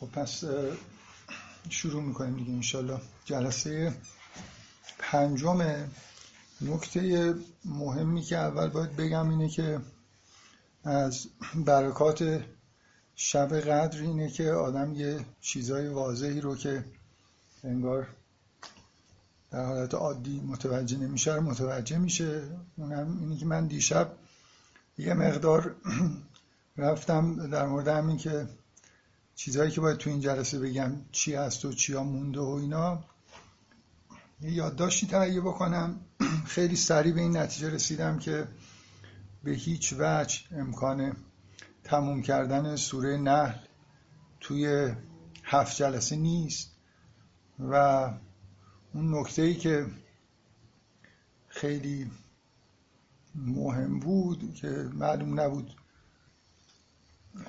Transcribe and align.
خب 0.00 0.06
پس 0.06 0.44
شروع 1.68 2.02
می‌کنیم 2.02 2.36
دیگه 2.36 2.52
انشالله 2.52 3.00
جلسه 3.24 3.94
پنجم 4.98 5.86
نکته 6.60 7.34
مهمی 7.64 8.22
که 8.22 8.36
اول 8.36 8.68
باید 8.68 8.96
بگم 8.96 9.28
اینه 9.28 9.48
که 9.48 9.80
از 10.84 11.26
برکات 11.54 12.44
شب 13.14 13.60
قدر 13.60 14.00
اینه 14.00 14.30
که 14.30 14.50
آدم 14.50 14.94
یه 14.94 15.26
چیزای 15.40 15.88
واضحی 15.88 16.40
رو 16.40 16.56
که 16.56 16.84
انگار 17.64 18.08
در 19.50 19.64
حالت 19.64 19.94
عادی 19.94 20.40
متوجه 20.40 20.96
نمیشه 20.96 21.34
رو 21.34 21.40
متوجه 21.40 21.98
میشه. 21.98 22.42
اونم 22.76 23.18
اینه 23.20 23.36
که 23.36 23.46
من 23.46 23.66
دیشب 23.66 24.12
یه 24.98 25.14
مقدار 25.14 25.76
رفتم 26.76 27.50
در 27.50 27.66
مورد 27.66 27.88
همین 27.88 28.16
که 28.16 28.48
چیزهایی 29.36 29.70
که 29.70 29.80
باید 29.80 29.96
تو 29.98 30.10
این 30.10 30.20
جلسه 30.20 30.58
بگم 30.58 30.92
چی 31.12 31.34
هست 31.34 31.64
و 31.64 31.72
چیا 31.72 32.02
مونده 32.02 32.40
و 32.40 32.48
اینا 32.48 33.04
یادداشتی 34.40 35.06
تهیه 35.06 35.40
بکنم. 35.40 36.00
خیلی 36.54 36.76
سریع 36.76 37.12
به 37.12 37.20
این 37.20 37.36
نتیجه 37.36 37.70
رسیدم 37.70 38.18
که 38.18 38.48
به 39.44 39.50
هیچ 39.50 39.94
وجه 39.98 40.40
امکان 40.52 41.16
تموم 41.84 42.22
کردن 42.22 42.76
سوره 42.76 43.16
نحل 43.16 43.58
توی 44.40 44.92
هفت 45.44 45.76
جلسه 45.76 46.16
نیست 46.16 46.70
و 47.58 47.74
اون 48.94 49.18
نکته 49.18 49.42
ای 49.42 49.54
که 49.54 49.86
خیلی 51.48 52.10
مهم 53.34 54.00
بود 54.00 54.54
که 54.54 54.68
معلوم 54.94 55.40
نبود 55.40 55.76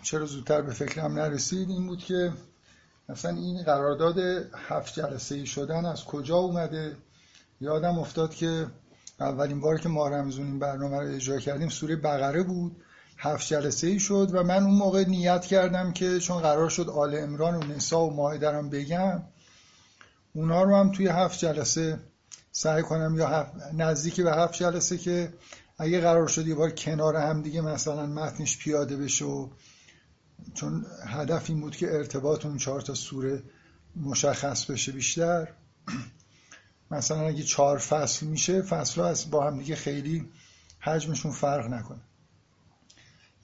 چرا 0.01 0.25
زودتر 0.25 0.61
به 0.61 0.73
فکرم 0.73 1.13
نرسید؟ 1.13 1.69
این 1.69 1.87
بود 1.87 1.99
که 1.99 2.33
مثلا 3.09 3.31
این 3.31 3.63
قرارداد 3.63 4.17
هفت 4.67 4.93
جلسه 4.93 5.35
ای 5.35 5.45
شدن 5.45 5.85
از 5.85 6.05
کجا 6.05 6.37
اومده؟ 6.37 6.95
یادم 7.61 7.99
افتاد 7.99 8.35
که 8.35 8.67
اولین 9.19 9.61
بار 9.61 9.77
که 9.79 9.89
ما 9.89 10.07
رمزون 10.07 10.45
این 10.45 10.59
برنامه 10.59 10.99
رو 10.99 11.15
اجرا 11.15 11.39
کردیم 11.39 11.69
سوره 11.69 11.95
بقره 11.95 12.43
بود. 12.43 12.75
هفت 13.17 13.47
جلسه 13.47 13.87
ای 13.87 13.99
شد 13.99 14.29
و 14.33 14.43
من 14.43 14.63
اون 14.63 14.75
موقع 14.75 15.03
نیت 15.07 15.45
کردم 15.45 15.93
که 15.93 16.19
چون 16.19 16.41
قرار 16.41 16.69
شد 16.69 16.89
آل 16.89 17.15
امران 17.15 17.55
و 17.55 17.59
نسا 17.59 18.05
و 18.05 18.13
ماهده 18.13 18.51
درم 18.51 18.69
بگم 18.69 19.23
اونا 20.33 20.63
رو 20.63 20.75
هم 20.75 20.91
توی 20.91 21.07
هفت 21.07 21.39
جلسه 21.39 21.99
سعی 22.51 22.81
کنم 22.81 23.15
یا 23.17 23.27
هفت 23.27 23.51
نزدیکی 23.73 24.23
به 24.23 24.31
هفت 24.31 24.53
جلسه 24.53 24.97
که 24.97 25.33
اگه 25.77 26.01
قرار 26.01 26.27
شد 26.27 26.47
یه 26.47 26.55
بار 26.55 26.71
کنار 26.71 27.15
هم 27.15 27.41
دیگه 27.41 27.61
مثلا 27.61 28.05
متنش 28.05 28.57
پیاده 28.57 28.97
بشه 28.97 29.25
و 29.25 29.49
چون 30.53 30.85
هدف 31.07 31.49
این 31.49 31.61
بود 31.61 31.75
که 31.75 31.93
ارتباط 31.93 32.45
اون 32.45 32.57
چهار 32.57 32.81
تا 32.81 32.93
سوره 32.93 33.43
مشخص 33.95 34.65
بشه 34.65 34.91
بیشتر. 34.91 35.47
مثلا 36.91 37.27
اگه 37.27 37.43
چهار 37.43 37.77
فصل 37.77 38.25
میشه 38.25 38.61
فصل 38.61 39.01
از 39.01 39.31
با 39.31 39.47
هم 39.47 39.57
دیگه 39.57 39.75
خیلی 39.75 40.29
حجمشون 40.79 41.31
فرق 41.31 41.67
نکنه. 41.67 41.99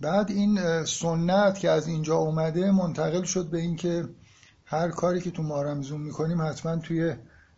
بعد 0.01 0.31
این 0.31 0.85
سنت 0.85 1.59
که 1.59 1.69
از 1.69 1.87
اینجا 1.87 2.15
اومده 2.15 2.71
منتقل 2.71 3.23
شد 3.23 3.49
به 3.49 3.57
اینکه 3.57 4.09
هر 4.65 4.89
کاری 4.89 5.21
که 5.21 5.31
تو 5.31 5.43
مارمزون 5.43 6.01
می‌کنیم 6.01 6.41
حتما 6.41 6.77
توی 6.77 7.15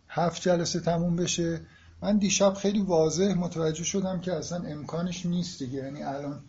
هفت 0.08 0.42
جلسه 0.42 0.80
تموم 0.80 1.16
بشه. 1.16 1.60
من 2.02 2.18
دیشب 2.18 2.54
خیلی 2.54 2.80
واضح 2.80 3.34
متوجه 3.34 3.84
شدم 3.84 4.20
که 4.20 4.32
اصلا 4.32 4.62
امکانش 4.68 5.26
نیست 5.26 5.58
دیگه. 5.58 5.78
یعنی 5.78 6.02
الان 6.02 6.44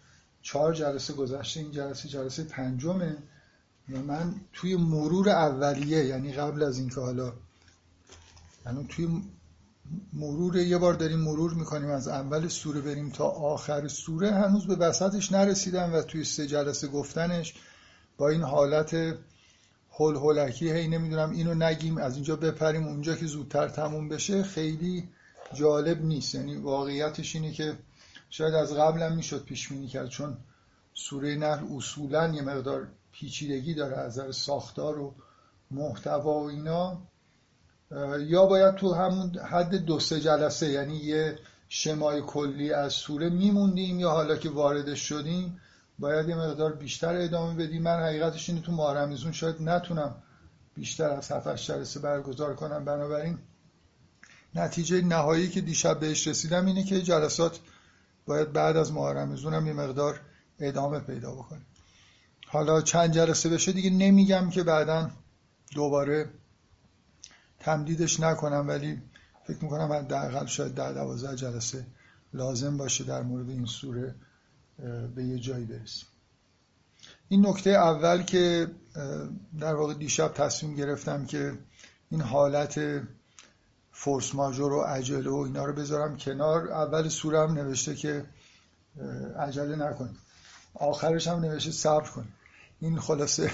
چهار 0.47 0.73
جلسه 0.73 1.13
گذشته 1.13 1.59
این 1.59 1.71
جلسه 1.71 2.09
جلسه 2.09 2.43
پنجمه 2.43 3.17
و 3.89 3.97
من 3.97 4.35
توی 4.53 4.75
مرور 4.75 5.29
اولیه 5.29 6.05
یعنی 6.05 6.33
قبل 6.33 6.63
از 6.63 6.79
اینکه 6.79 7.01
حالا 7.01 7.33
الان 8.65 8.87
توی 8.87 9.21
مرور 10.13 10.55
یه 10.55 10.77
بار 10.77 10.93
داریم 10.93 11.19
مرور 11.19 11.53
می‌کنیم 11.53 11.89
از 11.89 12.07
اول 12.07 12.47
سوره 12.47 12.81
بریم 12.81 13.09
تا 13.09 13.25
آخر 13.25 13.87
سوره 13.87 14.31
هنوز 14.31 14.67
به 14.67 14.75
وسطش 14.75 15.31
نرسیدم 15.31 15.93
و 15.93 16.01
توی 16.01 16.23
سه 16.23 16.47
جلسه 16.47 16.87
گفتنش 16.87 17.53
با 18.17 18.29
این 18.29 18.43
حالت 18.43 18.93
هول 19.91 20.15
هولکی 20.15 20.71
هی 20.71 20.87
نمی‌دونم 20.87 21.31
اینو 21.31 21.53
نگیم 21.53 21.97
از 21.97 22.15
اینجا 22.15 22.35
بپریم 22.35 22.83
اونجا 22.83 23.15
که 23.15 23.25
زودتر 23.25 23.67
تموم 23.67 24.09
بشه 24.09 24.43
خیلی 24.43 25.09
جالب 25.53 26.05
نیست. 26.05 26.35
یعنی 26.35 26.55
واقعیتش 26.55 27.35
اینه 27.35 27.51
که 27.51 27.77
شاید 28.29 28.53
از 28.53 28.73
قبلم 28.73 29.15
می‌شد 29.15 29.43
پیش 29.43 29.69
بینی 29.69 29.87
کرد 29.87 30.09
چون 30.09 30.37
سوره 30.93 31.35
نحل 31.35 31.65
اصولا 31.75 32.27
یه 32.27 32.41
مقدار 32.41 32.87
پیچیدگی 33.11 33.73
داره 33.73 33.97
از 33.97 34.19
نظر 34.19 34.31
ساختار 34.31 34.99
و 34.99 35.15
محتوا 35.71 36.39
و 36.39 36.49
اینا. 36.49 37.01
یا 38.19 38.45
باید 38.45 38.75
تو 38.75 38.93
همون 38.93 39.39
حد 39.39 39.75
دو 39.75 39.99
سه 39.99 40.21
جلسه 40.21 40.69
یعنی 40.69 40.97
یه 40.97 41.39
شمای 41.69 42.21
کلی 42.21 42.73
از 42.73 42.93
سوره 42.93 43.29
میموندیم 43.29 43.99
یا 43.99 44.09
حالا 44.09 44.35
که 44.35 44.49
واردش 44.49 44.99
شدیم 44.99 45.59
باید 45.99 46.29
یه 46.29 46.35
مقدار 46.35 46.73
بیشتر 46.73 47.15
ادامه 47.15 47.55
بدیم. 47.65 47.81
من 47.81 47.99
حقیقتش 47.99 48.49
اینه 48.49 48.61
تو 48.61 48.71
ماه 48.71 49.31
شاید 49.31 49.61
نتونم 49.61 50.15
بیشتر 50.75 51.09
از 51.09 51.31
7 51.31 51.55
جلسه 51.55 51.99
برگزار 51.99 52.55
کنم. 52.55 52.85
بنابراین 52.85 53.37
نتیجه 54.55 55.01
نهایی 55.01 55.49
که 55.49 55.61
دیشب 55.61 55.99
بهش 55.99 56.27
رسیدم 56.27 56.65
اینه 56.65 56.83
که 56.83 57.01
جلسات 57.01 57.59
باید 58.27 58.53
بعد 58.53 58.77
از 58.77 58.91
ماه 58.91 59.17
هم 59.17 59.67
یه 59.67 59.73
مقدار 59.73 60.21
ادامه 60.59 60.99
پیدا 60.99 61.35
بکنه. 61.35 61.61
حالا 62.47 62.81
چند 62.81 63.11
جلسه 63.11 63.49
بشه 63.49 63.71
دیگه 63.71 63.89
نمیگم 63.89 64.49
که 64.49 64.63
بعدا 64.63 65.09
دوباره 65.75 66.29
تمدیدش 67.59 68.19
نکنم 68.19 68.67
ولی 68.67 69.01
فکر 69.47 69.63
می‌کنم 69.63 69.91
حداقل 69.91 70.45
شاید 70.45 70.75
در 70.75 70.93
دوازده 70.93 71.35
جلسه 71.35 71.85
لازم 72.33 72.77
باشه 72.77 73.03
در 73.03 73.21
مورد 73.21 73.49
این 73.49 73.65
سوره 73.65 74.15
به 75.15 75.23
یه 75.23 75.39
جایی 75.39 75.65
برسیم. 75.65 76.07
این 77.29 77.47
نکته 77.47 77.69
اول 77.69 78.23
که 78.23 78.67
در 79.59 79.75
واقع 79.75 79.93
دیشب 79.93 80.33
تصمیم 80.33 80.75
گرفتم 80.75 81.25
که 81.25 81.53
این 82.09 82.21
حالت 82.21 83.01
فورس 83.99 84.35
ماژور 84.35 84.73
و 84.73 84.81
عجله 84.81 85.29
و 85.29 85.35
اینا 85.35 85.65
رو 85.65 85.73
بذارم 85.73 86.17
کنار. 86.17 86.71
اول 86.71 87.09
سوره 87.09 87.39
هم 87.39 87.53
نوشته 87.53 87.95
که 87.95 88.25
عجله 89.39 89.75
نکنید 89.75 90.17
آخرش 90.73 91.27
هم 91.27 91.39
نوشته 91.39 91.71
صبر 91.71 92.09
کن. 92.09 92.27
این 92.79 92.99
خلاصه 92.99 93.51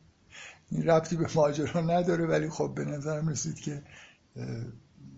این 0.70 0.86
ربطی 0.86 1.16
به 1.16 1.26
ماجرا 1.34 1.80
نداره 1.80 2.26
ولی 2.26 2.50
خب 2.50 2.72
به 2.74 2.84
نظرم 2.84 3.28
رسید 3.28 3.60
که 3.60 3.82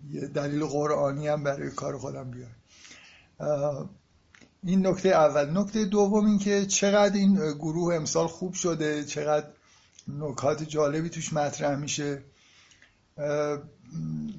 یه 0.09 0.27
دلیل 0.27 0.65
قرآنی 0.65 1.27
هم 1.27 1.43
برای 1.43 1.71
کار 1.71 1.97
خودم 1.97 2.31
بیار 2.31 2.51
این 4.63 4.87
نکته 4.87 5.09
اول. 5.09 5.57
نکته 5.57 5.85
دوم 5.85 6.25
این 6.25 6.39
که 6.39 6.65
چقدر 6.65 7.15
این 7.15 7.35
گروه 7.53 7.95
امسال 7.95 8.27
خوب 8.27 8.53
شده 8.53 9.03
چقدر 9.03 9.47
نکات 10.07 10.63
جالبی 10.63 11.09
توش 11.09 11.33
مطرح 11.33 11.75
میشه. 11.75 12.23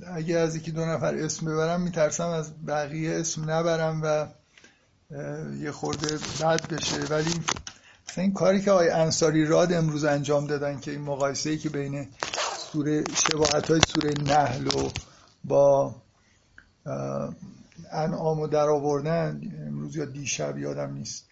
اگه 0.07 0.39
از 0.39 0.57
یکی 0.57 0.71
دو 0.71 0.85
نفر 0.85 1.15
اسم 1.15 1.47
ببرم 1.47 1.81
میترسم 1.81 2.29
از 2.29 2.67
بقیه 2.67 3.15
اسم 3.15 3.51
نبرم 3.51 4.01
و 4.05 4.27
یه 5.61 5.71
خورده 5.71 6.19
بد 6.41 6.69
بشه. 6.69 7.05
ولی 7.11 7.31
این 8.17 8.33
کاری 8.33 8.63
که 8.63 8.71
آقای 8.71 8.91
انصاری 8.91 9.47
راد 9.47 9.73
امروز 9.73 10.05
انجام 10.05 10.47
دادن 10.47 10.81
که 10.81 10.91
این 10.91 11.01
مقایسه 11.01 11.51
ای 11.51 11.59
که 11.59 11.69
بین 11.69 12.09
سوره 12.59 13.05
شباهت 13.15 13.71
های 13.71 13.81
سوره 13.89 14.15
نحل 14.23 14.67
و 14.67 14.91
با 15.45 15.95
انعام 17.93 18.41
و 18.41 18.47
در 18.47 18.69
آوردن 18.69 19.41
امروز 19.67 19.97
یا 19.97 20.05
دیشب 20.05 20.59
یادم 20.59 20.93
نیست. 20.95 21.25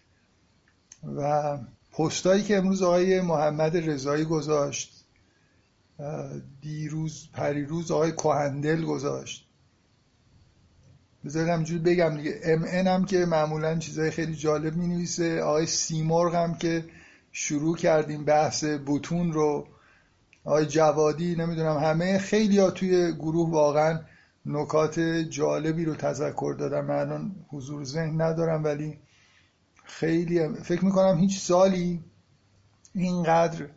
و 1.17 1.57
پستایی 1.93 2.43
که 2.43 2.57
امروز 2.57 2.81
آقای 2.81 3.21
محمد 3.21 3.89
رضایی 3.89 4.25
گذاشت 4.25 4.92
دیروز 6.61 7.29
پریروز 7.33 7.91
آقای 7.91 8.11
کوهندل 8.11 8.85
گذاشت. 8.85 9.47
بذارید 11.25 11.49
همجور 11.49 11.79
بگم 11.79 12.17
دیگه. 12.17 12.39
ام 12.43 12.63
هم 12.63 13.05
که 13.05 13.25
معمولا 13.25 13.79
چیزای 13.79 14.11
خیلی 14.11 14.35
جالب 14.35 14.75
می 14.75 14.87
نویسه 14.87 15.41
آقای 15.41 15.65
سیمرغ 15.65 16.35
هم 16.35 16.55
که 16.55 16.85
شروع 17.31 17.77
کردیم 17.77 18.25
بحث 18.25 18.63
بوتون 18.63 19.33
رو. 19.33 19.67
آقای 20.43 20.65
جوادی 20.65 21.35
نمی‌دونم 21.35 21.77
همه 21.77 22.17
خیلی 22.17 22.59
ها 22.59 22.71
توی 22.71 23.13
گروه 23.13 23.49
واقعا 23.51 23.99
نکات 24.45 24.99
جالبی 25.29 25.85
رو 25.85 25.95
تذکر 25.95 26.55
دادم 26.59 26.85
من 26.85 26.99
الان 26.99 27.35
حضور 27.47 27.83
ذهن 27.83 28.21
ندارم 28.21 28.63
ولی 28.63 28.99
خیلی 29.83 30.47
فکر 30.47 30.85
می‌کنم 30.85 31.17
هیچ 31.17 31.39
سالی 31.39 32.03
اینقدر 32.95 33.67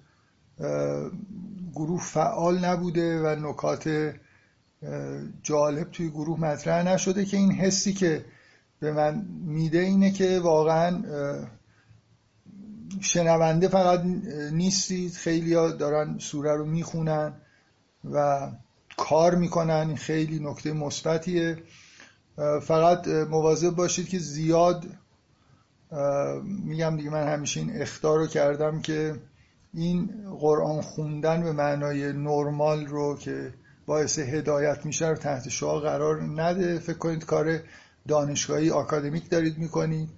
گروه 1.77 2.01
فعال 2.01 2.65
نبوده 2.65 3.21
و 3.21 3.49
نکات 3.49 4.15
جالب 5.43 5.91
توی 5.91 6.11
گروه 6.11 6.41
مطرح 6.41 6.87
نشده 6.87 7.25
که 7.25 7.37
این 7.37 7.53
حسی 7.53 7.93
که 7.93 8.25
به 8.81 8.93
من 8.93 9.27
میده 9.45 9.79
اینه 9.79 10.11
که 10.11 10.41
واقعا 10.43 11.03
شنونده 13.01 13.69
فقط 13.69 14.01
نیستید 14.53 15.13
خیلی 15.13 15.55
دارن 15.55 16.19
سوره 16.19 16.55
رو 16.55 16.67
می‌خونن 16.67 17.33
و 18.05 18.49
کار 18.97 19.35
می‌کنن 19.35 19.95
خیلی 19.95 20.39
نکته 20.39 20.73
مثبتیه. 20.73 21.63
فقط 22.63 23.09
مواظب 23.09 23.71
باشید 23.71 24.09
که 24.09 24.19
زیاد 24.19 24.87
میگم 26.43 26.97
دیگه 26.97 27.11
من 27.11 27.29
همیشه 27.29 27.61
این 27.61 27.83
اختار 27.83 28.19
رو 28.19 28.27
کردم 28.27 28.81
که 28.81 29.21
این 29.77 30.11
قرآن 30.41 30.81
خوندن 30.81 31.43
به 31.43 31.53
معنای 31.53 32.13
نرمال 32.13 32.87
رو 32.87 33.17
که 33.19 33.55
باعث 33.87 34.19
هدایت 34.19 34.87
میشه 34.87 35.09
رو 35.09 35.17
تحت 35.17 35.49
شعا 35.49 35.81
قرار 35.81 36.23
نده. 36.23 36.79
فکر 36.79 36.99
کنید 36.99 37.25
کار 37.25 37.61
دانشگاهی 38.09 38.71
آکادمیک 38.71 39.31
دارید 39.31 39.59
می‌کنید. 39.59 40.09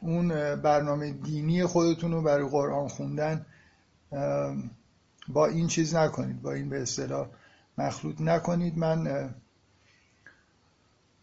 اون 0.00 0.28
برنامه 0.56 1.10
دینی 1.12 1.64
خودتون 1.64 2.12
رو 2.12 2.22
برای 2.22 2.48
قرآن 2.48 2.88
خوندن 2.88 3.46
با 5.28 5.46
این 5.46 5.66
چیز 5.66 5.94
نکنید. 5.94 6.42
با 6.42 6.52
این 6.52 6.68
به 6.68 6.82
اصطلاح 6.82 7.28
مخلوط 7.78 8.20
نکنید. 8.20 8.78
من 8.78 9.30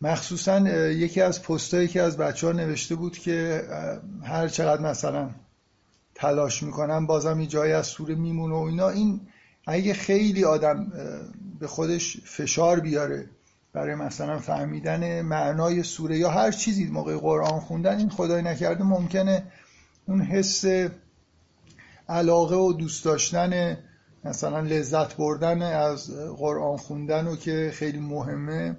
مخصوصا 0.02 0.60
یکی 0.90 1.22
از 1.22 1.44
پستایی 1.44 1.88
که 1.88 2.02
از 2.02 2.18
بچه 2.18 2.48
ها 2.48 2.54
نوشته 2.54 2.96
بود 2.96 3.18
که 3.18 3.64
هر 4.24 4.48
چقدر 4.48 4.82
مثلا 4.82 5.30
تلاش 6.18 6.64
می‌کنم 6.64 7.06
بازم 7.06 7.40
یه 7.40 7.48
جایی 7.48 7.74
از 7.74 7.88
سوره 7.88 8.16
میمونه 8.16 8.56
و 8.56 8.58
اینا. 8.58 8.90
این 8.90 9.22
اگه 9.68 9.94
خیلی 9.94 10.44
آدم 10.44 10.92
به 11.60 11.68
خودش 11.68 12.18
فشار 12.26 12.80
بیاره 12.80 13.30
برای 13.74 13.96
مثلا 13.96 14.40
فهمیدن 14.40 15.22
معنای 15.22 15.84
سوره 15.84 16.18
یا 16.18 16.30
هر 16.30 16.52
چیزی 16.52 16.86
موقع 16.86 17.18
قرآن 17.18 17.60
خوندن 17.60 17.98
این 17.98 18.10
خدای 18.10 18.42
نکرده 18.42 18.84
ممکنه 18.84 19.44
اون 20.08 20.22
حس 20.22 20.66
علاقه 22.10 22.56
و 22.56 22.74
دوست 22.74 23.06
داشتن 23.06 23.78
مثلا 24.24 24.60
لذت 24.60 25.16
بردن 25.16 25.62
از 25.62 26.12
قرآن 26.38 26.78
خوندن 26.78 27.28
و 27.28 27.36
که 27.36 27.72
خیلی 27.74 28.00
مهمه 28.00 28.78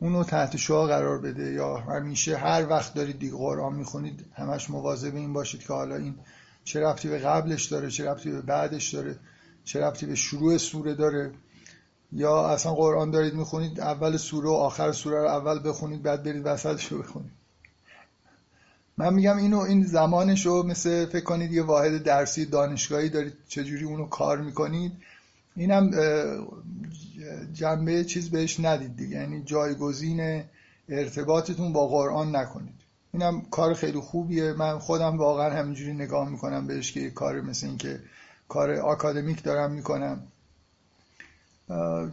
اونو 0.00 0.24
تحت 0.24 0.56
شعا 0.56 0.86
قرار 0.86 1.18
بده. 1.18 1.52
یا 1.52 1.76
همیشه 1.76 2.36
هر 2.36 2.66
وقت 2.70 2.94
دارید 2.94 3.18
دیگه 3.18 3.36
قرآن 3.36 3.74
می‌خونید 3.74 4.24
همش 4.34 4.70
مواظب 4.70 5.14
این 5.14 5.32
باشید 5.32 5.60
که 5.60 5.72
حالا 5.72 5.96
این 5.96 6.14
چه 6.70 6.80
ربطی 6.80 7.08
به 7.08 7.18
قبلش 7.18 7.64
داره 7.64 7.90
چه 7.90 8.10
ربطی 8.10 8.30
به 8.30 8.40
بعدش 8.40 8.94
داره 8.94 9.16
چه 9.64 9.80
ربطی 9.80 10.06
به 10.06 10.14
شروع 10.14 10.58
سوره 10.58 10.94
داره. 10.94 11.30
یا 12.12 12.48
اصلا 12.48 12.74
قرآن 12.74 13.10
دارید 13.10 13.34
می‌خونید 13.34 13.80
اول 13.80 14.16
سوره 14.16 14.48
و 14.48 14.52
آخر 14.52 14.92
سوره 14.92 15.18
رو 15.18 15.28
اول 15.28 15.68
بخونید 15.68 16.02
بعد 16.02 16.22
برید 16.22 16.42
وسطش 16.46 16.92
رو 16.92 17.02
بخونید. 17.02 17.30
من 18.96 19.14
میگم 19.14 19.36
اینو 19.36 19.58
این 19.58 19.84
زمانش 19.84 20.46
رو 20.46 20.62
مثل 20.62 21.06
فکر 21.06 21.24
کنید 21.24 21.52
یه 21.52 21.62
واحد 21.62 22.02
درسی 22.02 22.46
دانشگاهی 22.46 23.08
دارید 23.08 23.32
چجوری 23.48 23.84
اونو 23.84 24.06
کار 24.06 24.38
می‌کنید. 24.38 24.92
اینم 25.56 25.90
جنبه 27.52 28.04
چیز 28.04 28.30
بهش 28.30 28.60
ندید 28.60 28.96
دیگه. 28.96 29.16
یعنی 29.16 29.42
جایگزین 29.42 30.44
ارتباطتون 30.88 31.72
با 31.72 31.88
قرآن 31.88 32.36
نکنید. 32.36 32.79
اینم 33.12 33.40
کار 33.50 33.74
خیلی 33.74 34.00
خوبیه. 34.00 34.52
من 34.52 34.78
خودم 34.78 35.18
واقعا 35.18 35.50
همینجوری 35.50 35.92
نگاه 35.92 36.28
می‌کنم 36.28 36.66
بهش 36.66 36.92
که 36.92 37.10
کار 37.10 37.40
مثل 37.40 37.66
این 37.66 37.78
که 37.78 38.00
کار 38.48 38.74
آکادمیک 38.74 39.42
دارم 39.42 39.72
می‌کنم. 39.72 40.22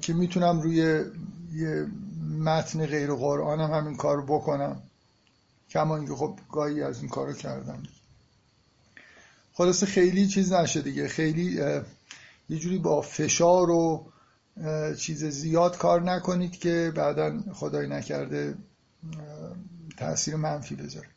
که 0.02 0.14
می‌تونم 0.14 0.62
روی 0.62 1.04
یه 1.54 1.88
متن 2.40 2.86
غیر 2.86 3.14
قرآن 3.14 3.60
هم 3.60 3.72
همین 3.72 3.98
کار 3.98 4.22
بکنم. 4.22 4.82
کما 5.70 5.96
اینکه 5.98 6.14
خب 6.14 6.40
گاهی 6.52 6.84
از 6.84 7.00
این 7.00 7.10
کارو 7.10 7.34
کردم. 7.34 7.84
خلاصه 9.54 9.86
خیلی 9.86 10.28
چیز 10.28 10.54
نشه 10.54 10.82
دیگه. 10.82 11.08
خیلی 11.08 11.62
یه 12.50 12.60
جوری 12.60 12.78
با 12.78 13.02
فشار 13.02 13.70
و 13.70 14.06
چیز 14.98 15.26
زیاد 15.26 15.78
کار 15.78 16.02
نکنید 16.02 16.52
که 16.52 16.92
بعدا 16.96 17.40
خدای 17.54 17.88
نکرده 17.88 18.56
تاثیر 19.98 20.36
منفی 20.36 20.76
بذاره. 20.76 21.08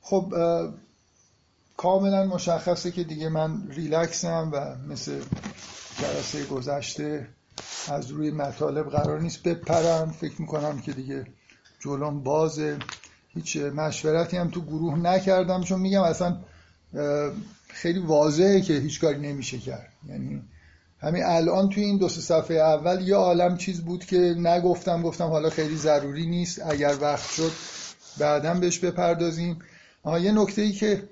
خب 0.00 0.34
کاملا 1.76 2.26
مشخصه 2.26 2.90
که 2.90 3.04
دیگه 3.04 3.28
من 3.28 3.70
ریلکسم 3.70 4.50
و 4.52 4.74
مثل 4.92 5.20
جلسه 5.98 6.44
گذشته 6.44 7.28
از 7.88 8.10
روی 8.10 8.30
مطالب 8.30 8.90
قرار 8.90 9.20
نیست 9.20 9.42
بپرم. 9.42 10.10
فکر 10.10 10.40
می‌کنم 10.40 10.80
که 10.80 10.92
دیگه 10.92 11.26
جلوم 11.80 12.22
بازه. 12.22 12.78
هیچ 13.28 13.56
مشورتی 13.56 14.36
هم 14.36 14.50
تو 14.50 14.60
گروه 14.60 14.98
نکردم 14.98 15.62
چون 15.62 15.80
میگم 15.80 16.02
اصلا 16.02 16.40
خیلی 17.68 17.98
واضحه 17.98 18.60
که 18.60 18.74
هیچ 18.74 19.00
کاری 19.00 19.18
نمیشه 19.18 19.58
کرد. 19.58 19.92
یعنی 20.08 20.42
همین 21.04 21.24
الان 21.24 21.68
توی 21.68 21.84
این 21.84 21.98
دو 21.98 22.08
صفحه 22.08 22.56
اول 22.56 23.08
یه 23.08 23.14
عالم 23.14 23.56
چیز 23.56 23.80
بود 23.80 24.04
که 24.04 24.34
نگفتم 24.38 25.02
گفتم 25.02 25.26
حالا 25.26 25.50
خیلی 25.50 25.76
ضروری 25.76 26.26
نیست 26.26 26.62
اگر 26.66 26.96
وقت 27.00 27.30
شد 27.30 27.52
بعدا 28.18 28.54
بهش 28.54 28.78
بپردازیم. 28.78 29.58
یه 30.06 30.32
نکته 30.32 30.62
ای 30.62 30.72
که 30.72 31.08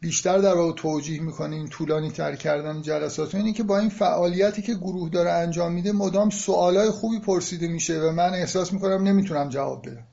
بیشتر 0.00 0.38
در 0.38 0.54
واقع 0.54 0.72
توجیه 0.72 1.22
می‌کنه 1.22 1.56
این 1.56 1.68
طولانی 1.68 2.10
تر 2.10 2.36
کردن 2.36 2.82
جلسات 2.82 3.34
اینه 3.34 3.52
که 3.52 3.62
با 3.62 3.78
این 3.78 3.88
فعالیتی 3.88 4.62
که 4.62 4.74
گروه 4.74 5.10
داره 5.10 5.30
انجام 5.30 5.72
میده 5.72 5.92
مدام 5.92 6.30
سوالای 6.30 6.90
خوبی 6.90 7.18
پرسیده 7.18 7.68
میشه 7.68 8.00
و 8.00 8.10
من 8.12 8.34
احساس 8.34 8.72
می‌کنم 8.72 9.02
نمی‌تونم 9.02 9.48
جواب 9.48 9.88
بدم. 9.88 10.06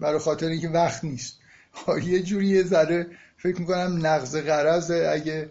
برای 0.00 0.18
خاطر 0.18 0.46
اینکه 0.46 0.68
وقت 0.68 1.04
نیست. 1.04 1.38
یه 2.10 2.22
جوری 2.22 2.46
یه 2.46 2.62
ذره 2.62 3.06
فکر 3.36 3.60
می‌کنم 3.60 4.06
نقض 4.06 4.36
قرض 4.36 4.90
اگه 4.90 5.50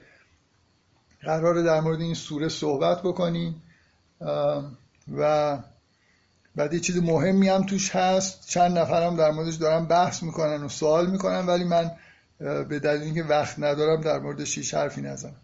قرار 1.21 1.63
در 1.63 1.79
مورد 1.79 2.01
این 2.01 2.13
سوره 2.13 2.49
صحبت 2.49 3.01
بکنیم. 3.01 3.61
و 5.17 5.57
بعد 6.55 6.73
یه 6.73 6.79
چیز 6.79 6.97
مهمی 6.97 7.49
هم 7.49 7.63
توش 7.63 7.95
هست. 7.95 8.47
چند 8.47 8.77
نفرم 8.77 9.15
در 9.15 9.31
موردش 9.31 9.55
دارن 9.55 9.85
بحث 9.85 10.23
می‌کنن 10.23 10.63
و 10.63 10.69
سوال 10.69 11.09
می‌کنن 11.09 11.45
ولی 11.45 11.63
من 11.63 11.91
به 12.39 12.79
دلیل 12.79 13.01
اینکه 13.01 13.23
وقت 13.23 13.59
ندارم 13.59 14.01
در 14.01 14.19
مورد 14.19 14.43
شیش 14.43 14.73
حرفی 14.73 15.01
نزنم. 15.01 15.35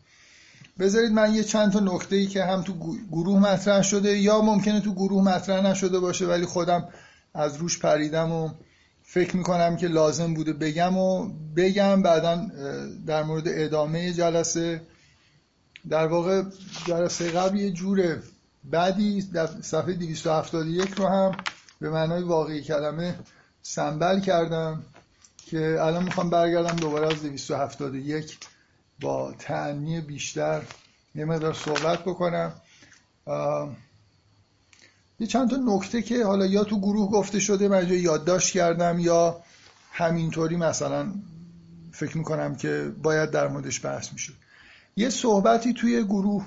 بذارید 0.80 1.12
من 1.12 1.36
یه 1.36 1.44
چند 1.44 1.72
تا 1.72 1.80
نکته 1.80 2.16
ای 2.16 2.28
که 2.28 2.44
هم 2.44 2.62
تو 2.62 2.74
گروه 3.12 3.40
مطرح 3.40 3.82
شده 3.82 4.18
یا 4.18 4.42
ممکنه 4.42 4.80
تو 4.82 4.94
گروه 4.94 5.24
مطرح 5.24 5.62
نشده 5.62 6.00
باشه 6.00 6.26
ولی 6.26 6.46
خودم 6.46 6.88
از 7.34 7.58
روش 7.58 7.80
پریدم 7.80 8.32
و 8.32 8.50
فکر 9.04 9.38
می‌کنم 9.38 9.78
که 9.78 9.88
لازم 9.88 10.34
بوده 10.34 10.54
بگم 10.54 10.98
و 10.98 11.30
بگم. 11.56 12.02
بعدا 12.02 12.48
در 13.08 13.24
مورد 13.24 13.44
ادامه 13.48 14.14
جلسه 14.14 14.82
در 15.90 16.08
واقع 16.08 16.44
جلسه 16.86 17.32
قبل 17.32 17.60
یه 17.60 17.72
جور 17.72 18.20
بعدی 18.64 19.22
در 19.22 19.48
صفحه 19.62 19.94
271 19.94 20.94
رو 20.94 21.08
هم 21.08 21.38
به 21.80 21.90
معنای 21.90 22.24
واقعی 22.24 22.62
کلمه 22.62 23.20
سنبل 23.62 24.20
کردم 24.20 24.84
که 25.38 25.78
الان 25.80 26.04
می‌خوام 26.04 26.30
برگردم 26.30 26.76
دوباره 26.76 27.08
از 27.08 27.22
271 27.22 28.38
با 29.02 29.34
تعنی 29.40 30.02
بیشتر 30.02 30.62
یه 31.16 31.26
مقدار 31.26 31.54
صحبت 31.54 32.00
بکنم. 32.00 32.54
یه 35.20 35.28
چند 35.28 35.50
تا 35.50 35.56
نکته 35.56 36.02
که 36.02 36.26
حالا 36.26 36.46
یا 36.46 36.64
تو 36.64 36.80
گروه 36.80 37.12
گفته 37.12 37.40
شده 37.40 37.68
من 37.68 37.90
یادداشت 37.90 38.54
کردم 38.54 39.00
یا 39.00 39.44
همینطوری 39.92 40.56
مثلا 40.56 41.14
فکر 41.92 42.18
می‌کنم 42.18 42.56
که 42.56 42.92
باید 43.04 43.32
در 43.32 43.48
موردش 43.48 43.86
بحث 43.86 44.14
میشه 44.14 44.34
یه 44.98 45.10
صحبتی 45.10 45.74
توی 45.74 46.04
گروه 46.04 46.46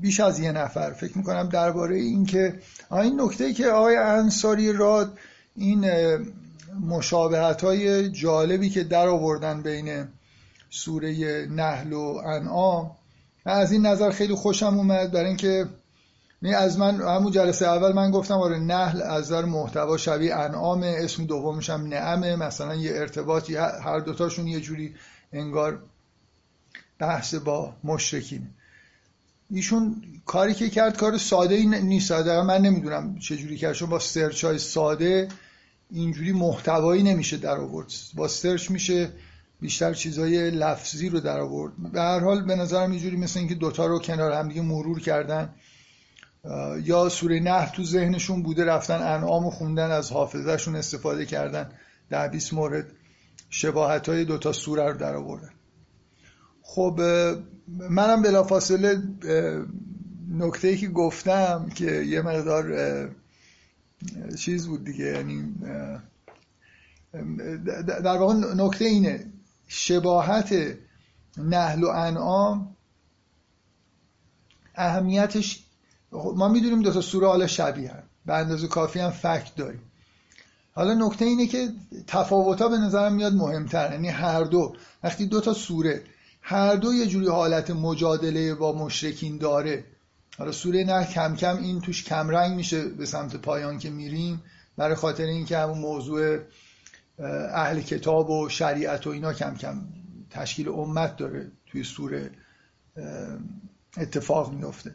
بیش 0.00 0.20
از 0.20 0.40
یه 0.40 0.52
نفر. 0.52 0.92
فکر 0.92 1.18
می‌کنم 1.18 1.48
درباره 1.48 1.96
این 1.96 2.26
که 2.26 2.54
این 2.90 3.20
نکته 3.20 3.52
که 3.52 3.66
آقای 3.66 3.96
انصاری 3.96 4.72
راد 4.72 5.18
این 5.56 5.86
مشابهت 6.88 7.64
های 7.64 8.10
جالبی 8.10 8.70
که 8.70 8.84
در 8.84 9.08
آوردن 9.08 9.62
بین 9.62 10.08
سوره 10.70 11.46
نحل 11.46 11.92
و 11.92 12.22
انعام 12.26 12.90
من 13.46 13.52
از 13.52 13.72
این 13.72 13.86
نظر 13.86 14.10
خیلی 14.10 14.34
خوشم 14.34 14.78
اومد. 14.78 15.12
برای 15.12 15.26
اینکه 15.26 15.66
از 16.56 16.78
من 16.78 17.00
همون 17.00 17.32
جلسه 17.32 17.66
اول 17.66 17.92
من 17.92 18.10
گفتم 18.10 18.34
آره 18.34 18.58
نحل 18.58 19.02
از 19.02 19.24
نظر 19.24 19.44
محتوا 19.44 19.96
شبیه 19.96 20.34
انعام 20.34 20.82
اسم 20.82 21.24
دومش 21.24 21.70
هم 21.70 21.86
نعمه 21.86 22.36
مثلا 22.36 22.74
یه 22.74 22.92
ارتباطی 22.94 23.56
هر 23.56 23.98
دوتاشون 23.98 24.46
یه 24.46 24.60
جوری 24.60 24.94
انگار 25.32 25.82
بحث 27.00 27.34
با 27.34 27.74
مشرکین. 27.84 28.46
ایشون 29.50 30.02
کاری 30.26 30.54
که 30.54 30.70
کرد 30.70 30.96
کار 30.96 31.18
ساده 31.18 31.54
ای 31.54 31.66
نیست. 31.66 32.12
من 32.12 32.62
نمی‌دونم 32.62 33.18
چجوری 33.18 33.56
کرد. 33.56 33.72
چون 33.72 33.90
با 33.90 33.98
سرچ 33.98 34.44
های 34.44 34.58
ساده 34.58 35.28
اینجوری 35.90 36.32
محتوایی 36.32 37.02
نمیشه 37.02 37.36
در 37.36 37.56
آورد. 37.56 37.92
با 38.14 38.28
سرچ 38.28 38.70
میشه 38.70 39.08
بیشتر 39.60 39.94
چیزای 39.94 40.50
لفظی 40.50 41.08
رو 41.08 41.20
در 41.20 41.40
آورد. 41.40 41.72
به 41.92 42.00
هر 42.00 42.20
حال 42.20 42.44
به 42.44 42.56
نظرم 42.56 42.90
اینجوری 42.90 43.16
مثل 43.16 43.38
اینکه 43.38 43.54
دوتا 43.54 43.86
رو 43.86 43.98
کنار 43.98 44.32
هم 44.32 44.48
دیگه 44.48 44.62
مرور 44.62 45.00
کردن 45.00 45.54
یا 46.84 47.08
سوره 47.08 47.40
نه 47.40 47.70
تو 47.70 47.84
ذهنشون 47.84 48.42
بوده 48.42 48.64
رفتن 48.64 49.02
انعام 49.02 49.46
و 49.46 49.50
خوندن 49.50 49.90
از 49.90 50.12
حافظهشون 50.12 50.76
استفاده 50.76 51.26
کردن 51.26 51.70
ده 52.10 52.28
20 52.28 52.54
مورد 52.54 52.86
شباهت 53.50 54.08
های 54.08 54.24
دوتا 54.24 54.52
سوره 54.52 54.84
رو 54.84 54.98
در 54.98 55.16
آوردن. 55.16 55.50
خب 56.74 57.00
منم 57.68 58.22
بلافاصله 58.22 59.02
نکته 60.30 60.68
ای 60.68 60.76
که 60.76 60.88
گفتم 60.88 61.68
که 61.74 61.84
یه 61.84 62.22
مقدار 62.22 62.74
چیز 64.38 64.66
بود 64.66 64.84
دیگه 64.84 65.04
یعنی 65.04 65.54
در 67.86 68.16
واقع 68.16 68.34
نکته 68.34 68.84
اینه 68.84 69.26
شباهت 69.66 70.54
نهل 71.38 71.84
و 71.84 71.88
انعام 71.88 72.76
اهمیتش 74.74 75.64
ما 76.12 76.48
می‌دونیم 76.48 76.82
دو 76.82 76.92
تا 76.92 77.00
سوره 77.00 77.26
حالا 77.26 77.46
شبیه 77.46 77.90
هم 77.90 78.02
به 78.26 78.34
اندازه 78.34 78.66
کافی 78.66 78.98
هم 78.98 79.10
فکت 79.10 79.54
داریم. 79.56 79.82
حالا 80.72 81.06
نکته 81.06 81.24
اینه 81.24 81.46
که 81.46 81.68
تفاوت 82.06 82.62
ها 82.62 82.68
به 82.68 82.78
نظرم 82.78 83.12
میاد 83.12 83.34
مهمتر 83.34 83.92
یعنی 83.92 84.08
هر 84.08 84.44
دو. 84.44 84.76
وقتی 85.04 85.26
دو 85.26 85.40
تا 85.40 85.54
سوره 85.54 86.02
هر 86.50 86.76
دو 86.76 86.94
یه 86.94 87.06
جوری 87.06 87.28
حالت 87.28 87.70
مجادله 87.70 88.54
با 88.54 88.72
مشرکین 88.72 89.38
داره. 89.38 89.84
حالا 90.38 90.52
سوره 90.52 90.84
نه 90.84 91.06
کم 91.06 91.36
کم 91.36 91.56
این 91.56 91.80
توش 91.80 92.04
کمرنگ 92.04 92.56
میشه 92.56 92.88
به 92.88 93.06
سمت 93.06 93.36
پایان 93.36 93.78
که 93.78 93.90
میریم. 93.90 94.42
برای 94.76 94.94
خاطر 94.94 95.24
اینکه 95.24 95.58
همون 95.58 95.78
موضوع 95.78 96.38
اهل 97.54 97.80
کتاب 97.80 98.30
و 98.30 98.48
شریعت 98.48 99.06
و 99.06 99.10
اینا 99.10 99.32
کم 99.32 99.54
کم 99.54 99.82
تشکیل 100.30 100.68
امت 100.68 101.16
داره 101.16 101.50
توی 101.66 101.84
سوره 101.84 102.30
اتفاق 103.96 104.52
میفته. 104.52 104.94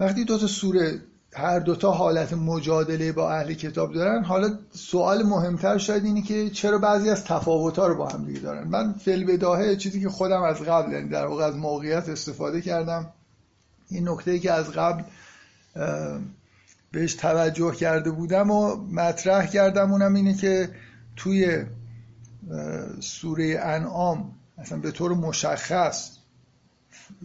وقتی 0.00 0.24
دو 0.24 0.38
تا 0.38 0.46
سوره 0.46 1.00
هر 1.32 1.58
دوتا 1.58 1.90
حالت 1.90 2.32
مجادله 2.32 3.12
با 3.12 3.32
اهل 3.32 3.54
کتاب 3.54 3.92
دارن. 3.92 4.24
حالا 4.24 4.58
سوال 4.72 5.22
مهمتر 5.22 5.78
شاید 5.78 6.04
اینه 6.04 6.22
که 6.22 6.50
چرا 6.50 6.78
بعضی 6.78 7.10
از 7.10 7.24
تفاوت‌ها 7.24 7.86
رو 7.86 7.94
با 7.96 8.08
هم 8.08 8.24
دیگه 8.24 8.40
دارن؟ 8.40 8.68
من 8.68 8.92
فعل 8.92 9.24
بداهه 9.24 9.76
چیزی 9.76 10.00
که 10.00 10.08
خودم 10.08 10.42
از 10.42 10.62
قبل 10.62 10.92
یعنی 10.92 11.08
در 11.08 11.26
واقع 11.26 11.44
از 11.44 11.56
موقعیت 11.56 12.08
استفاده 12.08 12.60
کردم. 12.60 13.12
این 13.88 14.08
نکته 14.08 14.38
که 14.38 14.52
از 14.52 14.70
قبل 14.70 15.02
بهش 16.92 17.14
توجه 17.14 17.74
کرده 17.74 18.10
بودم 18.10 18.50
و 18.50 18.76
مطرح 18.76 19.46
کردم 19.46 19.92
اونم 19.92 20.14
اینه 20.14 20.34
که 20.34 20.70
توی 21.16 21.64
سوره 23.00 23.60
انعام 23.62 24.32
مثلا 24.58 24.78
به 24.78 24.90
طور 24.90 25.14
مشخص 25.14 26.10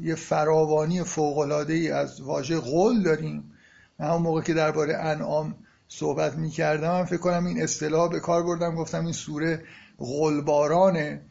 یه 0.01 0.15
فراوانی 0.15 1.03
فوقلاده 1.03 1.95
از 1.95 2.21
واژه 2.21 2.59
قول 2.59 3.03
داریم. 3.03 3.51
من 3.99 4.07
همون 4.07 4.21
موقع 4.21 4.41
که 4.41 4.53
درباره 4.53 4.97
انعام 4.97 5.55
صحبت 5.87 6.33
می 6.33 6.49
کردم 6.49 6.91
من 6.91 7.05
فکر 7.05 7.17
کنم 7.17 7.45
این 7.45 7.63
اصطلاح 7.63 8.09
به 8.09 8.19
کار 8.19 8.43
بردم 8.43 8.75
گفتم 8.75 9.03
این 9.03 9.13
سوره 9.13 9.63
قلبارانه 9.97 11.21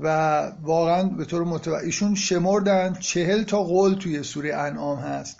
و 0.00 0.38
واقعا 0.62 1.02
به 1.02 1.24
طور 1.24 1.44
متوجه 1.44 1.84
ایشون 1.84 2.14
شمردن 2.14 2.92
چهل 2.92 3.42
تا 3.42 3.62
قول 3.62 3.94
توی 3.94 4.22
سوره 4.22 4.54
انعام 4.54 4.98
هست. 4.98 5.38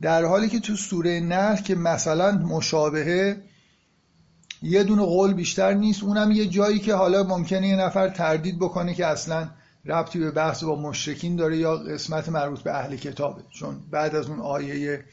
در 0.00 0.24
حالی 0.24 0.48
که 0.48 0.60
تو 0.60 0.76
سوره 0.76 1.20
نه 1.20 1.62
که 1.62 1.74
مثلا 1.74 2.32
مشابهه 2.32 3.42
یه 4.62 4.84
دونه 4.84 5.02
قول 5.02 5.34
بیشتر 5.34 5.74
نیست 5.74 6.02
اونم 6.02 6.30
یه 6.30 6.46
جایی 6.46 6.78
که 6.78 6.94
حالا 6.94 7.22
ممکنه 7.22 7.68
یه 7.68 7.76
نفر 7.76 8.08
تردید 8.08 8.58
بکنه 8.58 8.94
که 8.94 9.06
اصلا 9.06 9.50
ربطی 9.84 10.18
به 10.18 10.30
بحث 10.30 10.64
با 10.64 10.76
مشرکین 10.76 11.36
داره 11.36 11.56
یا 11.56 11.76
قسمت 11.76 12.28
مربوط 12.28 12.60
به 12.60 12.78
اهل 12.78 12.96
کتابه. 12.96 13.42
چون 13.50 13.80
بعد 13.90 14.14
از 14.14 14.26
اون 14.26 14.40
آیه 14.40 15.04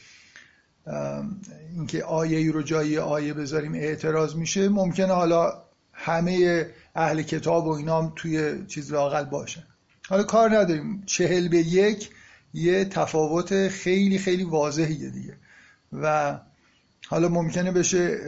اینکه 1.76 2.04
آیه 2.04 2.52
رو 2.52 2.62
جایی 2.62 2.98
آیه 2.98 3.34
بذاریم 3.34 3.74
اعتراض 3.74 4.36
میشه 4.36 4.70
ممکنه 4.70 5.14
حالا 5.14 5.64
همه 5.94 6.66
اهل 6.96 7.22
کتاب 7.22 7.68
و 7.68 7.70
اینا 7.70 8.14
توی 8.16 8.66
چیز 8.68 8.94
لاقل 8.94 9.24
باشن 9.24 9.64
حالا 10.10 10.24
کار 10.24 10.58
نداریم. 10.58 11.04
چهل 11.06 11.48
به 11.48 11.58
یک 11.58 12.10
یه 12.54 12.86
تفاوت 12.86 13.68
خیلی 13.68 14.18
خیلی 14.20 14.44
واضحیه 14.44 15.10
دیگه. 15.10 15.38
و 15.94 16.40
حالا 17.08 17.30
ممکنه 17.30 17.72
بشه 17.72 18.20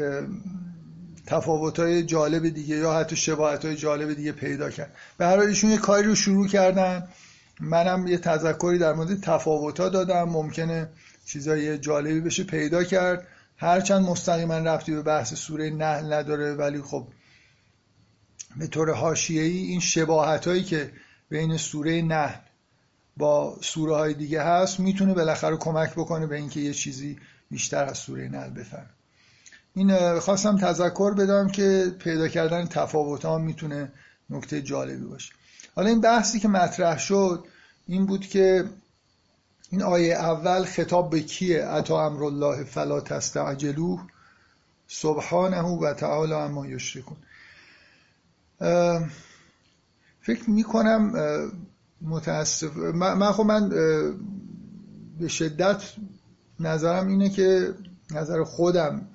تفاوت 1.25 1.79
های 1.79 2.03
جالب 2.03 2.49
دیگه 2.49 2.75
یا 2.75 2.93
حتی 2.93 3.15
شباهت 3.15 3.65
های 3.65 3.75
جالب 3.75 4.13
دیگه 4.13 4.31
پیدا 4.31 4.69
کرد. 4.69 4.95
به 5.17 5.25
هر 5.25 5.39
ایشون 5.39 5.69
یه 5.69 5.77
کاری 5.77 6.07
رو 6.07 6.15
شروع 6.15 6.47
کردن. 6.47 7.07
منم 7.59 8.07
یه 8.07 8.17
تذکری 8.17 8.77
در 8.77 8.93
مورد 8.93 9.21
تفاوت 9.21 9.79
ها 9.79 9.89
دادم. 9.89 10.23
ممکنه 10.23 10.89
چیزای 11.25 11.77
جالبی 11.77 12.21
بشه 12.21 12.43
پیدا 12.43 12.83
کرد. 12.83 13.27
هرچند 13.57 14.05
مستقیما 14.05 14.57
رفتی 14.57 14.91
به 14.91 15.01
بحث 15.01 15.33
سوره 15.33 15.69
نحل 15.69 16.13
نداره 16.13 16.53
ولی 16.53 16.81
خب 16.81 17.07
به 18.57 18.67
طور 18.67 18.93
حاشیه‌ای 18.93 19.57
این 19.57 19.79
شباهت 19.79 20.47
هایی 20.47 20.63
که 20.63 20.91
بین 21.29 21.57
سوره 21.57 22.01
نحل 22.01 22.39
با 23.17 23.57
سوره 23.61 23.95
های 23.95 24.13
دیگه 24.13 24.43
هست 24.43 24.79
می‌تونه 24.79 25.13
بالاخره 25.13 25.57
کمک 25.57 25.91
بکنه 25.91 26.27
به 26.27 26.35
اینکه 26.35 26.59
یه 26.59 26.73
چیزی 26.73 27.19
بیشتر 27.51 27.83
از 27.85 27.97
سوره 27.97 28.29
نحل 28.29 28.49
بفهم 28.49 28.89
این 29.73 30.19
خواستم 30.19 30.57
تذکر 30.57 31.13
بدم 31.13 31.47
که 31.47 31.95
پیدا 31.99 32.27
کردن 32.27 32.65
تفاوت 32.65 33.25
ها 33.25 33.37
می‌تونه 33.37 33.91
نکته 34.29 34.61
جالبی 34.61 35.05
باشه. 35.05 35.33
حالا 35.77 35.89
این 35.89 36.01
بحثی 36.01 36.39
که 36.39 36.47
مطرح 36.47 36.97
شد 36.97 37.45
این 37.87 38.05
بود 38.05 38.27
که 38.27 38.65
این 39.69 39.83
آیه 39.83 40.13
اول 40.13 40.63
خطاب 40.63 41.09
به 41.09 41.21
کیه؟ 41.21 41.65
اتا 41.65 42.05
امر 42.05 42.23
الله 42.23 42.63
فلا 42.63 43.01
تستعجلوه 43.01 44.01
سبحانه 44.87 45.61
و 45.61 45.93
تعالی 45.93 46.33
اما 46.33 46.67
یشرکون. 46.67 47.17
فکر 50.21 50.49
می‌کنم 50.49 51.13
متاسف 52.01 52.77
من 52.77 53.31
خب 53.31 53.43
من 53.43 53.69
به 55.19 55.27
شدت 55.27 55.83
نظرم 56.59 57.07
اینه 57.07 57.29
که 57.29 57.73
نظر 58.11 58.43
خودم 58.43 59.07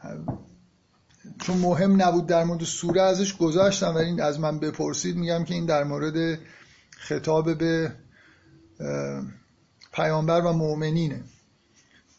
چون 1.41 1.59
مهم 1.59 2.03
نبود 2.03 2.27
در 2.27 2.45
مورد 2.45 2.65
سوره 2.65 3.03
ازش 3.03 3.37
گذاشتم 3.37 3.95
ولی 3.95 4.21
از 4.21 4.41
من 4.41 4.59
بپرسید 4.59 5.17
میگم 5.17 5.45
که 5.45 5.55
این 5.55 5.67
در 5.67 5.85
مورد 5.85 6.39
خطاب 6.91 7.59
به 7.59 7.93
پیامبر 9.93 10.41
و 10.41 10.53
مؤمنینه 10.53 11.25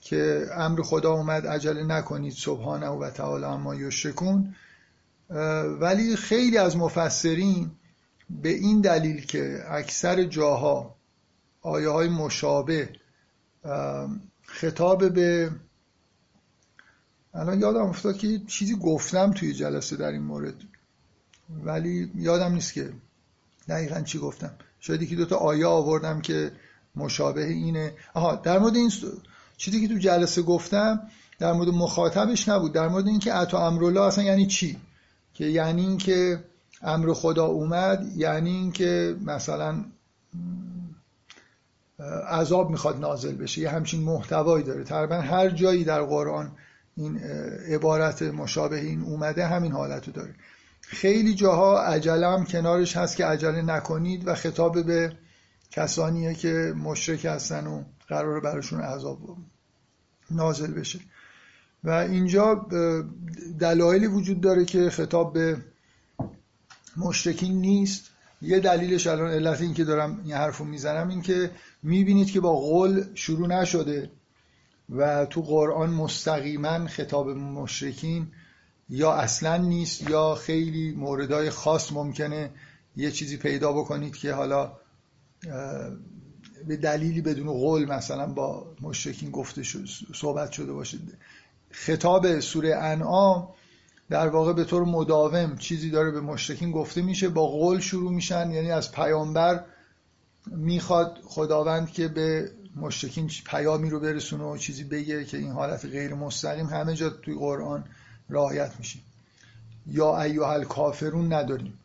که 0.01 0.47
امر 0.55 0.81
خدا 0.81 1.13
اومد 1.13 1.47
عجله 1.47 1.83
نکنید 1.83 2.33
سبحانه 2.33 2.87
و 2.87 3.09
تعالی 3.09 3.45
اما 3.45 3.75
یشرکون. 3.75 4.55
ولی 5.79 6.15
خیلی 6.15 6.57
از 6.57 6.77
مفسرین 6.77 7.71
به 8.29 8.49
این 8.49 8.81
دلیل 8.81 9.25
که 9.25 9.63
اکثر 9.69 10.23
جاها 10.23 10.95
آیه 11.61 11.89
های 11.89 12.09
مشابه 12.09 12.89
خطاب 14.45 15.13
به 15.13 15.51
الان 17.33 17.61
یادم 17.61 17.81
افتاد 17.81 18.17
که 18.17 18.39
چیزی 18.47 18.75
گفتم 18.75 19.31
توی 19.31 19.53
جلسه 19.53 19.95
در 19.95 20.11
این 20.11 20.21
مورد. 20.21 20.55
ولی 21.63 22.11
یادم 22.15 22.53
نیست 22.53 22.73
که 22.73 22.93
دقیقا 23.67 24.01
چی 24.01 24.19
گفتم. 24.19 24.51
شاید 24.79 25.01
یکی 25.01 25.15
دوتا 25.15 25.35
آیه 25.35 25.65
آوردم 25.65 26.21
که 26.21 26.51
مشابه 26.95 27.45
اینه. 27.45 27.93
آها 28.13 28.35
در 28.35 28.59
مورد 28.59 28.75
این 28.75 28.91
چیزی 29.57 29.87
که 29.87 29.93
تو 29.93 29.99
جلسه 29.99 30.41
گفتم 30.41 30.99
در 31.39 31.53
مورد 31.53 31.67
مخاطبش 31.67 32.49
نبود. 32.49 32.73
در 32.73 32.87
مورد 32.87 33.07
اینکه 33.07 33.33
عطا 33.33 33.67
امرالله 33.67 34.01
اصلا 34.01 34.23
یعنی 34.23 34.47
چی؟ 34.47 34.77
که 35.33 35.45
یعنی 35.45 35.81
اینکه 35.81 36.43
امر 36.81 37.13
خدا 37.13 37.45
اومد 37.45 38.11
یعنی 38.15 38.49
اینکه 38.49 39.15
مثلا 39.21 39.85
عذاب 42.29 42.69
می‌خواد 42.69 42.99
نازل 42.99 43.35
بشه. 43.35 43.61
یه 43.61 43.69
همچین 43.69 44.03
محتوایی 44.03 44.63
داره. 44.63 44.83
تقریبا 44.83 45.15
هر 45.15 45.49
جایی 45.49 45.83
در 45.83 46.01
قرآن 46.01 46.51
این 46.95 47.17
عبارت 47.69 48.21
مشابه 48.21 48.79
این 48.79 49.01
اومده 49.01 49.47
همین 49.47 49.71
حالتو 49.71 50.11
داره. 50.11 50.35
خیلی 50.81 51.33
جاها 51.33 51.81
عجله 51.81 52.45
کنارش 52.45 52.97
هست 52.97 53.15
که 53.15 53.25
عجله 53.25 53.61
نکنید 53.61 54.27
و 54.27 54.35
خطاب 54.35 54.85
به 54.85 55.11
کسانیه 55.71 56.33
که 56.33 56.73
مشرک 56.77 57.25
هستن 57.25 57.67
و 57.67 57.83
قرار 58.07 58.39
براشون 58.39 58.81
عذاب 58.81 59.37
نازل 60.31 60.73
بشه. 60.73 60.99
و 61.83 61.89
اینجا 61.89 62.67
دلایلی 63.59 64.07
وجود 64.07 64.41
داره 64.41 64.65
که 64.65 64.89
خطاب 64.89 65.33
به 65.33 65.57
مشرکین 66.97 67.61
نیست. 67.61 68.09
یه 68.41 68.59
دلیلش 68.59 69.07
الان 69.07 69.31
علت 69.31 69.61
این 69.61 69.73
که 69.73 69.83
دارم 69.83 70.21
این 70.25 70.33
حرف 70.33 70.57
رو 70.57 70.65
می‌زنم 70.65 71.09
این 71.09 71.21
که 71.21 71.51
می‌بینید 71.83 72.31
که 72.31 72.39
با 72.39 72.53
قول 72.53 73.03
شروع 73.13 73.47
نشده. 73.47 74.09
و 74.89 75.25
تو 75.25 75.41
قرآن 75.41 75.89
مستقیما 75.89 76.87
خطاب 76.87 77.29
مشرکین 77.29 78.27
یا 78.89 79.13
اصلا 79.13 79.57
نیست 79.57 80.09
یا 80.09 80.35
خیلی 80.35 80.91
موردهای 80.91 81.49
خاص 81.49 81.91
ممکنه 81.91 82.49
یه 82.95 83.11
چیزی 83.11 83.37
پیدا 83.37 83.73
بکنید 83.73 84.15
که 84.15 84.33
حالا 84.33 84.71
به 86.67 86.77
دلیلی 86.77 87.21
بدون 87.21 87.47
قول 87.47 87.85
مثلا 87.85 88.25
با 88.25 88.75
مشرکین 88.81 89.31
گفته 89.31 89.63
شد 89.63 89.85
صحبت 90.15 90.51
شده 90.51 90.73
باشه. 90.73 90.97
خطاب 91.71 92.39
سوره 92.39 92.75
انعام 92.75 93.47
در 94.09 94.27
واقع 94.27 94.53
به 94.53 94.63
طور 94.63 94.83
مداوم 94.83 95.57
چیزی 95.57 95.89
داره 95.89 96.11
به 96.11 96.21
مشرکین 96.21 96.71
گفته 96.71 97.01
میشه 97.01 97.29
با 97.29 97.47
قول 97.47 97.79
شروع 97.79 98.11
میشن 98.11 98.51
یعنی 98.51 98.71
از 98.71 98.91
پیامبر 98.91 99.63
می‌خواد 100.47 101.17
خداوند 101.25 101.91
که 101.91 102.07
به 102.07 102.51
مشرکین 102.75 103.29
پیامی 103.45 103.89
رو 103.89 103.99
برسونه 103.99 104.43
و 104.43 104.57
چیزی 104.57 104.83
بگه 104.83 105.25
که 105.25 105.37
این 105.37 105.51
حالت 105.51 105.85
غیر 105.85 106.13
مستقیم 106.13 106.65
همه 106.65 106.95
جا 106.95 107.09
توی 107.09 107.35
قرآن 107.35 107.83
رعایت 108.29 108.71
میشه. 108.79 108.99
یا 109.87 110.21
ایوه 110.21 110.47
الکافرون 110.47 111.33
نداریم. 111.33 111.79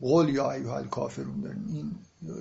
قول 0.00 0.28
یا 0.28 0.50
ایوه 0.50 0.72
الکافرون 0.72 1.40
داریم. 1.40 1.64
این 1.68 1.92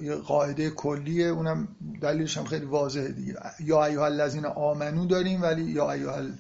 یه 0.04 0.16
قاعده 0.16 0.70
کلیه 0.70 1.26
اونم 1.28 1.68
دلیلش 2.02 2.38
هم 2.38 2.46
خیلی 2.46 2.66
واضحه 2.66 3.08
دیگه. 3.08 3.36
یا 3.60 3.86
ایوه 3.86 4.04
الذین 4.04 4.46
آمنو 4.46 5.06
داریم 5.06 5.42
ولی 5.42 5.64
یا 5.64 5.92
ایوه 5.92 6.32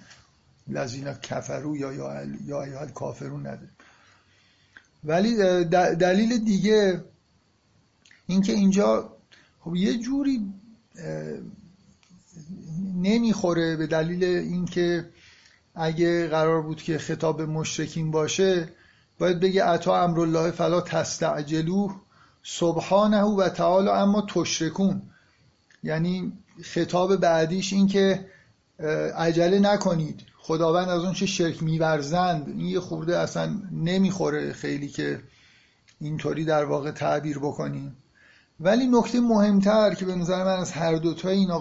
الذین 0.69 1.13
کفرو 1.13 1.77
یا 1.77 1.93
یا 1.93 2.63
ایوه 2.63 2.81
الکافرون 2.81 3.47
نداریم. 3.47 3.77
ولی 5.03 5.35
دلیل 5.95 6.37
دیگه 6.37 7.03
اینکه 8.27 8.53
اینجا 8.53 9.17
خب 9.59 9.75
یه 9.75 9.97
جوری 9.97 10.53
نمی‌خوره 12.95 13.75
به 13.75 13.87
دلیل 13.87 14.23
اینکه 14.23 15.09
اگه 15.75 16.27
قرار 16.27 16.61
بود 16.61 16.81
که 16.81 16.97
خطاب 16.97 17.41
مشرکین 17.41 18.11
باشه 18.11 18.69
باید 19.19 19.39
بگه 19.39 19.63
عطا 19.63 20.03
امرالله 20.03 20.51
فلا 20.51 20.81
تستعجلوه 20.81 22.01
سبحانه 22.43 23.21
و 23.21 23.49
تعالی 23.49 23.89
اما 23.89 24.21
تشرکون. 24.21 25.01
یعنی 25.83 26.33
خطاب 26.63 27.15
بعدیش 27.15 27.73
این 27.73 27.87
که 27.87 28.25
عجله 29.17 29.59
نکنید. 29.59 30.21
خداوند 30.37 30.89
از 30.89 31.03
اون 31.03 31.13
چه 31.13 31.25
شرک 31.25 31.63
میورزند. 31.63 32.47
این 32.47 32.59
یه 32.59 32.79
خورده 32.79 33.19
اصلا 33.19 33.61
نمی‌خوره 33.71 34.53
خیلی 34.53 34.87
که 34.87 35.21
اینطوری 36.01 36.45
در 36.45 36.65
واقع 36.65 36.91
تعبیر 36.91 37.39
بکنیم. 37.39 37.95
ولی 38.63 38.87
نکته 38.87 39.19
مهمتر 39.19 39.93
که 39.93 40.05
به 40.05 40.15
نظر 40.15 40.43
من 40.43 40.59
از 40.59 40.71
هر 40.71 40.95
دوتای 40.95 41.37
اینا 41.37 41.59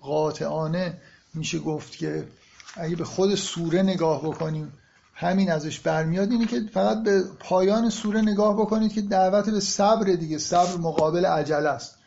قاطعانه 0.00 1.00
میشه 1.34 1.58
گفت 1.58 1.96
که 1.96 2.28
اگه 2.76 2.96
به 2.96 3.04
خود 3.04 3.34
سوره 3.34 3.82
نگاه 3.82 4.22
بکنیم 4.22 4.72
همین 5.14 5.50
ازش 5.50 5.80
برمیاد 5.80 6.30
اینه 6.30 6.46
که 6.46 6.60
فقط 6.72 7.02
به 7.02 7.24
پایان 7.40 7.90
سوره 7.90 8.20
نگاه 8.20 8.56
بکنید 8.56 8.92
که 8.92 9.02
دعوت 9.02 9.50
به 9.50 9.60
صبر 9.60 10.04
دیگه 10.04 10.38
صبر 10.38 10.76
مقابل 10.76 11.26
عجله 11.26 11.68
است. 11.68 11.98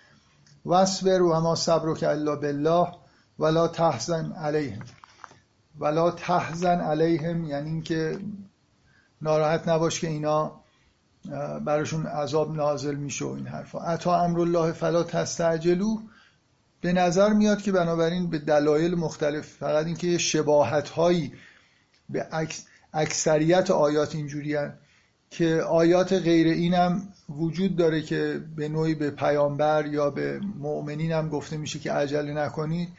وصبر 0.66 1.22
و 1.22 1.32
اما 1.32 1.56
صبر 1.56 1.94
که 1.94 2.10
الله 2.10 2.36
بالله 2.36 2.88
ولا 3.40 3.68
تحزن 3.68 4.32
علیهم. 4.32 4.86
ولا 5.80 6.12
تحزن 6.12 6.82
علیهم 6.82 7.46
یعنی 7.46 7.70
اینکه 7.70 8.20
ناراحت 9.22 9.68
نباش 9.68 10.00
که 10.00 10.08
اینا 10.08 10.62
براشون 11.66 12.06
عذاب 12.06 12.56
نازل 12.56 12.96
میشه 12.96 13.26
و 13.26 13.30
این 13.30 13.48
حرفا. 13.48 13.80
اتا 13.80 14.24
امرالله 14.24 14.72
فلا 14.72 15.04
تستعجلو. 15.04 15.98
به 16.82 16.94
نظر 16.94 17.34
میاد 17.34 17.62
که 17.62 17.72
بنابراین 17.72 18.30
به 18.30 18.40
دلایل 18.40 18.96
مختلف 18.96 19.48
فقط 19.48 19.86
اینکه 19.86 20.18
شباهت 20.18 20.90
هایی 20.90 21.34
به 22.10 22.28
اکثریت 22.94 23.72
آیات 23.72 24.16
اینجوری 24.16 24.58
که 25.30 25.62
آیات 25.62 26.14
غیر 26.14 26.48
اینم 26.48 27.08
وجود 27.30 27.76
داره 27.76 28.02
که 28.02 28.42
به 28.56 28.70
نوعی 28.70 28.96
به 28.96 29.12
پیامبر 29.12 29.86
یا 29.86 30.10
به 30.10 30.40
مؤمنین 30.60 31.12
هم 31.12 31.30
گفته 31.30 31.58
میشه 31.58 31.80
که 31.80 31.92
عجله 31.92 32.34
نکنید. 32.34 32.90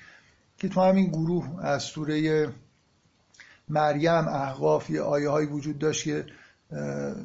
که 0.58 0.68
تو 0.68 0.80
همین 0.80 1.06
گروه 1.06 1.64
از 1.64 1.82
سوره 1.82 2.48
مریم 3.68 4.28
احقاف 4.28 4.90
یه 4.90 5.00
آیه 5.00 5.28
هایی 5.28 5.46
وجود 5.46 5.78
داشت 5.78 6.04
که 6.04 6.26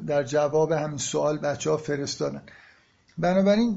در 0.08 0.24
جواب 0.24 0.72
همین 0.72 0.98
سوال 0.98 1.38
بچه 1.38 1.70
ها 1.70 1.78
فرستادن. 1.78 2.42
بنابراین 3.18 3.76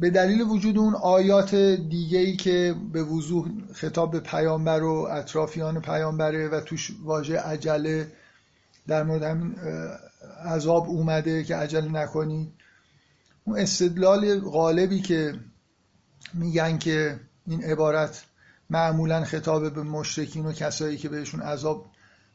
به 0.00 0.10
دلیل 0.10 0.40
وجود 0.40 0.78
اون 0.78 0.94
آیات 0.94 1.54
دیگه 1.54 2.36
که 2.36 2.74
به 2.92 3.02
وضوح 3.02 3.48
خطاب 3.72 4.10
به 4.10 4.20
پیامبر 4.20 4.82
و 4.82 4.92
اطرافیان 5.10 5.80
پیامبره 5.80 6.48
و 6.48 6.60
توش 6.60 6.92
واژه 7.04 7.38
عجله 7.38 8.12
در 8.86 9.02
مورد 9.02 9.22
همین 9.22 9.56
عذاب 10.44 10.88
اومده 10.88 11.44
که 11.44 11.56
عجله 11.56 11.88
نکنی 11.92 12.52
اون 13.44 13.58
استدلال 13.58 14.40
غالبی 14.40 15.00
که 15.00 15.34
میگن 16.34 16.78
که 16.78 17.20
این 17.46 17.64
عبارت 17.64 18.24
معمولا 18.70 19.24
خطاب 19.24 19.74
به 19.74 19.82
مشرکین 19.82 20.46
و 20.46 20.52
کسایی 20.52 20.96
که 20.96 21.08
بهشون 21.08 21.40
عذاب 21.42 21.86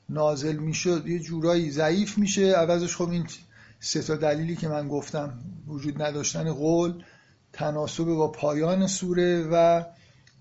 نازل 0.10 0.56
می‌شد 0.56 1.08
یه 1.08 1.20
جورایی 1.20 1.72
ضعیف 1.72 2.18
میشه. 2.18 2.52
عوضش 2.52 2.96
خب 2.96 3.10
این 3.10 3.28
سه 3.80 4.02
تا 4.02 4.16
دلیلی 4.16 4.56
که 4.56 4.68
من 4.68 4.88
گفتم 4.88 5.40
وجود 5.68 6.02
نداشتن 6.02 6.52
قول 6.52 7.04
تناسب 7.54 8.04
با 8.04 8.32
پایان 8.32 8.88
سوره 8.88 9.48
و 9.52 9.84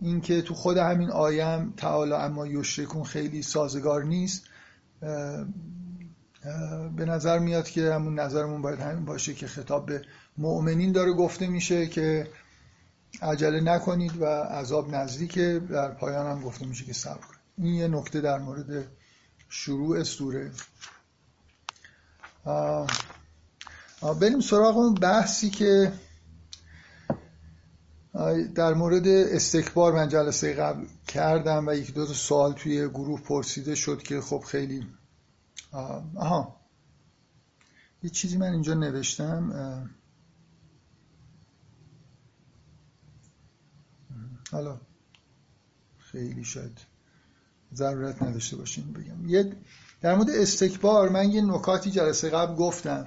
اینکه 0.01 0.43
تو 0.43 0.55
خود 0.55 0.77
همین 0.77 1.11
آیم 1.11 1.73
تعالی 1.77 2.13
اما 2.13 2.47
یشرکون 2.47 3.05
خیلی 3.05 3.43
سازگار 3.43 4.05
نیست. 4.05 4.45
به 6.97 7.05
نظر 7.05 7.39
میاد 7.39 7.69
که 7.69 7.93
همون 7.93 8.21
نظرمون 8.21 8.63
باید 8.63 8.81
همین 8.81 9.05
باشه 9.05 9.35
که 9.35 9.47
خطاب 9.47 9.87
به 9.87 10.03
مؤمنین 10.39 10.93
داره 10.93 11.13
گفته 11.13 11.47
میشه 11.47 11.87
که 11.87 12.29
عجله 13.23 13.61
نکنید 13.61 14.23
و 14.23 14.25
عذاب 14.27 14.95
نزدیکه. 14.95 15.61
در 15.71 15.89
پایان 15.89 16.27
هم 16.27 16.43
گفته 16.43 16.67
میشه 16.67 16.85
که 16.85 16.93
صبر 16.93 17.21
کنید. 17.21 17.41
این 17.59 17.75
یه 17.75 17.89
نکته 17.89 18.21
در 18.21 18.39
مورد 18.39 18.87
شروع 19.53 20.03
سوره. 20.03 20.53
بریم 24.21 24.41
سراغ 24.41 24.77
اون 24.77 24.95
بحثی 24.95 25.51
که 25.51 25.93
در 28.55 28.75
مورد 28.75 29.07
استکبار 29.07 29.93
من 29.93 30.09
جلسه 30.09 30.55
قبل 30.55 30.87
کردم 31.09 31.69
و 31.69 31.75
یک 31.75 31.95
دو 31.95 32.07
تا 32.07 32.13
سوال 32.13 32.53
توی 32.53 32.89
گروه 32.89 33.21
پرسیده 33.21 33.75
شد 33.75 34.03
که 34.03 34.21
خب 34.21 34.45
خیلی 34.47 34.87
آها. 36.17 36.61
یه 38.03 38.11
چیزی 38.11 38.39
من 38.39 38.53
اینجا 38.53 38.75
نوشتم 38.75 39.53
حالا. 44.53 44.81
خیلی 45.99 46.45
شاید. 46.45 46.92
ضرورت 47.75 48.23
نداشته 48.23 48.57
باشیم 48.57 48.93
بگم. 48.93 49.29
یه 49.29 49.53
در 50.01 50.15
مورد 50.15 50.31
استکبار 50.31 51.09
من 51.09 51.31
یه 51.31 51.43
نکاتی 51.43 51.91
جلسه 51.91 52.31
قبل 52.31 52.55
گفتم 52.55 53.07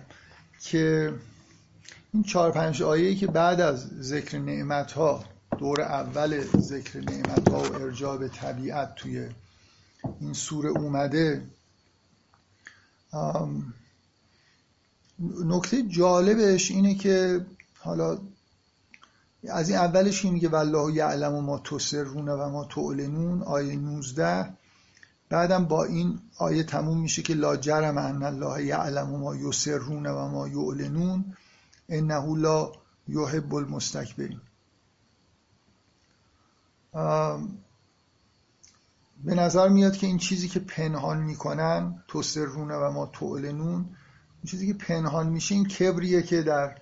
که 0.61 1.13
این 2.13 2.23
چهار 2.23 2.51
پنج 2.51 2.83
آیه‌ای 2.83 3.15
که 3.15 3.27
بعد 3.27 3.61
از 3.61 3.87
ذکر 4.01 4.39
نعمت 4.39 4.91
ها 4.91 5.23
دور 5.57 5.81
اول 5.81 6.41
ذکر 6.57 6.99
نعمت 6.99 7.49
ها 7.49 7.59
و 7.59 7.73
ارجاع 7.73 8.17
به 8.17 8.27
طبیعت 8.27 8.95
توی 8.95 9.29
این 10.19 10.33
سوره 10.33 10.69
اومده 10.69 11.47
نکته 15.45 15.83
جالبش 15.83 16.71
اینه 16.71 16.95
که 16.95 17.45
حالا 17.79 18.17
از 19.49 19.69
این 19.69 19.77
اولش 19.77 20.21
که 20.21 20.31
میگه 20.31 20.49
والله 20.49 20.93
یعلم 20.93 21.33
و 21.33 21.41
ما 21.41 21.59
تسرون 21.59 22.29
و 22.29 22.49
ما 22.49 22.65
تعلنون 22.65 23.43
آیه 23.43 23.75
19 23.75 24.53
بعدم 25.29 25.65
با 25.65 25.83
این 25.83 26.19
آیه 26.37 26.63
تموم 26.63 27.01
میشه 27.01 27.21
که 27.21 27.33
لا 27.33 27.57
جرم 27.57 27.97
ان 27.97 28.23
الله 28.23 28.65
یعلم 28.65 29.13
و 29.13 29.17
ما 29.17 29.35
یسرون 29.35 30.05
و 30.05 30.27
ما 30.27 30.47
یعلنون 30.47 31.35
انه 31.89 32.37
لا 32.37 32.71
یحب 33.07 33.55
المستکبرین. 33.55 34.41
به 39.23 39.35
نظر 39.35 39.69
میاد 39.69 39.97
که 39.97 40.07
این 40.07 40.17
چیزی 40.17 40.47
که 40.47 40.59
پنهان 40.59 41.21
می‌کنن 41.21 42.03
تسرون 42.07 42.71
و 42.71 42.91
ما 42.91 43.05
تعلنون 43.05 43.85
این 44.45 44.45
چیزی 44.45 44.67
که 44.67 44.73
پنهان 44.73 45.29
میشه 45.29 45.55
این 45.55 45.67
کبریه 45.67 46.21
که 46.21 46.41
در 46.41 46.75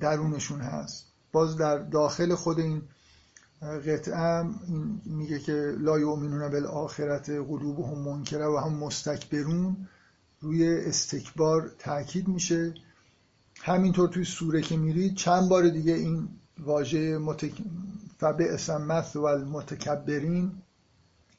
درونشون 0.00 0.60
هست. 0.60 1.13
باز 1.34 1.56
در 1.56 1.78
داخل 1.78 2.34
خود 2.34 2.60
این 2.60 2.82
قطعه 3.62 4.18
این 4.68 5.00
میگه 5.04 5.38
که 5.38 5.74
لا 5.78 5.98
یؤمنون 5.98 6.48
بالآخرت 6.50 7.30
قلوبهم 7.30 7.98
منکره 7.98 8.46
و 8.46 8.56
هم 8.56 8.72
مستکبرون 8.72 9.88
روی 10.40 10.68
استکبار 10.68 11.72
تاکید 11.78 12.28
میشه. 12.28 12.74
همینطور 13.60 14.08
توی 14.08 14.24
سوره 14.24 14.62
که 14.62 14.76
میرید 14.76 15.14
چند 15.14 15.48
بار 15.48 15.68
دیگه 15.68 15.92
این 15.92 16.28
واژه 16.58 17.18
متک... 17.18 17.52
مثل 18.80 19.18
و 19.18 19.24
المتکبرین 19.24 20.52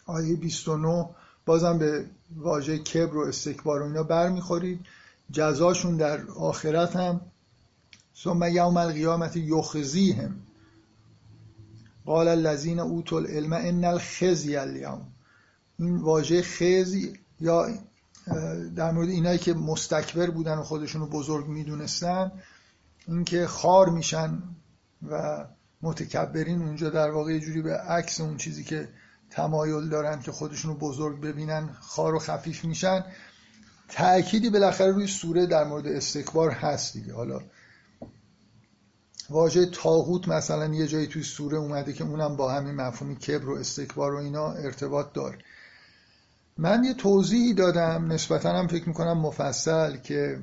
آیه 0.06 0.36
29 0.36 1.10
بازم 1.46 1.78
به 1.78 2.06
واژه 2.36 2.78
کبر 2.78 3.18
و 3.18 3.20
استکبار 3.20 3.82
و 3.82 3.86
اینا 3.86 4.04
برمیخورید. 4.04 4.80
جزاشون 5.32 5.98
در 5.98 6.22
آخرت 6.28 6.96
هم 6.96 7.22
ثم 8.23 8.43
یوم 8.43 8.78
القیامت 8.78 9.38
یخزیهم. 9.38 10.36
قال 12.06 12.28
الذین 12.28 12.80
اوتوا 12.80 13.19
العلم 13.19 13.54
ان 13.54 13.86
الخزی 13.86 14.56
اليوم 14.56 15.08
این 15.80 15.97
واژه 15.97 16.41
خزی 16.41 17.13
یا 17.39 17.67
در 18.75 18.91
مورد 18.91 19.10
اینایی 19.10 19.39
که 19.39 19.54
مستکبر 19.54 20.30
بودن 20.30 20.58
و 20.58 20.63
خودشون 20.63 21.01
رو 21.01 21.08
بزرگ 21.08 21.47
می‌دونستن 21.47 22.32
اینکه 23.08 23.47
خار 23.47 23.89
میشن 23.89 24.43
و 25.10 25.45
متکبرین 25.82 26.62
اونجا 26.62 26.89
در 26.89 27.12
واقع 27.12 27.34
یه 27.34 27.39
جوری 27.39 27.62
به 27.62 27.78
عکس 27.78 28.21
اون 28.21 28.38
چیزی 28.38 28.63
که 28.63 28.89
تمایل 29.30 29.89
دارن 29.89 30.21
که 30.21 30.32
خودشون 30.32 30.71
رو 30.71 30.78
بزرگ 30.78 31.21
ببینن 31.21 31.69
خار 31.80 32.15
و 32.15 32.19
خفیف 32.19 32.65
میشن. 32.65 33.06
تأکیدی 33.89 34.49
بالاخره 34.49 34.91
روی 34.91 35.08
سوره 35.08 35.45
در 35.45 35.63
مورد 35.63 35.88
استکبار 35.88 36.51
هست 36.51 36.93
دیگه. 36.93 37.13
حالا 37.13 37.39
واژه 39.30 39.66
تاغوت 39.66 40.28
مثلا 40.28 40.74
یه 40.74 40.88
جایی 40.88 41.08
توی 41.08 41.24
سوره 41.24 41.58
اومده 41.58 41.94
که 41.94 42.04
اونم 42.04 42.36
با 42.36 42.52
همین 42.52 42.76
مفهومی 42.76 43.16
کبر 43.16 43.50
و 43.50 43.56
استکبار 43.56 44.14
و 44.14 44.18
اینا 44.18 44.52
ارتباط 44.52 45.14
داره. 45.14 45.38
من 46.58 46.84
یه 46.84 46.94
توضیحی 46.94 47.54
دادم 47.54 48.12
نسبتا 48.12 48.50
هم 48.50 48.68
فکر 48.68 48.88
می‌کنم 48.88 49.18
مفصل 49.18 49.98
که 49.98 50.40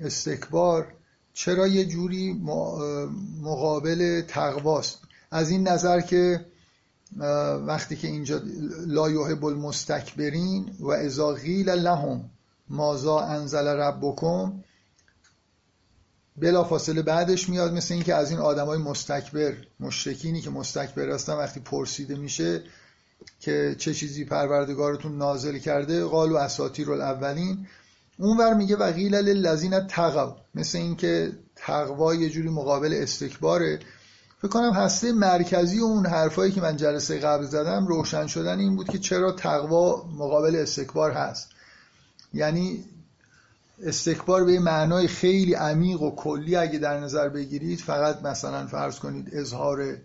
استکبار 0.00 0.92
چرا 1.32 1.66
یه 1.66 1.84
جوری 1.84 2.32
مقابل 3.42 4.20
تقواست. 4.28 4.98
از 5.30 5.50
این 5.50 5.68
نظر 5.68 6.00
که 6.00 6.46
وقتی 7.66 7.96
که 7.96 8.08
اینجا 8.08 8.40
لا 8.86 9.10
یحب 9.10 9.44
المستکبرین 9.44 10.70
و 10.80 10.90
اذا 10.90 11.32
قیل 11.32 11.70
لهم 11.70 12.30
مازا 12.68 13.20
انزل 13.20 13.66
ربکم 13.66 14.52
بلا 16.36 16.64
فاصله 16.64 17.02
بعدش 17.02 17.48
میاد 17.48 17.72
مثل 17.72 17.94
اینکه 17.94 18.14
از 18.14 18.30
این 18.30 18.40
آدمای 18.40 18.78
مستکبر 18.78 19.54
مشرکینی 19.80 20.40
که 20.40 20.50
مستکبر 20.50 21.10
هستن 21.10 21.32
وقتی 21.32 21.60
پرسیده 21.60 22.14
میشه 22.14 22.62
که 23.40 23.76
چه 23.78 23.94
چیزی 23.94 24.24
پروردگارتون 24.24 25.18
نازل 25.18 25.58
کرده 25.58 26.04
قالو 26.04 26.36
اساطیر 26.36 26.92
الاولین. 26.92 27.66
اونور 28.18 28.54
میگه 28.54 28.76
و 28.76 28.92
قیل 28.92 29.14
للذین 29.14 29.80
تقوا 29.80 30.36
مثل 30.54 30.78
اینکه 30.78 31.32
تقوا 31.56 32.14
یه 32.14 32.30
جوری 32.30 32.48
مقابل 32.48 32.94
استکباره. 33.02 33.80
فکر 34.38 34.48
کنم 34.48 34.72
هسته 34.72 35.12
مرکزی 35.12 35.78
اون 35.78 36.06
حرفایی 36.06 36.52
که 36.52 36.60
من 36.60 36.76
جلسه 36.76 37.18
قبل 37.18 37.44
زدم 37.44 37.86
روشن 37.86 38.26
شدن 38.26 38.58
این 38.58 38.76
بود 38.76 38.88
که 38.88 38.98
چرا 38.98 39.32
تقوا 39.32 40.04
مقابل 40.18 40.56
استکبار 40.56 41.12
هست. 41.12 41.48
یعنی 42.34 42.84
استکبار 43.82 44.44
به 44.44 44.60
معنای 44.60 45.08
خیلی 45.08 45.54
عمیق 45.54 46.02
و 46.02 46.14
کلی 46.14 46.56
اگه 46.56 46.78
در 46.78 47.00
نظر 47.00 47.28
بگیرید 47.28 47.78
فقط 47.78 48.22
مثلا 48.22 48.66
فرض 48.66 48.98
کنید 48.98 49.28
اظهار 49.32 49.98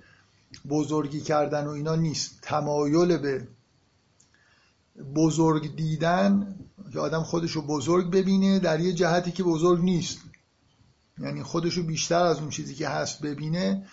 بزرگی 0.70 1.22
کردن 1.22 1.68
و 1.68 1.70
اینا 1.70 1.96
نیست. 1.96 2.40
تمایل 2.42 3.18
به 3.18 3.48
بزرگ 5.16 5.76
دیدن 5.76 6.56
که 6.94 7.00
آدم 7.00 7.24
خودش 7.24 7.52
رو 7.52 7.62
بزرگ 7.62 8.12
ببینه 8.12 8.60
در 8.60 8.80
یه 8.80 8.94
جهتی 8.94 9.32
که 9.32 9.44
بزرگ 9.44 9.84
نیست. 9.84 10.20
یعنی 11.20 11.44
خودش 11.44 11.74
رو 11.74 11.84
بیشتر 11.84 12.24
از 12.24 12.40
اون 12.40 12.50
چیزی 12.50 12.76
که 12.76 12.88
هست 12.88 13.22
ببینه. 13.22 13.86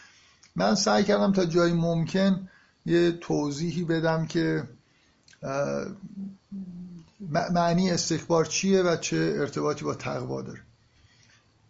من 0.57 0.75
سعی 0.75 1.05
کردم 1.05 1.33
تا 1.33 1.45
جایی 1.45 1.73
ممکن 1.73 2.49
یه 2.87 3.13
توضیحی 3.13 3.85
بدم 3.85 4.27
که 4.27 4.69
معنی 7.31 7.91
استکبار 7.91 8.45
چیه 8.45 8.83
و 8.83 8.97
چه 8.97 9.35
ارتباطی 9.39 9.85
با 9.85 9.95
تقوا 9.95 10.43
داره؟ 10.43 10.61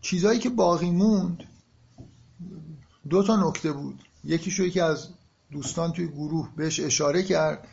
چیزهایی 0.00 0.38
که 0.38 0.48
باقی 0.48 0.90
موند 0.90 1.44
دو 3.08 3.22
تا 3.22 3.48
نکته 3.48 3.72
بود. 3.72 4.02
یکیشو 4.24 4.68
که 4.68 4.82
از 4.82 5.08
دوستان 5.50 5.92
توی 5.92 6.08
گروه 6.08 6.48
بهش 6.56 6.80
اشاره 6.80 7.22
کرد 7.22 7.68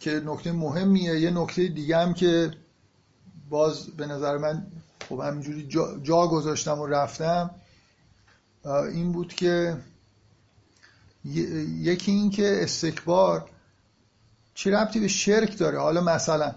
که 0.00 0.10
نکته 0.10 0.52
مهمیه. 0.52 1.20
یه 1.20 1.30
نکته 1.30 1.68
دیگه 1.68 1.96
هم 1.96 2.14
که 2.14 2.50
باز 3.50 3.86
به 3.86 4.06
نظر 4.06 4.38
من 4.38 4.66
خب 5.08 5.20
همینجوری 5.20 5.66
جا, 5.66 5.98
جا 6.02 6.26
گذاشتم 6.26 6.78
و 6.78 6.86
رفتم 6.86 7.50
این 8.92 9.12
بود 9.12 9.34
که 9.34 9.76
یکی 11.80 12.12
این 12.12 12.30
که 12.30 12.62
استکبار 12.62 13.50
چی 14.54 14.70
ربطی 14.70 15.00
به 15.00 15.08
شرک 15.08 15.58
داره؟ 15.58 15.78
حالا 15.78 16.00
مثلا 16.00 16.54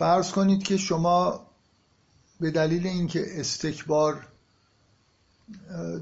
فرض 0.00 0.30
کنید 0.30 0.62
که 0.62 0.76
شما 0.76 1.40
به 2.40 2.50
دلیل 2.50 2.86
اینکه 2.86 3.24
استکبار 3.40 4.26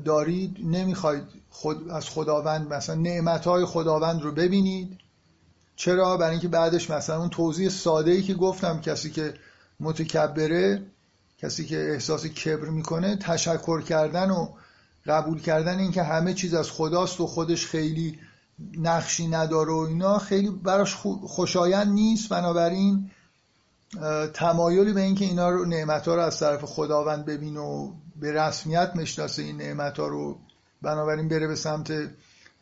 دارید 0.04 0.56
نمی‌خواید 0.64 1.22
خود 1.50 1.88
از 1.90 2.08
خداوند 2.08 2.72
مثلا 2.72 2.94
نعمتهای 2.94 3.64
خداوند 3.64 4.22
رو 4.22 4.32
ببینید. 4.32 4.98
چرا؟ 5.76 6.16
برای 6.16 6.30
اینکه 6.30 6.48
بعدش 6.48 6.90
مثلا 6.90 7.18
اون 7.18 7.28
توضیح 7.28 7.68
ساده 7.68 8.10
ای 8.10 8.22
که 8.22 8.34
گفتم 8.34 8.80
کسی 8.80 9.10
که 9.10 9.34
متکبره 9.80 10.82
کسی 11.38 11.66
که 11.66 11.90
احساس 11.92 12.26
کبر 12.26 12.68
می‌کنه 12.68 13.16
تشکر 13.16 13.82
کردن 13.82 14.30
و 14.30 14.48
قبول 15.06 15.40
کردن 15.40 15.78
اینکه 15.78 16.02
همه 16.02 16.34
چیز 16.34 16.54
از 16.54 16.70
خداست 16.70 17.20
و 17.20 17.26
خودش 17.26 17.66
خیلی 17.66 18.18
نقشی 18.78 19.28
نداره 19.28 19.72
و 19.72 19.76
اینا 19.76 20.18
خیلی 20.18 20.50
براش 20.50 20.94
خوشایند 21.26 21.92
نیست. 21.92 22.28
بنابراین 22.28 23.10
تمایلی 24.34 24.92
به 24.92 25.00
اینکه 25.00 25.24
اینا 25.24 25.50
رو 25.50 25.64
نعمت 25.64 26.08
ها 26.08 26.14
رو 26.14 26.22
از 26.22 26.40
طرف 26.40 26.64
خداوند 26.64 27.24
ببین 27.24 27.56
و 27.56 27.92
به 28.16 28.32
رسمیت 28.32 28.96
مشناسه 28.96 29.42
این 29.42 29.56
نعمت 29.56 29.98
ها 29.98 30.06
رو 30.06 30.38
بنابراین 30.82 31.28
بره 31.28 31.46
به 31.46 31.54
سمت 31.54 31.92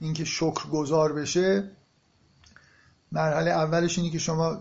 اینکه 0.00 0.24
شکر 0.24 0.68
گذار 0.68 1.12
بشه 1.12 1.70
مرحله 3.12 3.50
اولش 3.50 3.98
اینه 3.98 4.10
که 4.10 4.18
شما 4.18 4.60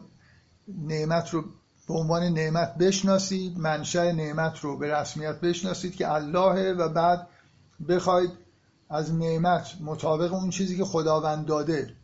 نعمت 0.67 1.29
رو 1.29 1.43
به 1.87 1.93
عنوان 1.93 2.23
نعمت 2.23 2.75
بشناسید 2.77 3.57
منشأ 3.57 4.11
نعمت 4.11 4.59
رو 4.59 4.77
به 4.77 4.93
رسمیت 4.93 5.39
بشناسید 5.41 5.95
که 5.95 6.11
اللهه 6.11 6.71
و 6.77 6.89
بعد 6.89 7.27
بخواید 7.89 8.31
از 8.89 9.13
نعمت 9.13 9.67
مطابق 9.81 10.33
اون 10.33 10.49
چیزی 10.49 10.77
که 10.77 10.85
خداوند 10.85 11.45
داده 11.45 11.95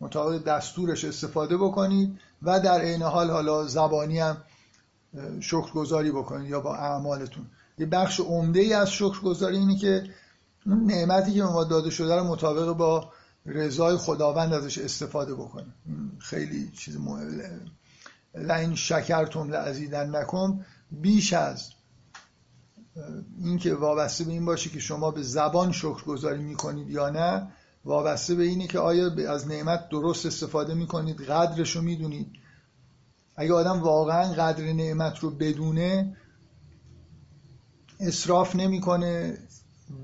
مطابق 0.00 0.44
دستورش 0.44 1.04
استفاده 1.04 1.56
بکنید. 1.56 2.18
و 2.42 2.60
در 2.60 2.80
عین 2.80 3.02
حال 3.02 3.30
حالا 3.30 3.66
زبانی 3.66 4.18
هم 4.18 4.36
شکرگزاری 5.40 6.10
بکنید 6.10 6.50
یا 6.50 6.60
با 6.60 6.76
اعمالتون. 6.76 7.46
یه 7.78 7.86
بخش 7.86 8.20
عمده 8.20 8.60
ای 8.60 8.72
از 8.72 8.90
شکرگزاری 8.90 9.56
اینه 9.56 9.76
که 9.76 10.04
اون 10.66 10.84
نعمتی 10.84 11.32
که 11.32 11.42
به 11.42 11.48
ما 11.48 11.64
داده 11.64 11.90
شده 11.90 12.16
رو 12.16 12.24
مطابق 12.24 12.72
با 12.72 13.12
رضای 13.46 13.96
خداوند 13.96 14.52
ازش 14.52 14.78
استفاده 14.78 15.34
بکنیم 15.34 15.74
خیلی 16.18 16.70
چیز 16.70 16.96
مهم. 16.96 17.60
لین 18.34 18.74
شکرتم 18.74 19.50
لعزیدن 19.50 20.16
نکم 20.16 20.60
بیش 20.90 21.32
از 21.32 21.70
اینکه 23.44 23.74
وابسته 23.74 24.24
به 24.24 24.32
این 24.32 24.44
باشه 24.44 24.70
که 24.70 24.80
شما 24.80 25.10
به 25.10 25.22
زبان 25.22 25.72
شکرگزاری 25.72 26.42
می‌کنید 26.42 26.90
یا 26.90 27.10
نه 27.10 27.52
وابسته 27.84 28.34
به 28.34 28.42
اینه 28.42 28.66
که 28.66 28.78
آیا 28.78 29.32
از 29.32 29.48
نعمت 29.48 29.88
درست 29.88 30.26
استفاده 30.26 30.74
می‌کنید؟ 30.74 31.22
قدرش 31.22 31.76
رو 31.76 31.82
می‌دونید. 31.82 32.26
اگه 33.36 33.52
آدم 33.52 33.82
واقعا 33.82 34.32
قدر 34.32 34.72
نعمت 34.72 35.18
رو 35.18 35.30
بدونه 35.30 36.16
اصراف 38.00 38.56
نمی‌کنه 38.56 39.38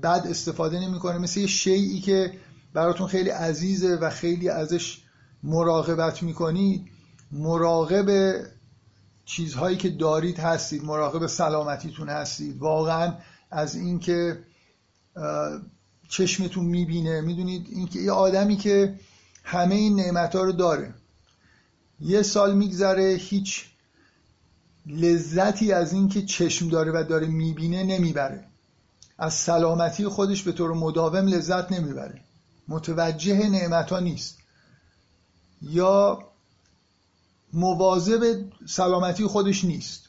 بد 0.03 0.23
استفاده 0.29 0.79
نمی‌کنه. 0.79 1.17
مثل 1.17 1.39
یه 1.39 1.47
شیعی 1.47 1.99
که 1.99 2.33
براتون 2.73 3.07
خیلی 3.07 3.29
عزیزه 3.29 3.95
و 3.95 4.09
خیلی 4.09 4.49
ازش 4.49 5.01
مراقبت 5.43 6.23
می‌کنید 6.23 6.85
مراقب 7.31 8.35
چیزهایی 9.25 9.77
که 9.77 9.89
دارید 9.89 10.39
هستید 10.39 10.83
مراقب 10.83 11.27
سلامتیتون 11.27 12.09
هستید. 12.09 12.57
واقعا 12.57 13.13
از 13.51 13.75
اینکه 13.75 14.39
چشمتون 16.09 16.65
می‌بینه. 16.65 17.21
می‌دونید؟ 17.21 17.67
اینکه 17.69 17.99
یه 17.99 18.11
آدمی 18.11 18.57
که 18.57 18.99
همه 19.43 19.75
این 19.75 19.95
نعمت 19.95 20.35
رو 20.35 20.51
داره 20.51 20.93
یه 22.01 22.21
سال 22.21 22.55
میگذره 22.55 23.17
هیچ 23.19 23.65
لذتی 24.87 25.71
از 25.71 25.93
اینکه 25.93 26.21
چشم 26.21 26.69
داره 26.69 26.91
و 26.91 27.03
داره 27.09 27.27
می‌بینه 27.27 27.83
نمی‌بره. 27.83 28.43
از 29.17 29.33
سلامتی 29.33 30.07
خودش 30.07 30.43
به 30.43 30.51
طور 30.51 30.73
مداوم 30.73 31.27
لذت 31.27 31.71
نمی‌بره. 31.71 32.21
متوجه 32.67 33.49
نعمت 33.49 33.89
ها 33.89 33.99
نیست. 33.99 34.37
یا 35.61 36.23
مواظب 37.53 38.45
سلامتی 38.65 39.25
خودش 39.25 39.65
نیست. 39.65 40.03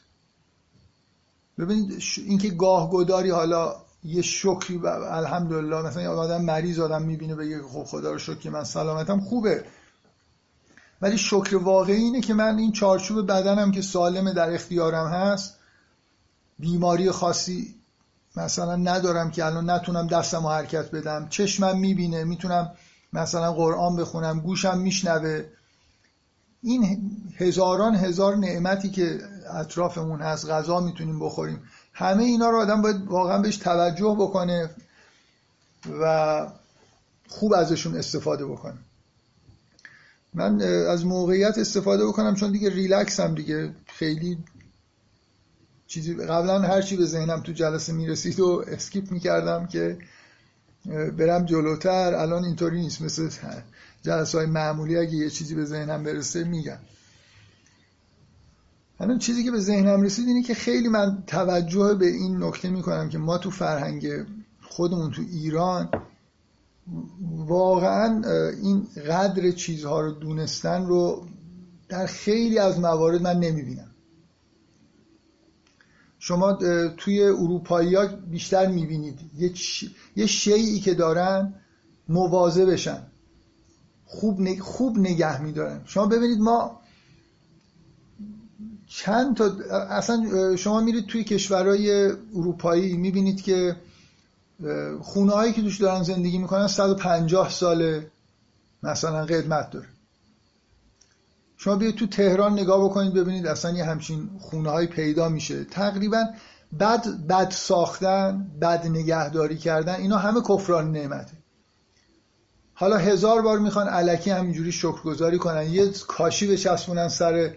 ببینید 1.57 2.03
اینکه 2.17 2.49
گاه 2.49 2.91
گداری 2.91 3.29
حالا 3.29 3.75
یه 4.03 4.21
شکری 4.21 4.81
الحمدلله 4.87 5.81
مثلا 5.81 6.01
یه 6.01 6.09
آدم 6.09 6.41
مریض 6.41 6.79
آدم 6.79 7.01
می‌بینه 7.01 7.35
بگه 7.35 7.61
خب 7.63 7.83
خدا 7.83 8.11
رو 8.11 8.17
شکر 8.17 8.35
که 8.35 8.49
من 8.49 8.63
سلامتم 8.63 9.19
خوبه. 9.19 9.63
ولی 11.01 11.17
شکر 11.17 11.55
واقعی 11.55 11.95
اینه 11.95 12.21
که 12.21 12.33
من 12.33 12.57
این 12.57 12.71
چارچوب 12.71 13.27
بدنم 13.27 13.71
که 13.71 13.81
سالمه 13.81 14.33
در 14.33 14.53
اختیارم 14.53 15.07
هست 15.07 15.55
بیماری 16.59 17.11
خاصی 17.11 17.75
مثلا 18.35 18.75
ندارم 18.75 19.31
که 19.31 19.45
الان 19.45 19.69
نتونم 19.69 20.07
دستم 20.07 20.43
رو 20.43 20.49
حرکت 20.49 20.91
بدم. 20.91 21.27
چشمم 21.29 21.79
می‌بینه 21.79 22.23
می‌تونم 22.23 22.71
مثلا 23.13 23.53
قرآن 23.53 23.95
بخونم 23.95 24.39
گوشم 24.39 24.77
میشنوه. 24.77 25.45
این 26.61 27.11
هزاران 27.37 27.95
هزار 27.95 28.35
نعمتی 28.35 28.89
که 28.89 29.19
اطرافمون 29.53 30.21
هست 30.21 30.49
غذا 30.49 30.79
می‌تونیم 30.79 31.19
بخوریم. 31.19 31.61
همه 31.99 32.23
اینا 32.23 32.49
رو 32.49 32.57
آدم 32.57 32.81
باید 32.81 33.07
واقعا 33.07 33.41
بهش 33.41 33.57
توجه 33.57 34.15
بکنه 34.19 34.69
و 36.01 36.47
خوب 37.27 37.53
ازشون 37.53 37.95
استفاده 37.95 38.45
بکنه. 38.45 38.77
من 40.33 40.61
از 40.61 41.05
موقعیت 41.05 41.57
استفاده 41.57 42.05
بکنم 42.07 42.35
چون 42.35 42.51
دیگه 42.51 42.69
ریلکس 42.69 43.19
هم 43.19 43.35
دیگه 43.35 43.73
خیلی 43.87 44.37
چیزی 45.87 46.15
قبلا 46.15 46.59
هر 46.59 46.81
چی 46.81 46.97
به 46.97 47.05
ذهنم 47.05 47.41
تو 47.41 47.51
جلسه 47.51 47.93
می‌رسید 47.93 48.39
و 48.39 48.63
skip 48.67 49.11
می‌کردم 49.11 49.67
که 49.67 49.97
برم 51.17 51.45
جلوتر. 51.45 52.13
الان 52.15 52.45
اینطوری 52.45 52.81
نیست. 52.81 53.01
مثل 53.01 53.29
جلسه 54.03 54.37
های 54.37 54.47
معمولی 54.47 54.97
اگه 54.97 55.13
یه 55.13 55.29
چیزی 55.29 55.55
به 55.55 55.65
ذهنم 55.65 56.03
برسه 56.03 56.43
میگم. 56.43 56.79
الان 58.99 59.19
چیزی 59.19 59.43
که 59.43 59.51
به 59.51 59.59
ذهنم 59.59 60.01
رسید 60.01 60.27
اینه 60.27 60.43
که 60.43 60.53
خیلی 60.53 60.87
من 60.87 61.23
توجه 61.27 61.93
به 61.93 62.07
این 62.07 62.43
نکته 62.43 62.69
می‌کنم 62.69 63.09
که 63.09 63.17
ما 63.17 63.37
تو 63.37 63.51
فرهنگ 63.51 64.07
خودمون 64.61 65.11
تو 65.11 65.21
ایران 65.21 65.89
واقعا 67.37 68.21
این 68.63 68.87
قدر 69.07 69.51
چیزها 69.51 70.01
رو 70.01 70.11
دونستن 70.11 70.85
رو 70.85 71.27
در 71.89 72.05
خیلی 72.05 72.57
از 72.57 72.79
موارد 72.79 73.21
من 73.21 73.39
نمی‌بینم. 73.39 73.91
شما 76.19 76.53
توی 76.97 77.23
اروپایی 77.23 77.95
ها 77.95 78.05
بیشتر 78.05 78.67
می‌بینید 78.67 79.19
یه, 80.15 80.25
شیعی 80.25 80.79
که 80.79 80.93
دارن 80.93 81.53
موازه 82.09 82.65
بشن 82.65 83.03
خوب, 84.05 84.59
خوب 84.59 84.97
نگه 84.97 85.41
میدارن. 85.41 85.81
شما 85.85 86.05
ببینید 86.05 86.39
ما 86.39 86.78
چند 88.91 89.37
تا 89.37 89.45
اصلا 89.89 90.55
شما 90.55 90.79
میرید 90.79 91.05
توی 91.05 91.23
کشورهای 91.23 92.11
اروپایی 92.35 92.97
می‌بینید 92.97 93.41
که 93.41 93.75
خونه 95.01 95.31
هایی 95.31 95.53
که 95.53 95.61
توش 95.61 95.81
دارن 95.81 96.03
زندگی 96.03 96.37
می‌کنن 96.37 96.67
150 96.67 97.49
ساله 97.49 98.11
مثلا 98.83 99.25
قدمت 99.25 99.71
داره. 99.71 99.87
شما 101.57 101.75
بیاید 101.75 101.95
تو 101.95 102.07
تهران 102.07 102.53
نگاه 102.53 102.85
بکنید 102.85 103.13
ببینید 103.13 103.47
اصلا 103.47 103.71
یه 103.71 103.85
همچین 103.85 104.29
خونه 104.39 104.69
های 104.69 104.87
پیدا 104.87 105.29
میشه. 105.29 105.63
تقریبا 105.63 106.23
بد 106.79 107.07
بد 107.29 107.49
ساختن 107.49 108.47
بد 108.61 108.87
نگهداری 108.87 109.57
کردن 109.57 109.95
اینا 109.95 110.17
همه 110.17 110.41
کفران 110.41 110.91
نعمته. 110.91 111.33
حالا 112.73 112.97
هزار 112.97 113.41
بار 113.41 113.59
می‌خوان 113.59 113.87
علکی 113.87 114.29
همینجوری 114.29 114.71
شکرگزاری 114.71 115.37
کنن 115.37 115.71
یه 115.71 115.91
کاشی 116.07 116.47
بچسبونن 116.47 117.07
سر 117.07 117.53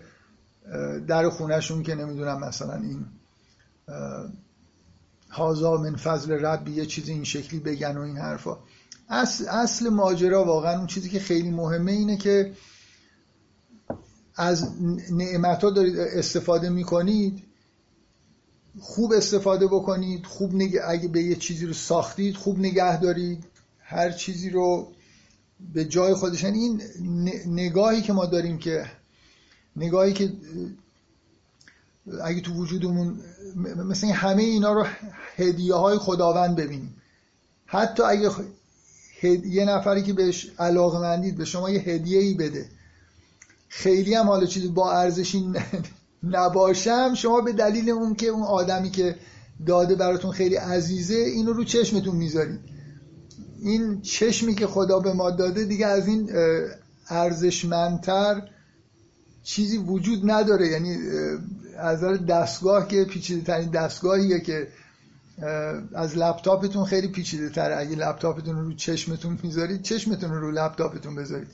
در 1.08 1.28
خونهشون 1.28 1.82
که 1.82 1.94
نمی‌دونم 1.94 2.40
مثلا 2.40 2.74
این 2.74 3.06
هازا 5.30 5.76
من 5.76 5.96
فضل 5.96 6.32
ربی 6.32 6.70
یه 6.70 6.86
چیزی 6.86 7.12
این 7.12 7.24
شکلی 7.24 7.60
بگن 7.60 7.96
و 7.96 8.00
این 8.00 8.16
حرفا. 8.16 8.58
اصل, 9.08 9.48
اصل 9.48 9.88
ماجرا 9.88 10.44
واقعا 10.44 10.78
اون 10.78 10.86
چیزی 10.86 11.10
که 11.10 11.20
خیلی 11.20 11.50
مهمه 11.50 11.92
اینه 11.92 12.16
که 12.16 12.52
از 14.36 14.70
نعمت 15.12 15.64
ها 15.64 15.70
دارید 15.70 15.98
استفاده 15.98 16.68
می‌کنید 16.68 17.42
خوب 18.80 19.12
استفاده 19.12 19.66
بکنید 19.66 20.26
خوب 20.26 20.62
اگه 20.84 21.08
به 21.08 21.22
یه 21.22 21.36
چیزی 21.36 21.66
رو 21.66 21.72
ساختید 21.72 22.36
خوب 22.36 22.58
نگه 22.58 23.00
دارید 23.00 23.44
هر 23.78 24.10
چیزی 24.10 24.50
رو 24.50 24.92
به 25.74 25.84
جای 25.84 26.14
خودش. 26.14 26.42
یعنی 26.42 26.58
این 26.58 26.82
نگاهی 27.46 28.02
که 28.02 28.12
ما 28.12 28.26
داریم 28.26 28.58
که 28.58 28.86
نگاهی 29.76 30.12
که 30.12 30.32
اگه 32.24 32.40
تو 32.40 32.52
وجودمون 32.52 33.20
مثل 33.76 34.06
همه 34.06 34.42
اینا 34.42 34.72
رو 34.72 34.86
هدیه 35.36 35.74
های 35.74 35.98
خداوند 35.98 36.56
ببینیم. 36.56 36.96
حتی 37.66 38.02
اگه 38.02 38.30
یه 39.44 39.64
نفری 39.64 40.02
که 40.02 40.12
بهش 40.12 40.50
علاقه 40.58 41.00
مندید 41.00 41.36
به 41.36 41.44
شما 41.44 41.70
یه 41.70 41.80
هدیه 41.80 42.20
ای 42.20 42.34
بده. 42.34 42.66
خیلی 43.68 44.14
هم 44.14 44.26
حالا 44.26 44.46
چیزی 44.46 44.68
با 44.68 44.92
ارزشی 44.92 45.52
نباشم 46.22 47.14
شما 47.14 47.40
به 47.40 47.52
دلیل 47.52 47.90
اون 47.90 48.14
که 48.14 48.26
اون 48.26 48.42
آدمی 48.42 48.90
که 48.90 49.16
داده 49.66 49.94
براتون 49.94 50.30
خیلی 50.30 50.56
عزیزه 50.56 51.14
اینو 51.14 51.52
رو 51.52 51.64
چشمتون 51.64 52.16
می‌ذارید. 52.16 52.60
این 53.62 54.00
چشمی 54.00 54.54
که 54.54 54.66
خدا 54.66 54.98
به 54.98 55.12
ما 55.12 55.30
داده 55.30 55.64
دیگه 55.64 55.86
از 55.86 56.06
این 56.06 56.30
ارزشمندتر 57.08 58.42
چیزی 59.44 59.78
وجود 59.78 60.30
نداره. 60.30 60.68
یعنی 60.68 60.98
از 61.78 62.00
دستگاه 62.28 62.88
که 62.88 63.04
پیچیده 63.04 63.42
ترین 63.42 63.70
دستگاهیه 63.70 64.40
که 64.40 64.68
از 65.94 66.16
لپتاپتون 66.18 66.84
خیلی 66.84 67.08
پیچیده 67.08 67.48
تر 67.48 67.72
اگه 67.72 67.96
لپتاپتون 67.96 68.56
رو 68.56 68.72
چشمتون 68.72 69.38
می‌ذارید 69.42 69.82
چشمتون 69.82 70.30
رو 70.30 70.50
لپتاپتون 70.50 71.14
بذارید. 71.14 71.48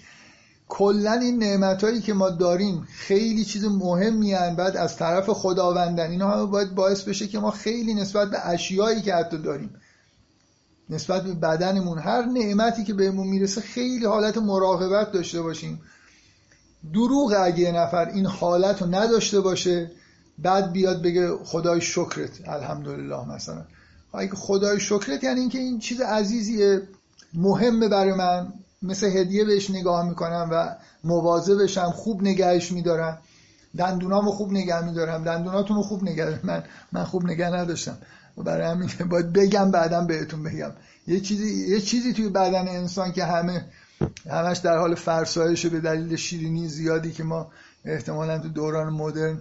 کلا 0.69 1.13
این 1.13 1.39
نعمت 1.39 1.85
هایی 1.85 2.01
که 2.01 2.15
ما 2.15 2.31
داریم 2.31 2.87
خیلی 2.91 3.45
چیز 3.45 3.65
مهمی 3.65 4.33
هن 4.33 4.57
بعد 4.57 4.77
از 4.77 4.97
طرف 4.97 5.31
خداوندن 5.31 6.11
اینا 6.11 6.31
همه 6.31 6.47
باید 6.47 6.75
باعث 6.75 7.03
بشه 7.03 7.27
که 7.27 7.39
ما 7.39 7.51
خیلی 7.51 7.95
نسبت 7.95 8.31
به 8.31 8.47
اشیایی 8.47 9.03
که 9.03 9.15
حتی 9.15 9.39
داریم 9.39 9.71
نسبت 10.91 11.25
به 11.25 11.35
بدنمون 11.35 11.99
هر 11.99 12.25
نعمتی 12.25 12.85
که 12.85 12.95
بهمون 12.95 13.27
می‌رسه 13.27 13.61
خیلی 13.61 14.05
حالت 14.05 14.39
مراقبت 14.39 15.13
داشته 15.13 15.43
باشیم. 15.43 15.81
دروغ 16.95 17.35
اگه 17.43 17.59
یه 17.59 17.73
نفر 17.73 18.09
این 18.09 18.27
حالت 18.27 18.83
رو 18.83 18.89
نداشته 18.89 19.41
باشه 19.41 19.91
بعد 20.39 20.73
بیاد 20.73 21.03
بگه 21.03 21.31
خدای 21.45 21.81
شکرت 21.81 22.49
الحمدلله 22.49 23.35
مثلا. 23.35 23.65
اگه 24.15 24.35
خدای 24.35 24.81
شکرت 24.81 25.25
یعنی 25.25 25.41
اینکه 25.41 25.59
این 25.59 25.79
چیز 25.79 26.01
عزیزیه 26.01 26.83
مهمه 27.35 27.89
برای 27.89 28.13
من. 28.13 28.53
مثل 28.83 29.07
هدیه 29.07 29.45
بهش 29.45 29.71
نگاه 29.71 30.09
می‌کنم 30.09 30.49
و 30.53 30.77
موازه 31.05 31.57
بشم 31.57 31.91
خوب 31.91 32.23
نگهش 32.23 32.73
میدارم. 32.73 33.19
دندونامو 33.79 34.31
خوب 34.31 34.53
نگه 34.53 34.85
میدارم. 34.85 35.25
دندوناتون 35.25 35.77
رو 35.77 35.83
خوب 35.83 36.05
نگه 36.05 36.41
من 36.43 36.65
من 36.93 37.05
خوب 37.05 37.25
نگه 37.25 37.47
نداشتم. 37.47 37.99
و 38.39 38.43
برای 38.43 38.67
همین 38.67 38.89
باید 39.11 39.33
بگم 39.33 39.71
بعدم 39.71 40.07
بهتون 40.07 40.43
بگم. 40.43 40.73
یه 41.07 41.21
چیزی 41.21 41.69
یه 41.69 41.81
چیزی 41.81 42.13
توی 42.13 42.29
بدن 42.29 42.69
انسان 42.69 43.13
که 43.13 43.25
همه 43.25 43.65
همش 44.31 44.59
در 44.59 44.79
حال 44.79 44.95
فرسایش 44.95 45.67
به 45.67 45.81
دلیل 45.81 46.17
شیرینی 46.17 46.69
زیادی 46.69 47.13
که 47.13 47.25
ما 47.25 47.53
احتمالا 47.85 48.39
تو 48.39 48.49
دوران 48.49 48.93
مدرن 48.93 49.39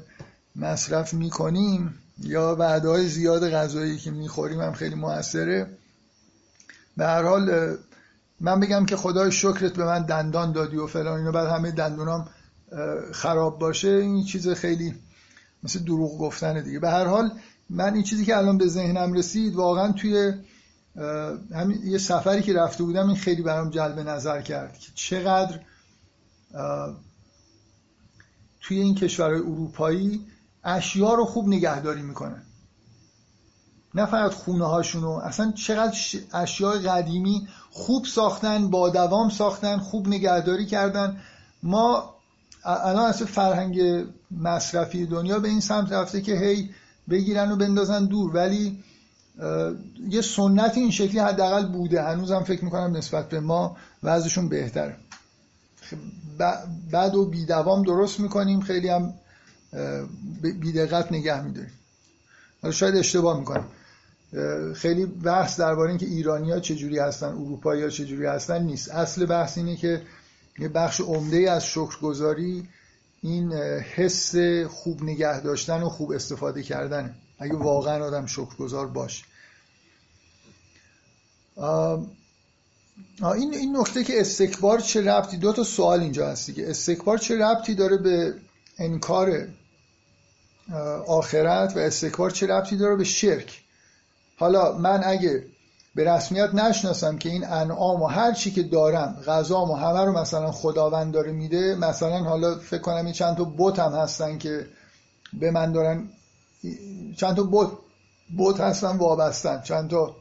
مصرف 0.56 1.13
می‌کنیم 1.13 2.00
یا 2.20 2.56
وعده 2.60 3.08
زیاد 3.08 3.50
غذایی 3.50 3.98
که 3.98 4.12
می‌خوریم 4.12 4.62
هم 4.62 4.74
خیلی 4.74 4.96
موثره. 4.96 5.78
به 6.98 7.06
هر 7.06 7.24
حال 7.24 7.78
من 8.39 8.60
بگم 8.60 8.86
که 8.86 8.96
خدای 8.96 9.32
شکرت 9.32 9.74
به 9.74 9.86
من 9.86 10.02
دندان 10.06 10.52
دادی 10.52 10.78
و 10.78 10.88
فلان 10.88 11.20
اینو 11.20 11.32
بعد 11.32 11.48
همه 11.48 11.72
دندونام 11.72 12.30
خراب 13.12 13.60
باشه. 13.60 13.89
این 13.89 14.24
چیز 14.24 14.50
خیلی 14.50 14.96
مثل 15.63 15.80
دروغ 15.80 16.17
گفتنه 16.17 16.62
دیگه. 16.62 16.80
به 16.80 16.89
هر 16.89 17.06
حال 17.06 17.32
من 17.70 17.93
این 17.93 18.04
چیزی 18.04 18.26
که 18.26 18.38
الان 18.38 18.58
به 18.58 18.67
ذهنم 18.67 19.13
رسید 19.13 19.56
واقعا 19.56 19.91
توی 19.91 20.34
همین 21.56 21.82
یه 21.84 21.98
سفری 21.98 22.42
که 22.42 22.54
رفته 22.54 22.84
بودم 22.84 23.08
این 23.08 23.16
خیلی 23.16 23.42
برام 23.42 23.70
جلب 23.70 24.00
نظر 24.00 24.42
کرد 24.42 24.80
که 24.80 24.92
چقدر 24.96 25.60
توی 28.62 28.80
این 28.80 28.96
کشورهای 28.96 29.40
اروپایی 29.40 30.26
اشیا 30.64 31.14
رو 31.14 31.26
خوب 31.26 31.48
نگهداری 31.48 32.02
می‌کنن. 32.02 32.44
نه 33.96 34.06
فقط 34.06 34.34
خونه 34.34 34.66
هاشونو 34.66 35.10
اصلا 35.10 35.52
چقدر 35.52 35.98
اشیاء 36.34 36.78
قدیمی 36.78 37.48
خوب 37.72 38.06
ساختن 38.06 38.70
با 38.70 38.90
دوام 38.90 39.30
ساختن 39.30 39.78
خوب 39.78 40.08
نگهداری 40.08 40.66
کردن. 40.66 41.22
ما 41.64 42.16
الان 42.64 43.06
اصلا 43.06 43.28
فرهنگ 43.28 44.06
مصرفی 44.32 45.06
دنیا 45.06 45.40
به 45.40 45.48
این 45.48 45.60
سمت 45.60 45.92
رفته 45.92 46.22
که 46.22 46.36
هی 46.36 46.70
بگیرن 47.10 47.52
و 47.52 47.56
بندازن 47.56 48.06
دور. 48.06 48.36
ولی 48.36 48.84
یه 50.10 50.21
سنت 50.21 50.78
این 50.78 50.91
شکلی 50.91 51.19
حداقل 51.19 51.65
بوده. 51.65 52.04
هنوزم 52.04 52.43
فکر 52.43 52.65
می‌کنم 52.65 52.97
نسبت 52.97 53.30
به 53.30 53.39
ما 53.39 53.78
وضعشون 54.04 54.50
بهتره. 54.50 54.95
بعد 56.91 57.15
و 57.15 57.26
بیدوام 57.26 57.84
درست 57.84 58.19
می‌کنیم. 58.19 58.62
خیلی 58.62 58.89
هم 58.89 59.13
بیدقت 60.41 61.12
نگه 61.12 61.41
میداریم. 61.41 61.71
شاید 62.71 62.95
اشتباه 62.95 63.39
می‌کنم. 63.39 63.65
خیلی 64.76 65.06
بحث 65.06 65.60
درباره 65.60 65.89
اینکه 65.89 66.06
ایرانی 66.06 66.52
ها 66.52 66.60
چجوری 66.60 67.00
هستن 67.00 67.28
اروپایی 67.28 67.91
چجوری 67.91 68.26
هستن 68.26 68.63
نیست. 68.63 68.91
اصل 68.91 69.26
بحث 69.26 69.58
اینه 69.58 69.76
که 69.76 70.02
یه 70.60 70.69
بخش 70.69 71.02
عمده 71.02 71.52
از 71.52 71.65
شکرگزاری 71.65 72.67
این 73.21 73.54
حس 73.95 74.36
خوب 74.69 75.04
نگه 75.04 75.39
داشتن 75.39 75.84
و 75.84 75.89
خوب 75.89 76.12
استفاده 76.12 76.63
کردنه. 76.63 77.15
اگه 77.39 77.56
واقعا 77.56 78.06
آدم 78.06 78.26
شکرگزار 78.26 78.88
باشه. 78.88 79.26
این 81.58 83.54
این 83.54 83.78
نکته 83.78 84.04
که 84.04 84.22
استکبار 84.22 84.80
چه 84.80 85.02
ربطی 85.02 85.38
دو 85.38 85.54
تا 85.54 85.63
سوال 85.63 86.00
اینجا 86.00 86.28
هستی 86.28 86.54
که 86.54 86.70
استکبار 86.70 87.17
چه 87.17 87.38
ربطی 87.38 87.76
داره 87.76 87.98
به 87.98 88.34
انکار 88.78 89.48
آخرت 91.08 91.78
و 91.78 91.80
استکبار 91.80 92.32
چه 92.32 92.48
ربطی 92.48 92.78
داره 92.78 92.96
به 92.96 93.04
شرک؟ 93.04 93.62
حالا 94.38 94.78
من 94.78 95.04
اگه 95.04 95.43
به 95.96 96.12
رسمیت 96.12 96.54
نشناسم 96.54 97.17
که 97.17 97.30
این 97.30 97.46
انعام 97.48 98.02
و 98.02 98.08
هر 98.08 98.34
چی 98.34 98.52
که 98.52 98.63
دارم 98.63 99.24
غذام 99.28 99.72
و 99.72 99.76
همه 99.76 100.06
رو 100.06 100.20
مثلا 100.20 100.52
خداوند 100.52 101.13
داره 101.13 101.32
میده 101.32 101.76
مثلا 101.76 102.20
حالا 102.20 102.56
فکر 102.56 102.82
کنم 102.82 103.06
این 103.06 103.13
چند 103.13 103.38
تا 103.38 103.54
بت 103.58 103.80
هم 103.80 103.91
هستن 103.91 104.38
که 104.38 104.67
به 105.34 105.52
من 105.52 105.72
دارن 105.72 106.10
چند 107.17 107.36
تا 107.36 107.43
بت 107.52 107.70
بت 108.38 108.60
هستن 108.60 108.98
وابستن. 108.98 109.62
چند 109.62 109.89
تا 109.89 110.15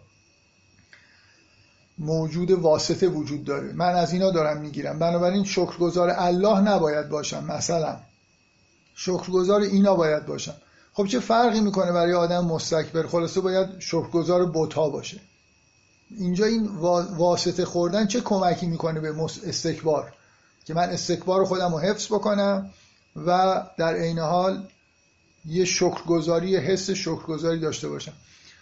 موجود 1.99 2.51
واسطه 2.51 3.09
وجود 3.09 3.45
داره. 3.45 3.73
من 3.73 3.95
از 3.95 4.13
اینا 4.13 4.31
دارم 4.31 4.61
می‌گیرم. 4.61 4.99
بنابراین 4.99 5.45
شکرگزار 5.45 6.13
الله 6.17 6.61
نباید 6.61 7.09
باشم 7.09 7.45
مثلا. 7.45 7.97
شکرگزار 8.95 9.61
اینا 9.61 9.95
باید 9.95 10.27
باشم. 10.27 10.55
خب 10.93 11.07
چه 11.07 11.21
فرقی 11.21 11.61
می‌کنه 11.61 11.93
برای 11.93 12.13
آدم 12.13 12.45
مستکبر؟ 12.45 13.07
خلاصه 13.07 13.41
باید 13.41 13.69
شکرگزار 13.79 14.47
بوتا 14.47 14.89
باشه. 14.89 15.21
اینجا 16.11 16.45
این 16.45 16.67
واسطه 17.17 17.65
خوردن 17.65 18.07
چه 18.07 18.21
کمکی 18.21 18.67
می‌کنه 18.67 19.01
به 19.01 19.23
استکبار؟ 19.47 20.13
که 20.65 20.75
من 20.75 20.91
استکبار 20.91 21.45
خودم 21.45 21.73
رو 21.73 21.79
حفظ 21.79 22.07
بکنم 22.07 22.71
و 23.27 23.63
در 23.79 23.95
عین 23.95 24.19
حال 24.19 24.67
یه 25.45 25.65
شکرگزاری 25.65 26.57
حس 26.57 26.91
شکرگزاری 26.91 27.61
داشته 27.61 27.89
باشم. 27.89 28.13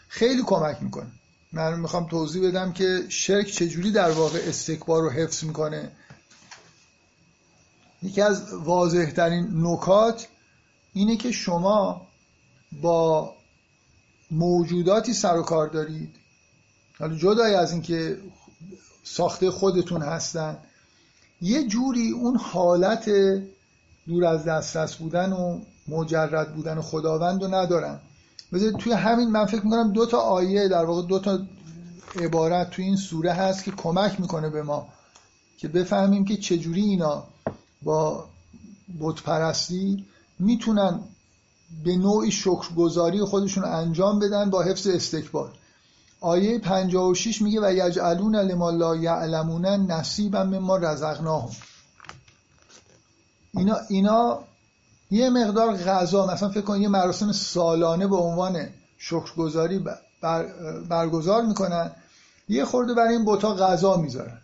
خیلی 0.08 0.42
کمک 0.46 0.82
می‌کنه. 0.82 1.06
من 1.54 1.80
می‌خوام 1.80 2.06
توضیح 2.06 2.48
بدم 2.48 2.72
که 2.72 3.04
شرک 3.08 3.46
چجوری 3.46 3.90
در 3.90 4.10
واقع 4.10 4.38
استکبار 4.38 5.02
رو 5.02 5.10
حفظ 5.10 5.44
می‌کنه. 5.44 5.92
یکی 8.02 8.20
از 8.20 8.54
واضح 8.54 9.10
ترین 9.10 9.48
نکات 9.52 10.28
اینه 10.92 11.16
که 11.16 11.32
شما 11.32 12.06
با 12.82 13.34
موجوداتی 14.30 15.12
سر 15.12 15.36
و 15.36 15.42
کار 15.42 15.68
دارید. 15.68 16.14
حالا 16.98 17.16
جدای 17.16 17.54
از 17.54 17.72
اینکه 17.72 18.18
ساخته 19.04 19.50
خودتون 19.50 20.02
هستن 20.02 20.58
یه 21.40 21.68
جوری 21.68 22.10
اون 22.10 22.36
حالت 22.36 23.10
دور 24.06 24.24
از 24.24 24.44
دسترس 24.44 24.94
بودن 24.96 25.32
و 25.32 25.60
مجرد 25.88 26.54
بودن 26.54 26.80
خداوند 26.80 27.42
رو 27.42 27.54
ندارن. 27.54 28.00
بذارید 28.52 28.76
توی 28.76 28.92
همین 28.92 29.30
من 29.30 29.46
فکر 29.46 29.64
می‌کنم 29.64 29.92
دو 29.92 30.06
تا 30.06 30.18
آیه 30.18 30.68
در 30.68 30.84
واقع 30.84 31.08
دو 31.08 31.18
تا 31.18 31.38
عبارت 32.20 32.70
توی 32.70 32.84
این 32.84 32.96
سوره 32.96 33.32
هست 33.32 33.64
که 33.64 33.70
کمک 33.70 34.20
می‌کنه 34.20 34.50
به 34.50 34.62
ما 34.62 34.88
که 35.58 35.68
بفهمیم 35.68 36.24
که 36.24 36.36
چجوری 36.36 36.82
اینا 36.82 37.24
با 37.82 38.24
بتپرستی 39.00 40.04
می‌تونن 40.38 41.00
به 41.84 41.96
نوعی 41.96 42.30
شکرگزاری 42.30 43.20
خودشون 43.24 43.64
انجام 43.64 44.18
بدن 44.18 44.50
با 44.50 44.62
حفظ 44.62 44.86
استکبار. 44.86 45.52
آیه 46.20 46.58
56 46.58 47.42
میگه 47.42 47.60
و 47.62 47.72
یجعلون 47.72 48.36
لما 48.36 48.70
لا 48.70 48.96
یعلمون 48.96 49.66
نصیبا 49.66 50.44
مما 50.44 50.76
رزقناهم. 50.76 51.50
اینا 53.54 53.76
اینا 53.88 54.44
یه 55.10 55.30
مقدار 55.30 55.76
غذا 55.76 56.26
مثلا 56.26 56.48
فکر 56.48 56.60
کن 56.60 56.82
یه 56.82 56.88
مراسم 56.88 57.32
سالانه 57.32 58.06
به 58.06 58.16
عنوان 58.16 58.68
شکرگزاری 58.98 59.78
بر 60.22 60.46
برگزار 60.88 61.42
می‌کنن 61.42 61.90
یه 62.48 62.64
خورده 62.64 62.94
برای 62.94 63.14
این 63.14 63.24
بوتا 63.24 63.54
غذا 63.54 63.96
می‌ذارن. 63.96 64.38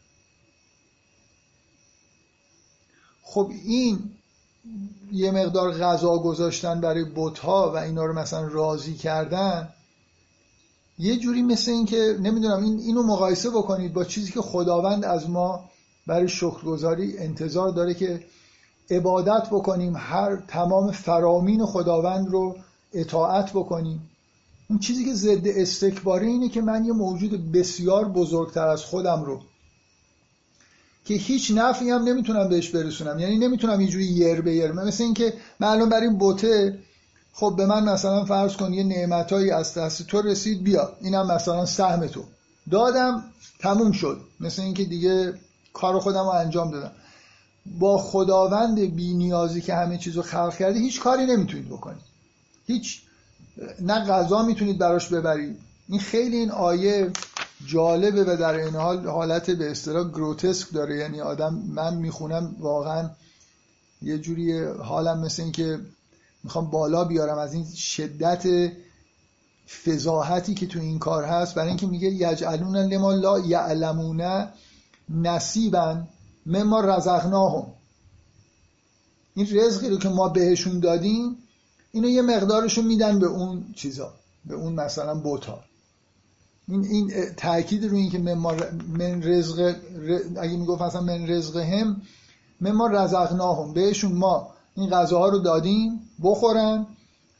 خب 3.23 3.51
این 3.65 3.99
یه 5.13 5.31
مقدار 5.31 5.73
غذا 5.73 6.19
گذاشتن 6.19 6.81
برای 6.81 7.05
بوتا 7.05 7.73
و 7.73 7.77
اینا 7.77 8.05
رو 8.05 8.13
مثلا 8.13 8.49
راضی 8.49 8.95
کردن 8.95 9.69
یه 10.99 11.17
جوری 11.17 11.43
مثل 11.43 11.71
این 11.71 11.87
که 11.87 12.17
نمی‌دونم 12.21 12.63
این 12.63 12.79
اینو 12.79 13.03
مقایسه 13.03 13.51
بکنید 13.51 13.93
با 13.93 14.05
چیزی 14.05 14.33
که 14.33 14.41
خداوند 14.41 15.05
از 15.05 15.31
ما 15.31 15.71
برای 16.07 16.29
شکرگزاری 16.29 17.19
انتظار 17.19 17.71
داره 17.71 17.95
که 17.95 18.25
عبادت 18.91 19.47
بکنیم 19.51 19.97
هر 19.97 20.37
تمام 20.37 20.93
فرامین 20.93 21.67
خداوند 21.67 22.29
رو 22.29 22.57
اطاعت 22.93 23.51
بکنیم. 23.51 24.11
اون 24.71 24.79
چیزی 24.79 25.05
که 25.05 25.15
ضد 25.15 25.47
استکباره 25.47 26.27
اینه 26.27 26.49
که 26.49 26.61
من 26.61 26.85
یه 26.85 26.93
موجود 26.93 27.53
بسیار 27.53 28.09
بزرگتر 28.09 28.69
از 28.69 28.85
خودم 28.85 29.23
رو 29.23 29.41
که 31.05 31.15
هیچ 31.15 31.53
نفعی 31.55 31.91
هم 31.91 32.03
نمی‌تونم 32.03 32.49
بهش 32.49 32.69
برسونم. 32.69 33.19
یعنی 33.19 33.39
نمی‌تونم 33.39 33.79
اینجوری 33.79 34.05
یر 34.05 34.41
به 34.41 34.55
یر. 34.55 34.73
مثل 34.73 35.05
اینکه 35.05 35.35
من 35.61 35.69
الان 35.69 35.89
برای 35.89 36.07
این 36.07 36.19
بوته 36.19 36.79
خب 37.33 37.55
به 37.57 37.67
من 37.67 37.89
مثلا 37.89 38.25
فرض 38.25 38.57
کن 38.57 38.73
یه 38.73 38.83
نعمتایی 38.83 39.51
از 39.51 39.75
دست 39.75 40.07
تو 40.07 40.23
رسید 40.23 40.63
بیا. 40.65 40.93
اینم 41.01 41.27
مثلا 41.27 41.67
سهم 41.67 42.07
تو. 42.07 42.25
دادم 42.71 43.25
تموم 43.61 43.93
شد. 43.93 44.21
مثل 44.41 44.63
اینکه 44.63 44.85
دیگه 44.85 45.35
کار 45.73 45.99
خودم 45.99 46.23
رو 46.23 46.29
انجام 46.29 46.71
دادم. 46.71 46.93
با 47.67 47.99
خداوند 47.99 48.81
بی 48.81 49.15
نیازی 49.15 49.61
که 49.61 49.75
همه 49.75 49.99
چیز 49.99 50.17
رو 50.17 50.23
خلق 50.23 50.57
کرده 50.57 50.79
هیچ 50.79 51.01
کاری 51.01 51.27
نمی‌تونید 51.27 51.69
بکنید. 51.69 52.03
هیچ 52.67 53.03
نه 53.81 54.05
غذا 54.05 54.43
می‌تونید 54.43 54.79
براش 54.79 55.09
ببرید. 55.09 55.59
این 55.89 56.01
خیلی 56.01 56.37
این 56.37 56.51
آیه 56.51 57.11
جالبه 57.67 58.25
و 58.25 58.37
در 58.37 58.55
این 58.55 58.77
حال 58.77 59.07
حالت 59.07 59.51
به 59.51 59.71
اصطلاح 59.71 60.09
گروتسک 60.09 60.73
داره. 60.73 60.97
یعنی 60.97 61.21
آدم 61.21 61.55
من 61.55 61.97
می‌خونم 61.97 62.57
واقعا 62.61 63.11
یه 64.03 64.19
جوری 64.19 64.65
حالم 64.65 65.19
مثل 65.21 65.43
این 65.43 65.53
که 65.53 65.79
می‌خوام 66.45 66.71
بالا 66.71 67.05
بیارم 67.05 67.39
از 67.39 67.55
این 67.55 67.67
شدت 67.75 68.73
فضاحتی 69.85 70.55
که 70.55 70.67
تو 70.67 70.79
این 70.79 70.99
کار 70.99 71.25
هست. 71.25 71.55
برای 71.55 71.69
اینکه 71.69 71.87
میگه 71.87 72.09
یجعلون 72.09 72.77
لما 72.77 73.13
لا 73.13 73.39
یعلمون 73.39 74.49
نصیبا. 75.09 75.97
مما 76.47 76.81
رزقناهم. 76.81 77.67
این 79.35 79.49
رزقی 79.53 79.89
رو 79.89 79.99
که 79.99 80.09
ما 80.09 80.29
بهشون 80.29 80.81
دادیم 80.81 81.37
اینو 81.93 82.09
یه 82.09 82.23
مقدارشون 82.23 82.85
میدن 82.85 83.19
به 83.19 83.27
اون 83.27 83.65
چیزا 83.77 84.13
به 84.45 84.55
اون 84.55 84.73
مثلا 84.73 85.15
بوتا. 85.15 85.59
این 86.69 86.85
این 86.85 87.13
تاکید 87.37 87.85
رو 87.85 87.97
این 87.97 88.11
که 88.11 88.19
من 88.19 89.23
رزق 89.23 89.77
اگه 90.41 90.57
می‌گفت 90.57 90.83
مثلا 90.83 91.01
من 91.01 91.29
رزق 91.29 91.57
هم 91.57 92.03
ما 92.61 92.87
رزقناهم. 92.87 93.73
بهشون 93.73 94.13
ما 94.13 94.51
این 94.77 94.91
غذاها 94.91 95.29
رو 95.29 95.39
دادیم 95.39 96.01
بخورن 96.23 96.87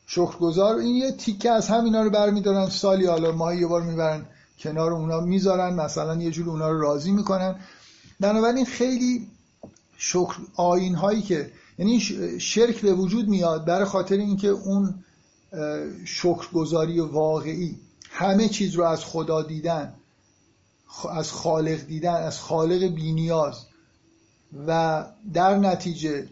شکرگزار. 0.07 0.77
این 0.77 0.97
یه 0.97 1.13
تیکه 1.13 1.51
از 1.51 1.69
همینا 1.69 2.03
رو 2.03 2.11
برمیدارن. 2.11 2.69
سالی 2.69 3.07
حالا 3.07 3.33
ماهی 3.33 3.61
یه 3.61 3.67
بار 3.67 3.83
می‌برن 3.83 4.27
کنار 4.59 4.93
اونا 4.93 5.21
می‌ذارن 5.21 5.75
مثلا 5.75 6.23
یه 6.23 6.31
جور 6.31 6.51
اونا 6.51 6.69
رو 6.69 6.81
راضی 6.81 7.13
می‌کنن. 7.13 7.55
بنابراین 8.21 8.65
خیلی 8.65 9.27
شکر 9.97 10.37
آین 10.57 10.95
هایی 10.95 11.23
که 11.23 11.51
یعنی 11.79 12.01
شرک 12.41 12.81
به 12.81 12.95
وجود 12.95 13.29
میاد 13.29 13.65
برای 13.65 13.85
خاطر 13.85 14.17
اینکه 14.17 14.49
اون 14.49 14.95
شکرگزاری 16.05 17.01
واقعی 17.01 17.77
همه 18.11 18.49
چیز 18.49 18.75
رو 18.75 18.85
از 18.85 19.05
خدا 19.05 19.43
دیدن 19.43 19.95
از 21.11 21.33
خالق 21.33 21.87
دیدن 21.87 22.15
از 22.15 22.39
خالق 22.39 22.83
بینیاز 22.95 23.67
و 24.67 25.05
در 25.33 25.57
نتیجه 25.59 26.29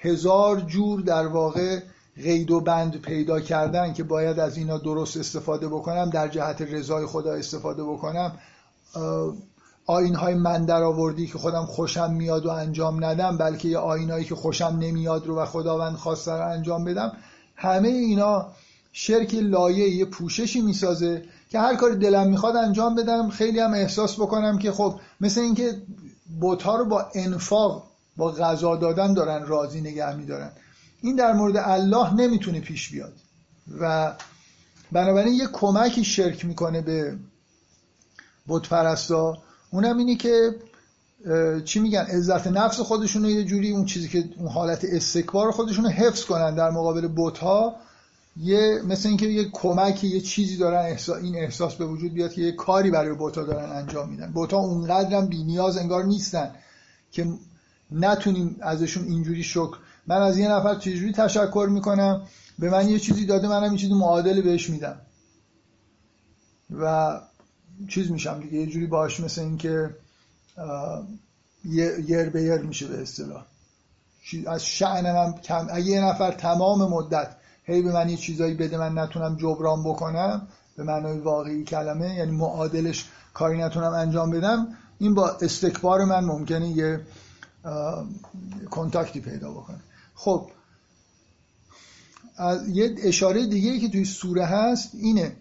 هزار 0.00 0.60
جور 0.60 1.00
در 1.00 1.26
واقع 1.26 1.80
قید 2.16 2.50
و 2.50 2.60
بند 2.60 3.00
پیدا 3.00 3.40
کردن 3.40 3.92
که 3.92 4.02
باید 4.02 4.38
از 4.38 4.56
اینا 4.56 4.78
درست 4.78 5.16
استفاده 5.16 5.68
بکنم 5.68 6.10
در 6.10 6.28
جهت 6.28 6.62
رضای 6.62 7.06
خدا 7.06 7.32
استفاده 7.32 7.84
بکنم 7.84 8.38
آین 9.86 10.14
های 10.14 10.34
من 10.34 10.64
در 10.64 10.82
آوردی 10.82 11.26
که 11.26 11.38
خودم 11.38 11.66
خوشم 11.66 12.12
میاد 12.12 12.46
و 12.46 12.50
انجام 12.50 13.04
ندم 13.04 13.36
بلکه 13.36 13.68
یه 13.68 13.78
آین 13.78 14.24
که 14.24 14.34
خوشم 14.34 14.76
نمیاد 14.80 15.26
رو 15.26 15.38
و 15.38 15.44
خداوند 15.46 15.96
خواسته 15.96 16.32
رو 16.32 16.48
انجام 16.48 16.84
بدم. 16.84 17.12
همه 17.56 17.88
اینا 17.88 18.46
شرک 18.92 19.34
لایه 19.34 19.88
یه 19.88 20.04
پوششی 20.04 20.60
می‌سازه 20.60 21.24
که 21.50 21.58
هر 21.58 21.76
کاری 21.76 21.96
دلم 21.96 22.28
می‌خواد 22.28 22.56
انجام 22.56 22.94
بدم. 22.94 23.30
خیلی 23.30 23.60
هم 23.60 23.74
احساس 23.74 24.14
بکنم 24.20 24.58
که 24.58 24.72
خب 24.72 25.00
مثل 25.20 25.40
اینکه 25.40 25.82
بوتا 26.40 26.76
رو 26.76 26.84
با 26.84 27.06
انفاق 27.14 27.86
با 28.16 28.32
غذا 28.32 28.76
دادن 28.76 29.14
دارن 29.14 29.46
راضی 29.46 29.80
نگه 29.80 30.16
میدارن. 30.16 30.50
این 31.02 31.16
در 31.16 31.32
مورد 31.32 31.56
الله 31.56 32.14
نمی‌تونه 32.14 32.60
پیش 32.60 32.90
بیاد. 32.90 33.12
و 33.80 34.12
بنابراین 34.92 35.34
یه 35.34 35.46
کمکی 35.46 36.04
شرک 36.04 36.44
می‌کنه 36.44 36.80
به 36.80 37.16
بت 38.48 38.68
پرستا 38.68 39.38
اونم 39.76 39.98
اینه 39.98 40.14
که 40.14 40.54
چی 41.64 41.80
میگن 41.80 42.00
عزت 42.00 42.46
نفس 42.46 42.80
خودشون 42.80 43.24
یه 43.24 43.44
جوری 43.44 43.70
اون 43.70 43.84
چیزی 43.84 44.08
که 44.08 44.24
اون 44.38 44.48
حالت 44.48 44.84
استکبار 44.84 45.50
خودشون 45.50 45.84
رو 45.84 45.90
حفظ 45.90 46.24
کنن 46.24 46.54
در 46.54 46.70
مقابل 46.70 47.08
بت 47.16 47.38
ها 47.38 47.76
یه 48.36 48.82
مثل 48.84 49.08
اینکه 49.08 49.26
یه 49.26 49.50
کمکی 49.52 50.08
یه 50.08 50.20
چیزی 50.20 50.56
دارن 50.56 50.86
احساس 50.86 51.22
این 51.22 51.36
احساس 51.36 51.74
به 51.74 51.86
وجود 51.86 52.12
بیاد 52.12 52.32
که 52.32 52.42
یه 52.42 52.52
کاری 52.52 52.90
برای 52.90 53.14
بوتا 53.14 53.42
دارن 53.42 53.70
انجام 53.70 54.08
میدن. 54.08 54.32
بوتا 54.32 54.56
اونقدرم 54.56 55.28
نیاز 55.46 55.76
انگار 55.76 56.04
نیستن 56.04 56.50
که 57.12 57.26
نتونیم 57.90 58.56
ازشون 58.60 59.04
اینجوری 59.04 59.42
شکر. 59.42 59.76
من 60.06 60.22
از 60.22 60.38
یه 60.38 60.48
نفر 60.48 60.74
چجوری 60.74 61.12
تشکر 61.12 61.68
می‌کنم؟ 61.70 62.22
به 62.58 62.70
من 62.70 62.88
یه 62.88 62.98
چیزی 62.98 63.26
داده 63.26 63.48
منم 63.48 63.72
یه 63.72 63.78
چیزی 63.78 63.94
معادل 63.94 64.40
بهش 64.40 64.70
میدم. 64.70 65.00
و 66.70 67.20
چیز 67.88 68.10
میشم 68.10 68.40
دیگه 68.40 68.58
یه 68.58 68.66
جوری 68.66 68.86
باش 68.86 69.20
مثل 69.20 69.40
اینکه 69.40 69.96
یر 71.64 72.30
به 72.30 72.42
یر 72.42 72.58
میشه 72.58 72.86
به 72.86 73.02
اصطلاح. 73.02 73.44
از 74.46 74.64
شعن 74.64 75.12
من 75.12 75.32
کم 75.32 75.66
اگه 75.70 75.86
یه 75.86 76.00
نفر 76.04 76.32
تمام 76.32 76.90
مدت 76.90 77.36
هی 77.64 77.82
به 77.82 77.92
من 77.92 78.08
یه 78.08 78.16
چیزایی 78.16 78.54
بده 78.54 78.78
من 78.78 78.98
نتونم 78.98 79.36
جبران 79.36 79.84
بکنم 79.84 80.48
به 80.76 80.82
معنای 80.84 81.18
واقعی 81.18 81.64
کلمه 81.64 82.14
یعنی 82.14 82.30
معادلش 82.30 83.08
کاری 83.34 83.58
نتونم 83.58 83.92
انجام 83.92 84.30
بدم 84.30 84.68
این 84.98 85.14
با 85.14 85.30
استکبار 85.30 86.04
من 86.04 86.24
ممکنه 86.24 86.68
یه 86.68 87.00
کنتاکتی 88.70 89.20
پیدا 89.20 89.50
بکنه. 89.50 89.80
خب 90.14 90.50
یه 92.68 92.94
اشاره 93.02 93.46
دیگه 93.46 93.78
که 93.78 93.88
توی 93.88 94.04
سوره 94.04 94.44
هست 94.46 94.90
اینه. 94.94 95.36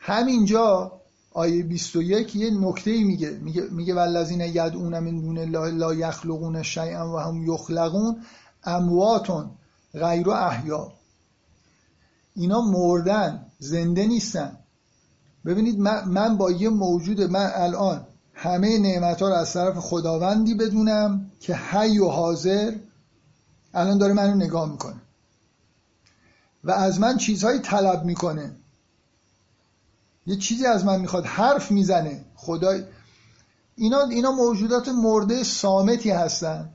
همینجا 0.00 0.99
آیه 1.32 1.62
21 1.62 2.36
یه 2.36 2.50
نکته 2.50 3.04
میگه. 3.04 3.30
میگه 3.30 3.62
میگه 3.62 3.94
والذین 3.94 4.40
یدعون 4.40 4.98
من 4.98 5.20
دون 5.20 5.38
الله 5.38 5.70
لا 5.70 5.94
یخلقون 5.94 6.62
شیئا 6.62 7.14
و 7.14 7.18
هم 7.18 7.52
یخلقون 7.52 8.16
امواتون 8.64 9.50
غیر 9.94 10.30
احیا. 10.30 10.92
اینا 12.34 12.60
مردن 12.60 13.46
زنده 13.58 14.06
نیستن. 14.06 14.56
ببینید 15.44 15.78
من, 15.78 16.36
با 16.36 16.50
یه 16.50 16.68
موجود 16.68 17.20
من 17.20 17.50
الان 17.54 18.06
همه 18.34 18.78
نعمت 18.78 19.22
ها 19.22 19.28
رو 19.28 19.34
از 19.34 19.52
طرف 19.52 19.78
خداوندی 19.78 20.54
بدونم 20.54 21.30
که 21.40 21.54
حی 21.54 21.98
و 21.98 22.08
حاضر 22.08 22.76
الان 23.74 23.98
داره 23.98 24.12
منو 24.12 24.34
نگاه 24.34 24.70
می‌کنه. 24.70 25.00
و 26.64 26.70
از 26.70 27.00
من 27.00 27.16
چیزهایی 27.16 27.58
طلب 27.58 28.04
می‌کنه. 28.04 28.56
یه 30.26 30.36
چیزی 30.36 30.66
از 30.66 30.84
من 30.84 31.00
می‌خواد 31.00 31.24
حرف 31.24 31.70
می‌زنه. 31.70 32.24
خدای 32.34 32.82
اینا 33.76 34.00
اینا 34.00 34.30
موجودات 34.30 34.88
مرده 34.88 35.42
سامتی 35.42 36.10
هستن 36.10 36.70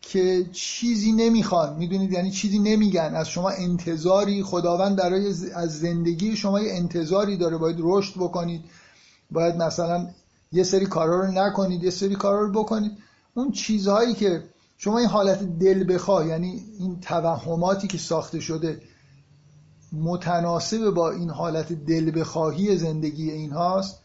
که 0.00 0.46
چیزی 0.52 1.12
نمی‌خوان. 1.12 1.76
می‌دونید؟ 1.76 2.12
یعنی 2.12 2.30
چیزی 2.30 2.58
نمیگن. 2.58 3.14
از 3.14 3.28
شما 3.28 3.50
انتظاری 3.50 4.42
خداوند 4.42 4.96
برای 4.96 5.34
از 5.54 5.78
زندگی 5.78 6.36
شما 6.36 6.60
یه 6.60 6.72
انتظاری 6.72 7.36
داره. 7.36 7.56
باید 7.56 7.76
رشد 7.80 8.14
بکنید. 8.16 8.64
باید 9.30 9.56
مثلا 9.56 10.08
یه 10.52 10.62
سری 10.62 10.86
کارا 10.86 11.20
رو 11.20 11.32
نکنید 11.32 11.84
یه 11.84 11.90
سری 11.90 12.14
کارا 12.14 12.40
رو 12.40 12.52
بکنید. 12.52 12.92
اون 13.34 13.52
چیزهایی 13.52 14.14
که 14.14 14.44
شما 14.78 14.98
این 14.98 15.08
حالت 15.08 15.58
دل 15.58 15.94
بخواه 15.94 16.26
یعنی 16.26 16.64
این 16.78 17.00
توهماتی 17.00 17.88
که 17.88 17.98
ساخته 17.98 18.40
شده 18.40 18.82
متناسب 20.02 20.90
با 20.90 21.10
این 21.10 21.30
حالت 21.30 21.72
دل 21.72 22.20
بخواهی 22.20 22.76
زندگی 22.76 23.30
این 23.30 23.52
هاست 23.52 24.00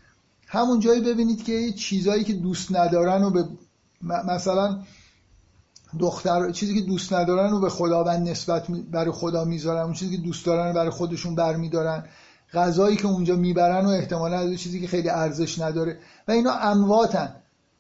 همون 0.48 0.80
جایی 0.80 1.02
ببینید 1.02 1.44
که 1.44 1.72
چیزهایی 1.72 2.24
که 2.24 2.34
دوست 2.34 2.76
ندارن 2.76 3.24
و 3.24 3.30
به 3.30 3.46
مثلا 4.02 4.80
دختر 6.00 6.52
چیزی 6.52 6.76
که 6.76 6.82
دوست 6.82 7.14
ندارن 7.14 7.54
و 7.54 7.60
به 7.60 7.70
خداوند 7.70 8.30
نسبت 8.30 8.68
برای 8.92 9.12
خدا 9.12 9.46
می‌ذارن 9.46 9.82
اون 9.82 9.94
چیزی 9.94 10.18
که 10.18 10.24
دوست 10.24 10.46
دارن 10.46 10.74
برای 10.74 10.90
خودشون 10.90 11.36
برمیدارن 11.36 12.04
غذایی 12.54 12.98
که 12.98 13.08
اونجا 13.08 13.36
می‌برن 13.36 13.86
و 13.86 13.90
احتمالا 13.90 14.38
از 14.38 14.60
چیزی 14.60 14.82
که 14.82 14.88
خیلی 14.88 15.10
ارزش 15.10 15.60
نداره. 15.60 16.00
و 16.28 16.32
اینا 16.32 16.52
امواتن. 16.52 17.36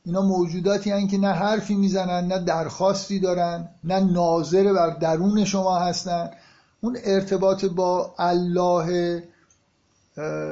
اینا 0.05 0.21
موجوداتی 0.21 0.91
هن 0.91 1.07
که 1.07 1.17
نه 1.17 1.27
حرفی 1.27 1.75
می‌زنن 1.75 2.27
نه 2.27 2.39
درخواستی 2.39 3.19
دارن 3.19 3.69
نه 3.83 3.99
ناظر 3.99 4.73
بر 4.73 4.89
درون 4.89 5.45
شما 5.45 5.79
هستن. 5.79 6.29
اون 6.81 6.97
ارتباط 7.03 7.65
با 7.65 8.15
الله 8.17 9.23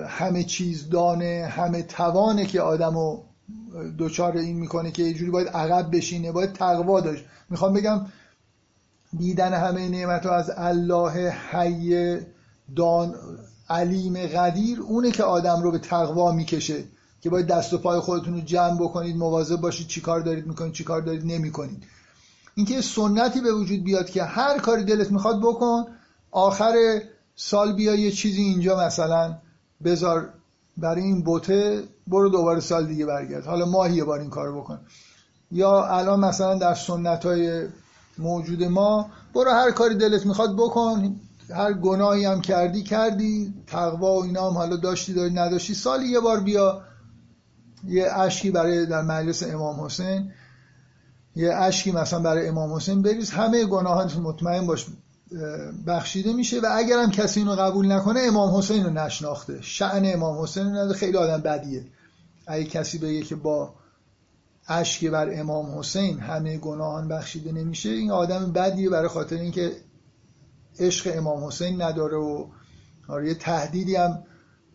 همه 0.08 0.44
چیز 0.44 0.90
دانه 0.90 1.52
همه 1.52 1.84
توانه 1.84 2.46
که 2.46 2.62
آدمو 2.62 3.24
دوچار 3.98 4.38
این 4.38 4.58
می‌کنه 4.58 4.92
که 4.92 5.04
یه 5.04 5.14
جوری 5.14 5.32
باید 5.32 5.48
عقب 5.48 5.96
بشینه 5.96 6.32
باید 6.32 6.54
تقوا 6.54 7.02
داشت. 7.02 7.26
می‌خوام 7.50 7.74
بگم 7.74 8.06
دیدن 9.18 9.54
همه 9.54 9.90
نعمت 9.90 10.26
ها 10.26 10.36
از 10.36 10.52
الله 10.56 11.32
حی 11.52 12.18
دان 12.76 13.16
علیم 13.70 14.18
قدیر 14.28 14.82
اونه 14.82 15.12
که 15.12 15.24
آدم 15.24 15.62
رو 15.62 15.72
به 15.72 15.80
تقوا 15.80 16.32
می‌کشه 16.32 16.84
که 17.22 17.30
باید 17.30 17.48
دست 17.48 17.74
و 17.74 17.78
پای 17.78 18.00
خودتون 18.00 18.34
رو 18.34 18.42
جمع 18.42 18.80
بکنید 18.80 19.18
مواظب 19.18 19.62
باشید 19.62 19.88
چیکار 19.88 20.22
دارید 20.22 20.48
می‌کنید 20.48 20.74
چیکار 20.74 21.02
دارید 21.02 21.26
نمی‌کنید. 21.26 21.84
اینکه 22.56 22.82
سنتی 22.82 23.42
به 23.42 23.54
وجود 23.54 23.84
بیاد 23.84 24.10
که 24.10 24.24
هر 24.24 24.60
کاری 24.60 24.84
دلت 24.84 25.12
می‌خواد 25.12 25.42
بکن 25.42 25.86
آخر 26.38 27.02
سال 27.36 27.74
بیا 27.74 27.96
یه 27.96 28.12
چیزی 28.12 28.42
اینجا 28.42 28.86
مثلا 28.86 29.38
بذار 29.84 30.30
برای 30.78 31.04
این 31.04 31.24
بوته 31.24 31.84
برو 32.08 32.30
دوباره 32.30 32.60
سال 32.60 32.88
دیگه 32.88 33.06
برگرد. 33.06 33.46
حالا 33.46 33.66
ماهی 33.66 33.96
یه 33.96 34.04
بار 34.04 34.20
این 34.20 34.30
کارو 34.30 34.62
بکن. 34.62 34.80
یا 35.52 35.86
الان 35.86 36.20
مثلا 36.20 36.56
در 36.56 36.74
سنت 36.74 37.26
های 37.26 37.68
موجود 38.18 38.64
ما 38.64 39.10
برو 39.34 39.52
هر 39.52 39.72
کاری 39.72 39.96
دلت 39.96 40.26
می‌خواد 40.26 40.56
بکن. 40.56 41.16
هر 41.56 41.74
گناهی 41.74 42.26
هم 42.26 42.42
کردی 42.42 42.84
کردی. 42.84 43.54
تقوا 43.68 44.20
و 44.20 44.24
اینا 44.24 44.50
هم 44.50 44.58
حالا 44.58 44.76
داشتی 44.76 45.14
داری 45.14 45.34
نداشتی. 45.34 45.74
سالی 45.74 46.08
یه 46.08 46.20
بار 46.20 46.40
بیا. 46.40 46.82
یه 47.88 48.12
اشکی 48.14 48.52
برای 48.52 48.86
در 48.86 49.02
مجلس 49.02 49.44
امام 49.44 49.86
حسین. 49.86 50.32
یه 51.36 51.54
اشکی 51.54 51.92
مثلا 51.92 52.20
برای 52.20 52.48
امام 52.48 52.74
حسین 52.74 53.02
بریز. 53.02 53.30
همه 53.30 53.66
گناهان 53.66 54.12
مطمئن 54.22 54.66
باش. 54.66 54.86
بخشیده 55.88 56.34
میشه 56.34 56.60
و 56.60 56.68
اگر 56.72 57.00
هم 57.00 57.12
کسی 57.12 57.40
اینو 57.40 57.56
قبول 57.56 57.92
نکنه 57.92 58.20
امام 58.20 58.56
حسین 58.56 58.84
رو 58.84 58.90
نشناخته. 58.90 59.62
شعن 59.62 60.14
امام 60.14 60.44
حسین 60.44 60.76
رو 60.76 60.94
خیلی 60.94 61.18
آدم 61.18 61.42
بدیه. 61.42 61.86
اگه 62.48 62.64
کسی 62.64 62.98
بگه 62.98 63.22
که 63.22 63.36
با 63.36 63.74
اشک 64.68 65.06
بر 65.06 65.40
امام 65.40 65.80
حسین 65.80 66.20
همه 66.20 66.58
گناهان 66.58 67.08
بخشیده 67.08 67.52
نمیشه 67.52 67.90
این 67.90 68.12
آدم 68.12 68.52
بدیه 68.52 68.90
برای 68.90 69.08
خاطر 69.08 69.36
اینکه 69.36 69.72
عشق 70.80 71.12
امام 71.16 71.44
حسین 71.44 71.82
نداره 71.82 72.18
و 72.18 72.46
آره 73.08 73.28
یه 73.28 73.36
تهدیدی 73.36 73.96
هم 73.96 74.24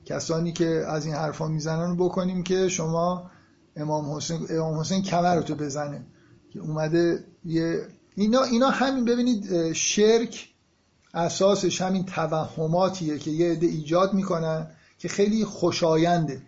کسانی 0.05 0.53
که 0.53 0.85
از 0.89 1.07
این 1.07 1.15
حرفا 1.15 1.49
می‌زنن 1.49 1.97
رو 1.97 2.05
بکنیم 2.05 2.43
که 2.43 2.69
شما 2.69 3.31
امام 3.77 4.17
حسین 4.17 4.47
امام 4.51 4.81
حسین 4.81 5.03
کمرتو 5.03 5.55
بزنه. 5.55 6.07
که 6.53 6.61
اومده 6.61 7.25
یه 7.45 7.87
اینا 8.15 8.43
اینا 8.43 8.71
همین 8.71 9.05
ببینید 9.05 9.73
شرک 9.73 10.49
اساسش 11.15 11.83
همین 11.83 12.05
توهماتیه 12.05 13.19
که 13.19 13.31
یه 13.31 13.53
عده 13.53 13.67
ایجاد 13.67 14.15
می‌کنن 14.15 14.71
که 14.99 15.09
خیلی 15.09 15.45
خوشاینده. 15.45 16.43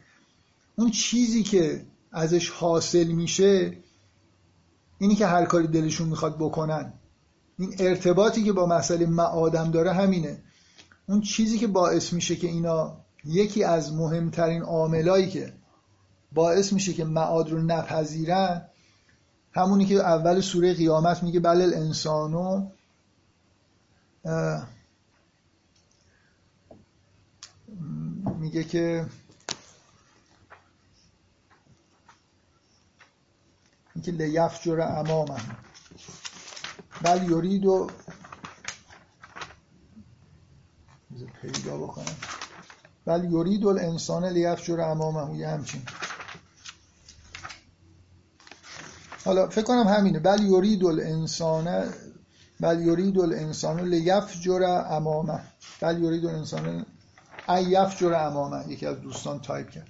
اون 0.76 0.90
چیزی 0.90 1.42
که 1.42 1.86
ازش 2.12 2.50
حاصل 2.50 3.04
میشه 3.04 3.76
اینی 4.98 5.14
که 5.14 5.26
هر 5.26 5.44
کاری 5.44 5.66
دلشون 5.66 6.08
می‌خواد 6.08 6.38
بکنن. 6.38 6.92
این 7.58 7.74
ارتباطی 7.78 8.44
که 8.44 8.52
با 8.52 8.66
مسئله 8.66 9.06
معادم 9.06 9.70
داره 9.70 9.92
همینه. 9.92 10.42
اون 11.08 11.20
چیزی 11.20 11.58
که 11.58 11.66
باعث 11.66 12.12
میشه 12.12 12.36
که 12.36 12.46
اینا 12.46 12.96
یکی 13.24 13.64
از 13.64 13.92
مهمترین 13.92 14.62
عاملایی 14.62 15.30
که 15.30 15.52
باعث 16.32 16.72
میشه 16.72 16.92
که 16.92 17.04
معاد 17.04 17.50
رو 17.50 17.62
نپذیرن 17.62 18.68
همونی 19.54 19.86
که 19.86 19.94
اول 19.94 20.40
سوره 20.40 20.74
قیامت 20.74 21.22
میگه 21.22 21.40
بل 21.40 21.62
الانسانو. 21.62 22.70
میگه 28.38 28.64
که 28.64 29.06
اینکه 33.94 34.12
لیفجر 34.12 34.80
امامه. 34.80 35.40
بل 37.02 37.22
یورید 37.22 37.66
و 37.66 37.90
پیدا 41.42 41.78
بکنم. 41.78 42.16
بل 43.04 43.24
یورید 43.24 43.66
الانسان 43.66 44.24
لیفجر 44.24 44.80
امامه. 44.80 45.38
یه 45.38 45.48
همچین 45.48 45.82
حالا 49.24 49.48
فکر 49.48 49.64
کنم 49.64 49.86
همینه. 49.86 50.18
بل 50.18 50.42
یورید 50.42 50.84
الانسان 50.84 51.84
بل 52.60 52.80
یورید 52.80 53.18
الانسان 53.18 53.80
لیفجر 53.80 54.62
امامه. 54.90 55.40
بل 55.80 56.02
یرید 56.02 56.26
الانسان 56.26 56.86
لیفجر 57.48 58.14
امامه. 58.14 58.64
یکی 58.68 58.86
از 58.86 59.00
دوستان 59.00 59.40
تایپ 59.40 59.70
کرد. 59.70 59.88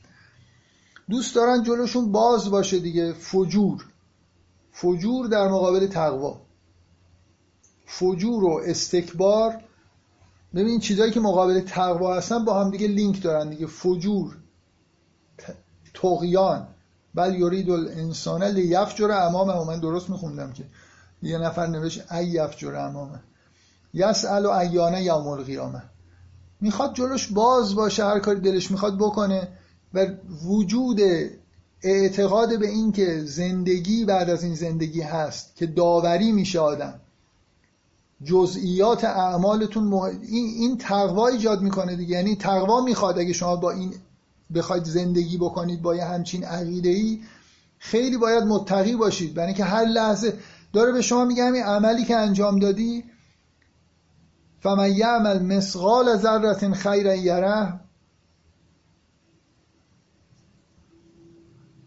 دوست 1.11 1.35
دارن 1.35 1.63
جلوشون 1.63 2.13
باز 2.13 2.51
باشه 2.51 2.79
دیگه. 2.79 3.13
فجور. 3.13 3.87
فجور 4.73 5.27
در 5.27 5.49
مقابل 5.49 5.87
تقوا. 5.87 6.41
فجور 7.87 8.45
و 8.45 8.61
استکبار. 8.65 9.61
ببین 10.55 10.81
چیزایی 10.81 11.13
که 11.13 11.21
مقابل 11.21 11.61
تقوا 11.61 12.17
هستن 12.17 12.45
با 12.45 12.65
هم 12.65 12.71
دیگه 12.71 12.87
لینک 12.89 13.23
دارن 13.23 13.51
دیگه. 13.51 13.67
فجور. 13.67 14.37
طغیان 15.95 16.74
بل 17.15 17.35
یرید 17.35 17.71
الانسان 17.71 18.45
لیفجر 18.45 19.11
امامه. 19.11 19.67
من 19.67 19.81
درست 19.81 20.11
میخوندم 20.11 20.53
که 20.53 20.65
یه 21.23 21.39
نفر 21.39 21.67
نوشت 21.67 22.13
ای 22.13 22.27
یفجر 22.27 22.77
امامه. 22.77 23.21
یسأل 23.95 24.47
ایانه 24.47 25.03
یوم 25.03 25.29
القیامه. 25.29 25.83
می‌خواد 26.61 26.95
جلوش 26.95 27.33
باز 27.33 27.75
باشه 27.75 28.05
هر 28.05 28.19
کاری 28.19 28.41
دلش 28.41 28.71
می‌خواد 28.71 28.99
بکنه. 28.99 29.49
و 29.95 30.07
وجود 30.45 31.01
اعتقاد 31.83 32.59
به 32.59 32.69
این 32.69 32.93
که 32.93 33.23
زندگی 33.25 34.05
بعد 34.05 34.31
از 34.31 34.43
این 34.43 34.55
زندگی 34.55 35.01
هست 35.01 35.57
که 35.57 35.67
داوری 35.67 36.33
میشه 36.33 36.61
آدم. 36.61 37.01
جزئیات 38.25 39.05
اعمالتون 39.05 39.85
مح... 39.85 40.03
این 40.03 40.47
این 40.47 40.79
تقوا 40.79 41.29
ایجاد 41.29 41.63
می‌کنه 41.63 41.97
دیگه. 41.97 42.17
یعنی 42.17 42.37
تقوا 42.37 42.81
می‌خواد 42.85 43.19
اگه 43.19 43.33
شما 43.33 43.57
با 43.57 43.71
این 43.71 43.95
بخواید 44.55 44.85
زندگی 44.85 45.39
بکنید 45.39 45.83
با 45.83 45.97
یه 45.97 46.05
همچین 46.05 46.45
عقیده 46.45 46.89
ای 46.89 47.21
خیلی 47.79 48.17
باید 48.17 48.45
متقی 48.45 48.97
باشید. 48.97 49.35
برای 49.35 49.49
اینکه 49.49 49.65
هر 49.65 49.85
لحظه 49.85 50.39
داره 50.73 50.93
به 50.93 51.03
شما 51.03 51.25
میگه 51.25 51.45
همین 51.45 51.63
عملی 51.63 52.05
که 52.05 52.17
انجام 52.17 52.59
دادی 52.59 53.05
فمن 54.61 54.93
یعمل 54.93 55.43
مثقال 55.43 56.17
ذره 56.17 56.75
خیرا 56.75 57.15
یره 57.15 57.81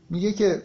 میگه 0.10 0.34
که 0.34 0.64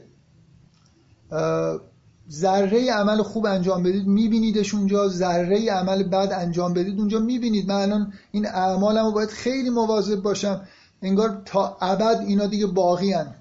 ذره 2.31 2.93
عمل 2.93 3.23
خوب 3.23 3.47
انجام 3.47 3.83
بدید 3.83 4.07
میبینیدش 4.07 4.75
اونجا 4.75 5.09
ذره 5.09 5.71
عمل 5.71 6.03
بد 6.03 6.33
انجام 6.33 6.75
بدید 6.75 6.99
اونجا 6.99 7.19
می‌بینید. 7.19 7.69
من 7.69 7.75
الان 7.75 8.13
این 8.31 8.47
اعمالم 8.47 9.05
رو 9.05 9.13
باید 9.13 9.29
خیلی 9.29 9.71
مواظب 9.71 10.23
باشم. 10.23 10.67
انگار 11.03 11.43
تا 11.45 11.77
ابد 11.81 12.25
اینا 12.27 12.47
دیگه 12.47 12.67
باقی 12.67 13.13
هن. 13.13 13.35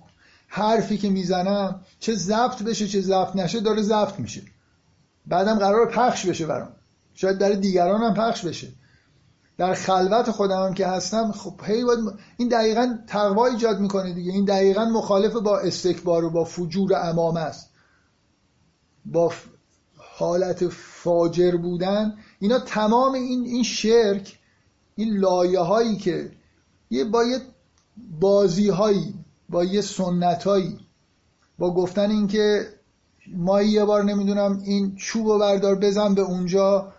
حرفی 0.48 0.98
که 0.98 1.10
می‌زنم 1.10 1.82
چه 2.00 2.16
زفت 2.16 2.64
بشه 2.64 2.88
چه 2.88 3.02
زفت 3.02 3.36
نشه 3.36 3.60
داره 3.60 3.82
زفت 3.82 4.20
میشه. 4.20 4.42
بعدم 5.26 5.60
قرار 5.60 5.92
پخش 5.92 6.26
بشه 6.26 6.46
برام. 6.46 6.72
شاید 7.14 7.38
در 7.38 7.52
دیگران 7.52 8.04
هم 8.04 8.14
پخش 8.14 8.46
بشه. 8.46 8.68
در 9.58 9.74
خلوت 9.74 10.32
خودم 10.32 10.64
هم 10.66 10.74
که 10.74 10.88
هستم 10.88 11.32
خب 11.32 11.54
هی 11.64 11.84
باید 11.84 12.00
این 12.38 12.48
دقیقا 12.48 12.98
تقوا 13.08 13.46
ایجاد 13.46 13.80
می‌کنه 13.80 14.14
دیگه. 14.14 14.32
این 14.32 14.46
دقیقا 14.46 14.86
مخالف 14.86 15.34
با 15.34 15.60
استکبار 15.60 16.24
و 16.24 16.30
با 16.30 16.44
فجور 16.44 16.96
امام 16.96 17.38
است. 17.38 17.70
با 19.06 19.34
حالت 19.98 20.68
فاجر 20.68 21.58
بودن. 21.58 22.18
اینا 22.40 22.60
تمام 22.60 23.14
این 23.14 23.46
این 23.46 23.64
شرک 23.64 24.40
این 24.96 25.18
لایه 25.18 25.60
هایی 25.60 25.98
که 25.98 26.32
یه 26.90 27.04
با 27.04 27.24
بازی 28.20 28.70
هایی 28.70 29.14
با 29.50 29.64
یه 29.64 29.82
سنت 29.82 30.44
هایی 30.44 30.80
با 31.58 31.74
گفتن 31.74 32.12
اینکه 32.12 32.68
ما 33.36 33.62
یه 33.62 33.86
بار 33.86 34.04
نمی‌دونم 34.04 34.62
این 34.66 34.96
چوب 34.96 35.26
و 35.26 35.40
بردار 35.40 35.76
بزن 35.76 36.16
به 36.16 36.22
اونجا 36.22 36.94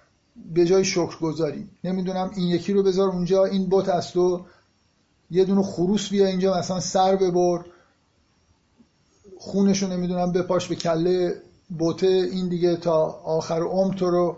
به 0.55 0.65
جای 0.65 0.85
شکر 0.85 1.19
گذاری 1.19 1.69
نمی‌دونم 1.85 2.31
این 2.37 2.49
یکی 2.49 2.73
رو 2.73 2.83
بذار 2.83 3.09
اونجا 3.09 3.45
این 3.45 3.69
بت 3.71 3.89
است 3.89 4.17
و 4.17 4.45
یه 5.31 5.45
دونه 5.45 5.63
خروس 5.63 6.09
بیا 6.09 6.27
اینجا 6.27 6.59
مثلا 6.59 6.81
سر 6.81 7.17
ببر. 7.17 7.65
خونشو 9.39 9.87
نمی‌دونم 9.87 10.33
بپاش 10.33 10.69
به 10.69 10.75
کله 10.75 11.43
بوته 11.79 12.07
این 12.07 12.49
دیگه 12.49 12.77
تا 12.77 13.05
آخر 13.25 13.61
عمر 13.61 13.95
تو 13.95 14.11
رو. 14.11 14.37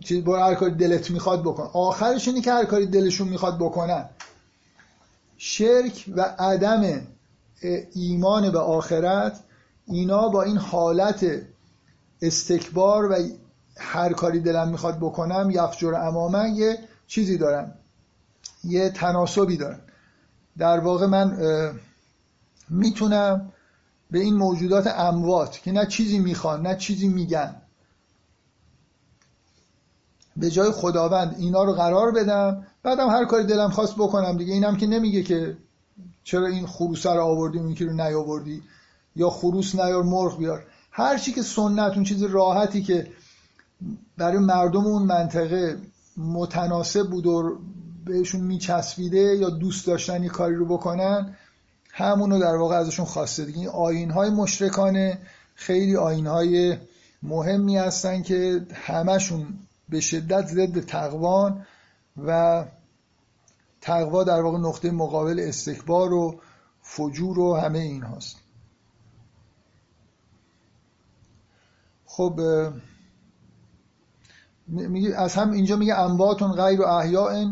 چیز 0.00 0.28
هر 0.28 0.54
کاری 0.54 0.74
دلت 0.74 1.10
می‌خواد 1.10 1.42
بکن. 1.42 1.70
آخرش 1.72 2.28
اینه 2.28 2.40
که 2.40 2.52
هر 2.52 2.64
کاری 2.64 2.86
دلشون 2.86 3.28
می‌خواد 3.28 3.58
بکنن. 3.58 4.08
شرک 5.42 6.04
و 6.16 6.20
عدم 6.38 7.06
ایمان 7.94 8.50
به 8.50 8.58
آخرت 8.58 9.40
اینا 9.86 10.28
با 10.28 10.42
این 10.42 10.56
حالت 10.56 11.26
استکبار 12.22 13.12
و 13.12 13.16
هر 13.76 14.12
کاری 14.12 14.40
دلم 14.40 14.68
می‌خواد 14.68 14.96
بکنم 14.96 15.50
یفجر 15.50 15.94
امامن 15.94 16.54
یه 16.54 16.78
چیزی 17.06 17.38
دارن. 17.38 17.74
یه 18.64 18.90
تناسبی 18.90 19.56
دارن. 19.56 19.80
در 20.58 20.80
واقع 20.80 21.06
من 21.06 21.38
می‌تونم 22.70 23.52
به 24.10 24.18
این 24.18 24.34
موجودات 24.34 24.86
اموات 24.86 25.62
که 25.62 25.72
نه 25.72 25.86
چیزی 25.86 26.18
می‌خوان 26.18 26.66
نه 26.66 26.76
چیزی 26.76 27.08
میگن 27.08 27.59
به 30.40 30.50
جای 30.50 30.70
خداوند 30.70 31.36
اینا 31.38 31.64
رو 31.64 31.72
قرار 31.72 32.12
بدم 32.12 32.66
بعدم 32.82 33.08
هر 33.08 33.24
کاری 33.24 33.44
دلم 33.44 33.70
خواست 33.70 33.94
بکنم 33.94 34.36
دیگه. 34.36 34.52
اینم 34.52 34.76
که 34.76 34.86
نمیگه 34.86 35.22
که 35.22 35.56
چرا 36.24 36.46
این 36.46 36.66
خروسه 36.66 37.12
رو 37.12 37.22
آوردی 37.22 37.58
اون 37.58 37.74
که 37.74 37.84
رو 37.84 37.92
نیاوردی. 37.92 38.62
یا 39.16 39.30
خروس 39.30 39.74
نیار 39.74 40.02
مرغ 40.02 40.38
بیار. 40.38 40.64
هر 40.90 41.18
چی 41.18 41.32
که 41.32 41.42
سنت 41.42 41.94
اون 41.94 42.04
چیز 42.04 42.22
راحتی 42.22 42.82
که 42.82 43.06
برای 44.16 44.38
مردم 44.38 44.86
اون 44.86 45.02
منطقه 45.02 45.76
متناسب 46.16 47.10
بود 47.10 47.26
و 47.26 47.58
بهشون 48.04 48.40
میچسبیده 48.40 49.36
یا 49.36 49.50
دوست 49.50 49.86
داشتن 49.86 50.22
یه 50.22 50.28
کاری 50.28 50.54
رو 50.54 50.66
بکنن 50.66 51.36
همونو 51.92 52.38
در 52.38 52.56
واقع 52.56 52.76
ازشون 52.76 53.06
خواسته. 53.06 53.44
دیگه 53.44 53.58
این 53.58 53.68
آین 53.68 54.10
های 54.10 54.30
مشرکانه 54.30 55.18
خیلی 55.54 55.96
آین 55.96 56.26
های 56.26 56.76
مهمی 57.22 57.76
هستن 57.76 58.22
که 58.22 58.66
همشون 58.72 59.46
به 59.90 60.00
شدت 60.00 60.46
ضد 60.46 60.80
تقوان 60.80 61.66
و 62.16 62.64
تقوا 63.80 64.24
در 64.24 64.42
واقع 64.42 64.58
نقطه 64.58 64.90
مقابل 64.90 65.40
استکبار 65.40 66.12
و 66.12 66.40
فجور 66.82 67.38
و 67.38 67.56
همه 67.56 67.78
این 67.78 68.02
هاست. 68.02 68.36
خب 72.04 72.40
از 75.16 75.34
هم 75.34 75.50
اینجا 75.50 75.76
میگه 75.76 75.94
انباتون 75.94 76.52
غیر 76.52 76.80
و 76.80 76.84
احیاء 76.84 77.46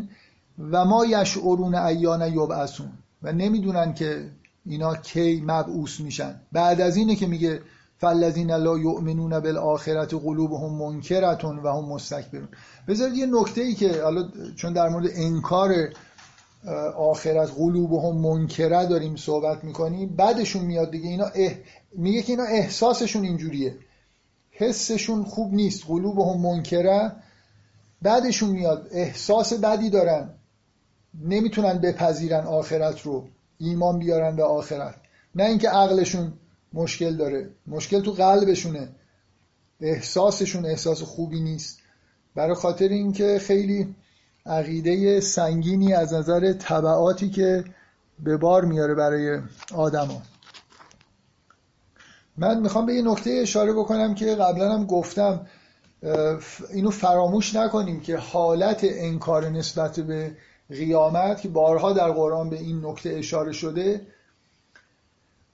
و 0.58 0.84
ما 0.84 1.06
یشعرون 1.06 1.74
ایان 1.74 2.32
یبعثون. 2.32 2.92
و 3.22 3.32
نمی‌دونن 3.32 3.94
که 3.94 4.30
اینا 4.66 4.94
کی 4.94 5.40
مبعوث 5.40 6.00
میشن. 6.00 6.40
بعد 6.52 6.80
از 6.80 6.96
اینه 6.96 7.16
که 7.16 7.26
میگه 7.26 7.62
فالذین 8.00 8.50
لا 8.50 8.78
یؤمنون 8.78 9.40
بالآخرت 9.40 10.14
قلوبهم 10.14 10.74
منکرتون 10.74 11.58
و 11.58 11.68
هم 11.68 11.84
مستکبرون. 11.84 12.48
بذارید 12.88 13.16
یه 13.16 13.26
نکته 13.26 13.60
ای 13.60 13.74
که 13.74 14.02
حالا 14.02 14.28
چون 14.56 14.72
در 14.72 14.88
مورد 14.88 15.06
انکار 15.14 15.70
آخرت 16.96 17.50
قلوبهم 17.50 18.16
منکره 18.16 18.86
داریم 18.86 19.16
صحبت 19.16 19.64
می‌کنیم 19.64 20.16
بعدشون 20.16 20.64
میاد 20.64 20.90
دیگه. 20.90 21.08
اینا 21.08 21.26
میگه 21.96 22.22
که 22.22 22.32
اینا 22.32 22.44
احساسشون 22.44 23.24
اینجوریه. 23.24 23.76
حسشون 24.50 25.24
خوب 25.24 25.54
نیست. 25.54 25.84
قلوب 25.86 26.18
هم 26.18 26.40
منکره 26.40 27.12
بعدشون 28.02 28.50
میاد. 28.50 28.88
احساس 28.90 29.52
بدی 29.52 29.90
دارن. 29.90 30.30
نمی‌تونن 31.24 31.78
بپذیرن 31.78 32.46
آخرت 32.46 33.00
رو. 33.00 33.24
ایمان 33.58 33.98
بیارن 33.98 34.36
به 34.36 34.44
آخرت. 34.44 34.94
نه 35.34 35.44
اینکه 35.44 35.68
عقلشون 35.68 36.32
مشکل 36.72 37.16
داره. 37.16 37.50
مشکل 37.66 38.00
تو 38.00 38.12
قلبشونه. 38.12 38.88
احساسشون 39.80 40.66
احساس 40.66 41.02
خوبی 41.02 41.40
نیست. 41.40 41.78
برای 42.34 42.54
خاطر 42.54 42.88
اینکه 42.88 43.38
خیلی 43.38 43.94
عقیده 44.46 45.20
سنگینی 45.20 45.94
از 45.94 46.14
نظر 46.14 46.52
طبعاتی 46.52 47.30
که 47.30 47.64
به 48.20 48.36
بار 48.36 48.64
میاره 48.64 48.94
برای 48.94 49.40
آدما. 49.74 50.22
من 52.36 52.60
می‌خوام 52.60 52.86
به 52.86 52.94
یه 52.94 53.02
نکته 53.02 53.30
اشاره 53.30 53.72
بکنم 53.72 54.14
که 54.14 54.34
قبلا 54.34 54.72
هم 54.72 54.86
گفتم 54.86 55.46
اینو 56.74 56.90
فراموش 56.90 57.54
نکنیم 57.54 58.00
که 58.00 58.16
حالت 58.16 58.80
انکار 58.82 59.48
نسبت 59.48 60.00
به 60.00 60.36
قیامت 60.68 61.40
که 61.40 61.48
بارها 61.48 61.92
در 61.92 62.10
قرآن 62.10 62.50
به 62.50 62.58
این 62.58 62.86
نکته 62.86 63.10
اشاره 63.10 63.52
شده 63.52 64.06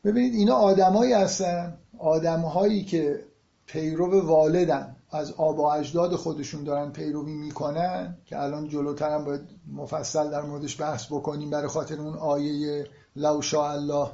ببینید 0.05 0.35
اینا 0.35 0.55
آدمایی 0.55 1.13
هستن 1.13 1.79
آدمهایی 1.99 2.85
که 2.85 3.25
پیرو 3.67 4.27
والدن. 4.27 4.97
از 5.15 5.33
آب 5.33 5.59
و 5.59 5.63
اجداد 5.63 6.17
خودشون 6.17 6.65
دارن 6.65 6.91
پیروی 6.91 7.33
می‌کنن 7.33 8.17
که 8.27 8.43
الان 8.43 8.69
جلوتر 8.69 9.11
هم 9.11 9.25
باید 9.25 9.41
مفصل 9.73 10.31
در 10.31 10.43
موردش 10.43 10.81
بحث 10.81 11.07
بکنیم 11.07 11.51
برای 11.51 11.69
خاطر 11.69 12.01
اون 12.01 12.15
آیه 12.15 12.87
لو 13.17 13.41
الله 13.55 14.11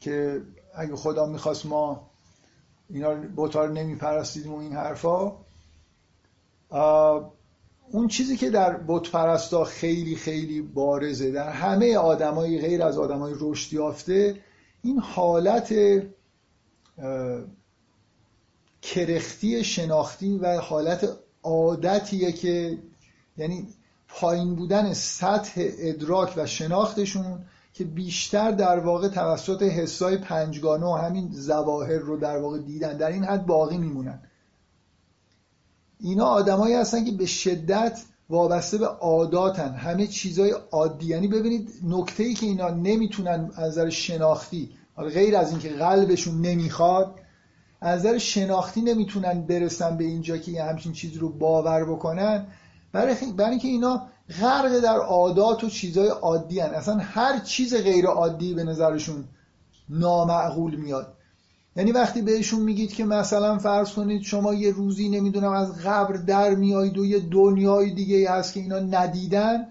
که 0.00 0.42
اگه 0.74 0.96
خدا 0.96 1.26
می‌خواست 1.26 1.66
ما 1.66 2.10
اینا 2.88 3.14
بوتا 3.14 3.64
رو 3.64 3.72
نمیپرستیدیم 3.72 4.54
و 4.54 4.58
این 4.58 4.72
حرفا. 4.72 5.32
اون 7.92 8.08
چیزی 8.08 8.36
که 8.36 8.50
در 8.50 8.76
بت 8.86 9.10
پرستا 9.10 9.64
خیلی 9.64 10.16
خیلی 10.16 10.62
بارزه. 10.62 11.30
در 11.30 11.48
همه 11.48 11.96
آدمای 11.96 12.60
غیر 12.60 12.82
از 12.82 12.98
آدمای 12.98 13.34
رشد 13.40 13.72
یافته 13.72 14.36
این 14.82 14.98
حالت 14.98 15.74
کرختی 18.82 19.64
شناختی 19.64 20.38
و 20.38 20.58
حالت 20.60 21.08
عادتیه 21.42 22.32
که 22.32 22.78
یعنی 23.36 23.68
پایین 24.08 24.54
بودن 24.54 24.92
سطح 24.92 25.52
ادراک 25.78 26.34
و 26.36 26.46
شناختشون 26.46 27.44
که 27.74 27.84
بیشتر 27.84 28.50
در 28.50 28.78
واقع 28.78 29.08
توسط 29.08 29.62
حسای 29.62 30.16
پنجگانه 30.16 30.86
و 30.86 30.94
همین 30.94 31.28
زواهر 31.32 31.98
رو 31.98 32.16
در 32.16 32.38
واقع 32.38 32.58
دیدن 32.58 32.96
در 32.96 33.12
این 33.12 33.24
حد 33.24 33.46
باقی 33.46 33.78
میمونن. 33.78 34.20
اینا 36.00 36.24
آدمایی 36.24 36.74
هستن 36.74 37.04
که 37.04 37.12
به 37.12 37.26
شدت 37.26 38.02
وابسته 38.30 38.78
به 38.78 38.86
عاداتن. 38.86 39.74
همه 39.74 40.06
چیزای 40.06 40.54
عادی. 40.70 41.06
یعنی 41.06 41.28
ببینید 41.28 41.70
نکته 41.84 42.22
ای 42.22 42.34
که 42.34 42.46
اینا 42.46 42.70
نمی‌تونن 42.70 43.50
از 43.54 43.68
نظر 43.68 43.88
شناختی 43.88 44.70
غیر 44.96 45.36
از 45.36 45.50
اینکه 45.50 45.68
قلبشون 45.68 46.40
نمی‌خواد 46.40 47.14
از 47.80 47.98
نظر 47.98 48.18
شناختی 48.18 48.80
نمی‌تونن 48.80 49.46
برسن 49.46 49.96
به 49.96 50.04
اینجا 50.04 50.36
که 50.36 50.52
یه 50.52 50.64
همچین 50.64 50.92
چیزی 50.92 51.18
رو 51.18 51.28
باور 51.28 51.84
بکنن. 51.84 52.46
برای, 52.92 53.14
برای 53.36 53.50
اینکه 53.50 53.68
اینا 53.68 54.06
غرق 54.40 54.78
در 54.78 54.96
عادات 54.96 55.64
و 55.64 55.68
چیزای 55.68 56.08
عادی 56.08 56.60
هن. 56.60 56.70
اصلا 56.74 56.96
هر 56.96 57.38
چیز 57.38 57.74
غیر 57.74 58.06
عادی 58.06 58.54
به 58.54 58.64
نظرشون 58.64 59.24
نامعقول 59.88 60.76
میاد. 60.76 61.14
یعنی 61.76 61.92
وقتی 61.92 62.22
بهشون 62.22 62.62
میگید 62.62 62.92
که 62.92 63.04
مثلا 63.04 63.58
فرض 63.58 63.92
کنید 63.92 64.22
شما 64.22 64.54
یه 64.54 64.70
روزی 64.70 65.08
نمی‌دونم 65.08 65.52
از 65.52 65.82
قبر 65.84 66.16
در 66.16 66.54
میایید 66.54 66.98
و 66.98 67.04
یه 67.04 67.20
دنیای 67.20 67.90
دیگه 67.90 68.30
هست 68.30 68.52
که 68.54 68.60
اینا 68.60 68.78
ندیدن 68.78 69.66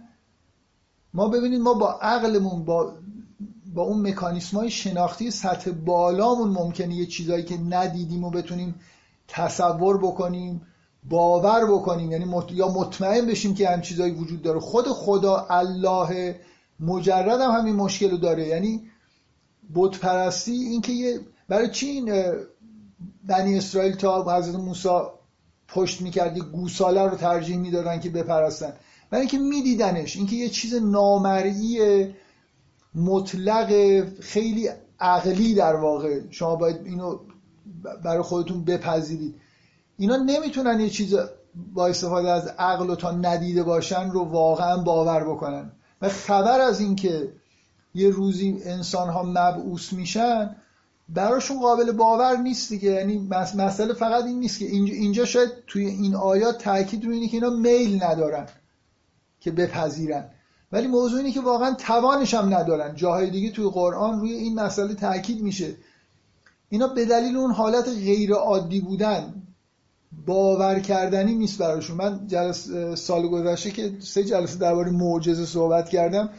ما 1.13 1.27
ببینید 1.27 1.61
ما 1.61 1.73
با 1.73 1.99
عقلمون 2.01 2.65
با 2.65 2.93
با 3.73 3.81
اون 3.81 4.07
مکانیسم 4.07 4.57
های 4.57 4.69
شناختی 4.69 5.31
سطح 5.31 5.71
بالامون 5.71 6.49
ممکنه 6.49 6.95
یه 6.95 7.05
چیزایی 7.05 7.43
که 7.43 7.57
ندیدیم 7.57 8.23
و 8.23 8.29
بتونیم 8.29 8.75
تصور 9.27 9.97
بکنیم 9.97 10.61
باور 11.09 11.65
بکنیم 11.65 12.11
یعنی 12.11 12.25
یا 12.51 12.67
مطمئن 12.67 13.27
بشیم 13.27 13.53
که 13.53 13.69
هم 13.69 13.81
چیزایی 13.81 14.13
وجود 14.13 14.41
داره. 14.41 14.59
خود 14.59 14.87
خدا 14.87 15.47
الله 15.49 16.39
مجرد 16.79 17.41
هم 17.41 17.51
همین 17.51 17.75
مشکل 17.75 18.11
رو 18.11 18.17
داره. 18.17 18.47
یعنی 18.47 18.83
بت 19.75 19.99
پرستی 19.99 20.51
این 20.51 20.81
که 20.81 20.91
یه 20.91 21.19
برای 21.49 21.69
چی 21.69 21.85
این 21.87 22.33
بنی 23.27 23.57
اسرائیل 23.57 23.95
تا 23.95 24.37
حضرت 24.37 24.55
موسی 24.55 24.89
پشت 25.67 26.01
می‌کرد 26.01 26.37
یه 26.37 26.43
گوساله 26.43 27.03
رو 27.03 27.17
ترجیح 27.17 27.57
می‌دادن 27.57 27.99
که 27.99 28.09
بپرستن؟ 28.09 28.73
برای 29.09 29.21
اینکه 29.21 29.37
میدیدنش 29.37 30.15
اینکه 30.15 30.35
یه 30.35 30.49
چیز 30.49 30.73
نامرئی 30.73 32.07
مطلق 32.95 33.69
خیلی 34.19 34.69
عقلی 34.99 35.53
در 35.53 35.75
واقع. 35.75 36.19
شما 36.29 36.55
باید 36.55 36.85
اینو 36.85 37.19
برای 38.03 38.21
خودتون 38.21 38.63
بپذیرید. 38.63 39.35
اینا 39.97 40.15
نمی‌تونن 40.15 40.79
یه 40.79 40.89
چیز 40.89 41.15
با 41.73 41.87
استفاده 41.87 42.29
از 42.29 42.47
عقل 42.47 42.89
و 42.89 42.95
تا 42.95 43.11
ندیده 43.11 43.63
باشن 43.63 44.09
رو 44.09 44.23
واقعا 44.23 44.77
باور 44.77 45.23
بکنن. 45.23 45.71
و 46.01 46.09
خبر 46.09 46.61
از 46.61 46.79
اینکه 46.79 47.33
یه 47.93 48.09
روزی 48.09 48.61
انسان 48.65 49.09
ها 49.09 49.23
مبعوث 49.23 49.93
میشن 49.93 50.55
براشون 51.13 51.59
قابل 51.59 51.91
باور 51.91 52.37
نیست 52.37 52.69
دیگه. 52.69 52.91
یعنی 52.91 53.27
مسئله 53.57 53.93
فقط 53.93 54.23
این 54.23 54.39
نیست 54.39 54.59
که 54.59 54.65
اینجا 54.65 55.25
شاید 55.25 55.49
توی 55.67 55.85
این 55.85 56.15
آیات 56.15 56.57
تاکید 56.57 57.05
رو 57.05 57.11
اینه 57.11 57.27
که 57.27 57.37
اینا 57.37 57.49
میل 57.49 58.03
ندارن 58.03 58.45
که 59.39 59.51
بپذیرن. 59.51 60.29
ولی 60.71 60.87
موضوع 60.87 61.17
اینه 61.17 61.31
که 61.31 61.41
واقعا 61.41 61.73
توانش 61.73 62.33
هم 62.33 62.53
ندارن. 62.55 62.95
جاهای 62.95 63.29
دیگه 63.29 63.51
توی 63.51 63.69
قرآن 63.69 64.19
روی 64.19 64.33
این 64.33 64.59
مسئله 64.59 64.93
تاکید 64.93 65.41
میشه. 65.41 65.75
اینا 66.69 66.87
به 66.87 67.05
دلیل 67.05 67.37
اون 67.37 67.51
حالت 67.51 67.87
غیر 67.87 68.33
عادی 68.33 68.81
بودن 68.81 69.33
باور 70.25 70.79
کردنی 70.79 71.35
نیست 71.35 71.57
براشون. 71.57 71.97
من 71.97 72.27
جلس 72.27 72.69
سال 72.95 73.27
گذشته 73.27 73.71
که 73.71 73.93
سه 73.99 74.23
جلسه 74.23 74.59
درباره 74.59 74.91
معجزه 74.91 75.45
صحبت 75.45 75.89
کردم 75.89 76.29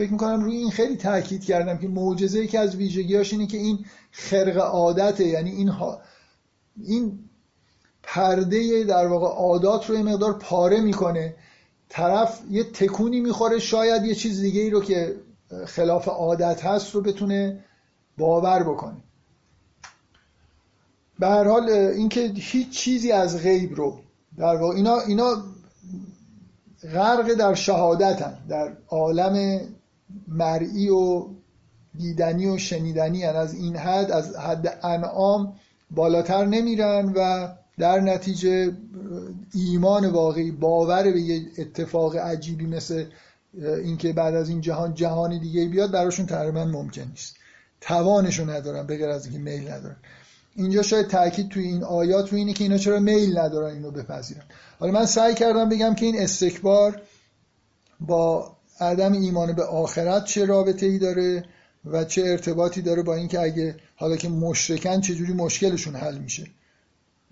فکر 0.00 0.12
می‌کنم 0.12 0.44
روی 0.44 0.56
این 0.56 0.70
خیلی 0.70 0.96
تاکید 0.96 1.44
کردم 1.44 1.78
که 1.78 1.88
معجزه 1.88 2.46
که 2.46 2.58
از 2.58 2.76
ویژگیاش 2.76 3.32
اینه 3.32 3.46
که 3.46 3.58
این 3.58 3.84
خرق 4.10 4.56
عادته 4.56 5.26
یعنی 5.26 5.50
این 5.50 5.68
ها 5.68 6.00
این 6.84 7.18
پرده 8.02 8.84
در 8.84 9.06
واقع 9.06 9.26
عادات 9.26 9.90
رو 9.90 9.96
یه 9.96 10.02
مقدار 10.02 10.38
پاره 10.38 10.80
می‌کنه. 10.80 11.34
طرف 11.88 12.40
یه 12.50 12.64
تکونی 12.64 13.20
می‌خوره 13.20 13.58
شاید 13.58 14.04
یه 14.04 14.14
چیز 14.14 14.40
دیگه 14.40 14.60
ای 14.60 14.70
رو 14.70 14.80
که 14.80 15.16
خلاف 15.66 16.08
عادت 16.08 16.64
هست 16.64 16.94
رو 16.94 17.00
بتونه 17.00 17.64
باور 18.18 18.62
بکنه. 18.62 18.96
به 21.18 21.26
هر 21.26 21.48
حال 21.48 21.70
اینکه 21.70 22.20
هیچ 22.20 22.70
چیزی 22.70 23.12
از 23.12 23.42
غیب 23.42 23.74
رو 23.74 23.98
در 24.36 24.56
واقع 24.56 24.74
اینا 24.74 25.00
اینا 25.00 25.44
غرق 26.92 27.34
در 27.34 27.54
شهادتن 27.54 28.38
در 28.48 28.76
عالم 28.88 29.60
مرئی 30.28 30.88
و 30.88 31.26
دیدنی 31.98 32.46
و 32.46 32.58
شنیدنی 32.58 33.22
هن. 33.22 33.36
از 33.36 33.54
این 33.54 33.76
حد 33.76 34.10
از 34.10 34.36
حد 34.36 34.78
انعام 34.82 35.52
بالاتر 35.90 36.44
نمیرن 36.44 37.12
و 37.16 37.48
در 37.78 38.00
نتیجه 38.00 38.72
ایمان 39.54 40.06
واقعی 40.06 40.50
باور 40.50 41.02
به 41.02 41.20
یه 41.20 41.42
اتفاق 41.58 42.16
عجیبی 42.16 42.66
مثل 42.66 43.04
اینکه 43.84 44.12
بعد 44.12 44.34
از 44.34 44.48
این 44.48 44.60
جهان 44.60 44.94
جهان 44.94 45.38
دیگه 45.38 45.68
بیاد 45.68 45.90
براشون 45.90 46.26
تقریبا 46.26 46.64
ممکن 46.64 47.02
نیست 47.02 47.36
توانشو 47.80 48.50
ندارن 48.50 48.86
غیر 48.86 49.08
از 49.08 49.24
اینکه 49.26 49.38
میل 49.38 49.70
ندارن 49.70 49.96
اینجا 50.54 50.82
شاید 50.82 51.06
تاکید 51.06 51.48
توی 51.48 51.64
این 51.64 51.84
آیات 51.84 52.32
رو 52.32 52.38
اینه 52.38 52.52
که 52.52 52.64
اینا 52.64 52.78
چرا 52.78 52.98
میل 52.98 53.38
ندارن 53.38 53.74
اینو 53.74 53.90
بپذیرن 53.90 54.42
حالا 54.78 54.92
من 54.92 55.06
سعی 55.06 55.34
کردم 55.34 55.68
بگم 55.68 55.94
که 55.94 56.06
این 56.06 56.20
استکبار 56.22 57.02
با 58.00 58.56
عدم 58.80 59.12
ایمان 59.12 59.52
به 59.52 59.64
آخرت 59.64 60.24
چه 60.24 60.44
رابطه 60.44 60.86
ای 60.86 60.98
داره 60.98 61.44
و 61.84 62.04
چه 62.04 62.22
ارتباطی 62.22 62.82
داره 62.82 63.02
با 63.02 63.14
اینکه 63.14 63.40
اگه 63.40 63.76
حالا 63.96 64.16
که 64.16 64.28
مشرکن 64.28 65.00
چجوری 65.00 65.32
مشکلشون 65.32 65.96
حل 65.96 66.18
میشه. 66.18 66.46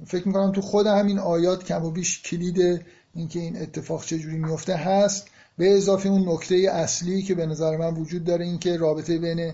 فکر 0.06 0.28
می‌کنم 0.28 0.52
تو 0.52 0.60
خود 0.60 0.86
همین 0.86 1.18
آیات 1.18 1.64
کم 1.64 1.84
و 1.84 1.90
بیش 1.90 2.22
کلید 2.22 2.84
اینکه 3.14 3.40
این 3.40 3.62
اتفاق 3.62 4.04
چجوری 4.04 4.36
میفته 4.36 4.76
هست. 4.76 5.26
به 5.58 5.76
اضافه 5.76 6.08
اون 6.08 6.28
نکته 6.28 6.54
اصلی 6.54 7.22
که 7.22 7.34
به 7.34 7.46
نظر 7.46 7.76
من 7.76 7.94
وجود 7.94 8.24
داره 8.24 8.44
اینکه 8.44 8.76
رابطه 8.76 9.18
بین 9.18 9.52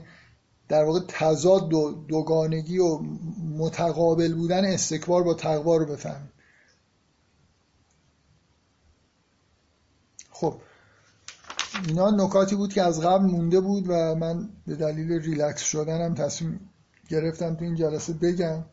در 0.69 0.85
واقع 0.85 1.01
تضاد 1.09 1.69
دو 1.69 2.05
دوگانگی 2.09 2.79
و 2.79 2.99
متقابل 3.59 4.35
بودن 4.35 4.65
استکبار 4.65 5.23
با 5.23 5.35
تقوا 5.35 5.77
رو 5.77 5.87
بفهمیم 5.87 6.33
خب 10.31 10.61
اینا 11.83 12.11
نکاتی 12.11 12.57
بود 12.57 12.73
که 12.73 12.83
از 12.83 13.01
قبل 13.01 13.25
مونده 13.25 13.61
بود 13.61 13.85
و 13.89 14.15
من 14.15 14.49
به 14.67 14.75
دلیل 14.77 15.13
ریلکس 15.13 15.63
شدنم 15.63 16.15
تصمیم 16.15 16.71
گرفتم 17.09 17.55
تو 17.55 17.65
این 17.65 17.75
جلسه 17.75 18.13
بگم. 18.13 18.65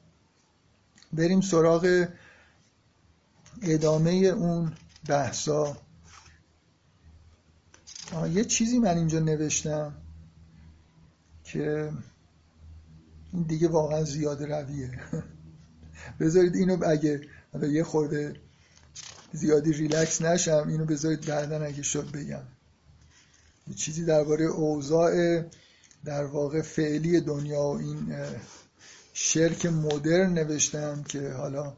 بریم 1.13 1.41
سراغ 1.41 2.05
ادامه 3.61 4.11
اون 4.11 4.73
بحثا. 5.07 5.77
یه 8.31 8.45
چیزی 8.45 8.79
من 8.79 8.97
اینجا 8.97 9.19
نوشتم 9.19 9.93
که 11.43 11.91
این 13.33 13.43
دیگه 13.43 13.67
واقعا 13.67 14.03
زیاد 14.03 14.43
رویه. 14.43 14.91
بذارید 16.19 16.55
اینو 16.55 16.85
اگه 16.85 17.21
یه 17.71 17.83
خورده 17.83 18.33
زیادی 19.31 19.73
ریلکس 19.73 20.21
نشم 20.21 20.65
اینو 20.67 20.85
بذارید 20.85 21.25
بعدا 21.25 21.63
اگه 21.65 21.81
شد 21.81 22.11
بگم. 22.11 22.43
چیزی 23.75 24.05
درباره 24.05 24.45
اوضاع 24.45 25.41
در 26.05 26.25
واقع 26.25 26.61
فعلی 26.61 27.21
دنیا 27.21 27.61
و 27.61 27.77
این 27.77 28.15
شرک 29.13 29.65
مدرن 29.65 30.33
نوشتم 30.33 31.03
که 31.03 31.29
حالا 31.29 31.73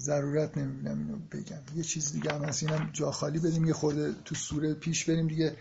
ضرورت 0.00 0.58
نمی‌بینم 0.58 0.98
اینو 0.98 1.18
بگم. 1.32 1.76
یه 1.76 1.82
چیز 1.82 2.12
دیگه 2.12 2.32
هم 2.32 2.44
هست 2.44 2.62
اینم 2.62 2.90
جا 2.92 3.10
خالی 3.10 3.38
بدیم 3.38 3.64
یه 3.64 3.72
خورده 3.72 4.14
تو 4.24 4.34
سوره 4.34 4.74
پیش 4.74 5.04
بریم 5.04 5.28
دیگه. 5.28 5.56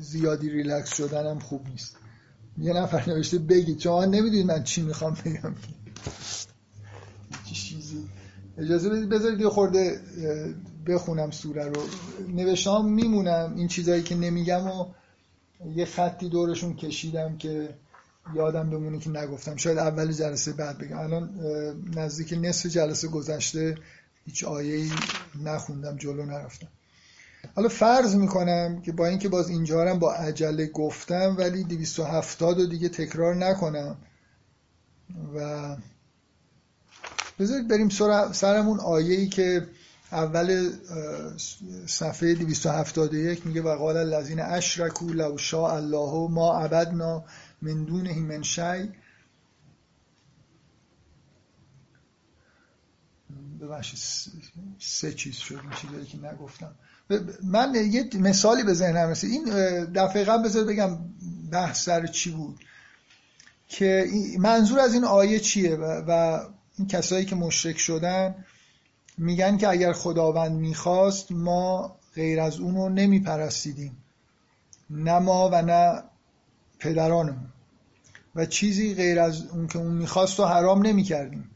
زیادی 0.00 0.50
ریلکس 0.50 0.96
شدنم 0.96 1.38
خوب 1.38 1.68
نیست. 1.68 1.96
یه 2.58 2.72
نفر 2.72 3.10
نوشته 3.10 3.38
بگید 3.38 3.78
چون 3.78 4.04
نمی‌دونید 4.04 4.46
من 4.46 4.64
چی 4.64 4.82
می‌خوام 4.82 5.16
بگم. 5.24 5.54
چیزی؟ 7.54 8.08
اجازه 8.58 8.88
بدید 8.88 9.08
بذارید 9.08 9.40
یه 9.40 9.48
خورده 9.48 10.00
بخونم 10.88 11.30
سوره 11.30 11.64
رو. 11.64 11.82
نوشتم 12.28 12.84
میمونم 12.84 13.54
این 13.56 13.68
چیزایی 13.68 14.02
که 14.02 14.14
نمیگم 14.14 14.66
و 14.66 14.86
یه 15.74 15.84
خطی 15.84 16.28
دورشون 16.28 16.76
کشیدم 16.76 17.36
که 17.36 17.74
یادم 18.34 18.70
بمونه 18.70 18.98
که 18.98 19.10
نگفتم. 19.10 19.56
شاید 19.56 19.78
اول 19.78 20.12
جلسه 20.12 20.52
بعد 20.52 20.78
بگم. 20.78 20.98
الان 20.98 21.30
نزدیک 21.96 22.38
نصف 22.42 22.66
جلسه 22.66 23.08
گذشته 23.08 23.74
هیچ 24.24 24.44
آیه 24.44 24.90
نخوندم 25.44 25.96
جلو 25.96 26.24
نرفتم. 26.24 26.68
حالا 27.56 27.68
فرض 27.68 28.14
می‌کنم 28.14 28.82
که 28.82 28.92
با 28.92 29.06
اینکه 29.06 29.28
باز 29.28 29.48
اینجا 29.48 29.94
با 29.94 30.14
عجله 30.14 30.66
گفتم 30.66 31.36
ولی 31.38 31.64
270 31.64 32.60
رو 32.60 32.66
دیگه 32.66 32.88
تکرار 32.88 33.34
نکنم 33.34 33.96
و 35.34 35.76
بذارید 37.38 37.68
بریم 37.68 37.88
سرمون 38.32 38.80
آیه 38.80 39.16
ای 39.16 39.28
که 39.28 39.66
اول 40.12 40.72
صفحه 41.86 42.34
271 42.34 43.46
میگه 43.46 43.62
و 43.62 43.76
قال 43.76 43.96
الذین 43.96 44.40
اشرکوا 44.40 45.08
لو 45.08 45.38
شاء 45.38 45.74
الله 45.74 46.28
ما 46.30 46.58
عبدنا 46.58 47.24
من 47.62 47.84
دونه 47.84 48.14
من 48.14 48.42
شی. 48.42 48.92
ببخشید 53.60 53.98
سه 54.78 55.12
چیز 55.12 55.34
شد 55.36 55.54
این 55.54 55.70
چیزایی 55.70 56.06
که 56.06 56.18
نگفتم. 56.18 56.74
من 57.42 57.74
یه 57.74 58.10
مثالی 58.14 58.62
به 58.62 58.74
ذهنم 58.74 59.08
رسید. 59.08 59.30
این 59.30 59.44
دفعه 59.84 60.24
قبل 60.24 60.42
بذار 60.42 60.64
بگم 60.64 60.98
بحث 61.52 61.84
سر 61.84 62.06
چی 62.06 62.30
بود. 62.30 62.60
که 63.68 64.06
منظور 64.38 64.80
از 64.80 64.94
این 64.94 65.04
آیه 65.04 65.40
چیه؟ 65.40 65.76
و 65.76 66.40
این 66.78 66.88
کسایی 66.88 67.24
که 67.24 67.36
مشرک 67.36 67.78
شدن 67.78 68.44
میگن 69.18 69.56
که 69.56 69.68
اگر 69.68 69.92
خداوند 69.92 70.56
می‌خواست 70.56 71.32
ما 71.32 71.96
غیر 72.14 72.40
از 72.40 72.60
اونو 72.60 72.88
نمیپرستیدیم. 72.88 73.96
نه 74.90 75.18
ما 75.18 75.50
و 75.52 75.62
نه 75.62 76.02
پدرانمون. 76.78 77.52
و 78.34 78.46
چیزی 78.46 78.94
غیر 78.94 79.20
از 79.20 79.46
اون 79.46 79.66
که 79.66 79.78
اون 79.78 79.92
می‌خواست 79.92 80.38
رو 80.38 80.44
حرام 80.44 80.86
نمی‌کردیم. 80.86 81.50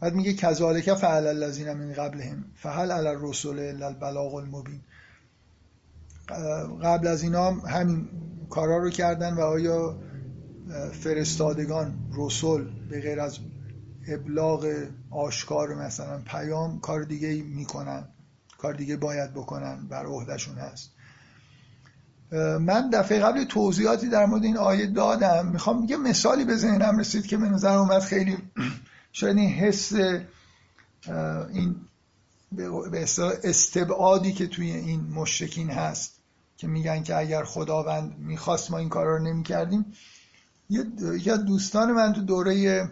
بعد 0.00 0.14
میگه 0.14 0.34
کذالک 0.34 0.94
فعل 0.94 1.26
الذین 1.26 1.72
من 1.72 1.92
قبلهم. 1.92 2.44
فهل 2.54 2.90
علی 2.90 3.08
الرسول 3.08 3.58
الا 3.58 3.86
البلاغ 3.86 4.34
المبین. 4.34 4.80
قبل 6.82 7.06
از 7.06 7.22
اینا 7.22 7.50
همین 7.50 8.08
کارا 8.50 8.78
رو 8.78 8.90
کردن 8.90 9.34
و 9.34 9.40
آیا 9.40 9.96
فرستادگان 10.92 11.94
رسول 12.16 12.70
به 12.90 13.00
غیر 13.00 13.20
از 13.20 13.38
ابلاغ 14.08 14.86
آشکار 15.10 15.74
مثلا 15.74 16.22
پیام 16.26 16.80
کار 16.80 17.02
دیگه 17.02 17.42
می‌کنن. 17.42 18.08
کار 18.58 18.74
دیگه 18.74 18.96
باید 18.96 19.34
بکنن. 19.34 19.88
بر 19.88 20.06
عهدهشون 20.06 20.58
هست. 20.58 20.90
من 22.60 22.90
دفعه 22.90 23.20
قبل 23.20 23.44
توضیحاتی 23.44 24.08
در 24.08 24.26
مورد 24.26 24.44
این 24.44 24.56
آیه 24.56 24.86
دادم. 24.86 25.46
می‌خوام 25.46 25.86
یه 25.88 25.96
مثالی 25.96 26.44
به 26.44 26.56
ذهنم 26.56 26.98
رسید 26.98 27.26
که 27.26 27.36
به 27.36 27.48
نظر 27.48 27.76
اومد 27.76 28.02
خیلی 28.02 28.36
شاید 29.12 29.36
این 29.36 29.50
حس 29.50 29.92
این 31.52 31.76
به 32.52 33.04
استبعادی 33.44 34.32
که 34.32 34.46
توی 34.46 34.70
این 34.70 35.00
مشرکین 35.00 35.70
هست 35.70 36.20
که 36.56 36.66
میگن 36.66 37.02
که 37.02 37.16
اگر 37.16 37.44
خداوند 37.44 38.18
می‌خواست 38.18 38.70
ما 38.70 38.78
این 38.78 38.88
کارا 38.88 39.16
رو 39.16 39.22
نمی‌کردیم. 39.22 39.92
یه 41.24 41.36
دوستان 41.36 41.92
من 41.92 42.12
تو 42.12 42.20
دوره 42.20 42.88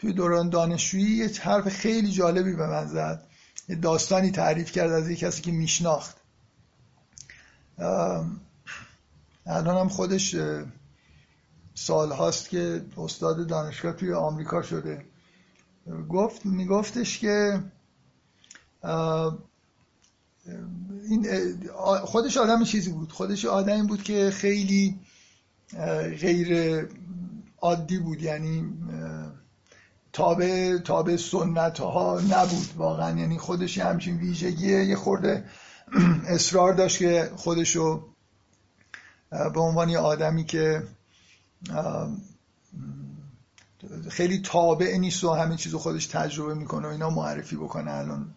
توی 0.00 0.12
دوران 0.12 0.48
دانشجویی 0.48 1.16
یه 1.16 1.30
حرف 1.40 1.68
خیلی 1.68 2.10
جالبی 2.10 2.52
به 2.52 2.66
من 2.66 2.86
زد. 2.86 3.26
یه 3.68 3.76
داستانی 3.76 4.30
تعریف 4.30 4.72
کرد 4.72 4.92
از 4.92 5.10
یه 5.10 5.16
کسی 5.16 5.42
که 5.42 5.50
میشناخت. 5.52 6.16
الان 9.46 9.76
هم 9.76 9.88
خودش 9.88 10.36
سال 11.74 12.12
هاست 12.12 12.48
که 12.48 12.84
استاد 12.96 13.46
دانشگاه 13.46 13.92
توی 13.92 14.12
آمریکا 14.12 14.62
شده. 14.62 15.04
گفت 16.08 16.46
میگفتش 16.46 17.18
که 17.18 17.62
این 21.08 21.26
خودش 22.04 22.36
آدم 22.36 22.64
چیزی 22.64 22.90
بود. 22.90 23.12
خودش 23.12 23.44
آدمی 23.44 23.86
بود 23.86 24.02
که 24.02 24.30
خیلی 24.30 25.00
غیر 26.20 26.88
عادی 27.60 27.98
بود. 27.98 28.22
یعنی 28.22 28.64
تابع 30.12 30.78
تابع 30.78 31.16
سنت 31.16 31.80
ها 31.80 32.20
نبود 32.30 32.68
واقعا. 32.76 33.18
یعنی 33.18 33.38
خودش 33.38 33.78
همچین 33.78 34.16
ویژگیه. 34.16 34.84
یه 34.84 34.96
خورده 34.96 35.44
اصرار 36.26 36.74
داشت 36.74 36.98
که 36.98 37.30
خودشو 37.36 38.08
به 39.30 39.60
عنوان 39.60 39.88
یه 39.88 39.98
آدمی 39.98 40.44
که 40.44 40.82
خیلی 44.10 44.42
تابع 44.42 44.96
نیست 44.96 45.24
و 45.24 45.32
همه 45.32 45.56
چیزو 45.56 45.78
خودش 45.78 46.06
تجربه 46.06 46.54
می‌کنه 46.54 46.88
و 46.88 46.90
اینا 46.90 47.10
معرفی 47.10 47.56
بکنه. 47.56 47.90
الان 47.90 48.34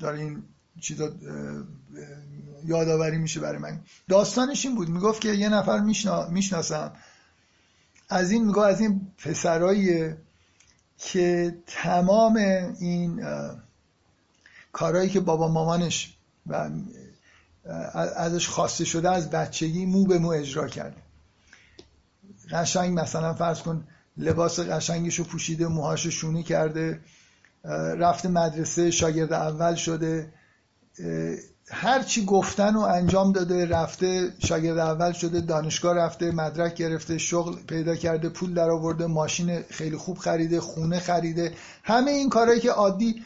داره 0.00 0.18
این 0.18 0.42
چیزا 0.80 1.10
یادآوری 2.64 3.18
میشه 3.18 3.40
برای 3.40 3.58
من. 3.58 3.80
داستانش 4.08 4.66
این 4.66 4.74
بود. 4.74 4.88
می‌گفت 4.88 5.20
که 5.20 5.32
یه 5.32 5.48
نفر 5.48 5.80
می‌شناسم. 6.30 6.92
از 8.08 8.30
این 8.30 8.46
میگه 8.46 8.60
از 8.60 8.80
این 8.80 9.12
پسرایی 9.18 10.14
که 10.98 11.56
تمام 11.66 12.36
این 12.80 13.24
کارهایی 14.72 15.10
که 15.10 15.20
بابا 15.20 15.48
مامانش 15.48 16.16
و 16.46 16.70
ازش 18.16 18.48
خواسته 18.48 18.84
شده 18.84 19.10
از 19.10 19.30
بچگی 19.30 19.86
مو 19.86 20.04
به 20.04 20.18
مو 20.18 20.28
اجرا 20.28 20.68
کرده. 20.68 20.96
قشنگ 22.50 23.00
مثلا 23.00 23.34
فرض 23.34 23.62
کن 23.62 23.88
لباس 24.16 24.60
قشنگشو 24.60 25.24
پوشیده 25.24 25.66
موهاشو 25.66 26.10
شونی 26.10 26.42
کرده 26.42 27.00
رفته 27.98 28.28
مدرسه 28.28 28.90
شاگرد 28.90 29.32
اول 29.32 29.74
شده 29.74 30.32
هر 31.70 32.02
چی 32.02 32.24
گفتن 32.24 32.76
و 32.76 32.80
انجام 32.80 33.32
داده 33.32 33.66
رفته 33.66 34.32
شاگرد 34.38 34.78
اول 34.78 35.12
شده 35.12 35.40
دانشگاه 35.40 35.96
رفته 35.96 36.30
مدرک 36.30 36.74
گرفته 36.74 37.18
شغل 37.18 37.54
پیدا 37.68 37.94
کرده 37.94 38.28
پول 38.28 38.54
در 38.54 38.70
آورده 38.70 39.06
ماشین 39.06 39.62
خیلی 39.70 39.96
خوب 39.96 40.18
خریده 40.18 40.60
خونه 40.60 41.00
خریده. 41.00 41.52
همه 41.82 42.10
این 42.10 42.28
کارهایی 42.28 42.60
که 42.60 42.70
عادی 42.70 43.22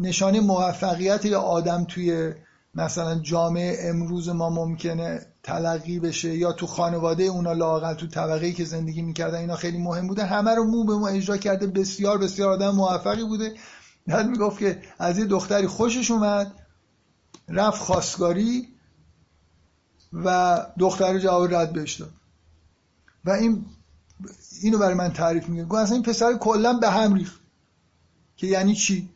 نشانه 0.00 0.40
موفقیت 0.40 1.24
یا 1.24 1.40
آدم 1.40 1.84
توی 1.84 2.32
مثلا 2.74 3.14
جامعه 3.14 3.78
امروز 3.88 4.28
ما 4.28 4.50
ممکنه 4.50 5.26
تلقی 5.42 5.98
بشه 5.98 6.36
یا 6.36 6.52
تو 6.52 6.66
خانواده 6.66 7.22
اونا 7.22 7.52
لاقل 7.52 7.94
تو 7.94 8.06
طبقه 8.06 8.52
که 8.52 8.64
زندگی 8.64 9.02
می‌کردن 9.02 9.38
اینا 9.38 9.56
خیلی 9.56 9.78
مهم 9.78 10.06
بوده. 10.06 10.24
همه 10.24 10.54
رو 10.54 10.64
مو 10.64 10.84
به 10.84 10.94
مو 10.94 11.04
اجرا 11.04 11.36
کرده. 11.36 11.66
بسیار 11.66 12.18
بسیار 12.18 12.52
آدم 12.52 12.70
موفقی 12.70 13.24
بوده. 13.24 13.54
بعد 14.06 14.26
می‌گفت 14.26 14.58
که 14.58 14.82
از 14.98 15.18
یه 15.18 15.24
دختری 15.24 15.66
خوشش 15.66 16.10
اومد. 16.10 16.52
رفت 17.50 17.82
خواستگاری 17.82 18.68
و 20.12 20.58
دختر 20.78 21.18
جواب 21.18 21.54
رد 21.54 21.72
بهش 21.72 21.94
داد. 21.94 22.12
و 23.24 23.30
این 23.30 23.64
اینو 24.62 24.78
برای 24.78 24.94
من 24.94 25.12
تعریف 25.12 25.48
میگه 25.48 25.64
گفت 25.64 25.82
اصلا 25.82 25.94
این 25.94 26.02
پسر 26.02 26.36
کلا 26.36 26.72
به 26.72 26.90
هم 26.90 27.14
ریخت. 27.14 27.40
که 28.36 28.46
یعنی 28.46 28.74
چی؟ 28.74 29.08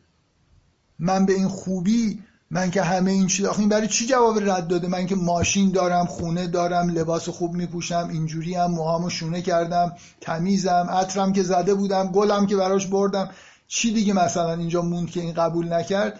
من 0.99 1.25
به 1.25 1.33
این 1.33 1.47
خوبی 1.47 2.23
من 2.51 2.71
که 2.71 2.81
همه 2.81 3.11
این 3.11 3.27
چیز 3.27 3.45
آخه 3.45 3.59
این 3.59 3.69
برای 3.69 3.87
چی 3.87 4.05
جواب 4.05 4.49
رد 4.49 4.67
داده؟ 4.67 4.87
من 4.87 5.05
که 5.05 5.15
ماشین 5.15 5.71
دارم 5.71 6.05
خونه 6.05 6.47
دارم 6.47 6.89
لباس 6.89 7.29
خوب 7.29 7.53
میپوشم 7.53 8.09
اینجوری 8.11 8.55
هم 8.55 8.71
موهامو 8.71 9.09
شونه 9.09 9.41
کردم 9.41 9.95
تمیزم 10.21 10.87
عطرم 10.89 11.33
که 11.33 11.43
زده 11.43 11.73
بودم 11.73 12.07
گلم 12.07 12.45
که 12.45 12.55
براش 12.55 12.87
بردم. 12.87 13.29
چی 13.67 13.93
دیگه 13.93 14.13
مثلا 14.13 14.53
اینجا 14.53 14.81
موند 14.81 15.09
که 15.09 15.21
این 15.21 15.33
قبول 15.33 15.73
نکرد؟ 15.73 16.19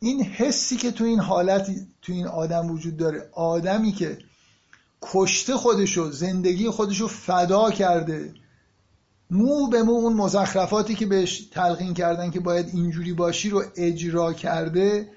این 0.00 0.22
حسی 0.22 0.76
که 0.76 0.90
تو 0.90 1.04
این 1.04 1.20
حالت 1.20 1.70
تو 2.02 2.12
این 2.12 2.26
آدم 2.26 2.70
وجود 2.70 2.96
داره 2.96 3.30
آدمی 3.32 3.92
که 3.92 4.18
کشته 5.02 5.56
خودشو 5.56 6.10
زندگی 6.10 6.70
خودشو 6.70 7.08
فدا 7.08 7.70
کرده 7.70 8.34
مو 9.30 9.66
به 9.66 9.82
مو 9.82 9.92
اون 9.92 10.12
مزخرفاتی 10.12 10.94
که 10.94 11.06
بهش 11.06 11.40
تلقین 11.40 11.94
کردن 11.94 12.30
که 12.30 12.40
باید 12.40 12.68
اینجوری 12.72 13.12
باشی 13.12 13.50
رو 13.50 13.64
اجرا 13.76 14.32
کرده 14.32 15.10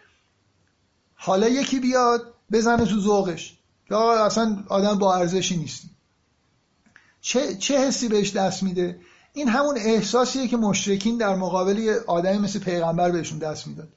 حالا 1.16 1.50
یکی 1.50 1.80
بیاد 1.80 2.34
بزنه 2.52 2.86
تو 2.86 3.00
ذوقش 3.00 3.58
یا 3.92 4.26
اصلا 4.26 4.64
آدم 4.70 4.98
با 4.98 5.16
ارزشی 5.16 5.58
نیستی 5.58 5.90
چه, 7.22 7.56
چه 7.56 7.88
حسی 7.88 8.08
بهش 8.08 8.32
دست 8.32 8.64
میده؟ 8.64 9.00
این 9.34 9.48
همون 9.48 9.78
احساسیه 9.78 10.48
که 10.48 10.58
مشرکین 10.58 11.18
در 11.18 11.36
مقابل 11.36 12.00
آدمی 12.08 12.38
مثل 12.38 12.60
پیغمبر 12.60 13.12
بهشون 13.12 13.40
دست 13.40 13.68
می‌داد. 13.68 13.90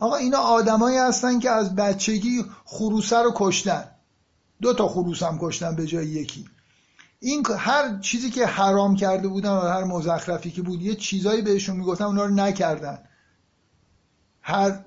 آقا 0.00 0.16
اینا 0.16 0.38
آدمایی 0.38 0.98
هستن 0.98 1.38
که 1.38 1.50
از 1.50 1.74
بچگی 1.74 2.44
خروسه 2.64 3.18
رو 3.18 3.32
کشتن. 3.34 3.84
دو 4.62 4.74
تا 4.74 4.88
خروس 4.88 5.22
هم 5.22 5.38
کشتن 5.42 5.76
به 5.76 5.86
جای 5.86 6.06
یکی. 6.06 6.44
این 7.20 7.46
هر 7.58 7.98
چیزی 7.98 8.30
که 8.30 8.46
حرام 8.46 8.96
کرده 8.96 9.28
بودن 9.28 9.50
و 9.50 9.60
هر 9.60 9.84
مزخرفی 9.84 10.50
که 10.50 10.62
بود 10.62 10.82
یه 10.82 10.94
چیزایی 10.94 11.42
بهشون 11.42 11.76
می‌گفتن 11.76 12.04
اونا 12.04 12.24
رو 12.24 12.34
نکردن. 12.34 12.98
هر 14.42 14.84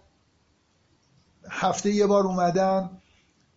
هفته 1.50 1.92
یه 1.92 2.08
بار 2.08 2.24
اومدن 2.24 2.90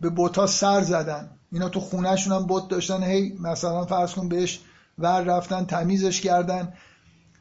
به 0.00 0.10
بوتا 0.10 0.46
سر 0.46 0.82
زدن. 0.82 1.30
اینا 1.52 1.68
تو 1.68 1.80
خونهشون 1.80 2.32
هم 2.32 2.46
بوت 2.46 2.68
داشتن. 2.68 3.02
هی 3.02 3.38
مثلا 3.40 3.84
فرض 3.84 4.12
کن 4.12 4.28
بهش 4.28 4.60
ور 4.98 5.22
رفتن 5.22 5.64
تمیزش 5.64 6.20
کردن. 6.20 6.72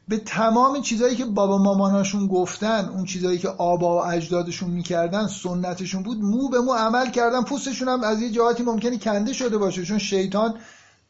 به 0.08 0.18
تمام 0.18 0.80
چیزایی 0.80 1.16
که 1.16 1.24
بابا 1.24 1.58
ماماناشون 1.58 2.26
گفتن 2.26 2.88
اون 2.88 3.04
چیزایی 3.04 3.38
که 3.38 3.48
آبا 3.48 3.96
و 3.96 4.06
اجدادشون 4.06 4.70
می‌کردن 4.70 5.26
سنتشون 5.26 6.02
بود 6.02 6.18
مو 6.18 6.48
به 6.48 6.60
مو 6.60 6.74
عمل 6.74 7.10
کردن. 7.10 7.42
پوستشون 7.42 7.88
هم 7.88 8.02
از 8.02 8.22
یه 8.22 8.30
جهاتی 8.30 8.62
ممکنه 8.62 8.98
کنده 8.98 9.32
شده 9.32 9.58
باشه 9.58 9.84
چون 9.84 9.98
شیطان 9.98 10.54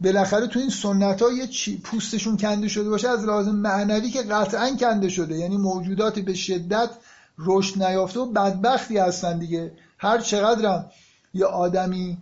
بالاخره 0.01 0.47
تو 0.47 0.59
این 0.59 0.71
سنت 0.71 1.23
ها 1.23 1.33
یه 1.33 1.49
پوستشون 1.85 2.37
کنده 2.37 2.69
شده 2.69 2.91
باشه 2.91 3.09
از 3.09 3.25
لازم 3.25 3.55
معنوی 3.57 4.11
که 4.11 4.23
قطعا 4.23 4.77
کنده 4.77 5.09
شده. 5.09 5.39
یعنی 5.39 5.57
موجوداتی 5.57 6.23
به 6.23 6.35
شدت 6.35 6.91
رشد 7.39 7.83
نیافته 7.83 8.21
و 8.21 8.27
بدبختی 8.27 8.99
هستن 8.99 9.39
دیگه. 9.39 9.73
هر 9.99 10.19
چقدرم 10.19 10.91
یه 11.35 11.47
آدمی 11.47 12.19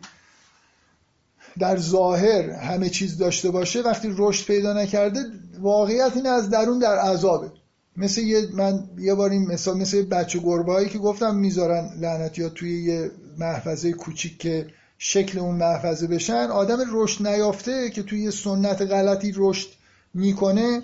در 1.59 1.77
ظاهر 1.77 2.51
همه 2.51 2.89
چیز 2.89 3.19
داشته 3.19 3.51
باشه 3.51 3.83
وقتی 3.83 4.09
رشد 4.17 4.47
پیدا 4.47 4.73
نکرده 4.73 5.21
واقعیت 5.61 6.13
این 6.17 6.27
از 6.27 6.51
درون 6.51 6.79
در 6.79 6.99
عذابه. 6.99 7.51
مثل 7.97 8.21
یه 8.21 8.49
من 8.53 8.85
یه 8.99 9.15
بار 9.15 9.31
این 9.31 9.47
مثال 9.47 9.79
مثل 9.79 10.03
بچه 10.03 10.39
گربه 10.39 10.89
که 10.89 10.99
گفتم 10.99 11.35
می‌ذارن 11.35 11.91
لعنت 12.01 12.39
یا 12.39 12.49
توی 12.49 12.85
یه 12.85 13.11
محفظه 13.39 13.93
کوچیک 13.93 14.39
که 14.39 14.67
شکل 14.99 15.39
اون 15.39 15.55
محفظه 15.55 16.07
بشن. 16.07 16.47
آدم 16.51 16.79
رشد 16.93 17.27
نیافته 17.27 17.91
که 17.91 18.03
توی 18.03 18.23
یه 18.23 18.31
سنت 18.31 18.83
غلطی 18.83 19.33
رشد 19.37 19.69
می‌کنه 20.15 20.83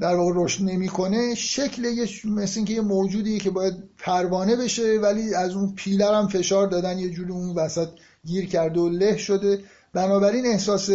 در 0.00 0.14
واقع 0.14 0.32
رشد 0.34 0.64
نمی‌کنه. 0.64 1.34
شکل 1.34 1.84
یه 1.84 2.08
مثل 2.24 2.52
اینکه 2.56 2.74
یه 2.74 2.80
موجودیه 2.80 3.38
که 3.38 3.50
باید 3.50 3.74
پروانه 3.98 4.56
بشه 4.56 4.98
ولی 5.02 5.34
از 5.34 5.52
اون 5.52 5.74
پیلر 5.74 6.14
هم 6.14 6.28
فشار 6.28 6.66
دادن 6.66 6.98
یه 6.98 7.10
جوری 7.10 7.30
اون 7.30 7.56
وسط 7.56 7.88
گیر 8.24 8.48
کرده 8.48 8.80
و 8.80 8.88
له 8.88 9.16
شده. 9.16 9.64
بنابراین 9.92 10.46
احساس 10.46 10.90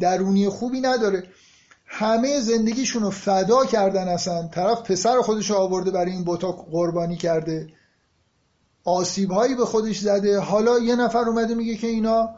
درونی 0.00 0.48
خوبی 0.48 0.80
نداره. 0.80 1.24
همه 1.86 2.40
زندگیشون 2.40 3.02
رو 3.02 3.10
فدا 3.10 3.64
کردن 3.64 4.08
اصلا. 4.08 4.48
طرف 4.48 4.82
پسر 4.82 5.20
خودش 5.20 5.50
رو 5.50 5.56
آورده 5.56 5.90
برای 5.90 6.12
این 6.12 6.24
بوتا 6.24 6.52
قربانی 6.52 7.16
کرده. 7.16 7.66
آسیب 8.84 9.30
هایی 9.30 9.54
به 9.54 9.64
خودش 9.64 9.98
زده. 9.98 10.40
حالا 10.40 10.78
یه 10.78 10.96
نفر 10.96 11.18
اومده 11.18 11.54
میگه 11.54 11.76
که 11.76 11.86
اینا 11.86 12.28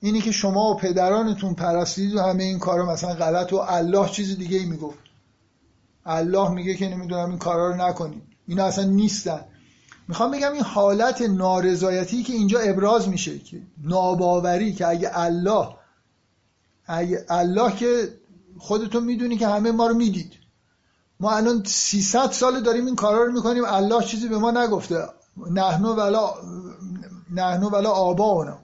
اینی 0.00 0.20
که 0.20 0.32
شما 0.32 0.70
و 0.70 0.76
پدرانتون 0.76 1.54
پرستید 1.54 2.14
و 2.14 2.20
همه 2.20 2.44
این 2.44 2.58
کارا 2.58 2.92
مثلا 2.92 3.14
غلط 3.14 3.52
و 3.52 3.56
الله 3.56 4.08
چیز 4.08 4.38
دیگه 4.38 4.58
ای 4.58 4.64
می‌گفت. 4.64 4.98
الله 6.06 6.50
میگه 6.50 6.74
که 6.74 6.88
نمی‌دونم 6.88 7.28
این 7.28 7.38
کارا 7.38 7.70
رو 7.70 7.88
نکنید. 7.88 8.22
اینا 8.46 8.64
اصلا 8.64 8.84
نیستن. 8.84 9.44
می‌خوام 10.08 10.30
بگم 10.30 10.52
این 10.52 10.62
حالت 10.62 11.22
نارضایتی 11.22 12.22
که 12.22 12.32
اینجا 12.32 12.60
ابراز 12.60 13.08
میشه 13.08 13.38
که 13.38 13.62
ناباوری 13.82 14.72
که 14.72 14.88
اگه 14.88 15.10
الله 15.12 15.68
اگه 16.86 17.26
الله 17.28 17.76
که 17.76 18.08
خودتون 18.58 19.04
می‌دونی 19.04 19.36
که 19.36 19.48
همه 19.48 19.70
ما 19.70 19.86
رو 19.86 19.94
می‌دید. 19.94 20.32
ما 21.20 21.36
الان 21.36 21.62
300 21.66 22.30
سال 22.30 22.60
داریم 22.62 22.86
این 22.86 22.96
کارا 22.96 23.24
رو 23.24 23.32
می‌کنیم 23.32 23.64
الله 23.66 24.04
چیزی 24.04 24.28
به 24.28 24.38
ما 24.38 24.50
نگفته. 24.50 25.08
نحنو 25.50 25.94
ولا 25.94 26.34
نحنو 27.34 27.70
ولا 27.70 27.90
آبا 27.90 28.58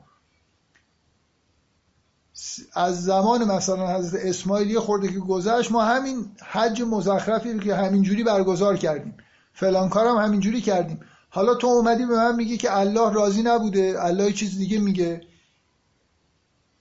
از 2.74 3.04
زمان 3.04 3.44
مثلا 3.44 3.96
حضرت 3.96 4.24
اسماعیل 4.24 4.70
یه 4.70 4.80
خورده 4.80 5.12
که 5.12 5.18
گذشت 5.18 5.72
ما 5.72 5.84
همین 5.84 6.36
حج 6.42 6.82
مزخرفی 6.82 7.52
رو 7.52 7.60
که 7.60 7.74
همینجوری 7.74 8.24
برگزار 8.24 8.76
کردیم. 8.76 9.16
فلان 9.52 9.88
کارم 9.88 10.16
همینجوری 10.16 10.60
کردیم. 10.60 11.00
حالا 11.34 11.54
تو 11.54 11.66
اومدی 11.66 12.06
به 12.06 12.16
من 12.16 12.36
میگی 12.36 12.56
که 12.56 12.76
الله 12.76 13.12
راضی 13.12 13.42
نبوده 13.42 13.94
الله 13.98 14.32
چیز 14.32 14.58
دیگه 14.58 14.78
میگه. 14.78 15.20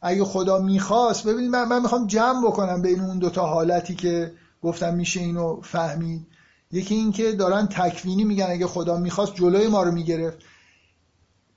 اگه 0.01 0.23
خدا 0.23 0.59
می‌خواست 0.59 1.27
ببینید 1.27 1.49
من, 1.49 1.67
من 1.67 1.81
می‌خوام 1.81 2.07
جمع 2.07 2.47
بکنم 2.47 2.81
بین 2.81 2.99
اون 2.99 3.19
دوتا 3.19 3.45
حالتی 3.45 3.95
که 3.95 4.33
گفتم 4.63 4.93
میشه 4.93 5.19
اینو 5.19 5.61
فهمید. 5.61 6.27
یکی 6.71 6.95
این 6.95 7.11
که 7.11 7.31
دارن 7.31 7.67
تکوینی 7.67 8.23
میگن 8.23 8.47
اگه 8.49 8.67
خدا 8.67 8.97
می‌خواست 8.97 9.35
جلوی 9.35 9.67
ما 9.67 9.83
رو 9.83 9.91
می‌گرفت. 9.91 10.37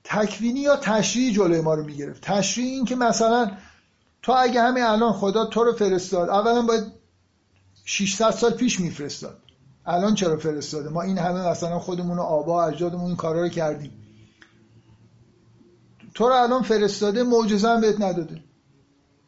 تکوینی 0.03 0.59
یا 0.59 0.75
تشریعی 0.75 1.33
جلوی 1.33 1.61
ما 1.61 1.73
رو 1.73 1.83
می‌گرفت؟ 1.83 2.21
تشریعی 2.21 2.69
این 2.69 2.85
که 2.85 2.95
مثلا 2.95 3.51
تو 4.21 4.33
اگه 4.37 4.61
همین 4.61 4.83
الان 4.83 5.13
خدا 5.13 5.45
تو 5.45 5.63
رو 5.63 5.73
فرستاد 5.73 6.29
اولا 6.29 6.61
باید 6.61 6.83
600 7.85 8.31
سال 8.31 8.51
پیش 8.51 8.79
میفرستاد. 8.79 9.46
الان 9.87 10.15
چرا 10.15 10.37
فرستاده؟ 10.37 10.89
ما 10.89 11.01
این 11.01 11.17
همه 11.17 11.49
مثلا 11.49 11.79
خودمون 11.79 12.17
و 12.17 12.21
آبا 12.21 12.65
اجدادمون 12.65 13.05
این 13.05 13.15
کارا 13.15 13.41
رو 13.41 13.49
کردیم. 13.49 13.91
تو 16.13 16.27
رو 16.27 16.33
الان 16.33 16.63
فرستاده 16.63 17.23
معجزه 17.23 17.69
هم 17.69 17.81
بهت 17.81 18.01
نداده. 18.01 18.43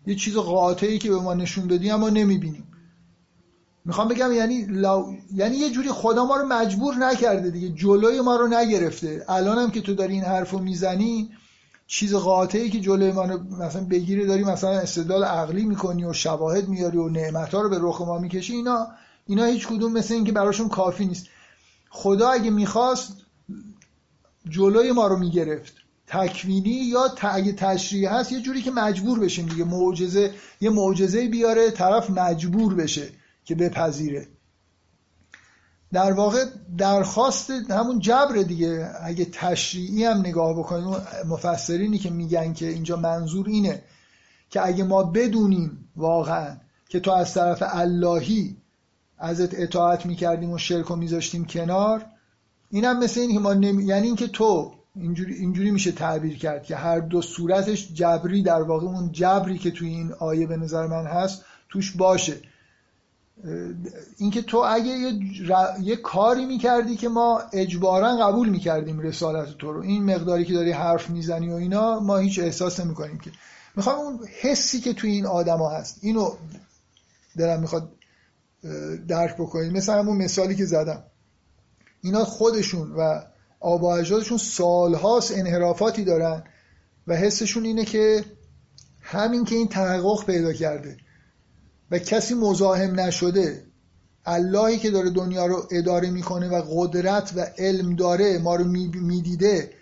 یه 0.06 0.16
چیز 0.16 0.38
قاطعی 0.38 1.00
که 1.00 1.10
به 1.10 1.16
ما 1.16 1.34
نشون 1.34 1.68
بدی 1.68 1.92
اما 1.92 2.10
نمی‌بینیم. 2.10 2.64
می‌خوام 3.86 4.08
بگم 4.08 4.32
یعنی 4.32 4.68
یعنی 5.34 5.56
یه 5.56 5.72
جوری 5.72 5.90
خدا 5.90 6.26
ما 6.26 6.38
رو 6.38 6.48
مجبور 6.48 6.96
نکرده 6.96 7.50
دیگه. 7.50 7.70
جلوی 7.70 8.22
ما 8.22 8.36
رو 8.36 8.48
نگرفته. 8.48 9.26
الانم 9.28 9.72
که 9.72 9.82
تو 9.82 9.94
داری 9.94 10.14
این 10.14 10.24
حرفو 10.24 10.60
می‌زنی 10.60 11.30
چیز 11.88 12.16
قاطعی 12.16 12.70
که 12.70 12.80
جلوی 12.80 13.12
ما 13.12 13.26
رو 13.26 13.40
مثلا 13.64 13.84
بگیره 13.84 14.26
داری 14.26 14.44
مثلا 14.44 14.70
استدلال 14.70 15.24
عقلی 15.24 15.66
می‌کنی 15.66 16.06
و 16.06 16.14
شواهد 16.14 16.68
میاری 16.68 16.98
و 16.98 17.10
نعمتها 17.10 17.62
رو 17.62 17.70
به 17.70 17.78
رخ 17.82 18.02
ما 18.02 18.20
می‌کشی 18.20 18.54
اینا 18.54 18.88
اینا 19.30 19.46
هیچ 19.46 19.68
کدوم 19.68 19.94
مثل 19.94 20.14
اینکه 20.14 20.32
براشون 20.32 20.70
کافی 20.70 21.06
نیست. 21.06 21.26
خدا 21.90 22.30
اگه 22.30 22.50
می‌خواست 22.50 23.18
جلوی 24.50 24.92
ما 24.92 25.08
رو 25.08 25.18
می‌گرفت. 25.18 25.74
تکوینی 26.08 26.70
یا 26.70 27.16
اگه 27.22 27.54
تشریع 27.54 28.10
هست 28.10 28.32
یه 28.32 28.42
جوری 28.42 28.62
که 28.62 28.72
مجبور 28.72 29.20
بشیم 29.20 29.46
دیگه 29.46 29.64
معجزه 29.64 30.34
یه 30.62 30.70
معجزه 30.70 31.28
بیاره 31.28 31.72
طرف 31.72 32.10
مجبور 32.10 32.76
بشه 32.76 33.10
که 33.46 33.56
بپذیره. 33.56 34.28
در 35.94 36.12
واقع 36.12 36.46
درخواست 36.78 37.52
همون 37.52 38.00
جبر 38.00 38.36
دیگه. 38.36 38.92
اگه 39.04 39.26
تشریعی 39.26 40.06
هم 40.06 40.18
نگاه 40.18 40.60
بکنیم 40.60 41.02
مفسرینی 41.28 41.98
که 41.98 42.10
میگن 42.10 42.54
که 42.54 42.68
اینجا 42.68 42.96
منظور 42.96 43.48
اینه 43.50 43.84
که 44.50 44.66
اگه 44.66 44.84
ما 44.84 45.04
بدونیم 45.04 45.90
واقعا 45.96 46.58
که 46.90 47.00
تو 47.00 47.12
از 47.12 47.34
طرف 47.34 47.64
اللهی 47.66 48.58
ازت 49.20 49.60
اطاعت 49.60 50.06
می‌کردیم 50.06 50.52
و 50.52 50.58
شرک 50.58 50.92
و 50.92 50.96
میذاشتیم 50.96 51.46
کنار. 51.46 52.06
اینم 52.72 53.00
مثل 53.00 53.20
این 53.20 53.34
که 53.34 53.40
ما 53.40 53.54
نمی... 53.54 53.84
یعنی 53.84 54.08
اینکه 54.08 54.28
تو 54.28 54.72
اینجوری, 54.96 55.34
اینجوری 55.34 55.72
میشه 55.72 55.92
تعبیر 55.92 56.38
کرد 56.38 56.64
که 56.64 56.76
هر 56.76 57.00
دو 57.00 57.22
صورتش 57.22 57.94
جبری 57.94 58.44
در 58.44 58.62
واقع 58.62 58.88
اون 58.88 59.12
جبری 59.12 59.58
که 59.58 59.72
توی 59.72 59.90
این 59.90 60.14
آیه 60.20 60.48
به 60.48 60.58
نظر 60.58 60.88
من 60.88 61.06
هست 61.06 61.46
توش 61.70 61.92
باشه. 61.92 62.38
اینکه 64.18 64.42
تو 64.42 64.58
اگه 64.58 64.88
یه, 64.88 65.20
یه 65.82 65.96
کاری 65.96 66.46
می‌کردی 66.46 66.96
که 66.96 67.10
ما 67.10 67.42
اجبارا 67.54 68.16
قبول 68.16 68.50
می‌کردیم 68.50 69.00
رسالت 69.00 69.58
تو 69.58 69.74
رو 69.74 69.82
این 69.82 70.16
مقداری 70.16 70.46
که 70.46 70.54
داری 70.54 70.72
حرف 70.72 71.10
می‌زنی 71.10 71.50
و 71.50 71.54
اینا 71.54 72.00
ما 72.00 72.18
هیچ 72.18 72.40
احساس 72.40 72.80
نمی‌کنیم 72.80 73.20
که. 73.20 73.32
می‌خوام 73.76 74.00
اون 74.00 74.20
حسی 74.42 74.80
که 74.80 74.94
توی 74.94 75.12
این 75.12 75.26
آدما 75.26 75.70
هست 75.70 76.00
اینو 76.02 76.32
دلم 77.38 77.60
می‌خواد 77.60 77.92
درک 79.08 79.36
بکنید 79.36 79.78
مثل 79.78 79.94
همون 79.94 80.18
مثالی 80.18 80.56
که 80.56 80.66
زدم. 80.66 81.04
اینا 82.02 82.26
خودشون 82.26 82.92
و 82.92 83.22
آبا 83.60 83.96
اجدادشون 83.96 84.38
سالهاست 84.38 85.38
انحرافاتی 85.38 86.04
دارن 86.04 86.44
و 87.08 87.16
حسشون 87.16 87.66
اینه 87.66 87.86
که 87.86 88.26
همین 89.02 89.46
که 89.46 89.56
این 89.56 89.68
تحقق 89.68 90.26
پیدا 90.26 90.54
کرده 90.54 90.98
و 91.92 92.00
کسی 92.00 92.34
مزاحم 92.34 93.00
نشده 93.00 93.64
اللهی 94.26 94.78
که 94.78 94.92
داره 94.92 95.10
دنیا 95.10 95.46
رو 95.46 95.68
اداره 95.72 96.10
می‌کنه 96.10 96.50
و 96.50 96.62
قدرت 96.70 97.34
و 97.36 97.46
علم 97.58 97.96
داره 97.96 98.38
ما 98.38 98.56
رو 98.56 98.66
می‌دیده 98.94 99.74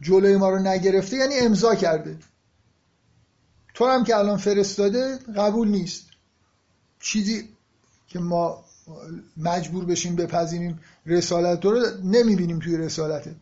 جلوی 0.00 0.36
ما 0.36 0.50
رو 0.50 0.58
نگرفته 0.58 1.16
یعنی 1.16 1.34
امضا 1.38 1.74
کرده. 1.74 2.18
تو 3.74 3.86
هم 3.86 4.04
که 4.04 4.16
الان 4.16 4.36
فرستاده 4.36 5.18
قبول 5.36 5.68
نیست. 5.68 6.11
چیزی 7.02 7.48
که 8.08 8.18
ما 8.18 8.64
مجبور 9.36 9.84
بشیم 9.84 10.16
بپذیریم 10.16 10.80
رسالت 11.06 11.64
رو 11.64 11.80
نمی‌بینیم 12.04 12.58
توی 12.58 12.76
رسالته 12.76 13.36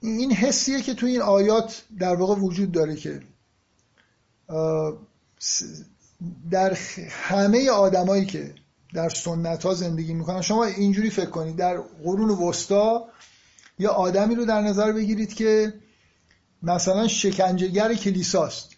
این 0.00 0.32
حسیه 0.32 0.82
که 0.82 0.94
توی 0.94 1.10
این 1.10 1.22
آیات 1.22 1.82
در 1.98 2.14
واقع 2.14 2.34
وجود 2.34 2.72
داره 2.72 2.96
که 2.96 3.22
در 6.50 6.72
همه 7.10 7.70
آدمایی 7.70 8.26
که 8.26 8.54
در 8.94 9.08
سنت 9.08 9.64
ها 9.64 9.74
زندگی 9.74 10.14
می‌کنن 10.14 10.40
شما 10.40 10.64
اینجوری 10.64 11.10
فکر 11.10 11.30
کنید 11.30 11.56
در 11.56 11.80
قرون 12.04 12.30
وسطا 12.30 13.08
یا 13.78 13.90
آدمی 13.90 14.34
رو 14.34 14.44
در 14.44 14.60
نظر 14.60 14.92
بگیرید 14.92 15.34
که 15.34 15.74
مثلا 16.62 17.08
شکنجهگر 17.08 17.94
کلیساست. 17.94 18.75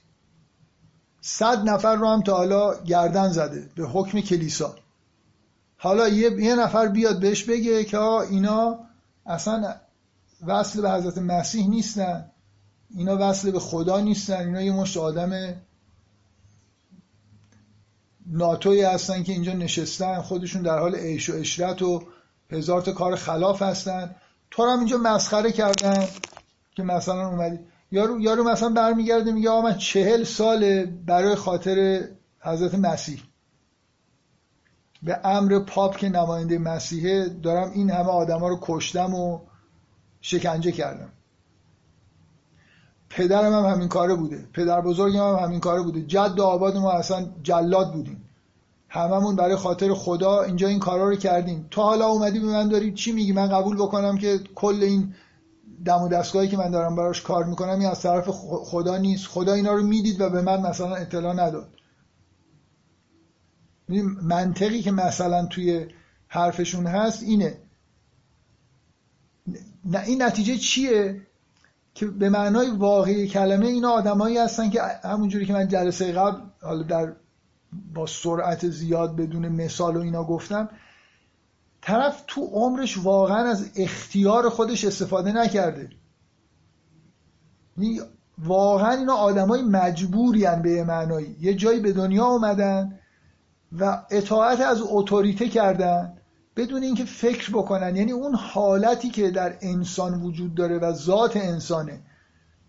صد 1.30 1.68
نفر 1.68 1.94
رو 1.94 2.08
هم 2.08 2.22
تا 2.22 2.36
حالا 2.36 2.82
گردن 2.82 3.28
زده 3.28 3.70
به 3.76 3.86
حکم 3.86 4.20
کلیسا. 4.20 4.74
حالا 5.76 6.08
یه, 6.08 6.32
یه 6.32 6.56
نفر 6.56 6.88
بیاد 6.88 7.20
بهش 7.20 7.44
بگه 7.44 7.84
که 7.84 8.00
اینا 8.00 8.78
اصلا 9.26 9.74
وصل 10.46 10.82
به 10.82 10.90
حضرت 10.90 11.18
مسیح 11.18 11.68
نیستن. 11.68 12.30
اینا 12.96 13.16
وصل 13.20 13.50
به 13.50 13.60
خدا 13.60 14.00
نیستن. 14.00 14.36
اینا 14.36 14.62
یه 14.62 14.72
مشت 14.72 14.96
آدم 14.96 15.54
ناتوی 18.26 18.82
هستن 18.82 19.22
که 19.22 19.32
اینجا 19.32 19.52
نشستن. 19.52 20.20
خودشون 20.20 20.62
در 20.62 20.78
حال 20.78 20.94
عیش 20.94 21.30
و 21.30 21.32
اشرت 21.36 21.82
و 21.82 22.02
هزار 22.50 22.82
تا 22.82 22.92
کار 22.92 23.16
خلاف 23.16 23.62
هستن. 23.62 24.14
تو 24.50 24.62
هم 24.62 24.78
اینجا 24.78 24.96
مسخره 24.96 25.52
کردن 25.52 26.08
که 26.76 26.82
مثلا 26.82 27.28
اومدی 27.28 27.58
یارو, 27.92 28.20
یارو 28.20 28.44
مثلا 28.44 28.68
برمیگرده 28.68 29.32
میگه 29.32 29.50
آقا 29.50 29.60
من 29.60 29.78
چهل 29.78 30.24
سال 30.24 30.84
برای 30.84 31.34
خاطر 31.34 32.08
حضرت 32.40 32.74
مسیح. 32.74 33.22
به 35.02 35.20
امر 35.24 35.58
پاپ 35.58 35.96
که 35.96 36.08
نماینده 36.08 36.58
مسیحه 36.58 37.28
دارم 37.28 37.70
این 37.70 37.90
همه 37.90 38.08
آدما 38.08 38.48
رو 38.48 38.58
کشتم 38.62 39.14
و 39.14 39.40
شکنجه 40.20 40.72
کردم. 40.72 41.12
پدرم 43.10 43.52
هم 43.52 43.72
همین 43.72 43.88
کاره 43.88 44.14
بوده. 44.14 44.48
پدر 44.52 44.80
بزرگم 44.80 45.36
هم 45.36 45.44
همین 45.44 45.60
کاره 45.60 45.82
بوده. 45.82 46.02
جد 46.02 46.38
و 46.38 46.42
آباد 46.42 46.76
ما 46.76 46.90
اصلا 46.90 47.26
جلاد 47.42 47.92
بودیم. 47.92 48.24
هممون 48.88 49.36
برای 49.36 49.56
خاطر 49.56 49.94
خدا 49.94 50.42
اینجا 50.42 50.68
این 50.68 50.78
کارا 50.78 51.08
رو 51.08 51.16
کردیم. 51.16 51.66
تو 51.70 51.82
حالا 51.82 52.06
اومدی 52.06 52.38
به 52.38 52.46
من 52.46 52.68
داری 52.68 52.92
چی 52.92 53.12
میگی؟ 53.12 53.32
من 53.32 53.48
قبول 53.48 53.76
بکنم 53.76 54.18
که 54.18 54.38
کل 54.54 54.82
این 54.82 55.14
دم 55.84 56.02
و 56.02 56.08
دستگاهی 56.08 56.48
که 56.48 56.56
من 56.56 56.70
دارم 56.70 56.96
براش 56.96 57.22
کار 57.22 57.44
می‌کنم 57.44 57.78
این 57.78 57.88
از 57.88 58.00
طرف 58.00 58.28
خدا 58.64 58.96
نیست. 58.96 59.26
خدا 59.26 59.52
اینا 59.52 59.72
رو 59.72 59.82
می‌دید 59.82 60.20
و 60.20 60.30
به 60.30 60.42
من 60.42 60.60
مثلا 60.60 60.94
اطلاع 60.94 61.34
نداد. 61.34 61.68
منطقی 64.22 64.82
که 64.82 64.90
مثلا 64.90 65.46
توی 65.46 65.86
حرفشون 66.28 66.86
هست 66.86 67.22
اینه. 67.22 67.58
این 70.06 70.22
نتیجه 70.22 70.56
چیه؟ 70.56 71.22
که 71.94 72.06
به 72.06 72.28
معنای 72.28 72.70
واقعی 72.70 73.28
کلمه 73.28 73.66
اینا 73.66 73.90
آدمایی 73.90 74.38
هستن 74.38 74.70
که 74.70 74.82
همونجوری 75.04 75.46
که 75.46 75.52
من 75.52 75.68
جلسه 75.68 76.12
قبل 76.12 76.40
حالا 76.62 76.82
در 76.82 77.12
با 77.94 78.06
سرعت 78.06 78.68
زیاد 78.68 79.16
بدون 79.16 79.48
مثال 79.48 79.96
و 79.96 80.00
اینا 80.00 80.24
گفتم 80.24 80.68
طرف 81.88 82.24
تو 82.26 82.44
عمرش 82.44 82.98
واقعا 82.98 83.50
از 83.50 83.70
اختیار 83.76 84.48
خودش 84.48 84.84
استفاده 84.84 85.32
نکرده. 85.32 85.90
یعنی 87.78 88.00
واقعا 88.38 88.90
اینا 88.90 89.14
آدمای 89.14 89.62
مجبوری 89.62 90.46
به 90.62 90.70
یه 90.70 90.84
معنایی. 90.84 91.36
یه 91.40 91.54
جایی 91.54 91.80
به 91.80 91.92
دنیا 91.92 92.26
اومدن 92.26 92.98
و 93.78 94.02
اطاعت 94.10 94.60
از 94.60 94.82
اتوریته 94.82 95.48
کردن 95.48 96.12
بدون 96.56 96.82
اینکه 96.82 97.04
فکر 97.04 97.50
بکنن. 97.50 97.96
یعنی 97.96 98.12
اون 98.12 98.34
حالتی 98.34 99.10
که 99.10 99.30
در 99.30 99.56
انسان 99.60 100.22
وجود 100.22 100.54
داره 100.54 100.78
و 100.78 100.92
ذات 100.92 101.36
انسانه 101.36 102.00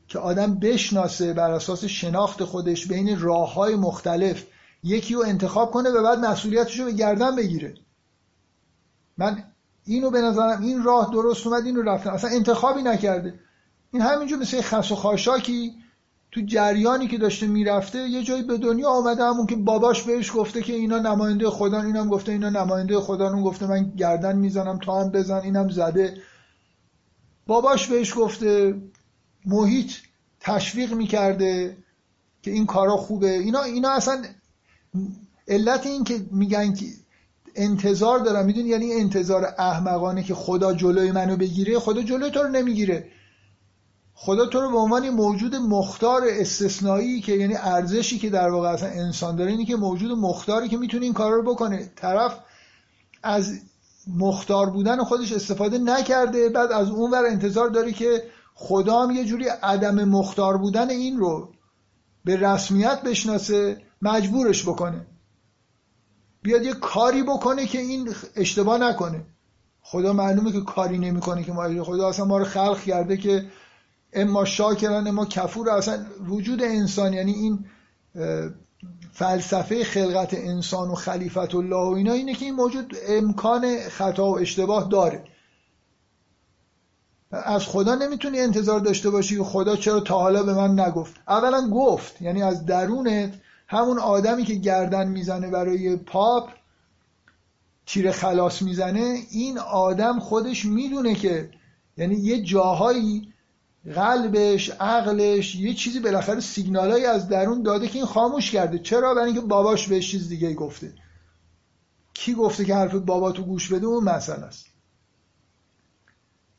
که 0.08 0.20
آدم 0.20 0.56
بشناسه 0.56 1.34
بر 1.34 1.52
اساس 1.52 1.86
شناخت 1.86 2.44
خودش 2.44 2.88
بین 2.88 3.20
راه 3.20 3.54
های 3.54 3.76
مختلف 3.76 4.46
یکی 4.84 5.14
رو 5.14 5.24
انتخاب 5.26 5.72
کنه 5.72 5.90
و 5.90 6.04
بعد 6.04 6.20
مسئولیتش 6.20 6.80
رو 6.80 6.86
به 6.86 6.92
گردن 6.92 7.36
بگیره. 7.36 7.74
من 9.20 9.44
اینو 9.86 10.10
به 10.10 10.22
نظرم 10.22 10.62
این 10.62 10.84
راه 10.84 11.12
درست 11.14 11.48
اومد 11.48 11.66
اینو 11.66 11.82
رفتم. 11.82 12.10
اصلا 12.10 12.30
انتخابی 12.30 12.82
نکرده. 12.82 13.40
این 13.92 14.02
همینجور 14.02 14.40
مثل 14.40 14.62
خس 14.62 14.92
و 14.92 14.96
خاشاکی 14.96 15.76
تو 16.32 16.42
جریانی 16.42 17.08
که 17.08 17.18
داشته 17.18 17.48
می‌رفته 17.48 18.00
یه 18.00 18.24
جایی 18.24 18.44
به 18.44 18.58
دنیا 18.58 18.90
آمده 18.90 19.24
همون 19.24 19.46
که 19.46 19.56
باباش 19.56 20.04
بهش 20.04 20.32
گفته 20.36 20.62
که 20.62 20.74
اینا 20.74 20.98
نماینده 21.00 21.50
خدا 21.50 21.82
اینم 21.82 22.10
گفته 22.10 22.32
اینا 22.32 22.50
نماینده 22.50 23.00
خدا 23.00 23.34
اون 23.34 23.44
گفته 23.44 23.68
من 23.68 23.92
گردن 23.98 24.38
می‌زنم 24.38 24.80
تا 24.80 25.02
هم 25.02 25.12
بزن 25.12 25.38
اینم 25.38 25.70
زده. 25.70 26.18
باباش 27.48 27.88
بهش 27.88 28.14
گفته 28.18 28.82
محیط 29.46 29.92
تشویق 30.40 30.94
می‌کرده 30.94 31.78
که 32.42 32.52
این 32.52 32.66
کارا 32.66 32.98
خوبه. 32.98 33.32
اینا 33.32 33.62
اینا 33.62 33.90
اصلا 33.90 34.24
علت 35.48 35.86
این 35.86 36.04
که 36.04 36.26
میگن 36.32 36.74
که 36.74 36.86
انتظار 37.60 38.20
دارم. 38.20 38.46
می‌دونی 38.46 38.70
یعنی 38.70 38.94
انتظار 38.94 39.54
احمقانه 39.58 40.24
که 40.24 40.36
خدا 40.36 40.74
جلوی 40.74 41.12
منو 41.12 41.38
بگیره 41.38 41.80
خدا 41.80 42.02
جلوی 42.02 42.32
تو 42.32 42.40
رو 42.44 42.50
نمی‌گیره. 42.50 43.08
خدا 44.14 44.46
تو 44.46 44.62
رو 44.62 44.72
به 44.72 44.78
عنوان 44.78 45.10
موجود 45.10 45.56
مختار 45.56 46.22
استثنایی 46.30 47.22
که 47.22 47.32
یعنی 47.32 47.56
ارزشی 47.56 48.20
که 48.20 48.30
در 48.30 48.50
واقع 48.50 48.70
اصلا 48.70 48.90
انسان 48.90 49.36
داره 49.36 49.52
اینی 49.52 49.66
که 49.66 49.76
موجود 49.76 50.12
مختاری 50.12 50.68
که 50.70 50.78
می‌تونه 50.78 51.04
این 51.04 51.14
کار 51.14 51.32
رو 51.32 51.44
بکنه. 51.44 51.92
طرف 51.96 52.40
از 53.24 53.60
مختار 54.18 54.70
بودن 54.70 55.04
خودش 55.04 55.34
استفاده 55.34 55.78
نکرده 55.78 56.50
بعد 56.50 56.72
از 56.72 56.90
اون 56.90 57.12
ور 57.12 57.26
انتظار 57.26 57.70
داره 57.70 57.92
که 57.92 58.24
خدا 58.56 59.02
هم 59.02 59.12
یه 59.12 59.26
جوری 59.26 59.46
عدم 59.48 60.04
مختار 60.04 60.58
بودن 60.58 60.90
این 60.90 61.18
رو 61.18 61.50
به 62.26 62.36
رسمیت 62.36 63.02
بشناسه 63.02 63.78
مجبورش 64.02 64.64
بکنه. 64.64 65.06
بیاد 66.42 66.64
یه 66.64 66.74
کاری 66.74 67.24
بکنه 67.24 67.66
که 67.66 67.80
این 67.80 68.14
اشتباه 68.36 68.78
نکنه. 68.78 69.26
خدا 69.82 70.14
معلومه 70.14 70.52
که 70.52 70.62
کاری 70.62 70.98
نمی‌کنه 70.98 71.44
که 71.44 71.52
ما 71.52 71.84
خدا 71.84 72.10
اصلا 72.10 72.26
ما 72.26 72.38
رو 72.38 72.46
خلق 72.46 72.82
کرده 72.82 73.18
که 73.18 73.46
اما 74.14 74.46
شاکران 74.46 75.08
اما 75.08 75.26
کفور 75.26 75.70
اصلا 75.70 76.06
وجود 76.28 76.64
انسان 76.64 77.14
یعنی 77.14 77.32
این 77.32 77.66
فلسفه 79.12 79.84
خلقت 79.84 80.34
انسان 80.34 80.90
و 80.90 80.96
خلیفت 80.96 81.56
الله 81.56 81.76
و 81.76 81.94
اینا 81.94 82.14
اینه 82.14 82.34
که 82.34 82.46
این 82.46 82.56
موجود 82.56 82.96
امکان 83.08 83.80
خطا 83.90 84.32
و 84.32 84.40
اشتباه 84.40 84.90
داره. 84.90 85.24
از 87.32 87.66
خدا 87.66 87.96
نمی‌تونی 87.96 88.40
انتظار 88.40 88.80
داشته 88.80 89.10
باشی 89.10 89.44
خدا 89.44 89.76
چرا 89.76 90.00
تا 90.00 90.20
حالا 90.20 90.44
به 90.44 90.54
من 90.54 90.80
نگفت. 90.80 91.16
اولا 91.28 91.70
گفت 91.70 92.22
یعنی 92.22 92.44
از 92.44 92.66
درونت 92.66 93.34
همون 93.72 94.00
آدمی 94.00 94.44
که 94.44 94.54
گردن 94.54 95.08
می‌زنه 95.08 95.50
برای 95.50 95.96
پاپ 95.96 96.50
تیر 97.86 98.12
خلاص 98.12 98.62
می‌زنه 98.62 99.18
این 99.32 99.58
آدم 99.60 100.20
خودش 100.20 100.66
می‌دونه 100.66 101.16
که 101.16 101.50
یعنی 101.98 102.16
یه 102.16 102.44
جاهایی 102.44 103.34
قلبش 103.96 104.70
عقلش 104.70 105.56
یه 105.56 105.74
چیزی 105.74 106.00
بالاخره 106.00 106.40
سیگنالایی 106.40 107.06
از 107.06 107.30
درون 107.30 107.64
داده 107.64 107.88
که 107.88 107.96
این 107.96 108.06
خاموش 108.06 108.52
کرده. 108.52 108.80
چرا؟ 108.80 109.14
برای 109.14 109.26
اینکه 109.26 109.42
باباش 109.42 109.88
بهش 109.88 110.12
چیز 110.12 110.30
دیگه 110.30 110.54
گفته. 110.54 110.94
کی 112.14 112.34
گفته 112.34 112.66
که 112.66 112.76
حرف 112.76 112.96
بابا 112.96 113.32
تو 113.32 113.44
گوش 113.44 113.74
بده؟ 113.74 113.86
اون 113.86 114.04
مسئله 114.04 114.46
است. 114.46 114.66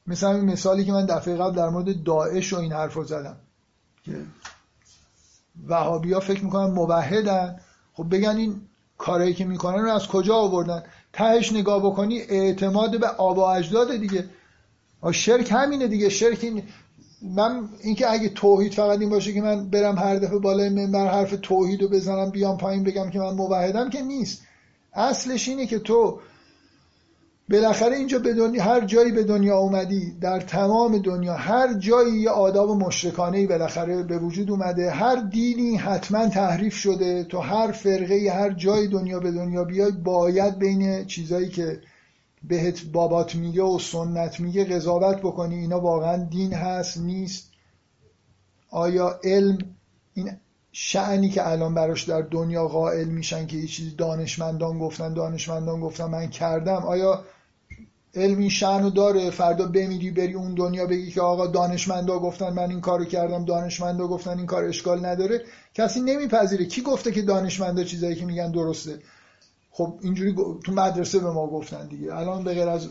مثلا 0.06 0.34
این 0.34 0.44
مثالی 0.44 0.84
که 0.84 0.92
من 0.92 1.06
دفعه 1.06 1.36
قبل 1.36 1.56
در 1.56 1.68
مورد 1.68 2.02
داعش 2.02 2.52
و 2.52 2.56
این 2.56 2.72
حرف 2.72 2.94
رو 2.94 3.04
زدم 3.04 3.36
وهابی 5.68 6.12
ها 6.12 6.20
فکر 6.20 6.44
می‌کنن 6.44 6.70
موحدن. 6.70 7.60
خب 7.92 8.06
بگن 8.10 8.36
این 8.36 8.60
کارایی 8.98 9.34
که 9.34 9.44
می‌کنن 9.44 9.82
رو 9.82 9.90
از 9.90 10.08
کجا 10.08 10.36
آوردن؟ 10.36 10.82
تهش 11.12 11.52
نگاه 11.52 11.82
بکنی 11.82 12.20
اعتماد 12.20 13.00
به 13.00 13.06
آبا 13.06 13.54
اجداد 13.54 13.96
دیگه. 13.96 14.24
شرک 15.12 15.52
همینه 15.52 15.88
دیگه. 15.88 16.08
شرک 16.08 16.38
این 16.42 16.62
من 17.22 17.68
اینکه 17.82 18.10
اگه 18.10 18.28
توحید 18.28 18.74
فقط 18.74 19.00
این 19.00 19.10
باشه 19.10 19.32
که 19.32 19.42
من 19.42 19.70
برم 19.70 19.98
هر 19.98 20.16
دفعه 20.16 20.38
بالای 20.38 20.68
منبر 20.68 21.06
حرف 21.06 21.34
توحید 21.42 21.82
رو 21.82 21.88
بزنم 21.88 22.30
بیام 22.30 22.58
پایین 22.58 22.84
بگم 22.84 23.10
که 23.10 23.18
من 23.18 23.34
موحدم 23.34 23.90
که 23.90 24.02
نیست. 24.02 24.42
اصلش 24.94 25.48
اینه 25.48 25.66
که 25.66 25.78
تو 25.78 26.20
بالاخره 27.50 27.96
اینجا 27.96 28.18
به 28.18 28.34
دنیا 28.34 28.64
هر 28.64 28.80
جایی 28.86 29.12
به 29.12 29.24
دنیا 29.24 29.58
اومدی 29.58 30.16
در 30.20 30.40
تمام 30.40 30.98
دنیا 30.98 31.34
هر 31.34 31.74
جایی 31.74 32.20
یه 32.20 32.30
آداب 32.30 32.70
مشرکانه 32.70 33.46
بالاخره 33.46 34.02
به 34.02 34.18
وجود 34.18 34.50
اومده 34.50 34.90
هر 34.90 35.16
دینی 35.16 35.76
حتما 35.76 36.28
تحریف 36.28 36.74
شده 36.74 37.24
تو 37.24 37.38
هر 37.38 37.72
فرقه 37.72 38.32
هر 38.34 38.52
جای 38.52 38.88
دنیا 38.88 39.20
به 39.20 39.30
دنیا 39.30 39.64
بیای 39.64 39.92
باید 39.92 40.58
بین 40.58 41.04
چیزایی 41.04 41.48
که 41.48 41.80
بهت 42.42 42.84
بابات 42.92 43.34
میگه 43.34 43.62
و 43.62 43.78
سنت 43.78 44.40
میگه 44.40 44.64
قضاوت 44.64 45.18
بکنی. 45.18 45.54
اینا 45.54 45.80
واقعا 45.80 46.16
دین 46.16 46.52
هست 46.52 46.98
نیست. 46.98 47.50
آیا 48.70 49.20
علم 49.24 49.58
این 50.14 50.30
شعنی 50.72 51.28
که 51.28 51.48
الان 51.48 51.74
براش 51.74 52.02
در 52.02 52.22
دنیا 52.22 52.68
قائل 52.68 53.08
میشن 53.08 53.46
که 53.46 53.56
یه 53.56 53.66
چیزی 53.66 53.90
دانشمندان 53.90 54.78
گفتن 54.78 55.14
دانشمندان 55.14 55.80
گفتن 55.80 56.04
من 56.04 56.26
کردم 56.26 56.82
آیا 56.86 57.24
علم 58.14 58.38
این 58.38 58.48
شعنو 58.48 58.90
داره 58.90 59.30
فردا 59.30 59.66
بمیری 59.66 60.10
بری 60.10 60.34
اون 60.34 60.54
دنیا 60.54 60.86
بگی 60.86 61.10
که 61.10 61.20
آقا 61.20 61.46
دانشمندا 61.46 62.18
گفتن 62.18 62.50
من 62.52 62.70
این 62.70 62.80
کارو 62.80 63.04
کردم 63.04 63.44
دانشمندا 63.44 64.06
گفتن 64.06 64.36
این 64.38 64.46
کار 64.46 64.64
اشکال 64.64 65.06
نداره. 65.06 65.44
کسی 65.74 66.00
نمیپذیره. 66.00 66.64
کی 66.64 66.82
گفته 66.82 67.12
که 67.12 67.22
دانشمندا 67.22 67.84
چیزایی 67.84 68.16
که 68.16 68.24
میگن 68.24 68.50
درسته؟ 68.50 68.98
خب 69.70 69.98
اینجوری 70.02 70.34
تو 70.64 70.72
مدرسه 70.72 71.18
به 71.18 71.30
ما 71.30 71.46
گفتن 71.46 71.88
دیگه. 71.88 72.14
الان 72.14 72.44
به 72.44 72.54
غیر 72.54 72.68
از 72.68 72.88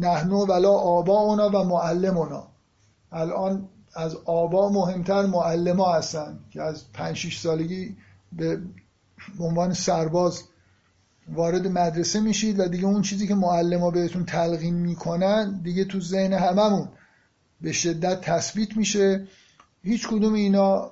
نحنو 0.00 0.46
ولا 0.46 0.70
آبا 0.70 1.18
اونا 1.18 1.48
و 1.48 1.64
معلم 1.64 2.16
اونا 2.16 2.48
الان 3.12 3.68
از 3.94 4.16
آبا 4.24 4.68
مهمتر 4.68 5.26
معلم 5.26 5.80
ها 5.80 5.94
هستن 5.94 6.38
که 6.50 6.62
از 6.62 6.92
5 6.92 7.16
6 7.16 7.38
سالگی 7.38 7.96
به 8.32 8.60
عنوان 9.40 9.72
سرباز 9.72 10.42
وارد 11.32 11.66
مدرسه 11.66 12.20
میشید 12.20 12.60
و 12.60 12.68
دیگه 12.68 12.84
اون 12.84 13.02
چیزی 13.02 13.26
که 13.26 13.34
معلم 13.34 13.90
بهتون 13.90 14.24
تلقین 14.24 14.74
می‌کنن 14.74 15.60
دیگه 15.62 15.84
تو 15.84 16.00
ذهن 16.00 16.32
هممون 16.32 16.88
به 17.60 17.72
شدت 17.72 18.20
تثبیت 18.20 18.76
میشه. 18.76 19.26
هیچ 19.82 20.08
کدوم 20.08 20.34
اینا 20.34 20.90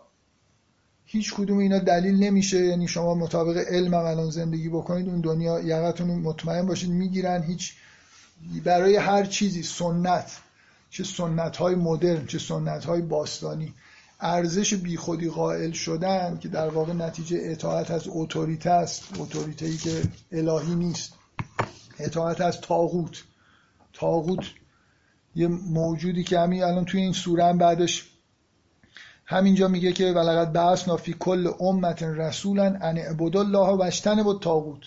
هیچ 1.04 1.34
کدوم 1.34 1.58
اینا 1.58 1.78
دلیل 1.78 2.24
نمیشه. 2.24 2.64
یعنی 2.64 2.88
شما 2.88 3.14
مطابق 3.14 3.56
علم 3.56 3.94
الان 3.94 4.30
زندگی 4.30 4.68
بکنید 4.68 5.08
اون 5.08 5.20
دنیا 5.20 5.60
یقتون 5.60 6.10
مطمئن 6.10 6.66
باشید 6.66 6.90
می‌گیرن. 6.90 7.42
هیچ 7.42 7.74
برای 8.64 8.96
هر 8.96 9.24
چیزی 9.24 9.62
سنت. 9.62 10.30
چه 10.90 11.04
سنت 11.04 11.56
های 11.56 11.74
مدرن 11.74 12.26
چه 12.26 12.38
سنت 12.38 12.84
های 12.84 13.02
باستانی. 13.02 13.74
ارزش 14.20 14.74
بیخودی 14.74 15.30
قائل 15.30 15.72
شدن 15.72 16.38
که 16.38 16.48
در 16.48 16.68
واقع 16.68 16.92
نتیجه 16.92 17.38
اطاعت 17.40 17.90
از 17.90 18.04
اتوریته 18.08 18.70
است. 18.70 19.20
اتوریته 19.20 19.66
ای 19.66 19.76
که 19.76 20.02
الهی 20.32 20.74
نیست. 20.74 21.12
اطاعت 21.98 22.40
از 22.40 22.60
تاغوت. 22.60 23.24
تاغوت 23.92 24.44
یه 25.34 25.48
موجودی 25.48 26.24
که 26.24 26.38
همین 26.38 26.62
الان 26.62 26.84
توی 26.84 27.00
این 27.00 27.12
سوره 27.12 27.44
هم 27.44 27.58
بعدش 27.58 28.10
همینجا 29.26 29.68
میگه 29.68 29.92
که 29.92 30.04
ولقد 30.12 30.52
بعثنا 30.52 30.96
فی 30.96 31.16
کل 31.18 31.52
امت 31.60 32.02
رسولا 32.02 32.64
ان 32.64 32.98
اعبدوا 32.98 33.40
الله 33.40 33.76
و 33.76 33.82
اجتنبوا 33.82 34.32
الطاغوت. 34.32 34.80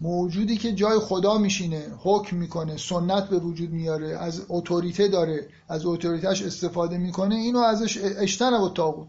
موجودی 0.00 0.56
که 0.56 0.72
جای 0.72 0.98
خدا 0.98 1.38
میشینه 1.38 1.86
حکم 1.98 2.36
می‌کنه 2.36 2.76
سنت 2.76 3.28
به 3.28 3.38
وجود 3.38 3.70
میاره 3.70 4.18
از 4.18 4.42
اتوریته 4.48 5.08
داره 5.08 5.48
از 5.68 5.86
اتوریتهش 5.86 6.42
استفاده 6.42 6.98
می‌کنه 6.98 7.34
اینو 7.34 7.58
ازش 7.58 7.98
اجتنب 8.02 8.60
و 8.60 8.68
تاغوت 8.68 9.08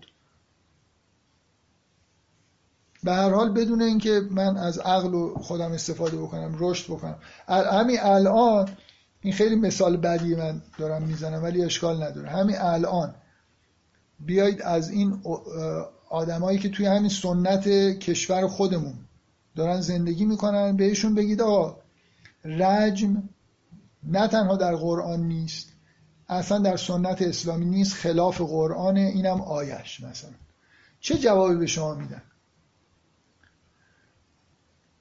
به 3.03 3.13
هر 3.13 3.29
حال 3.29 3.53
بدون 3.53 3.81
اینکه 3.81 4.21
من 4.31 4.57
از 4.57 4.79
عقل 4.79 5.13
و 5.13 5.33
خودم 5.33 5.71
استفاده 5.71 6.17
بکنم 6.17 6.55
رشد 6.59 6.93
بکنم. 6.93 7.15
همین 7.47 7.97
الان 8.01 8.69
این 9.21 9.33
خیلی 9.33 9.55
مثال 9.55 9.97
بدی 9.97 10.35
من 10.35 10.61
دارم 10.77 11.03
می‌زنم 11.03 11.43
ولی 11.43 11.63
اشکال 11.63 12.03
نداره. 12.03 12.29
همین 12.29 12.55
الان 12.59 13.15
بیایید 14.19 14.61
از 14.61 14.89
این 14.89 15.21
آدمایی 16.09 16.59
که 16.59 16.69
توی 16.69 16.85
همین 16.85 17.09
سنت 17.09 17.69
کشور 17.99 18.47
خودمون 18.47 18.93
دارن 19.55 19.81
زندگی 19.81 20.25
می‌کنن 20.25 20.77
بهشون 20.77 21.15
بگید 21.15 21.41
آقا 21.41 21.77
رجم 22.45 23.29
نه 24.03 24.27
تنها 24.27 24.55
در 24.55 24.75
قرآن 24.75 25.19
نیست 25.19 25.69
اصلا 26.29 26.59
در 26.59 26.77
سنت 26.77 27.21
اسلامی 27.21 27.65
نیست 27.65 27.93
خلاف 27.93 28.41
قرآن 28.41 28.97
اینم 28.97 29.41
آیش 29.41 29.99
مثلا. 30.01 30.31
چه 30.99 31.17
جوابی 31.17 31.55
به 31.55 31.65
شما 31.65 31.93
میدن؟ 31.95 32.21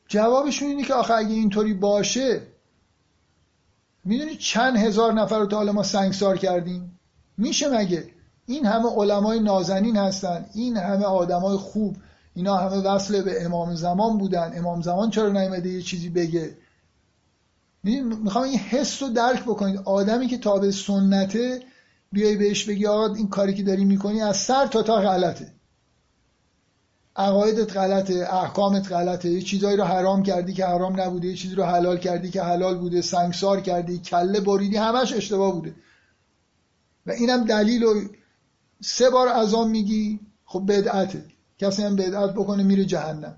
جوابشون 0.09 0.69
اینه 0.69 0.85
که 0.85 0.95
آخه 0.95 1.15
اگه 1.15 1.31
اینطوری 1.31 1.75
باشه 1.75 2.43
می‌دونی 4.05 4.37
چند 4.37 4.77
هزار 4.77 5.13
نفر 5.13 5.39
رو 5.39 5.47
تا 5.47 5.57
حالا 5.57 5.73
ما 5.73 5.83
سنگسار 5.83 6.37
کردیم؟ 6.39 6.99
میشه 7.37 7.69
مگه؟ 7.69 8.11
این 8.47 8.67
همه 8.67 8.89
علمای 8.97 9.41
نازنین 9.41 9.97
هستن 9.97 10.47
این 10.55 10.77
همه 10.77 11.05
آدمای 11.05 11.57
خوب 11.57 11.97
اینا 12.39 12.57
همه 12.57 12.77
وصل 12.77 13.23
به 13.23 13.45
امام 13.45 13.75
زمان 13.75 14.19
بودن. 14.19 14.59
امام 14.59 14.83
زمان 14.83 15.11
چرا 15.11 15.29
نیومده 15.29 15.69
یه 15.69 15.83
چیزی 15.83 16.09
بگه؟ 16.09 16.57
می‌خوام 17.85 18.45
این 18.45 18.59
حس 18.59 19.03
رو 19.03 19.09
درک 19.09 19.43
بکنید. 19.43 19.81
آدمی 19.85 20.27
که 20.27 20.39
تابع 20.39 20.71
سنته 20.71 21.63
بیای 22.13 22.37
بهش 22.37 22.65
بگی 22.65 22.87
آقا 22.87 23.15
این 23.15 23.29
کاری 23.29 23.55
که 23.55 23.63
داری 23.63 23.85
می‌کنی 23.85 24.23
از 24.23 24.37
سر 24.37 24.67
تا 24.67 24.83
تا 24.83 24.97
غلطه. 24.97 25.53
عقایدت 27.17 27.77
غلطه 27.77 28.15
احکامت 28.15 28.93
غلطه. 28.93 29.29
یه 29.29 29.43
چیزایی 29.43 29.77
رو 29.77 29.85
حرام 29.85 30.23
کردی 30.23 30.53
که 30.53 30.67
حرام 30.67 31.01
نبوده 31.01 31.29
یه 31.29 31.35
چیزی 31.35 31.55
رو 31.55 31.65
حلال 31.65 31.99
کردی 31.99 32.31
که 32.31 32.43
حلال 32.43 32.79
بوده 32.79 33.03
سنگسار 33.03 33.61
کردی 33.61 33.99
کله 33.99 34.41
بریدی 34.41 34.77
همش 34.77 35.13
اشتباه 35.13 35.53
بوده. 35.53 35.75
و 37.07 37.11
اینم 37.11 37.45
دلیل 37.45 37.83
رو 37.83 37.95
سه 38.81 39.11
بار 39.11 39.29
از 39.29 39.55
آن 39.55 39.71
میگی 39.71 40.21
خب 40.45 40.65
بدعته. 40.69 41.25
کسی 41.59 41.83
هم 41.83 41.97
بدعت 41.97 42.31
بکنه 42.31 42.63
میره 42.63 42.85
جهنم. 42.85 43.37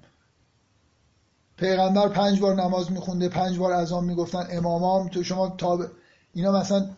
پیغمبر 1.56 2.08
پنج 2.08 2.40
بار 2.40 2.54
نماز 2.54 2.92
میخونده 2.92 3.28
پنج 3.28 3.58
بار 3.58 3.72
اذان 3.72 4.04
می‌گفتن 4.04 4.46
امامام 4.50 5.08
تو 5.08 5.22
شما 5.22 5.48
تا 5.48 5.86
اینا 6.34 6.52
مثلا 6.52 6.90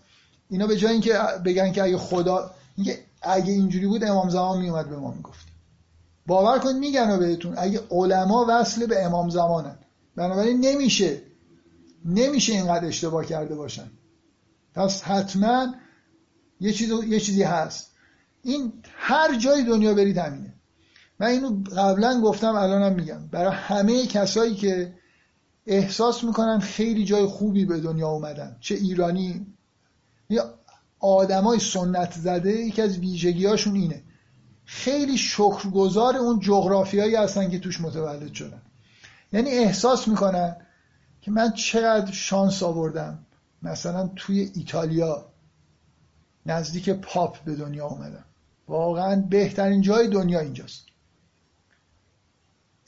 اینا 0.51 0.67
به 0.67 0.77
جای 0.77 0.93
اینکه 0.93 1.19
بگن 1.45 1.73
که 1.73 1.83
اگه 1.83 1.99
خدا 1.99 2.51
اگه 3.23 3.53
اینجوری 3.53 3.87
بود 3.87 4.05
امام 4.05 4.29
زمان 4.29 4.61
میومد 4.61 4.91
به 4.91 4.97
ما 4.97 5.11
می‌گفت. 5.11 5.47
باور 6.27 6.59
کنید 6.59 6.77
میگن 6.77 7.19
بهتون 7.19 7.55
اگه 7.59 7.81
علما 7.91 8.47
وصل 8.49 8.87
به 8.87 9.05
امام 9.05 9.31
زمانن. 9.31 9.79
بنابراین 10.17 10.61
نمیشه 10.61 11.23
نمیشه 12.05 12.53
اینقدر 12.53 12.87
اشتباه 12.87 13.27
کرده 13.27 13.55
باشن. 13.55 13.91
پس 14.75 15.03
حتما 15.03 15.75
یه, 16.61 16.73
چیز 16.73 16.91
یه 16.91 17.21
چیزی 17.21 17.43
هست. 17.43 17.91
این 18.43 18.73
هر 18.93 19.39
جای 19.39 19.65
دنیا 19.65 19.95
برید 19.95 20.19
همینه. 20.19 20.52
من 21.23 21.29
اینو 21.29 21.63
قبلا 21.77 22.21
گفتم 22.21 22.55
الانم 22.55 22.95
میگم. 22.95 23.27
برای 23.27 23.53
همه 23.53 24.07
کسایی 24.07 24.55
که 24.55 24.95
احساس 25.67 26.25
می‌کنن 26.25 26.59
خیلی 26.59 27.05
جای 27.05 27.27
خوبی 27.27 27.65
به 27.65 27.81
دنیا 27.81 28.09
اومدن 28.09 28.57
چه 28.61 28.75
ایرانی. 28.75 29.47
یا 30.31 30.55
آدمای 31.01 31.59
سنت 31.59 32.13
زده 32.13 32.51
یکی 32.51 32.83
از 32.83 32.99
ویژگیهاشون 32.99 33.75
اینه. 33.75 34.03
خیلی 34.65 35.19
شکرگزار 35.19 36.17
اون 36.17 36.41
جغرافیایی 36.41 37.15
هستن 37.15 37.51
که 37.51 37.59
توش 37.59 37.81
متولد 37.81 38.33
شدن. 38.33 38.63
یعنی 39.33 39.51
احساس 39.51 40.09
می‌کنن 40.09 40.57
که 41.21 41.31
من 41.31 41.53
چقدر 41.53 42.13
شانس 42.13 42.63
آوردم. 42.63 43.19
مثلا 43.63 44.11
توی 44.17 44.51
ایتالیا 44.55 45.27
نزدیک 46.47 46.91
پاپ 46.91 47.45
به 47.45 47.55
دنیا 47.55 47.87
اومدم. 47.87 48.25
واقعا 48.69 49.17
بهترین 49.31 49.81
جای 49.81 50.09
دنیا 50.09 50.41
اینجاست. 50.41 50.92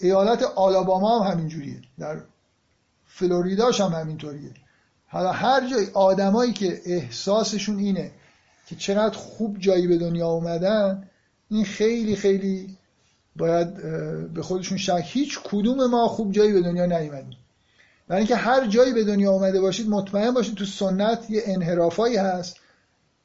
ایالت 0.00 0.42
آلاباما 0.42 1.18
هم 1.18 1.32
همینجوریه. 1.32 1.80
در 1.98 2.20
فلوریداش 3.06 3.80
هم 3.80 3.92
همینطوریه. 3.92 4.50
حالا 5.06 5.32
هر 5.32 5.68
جای 5.70 5.86
آدمایی 5.94 6.52
که 6.52 6.80
احساسشون 6.86 7.78
اینه 7.78 8.10
که 8.66 8.76
چقدر 8.76 9.16
خوب 9.16 9.58
جایی 9.58 9.86
به 9.86 9.98
دنیا 9.98 10.28
اومدن 10.28 11.10
این 11.48 11.64
خیلی 11.64 12.16
خیلی 12.16 12.76
باید 13.36 13.74
به 14.34 14.42
خودشون 14.42 14.78
شک. 14.78 15.04
هیچ 15.04 15.38
کدوم 15.44 15.86
ما 15.86 16.08
خوب 16.08 16.32
جایی 16.32 16.52
به 16.52 16.60
دنیا 16.62 16.86
نیومدیم. 16.86 17.38
برای 18.08 18.20
اینکه 18.20 18.36
هر 18.36 18.66
جایی 18.66 18.92
به 18.92 19.04
دنیا 19.04 19.30
اومده 19.30 19.60
باشید 19.60 19.88
مطمئن 19.88 20.34
باشید 20.34 20.54
تو 20.54 20.64
سنت 20.64 21.30
یه 21.30 21.42
انحرافایی 21.44 22.16
هست. 22.16 22.56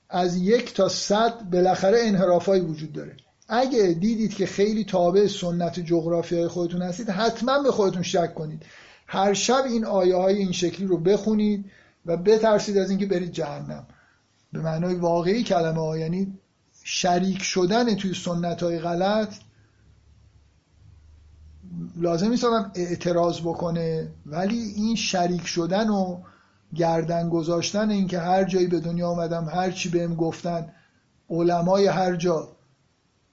از 0.09 0.37
یک 0.37 0.73
تا 0.73 0.89
صد 0.89 1.49
بالاخره 1.51 1.97
انحرافایی 2.01 2.61
وجود 2.61 2.93
داره. 2.93 3.15
اگه 3.49 3.97
دیدید 3.99 4.33
که 4.33 4.45
خیلی 4.45 4.83
تابع 4.83 5.27
سنت 5.27 5.79
جغرافیای 5.79 6.47
خودتون 6.47 6.81
هستید 6.81 7.09
حتما 7.09 7.63
به 7.63 7.71
خودتون 7.71 8.03
شک 8.03 8.35
کنید. 8.35 8.65
هر 9.07 9.33
شب 9.33 9.63
این 9.65 9.85
آیه 9.85 10.15
های 10.15 10.35
این 10.35 10.51
شکلی 10.51 10.87
رو 10.87 10.97
بخونید 10.97 11.65
و 12.05 12.17
بترسید 12.17 12.77
از 12.77 12.89
اینکه 12.89 13.05
برید 13.05 13.31
جهنم. 13.31 13.87
به 14.53 14.59
معنای 14.59 14.95
واقعی 14.95 15.43
کلمه 15.43 15.81
ها 15.81 15.97
یعنی 15.97 16.39
شریک 16.83 17.41
شدن 17.41 17.95
توی 17.95 18.13
سنت 18.13 18.63
های 18.63 18.79
غلط 18.79 19.35
لازم 21.95 22.29
نیست 22.29 22.43
آدم 22.43 22.71
اعتراض 22.75 23.41
بکنه 23.41 24.11
ولی 24.25 24.59
این 24.59 24.95
شریک 24.95 25.47
شدن 25.47 25.89
و 25.89 26.21
گردن 26.75 27.29
گذاشتن 27.29 27.89
اینکه 27.89 28.19
هر 28.19 28.43
جایی 28.43 28.67
به 28.67 28.79
دنیا 28.79 29.09
آمدم 29.09 29.49
هر 29.49 29.71
چی 29.71 29.89
بهم 29.89 30.15
گفتن 30.15 30.73
علمای 31.29 31.87
هر 31.87 32.15
جا 32.15 32.47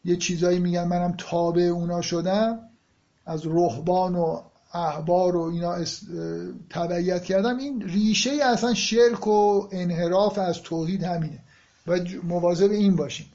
یه 0.07 0.17
چیزایی 0.17 0.59
میگن 0.59 0.85
منم 0.85 1.15
تابع 1.19 1.63
اونا 1.63 2.01
شدم. 2.01 2.59
از 3.27 3.47
رهبان 3.47 4.15
و 4.15 4.41
احبار 4.75 5.37
و 5.37 5.43
اینا 5.43 5.85
تبعیت 6.71 7.25
کردم. 7.25 7.59
این 7.59 7.83
ریشه 7.83 8.31
اصلا 8.45 8.75
شرک 8.75 9.27
و 9.27 9.69
انحراف 9.73 10.39
از 10.39 10.63
توحید 10.63 11.03
همینه. 11.03 11.39
باید 11.87 12.25
مواظب 12.25 12.71
این 12.71 12.97
باشیم. 12.97 13.27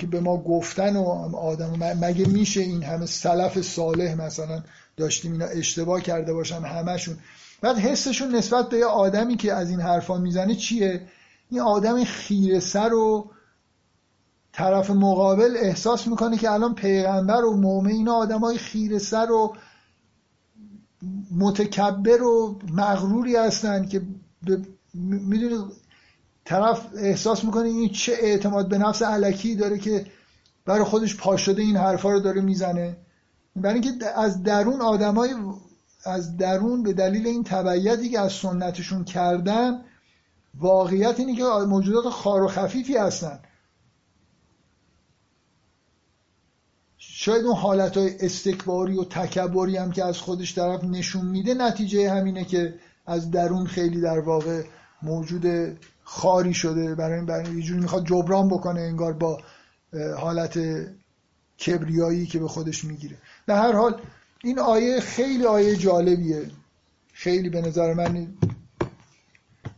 که 0.00 0.06
به 0.06 0.20
ما 0.20 0.36
گفتن 0.36 0.96
و 0.96 1.04
آدم 1.36 1.96
مگه 2.00 2.28
میشه 2.28 2.60
این 2.60 2.82
همه 2.82 3.06
سلف 3.06 3.60
صالح 3.60 4.14
مثلا 4.14 4.62
داشتیم 4.96 5.32
اینا 5.32 5.46
اشتباه 5.46 6.00
کرده 6.00 6.32
باشن 6.32 6.60
همشون 6.60 7.16
بعد 7.60 7.78
حسشون 7.78 8.34
نسبت 8.34 8.68
به 8.68 8.78
یه 8.78 8.84
آدمی 8.84 9.36
که 9.36 9.52
از 9.52 9.70
این 9.70 9.80
حرفا 9.80 10.18
می‌زنه 10.18 10.54
چیه؟ 10.54 11.06
این 11.50 11.60
آدم 11.60 12.04
خیره 12.04 12.60
سر 12.60 12.92
و 12.92 13.30
طرف 14.56 14.90
مقابل 14.90 15.56
احساس 15.56 16.06
می‌کنه 16.06 16.36
که 16.36 16.50
الان 16.50 16.74
پیغمبر 16.74 17.44
و 17.44 17.56
مومن 17.56 17.90
اینا 17.90 18.14
آدم 18.14 18.40
های 18.40 18.58
خیره 18.58 18.98
سر 18.98 19.30
و 19.30 19.56
متکبر 21.36 22.22
و 22.22 22.58
مغروری 22.72 23.36
هستن 23.36 23.86
که 23.86 24.02
می‌دونی 24.94 25.64
طرف 26.44 26.86
احساس 26.96 27.44
می‌کنه 27.44 27.68
این 27.68 27.88
چه 27.88 28.12
اعتماد 28.20 28.68
به 28.68 28.78
نفس 28.78 29.02
علکی 29.02 29.54
داره 29.54 29.78
که 29.78 30.06
برای 30.64 30.84
خودش 30.84 31.16
پا 31.16 31.36
شده 31.36 31.62
این 31.62 31.76
حرفا 31.76 32.12
رو 32.12 32.20
داره 32.20 32.40
می‌زنه. 32.40 32.96
برای 33.56 33.80
اینکه 33.80 34.06
از 34.16 34.42
درون 34.42 34.80
آدمای 34.80 35.34
از 36.04 36.36
درون 36.36 36.82
به 36.82 36.92
دلیل 36.92 37.26
این 37.26 37.44
تبعیتی 37.44 38.08
که 38.08 38.20
از 38.20 38.32
سنتشون 38.32 39.04
کردن 39.04 39.80
واقعیت 40.54 41.20
اینه 41.20 41.36
که 41.36 41.44
موجودات 41.44 42.08
خار 42.08 42.42
و 42.42 42.48
خفیفی 42.48 42.96
هستن. 42.96 43.38
شاید 47.26 47.44
اون 47.44 47.56
حالت 47.56 47.96
های 47.96 48.16
استکباری 48.20 48.98
و 48.98 49.04
تکبری 49.04 49.76
هم 49.76 49.92
که 49.92 50.04
از 50.04 50.18
خودش 50.18 50.54
طرف 50.54 50.84
نشون 50.84 51.26
میده 51.26 51.54
نتیجه 51.54 52.10
همینه 52.10 52.44
که 52.44 52.74
از 53.06 53.30
درون 53.30 53.66
خیلی 53.66 54.00
در 54.00 54.18
واقع 54.18 54.62
موجود 55.02 55.76
خاری 56.04 56.54
شده. 56.54 56.94
برای 56.94 57.24
برای 57.24 57.54
یه 57.54 57.62
جوری 57.62 57.80
می‌خواد 57.80 58.06
جبران 58.06 58.48
بکنه 58.48 58.80
انگار 58.80 59.12
با 59.12 59.38
حالت 60.18 60.58
کبریایی 61.66 62.26
که 62.26 62.38
به 62.38 62.48
خودش 62.48 62.84
می‌گیره. 62.84 63.16
در 63.46 63.56
هر 63.56 63.72
حال 63.72 64.00
این 64.44 64.58
آیه 64.58 65.00
خیلی 65.00 65.44
آیه 65.44 65.76
جالبیه. 65.76 66.50
خیلی 67.12 67.50
به 67.50 67.60
نظر 67.60 67.94
من 67.94 68.28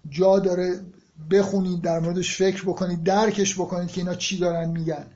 جا 0.08 0.38
داره 0.38 0.80
بخونید 1.30 1.82
در 1.82 1.98
موردش 1.98 2.36
فکر 2.36 2.62
بکنید 2.64 3.02
درکش 3.02 3.54
بکنید 3.54 3.88
که 3.88 4.00
اینا 4.00 4.14
چی 4.14 4.38
دارن 4.38 4.70
میگن. 4.70 5.06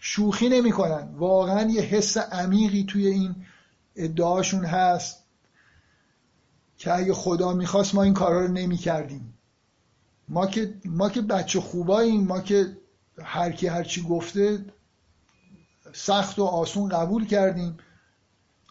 شوخی 0.00 0.48
نمی‌کنن. 0.48 1.08
واقعا 1.16 1.70
یه 1.70 1.82
حس 1.82 2.16
عمیقی 2.16 2.84
توی 2.88 3.06
این 3.06 3.36
ادعاشون 3.96 4.64
هست 4.64 5.24
که 6.78 6.94
اگه 6.94 7.14
خدا 7.14 7.52
می‌خواست 7.52 7.94
ما 7.94 8.02
این 8.02 8.14
کارا 8.14 8.40
رو 8.40 8.52
نمی‌کردیم. 8.52 9.34
ما 10.28 10.46
که 10.46 10.74
ما 10.84 11.10
که 11.10 11.20
بچه 11.20 11.60
خوباییم 11.60 12.26
ما 12.26 12.40
که 12.40 12.76
هر 13.22 13.52
کی 13.52 13.66
هر 13.66 13.84
چی 13.84 14.02
گفته 14.02 14.64
سخت 15.92 16.38
و 16.38 16.44
آسون 16.44 16.88
قبول 16.88 17.26
کردیم. 17.26 17.76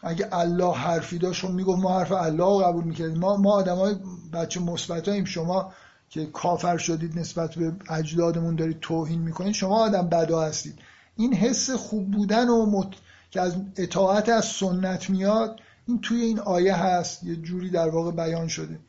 اگه 0.03 0.29
الله 0.31 0.73
حرفی 0.73 1.17
داشت 1.17 1.45
خب 1.45 1.51
می‌گفت 1.51 1.79
ما 1.79 1.99
حرف 1.99 2.11
الله 2.11 2.43
رو 2.43 2.59
قبول 2.59 2.83
می‌کردیم. 2.83 3.17
ما 3.17 3.37
ما 3.37 3.53
آدمای 3.53 3.95
بچه 4.33 4.59
مثبتاییم. 4.59 5.25
شما 5.25 5.73
که 6.09 6.25
کافر 6.25 6.77
شدید 6.77 7.19
نسبت 7.19 7.55
به 7.55 7.73
اجدادمون 7.89 8.55
دارید 8.55 8.79
توهین 8.79 9.21
می‌کنید 9.21 9.53
شما 9.53 9.79
آدم 9.79 10.09
بدا 10.09 10.41
هستید. 10.41 10.79
این 11.17 11.33
حس 11.33 11.69
خوب 11.69 12.11
بودن 12.11 12.49
و 12.49 12.65
مت... 12.65 12.93
که 13.31 13.41
از 13.41 13.55
اطاعت 13.75 14.29
از 14.29 14.45
سنت 14.45 15.09
میاد 15.09 15.59
این 15.87 16.01
توی 16.01 16.21
این 16.21 16.39
آیه 16.39 16.75
هست 16.75 17.23
یه 17.23 17.35
جوری 17.35 17.69
در 17.69 17.89
واقع 17.89 18.11
بیان 18.11 18.47
شده. 18.47 18.79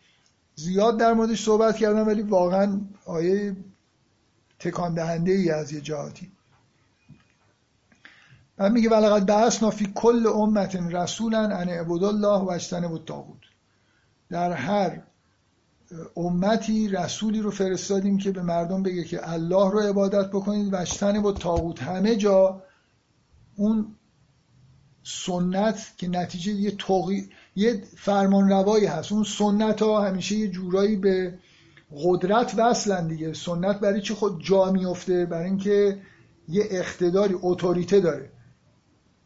زیاد 0.54 0.98
در 0.98 1.12
موردش 1.12 1.44
صحبت 1.44 1.76
کردم 1.76 2.06
ولی 2.06 2.22
واقعا 2.22 2.80
آیه 3.06 3.56
تکان 4.58 4.94
دهنده 4.94 5.32
ای 5.32 5.50
از 5.50 5.72
یه 5.72 5.80
جهاتی. 5.80 6.32
بعد 8.56 8.72
میگه 8.72 8.90
ولقد 8.90 9.26
بعثنا 9.26 9.70
فی 9.70 9.92
کل 9.94 10.26
امت 10.26 10.76
رسولا 10.76 11.40
ان 11.40 11.68
اعبدوا 11.68 12.08
الله 12.08 12.38
و 12.38 12.50
اجتنبوا 12.50 12.96
الطاغوت. 12.96 13.40
در 14.30 14.52
هر 14.52 15.02
امتی 16.16 16.88
رسولی 16.88 17.40
رو 17.40 17.50
فرستادیم 17.50 18.18
که 18.18 18.30
به 18.30 18.42
مردم 18.42 18.82
بگه 18.82 19.04
که 19.04 19.32
الله 19.32 19.70
رو 19.70 19.80
عبادت 19.80 20.28
بکنید 20.28 20.72
و 20.72 20.76
اجتنبوا 20.76 21.30
الطاغوت 21.30 21.82
همه 21.82 22.16
جا 22.16 22.62
اون 23.56 23.94
سنت 25.02 25.92
که 25.96 26.08
نتیجه 26.08 26.52
یه 26.52 26.70
توقی 26.70 27.28
یه 27.56 27.82
فرمان 27.96 28.48
روایی 28.48 28.86
هست. 28.86 29.12
اون 29.12 29.24
سنت 29.24 29.82
ها 29.82 30.06
همیشه 30.06 30.36
یه 30.36 30.48
جورایی 30.48 30.96
به 30.96 31.38
قدرت 32.04 32.54
وصلن 32.56 33.08
دیگه. 33.08 33.32
سنت 33.32 33.80
برای 33.80 34.00
چی 34.00 34.14
خود 34.14 34.44
جا 34.44 34.72
میفته 34.72 35.26
برای 35.26 35.44
اینکه 35.44 35.98
یه 36.48 36.64
اقتداری 36.70 37.34
اتوریته 37.42 38.00
داره. 38.00 38.30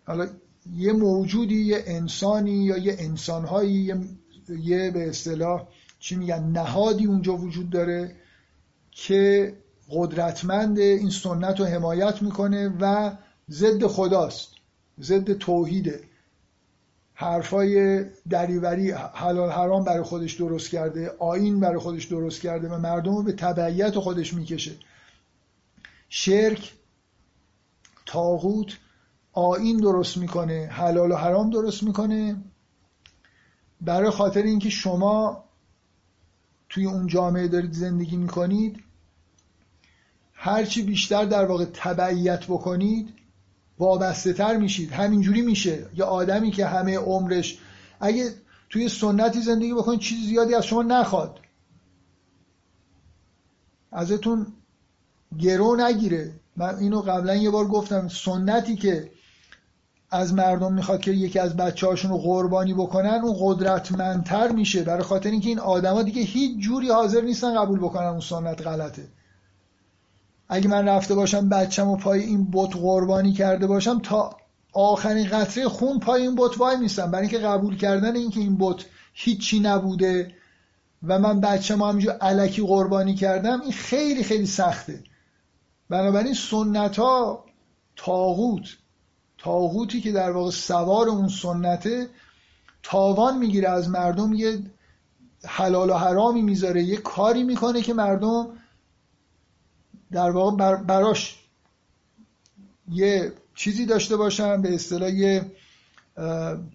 حالا 0.06 0.28
یه 0.76 0.92
موجودی 0.92 1.64
یه 1.64 1.84
انسانی 1.86 2.64
یا 2.64 2.76
یه 2.76 2.96
انسانهایی 2.98 3.72
یه, 3.72 4.00
یه 4.48 4.90
به 4.90 5.08
اصطلاح 5.08 5.68
چی 6.02 6.16
میگن 6.16 6.42
نهادی 6.42 7.06
اونجا 7.06 7.36
وجود 7.36 7.70
داره 7.70 8.16
که 8.90 9.52
قدرتمند 9.90 10.78
این 10.78 11.10
سنت 11.10 11.60
رو 11.60 11.66
حمایت 11.66 12.22
می‌کنه 12.22 12.76
و 12.80 13.12
ضد 13.50 13.86
خداست 13.86 14.54
ضد 15.00 15.32
توحیده. 15.32 16.00
حرفای 17.14 18.04
دریوری 18.30 18.90
حلال 18.90 19.50
حرام 19.50 19.84
برای 19.84 20.02
خودش 20.02 20.34
درست 20.34 20.70
کرده 20.70 21.10
آین 21.18 21.60
برای 21.60 21.78
خودش 21.78 22.04
درست 22.04 22.40
کرده 22.40 22.68
و 22.68 22.78
مردم 22.78 23.16
رو 23.16 23.22
به 23.22 23.32
تبعیت 23.32 23.98
خودش 23.98 24.34
می‌کشه. 24.34 24.72
شرک 26.08 26.72
تاغوت 28.06 28.78
آین 29.32 29.76
درست 29.76 30.16
می‌کنه 30.16 30.68
حلال 30.72 31.12
و 31.12 31.16
حرام 31.16 31.50
درست 31.50 31.82
می‌کنه. 31.82 32.36
برای 33.80 34.10
خاطر 34.10 34.42
اینکه 34.42 34.70
شما 34.70 35.41
توی 36.72 36.86
اون 36.86 37.06
جامعه 37.06 37.48
دارید 37.48 37.72
زندگی 37.72 38.16
می‌کنید 38.16 38.82
هرچی 40.32 40.82
بیشتر 40.82 41.24
در 41.24 41.44
واقع 41.44 41.64
تبعیت 41.64 42.44
بکنید 42.44 43.08
وابسته 43.78 44.32
تر 44.32 44.56
میشید. 44.56 44.92
همینجوری 44.92 45.42
میشه. 45.42 45.86
یه 45.96 46.04
آدمی 46.04 46.50
که 46.50 46.66
همه 46.66 46.98
عمرش 46.98 47.58
اگه 48.00 48.34
توی 48.70 48.88
سنتی 48.88 49.40
زندگی 49.40 49.74
بکنید 49.74 50.00
چیز 50.00 50.26
زیادی 50.26 50.54
از 50.54 50.66
شما 50.66 50.82
نخواد. 50.82 51.40
ازتون 53.92 54.46
گرو 55.38 55.76
نگیره. 55.76 56.32
من 56.56 56.78
اینو 56.78 57.00
قبلا 57.00 57.34
یه 57.34 57.50
بار 57.50 57.66
گفتم. 57.66 58.08
سنتی 58.08 58.76
که 58.76 59.10
از 60.12 60.34
مردم 60.34 60.72
می‌خواد 60.72 61.00
که 61.00 61.10
یکی 61.10 61.38
از 61.38 61.56
بچه 61.56 61.86
هاشون 61.86 62.10
رو 62.10 62.18
قربانی 62.18 62.74
بکنن 62.74 63.20
اون 63.24 63.36
قدرتمندتر 63.40 64.48
میشه. 64.48 64.82
برای 64.82 65.02
خاطر 65.02 65.30
اینکه 65.30 65.48
این 65.48 65.58
آدما 65.58 66.02
دیگه 66.02 66.22
هیچ 66.22 66.58
جوری 66.58 66.90
حاضر 66.90 67.20
نیستن 67.20 67.54
قبول 67.54 67.78
بکنن 67.78 68.06
اون 68.06 68.20
سنت 68.20 68.66
غلطه. 68.66 69.08
اگه 70.48 70.68
من 70.68 70.88
رفته 70.88 71.14
باشم 71.14 71.48
بچم 71.48 71.88
و 71.88 71.96
پای 71.96 72.20
این 72.20 72.50
بت 72.52 72.76
قربانی 72.76 73.32
کرده 73.32 73.66
باشم 73.66 73.98
تا 73.98 74.36
آخرین 74.72 75.28
قطره 75.28 75.68
خون 75.68 75.98
پای 75.98 76.22
این 76.22 76.34
بت 76.36 76.58
وای 76.58 76.76
میستم. 76.76 77.10
برای 77.10 77.28
اینکه 77.28 77.46
قبول 77.46 77.76
کردن 77.76 78.16
اینکه 78.16 78.40
این 78.40 78.56
بت 78.58 78.84
هیچی 79.12 79.60
نبوده 79.60 80.34
و 81.02 81.18
من 81.18 81.40
بچم 81.40 81.82
همینجور 81.82 82.12
علکی 82.12 82.62
قربانی 82.62 83.14
کردم 83.14 83.60
این 83.60 83.72
خیلی 83.72 84.24
خیلی 84.24 84.46
سخته. 84.46 85.04
بنابراین 85.90 86.34
سنت 86.34 86.98
ها 86.98 87.44
تاغوت. 87.96 88.64
تاغوتی 89.42 90.00
که 90.00 90.12
در 90.12 90.30
واقع 90.30 90.50
سوار 90.50 91.08
اون 91.08 91.28
سنته 91.28 92.08
تاوان 92.82 93.38
می‌گیره 93.38 93.68
از 93.68 93.88
مردم 93.88 94.32
یه 94.32 94.58
حلال 95.44 95.90
و 95.90 95.94
حرامی 95.94 96.42
می‌ذاره 96.42 96.82
یه 96.82 96.96
کاری 96.96 97.42
می‌کنه 97.42 97.82
که 97.82 97.94
مردم 97.94 98.46
در 100.12 100.30
واقع 100.30 100.76
براش 100.76 101.38
یه 102.88 103.32
چیزی 103.54 103.86
داشته 103.86 104.16
باشن 104.16 104.62
به 104.62 104.74
اصطلاح 104.74 105.10
یه 105.10 105.52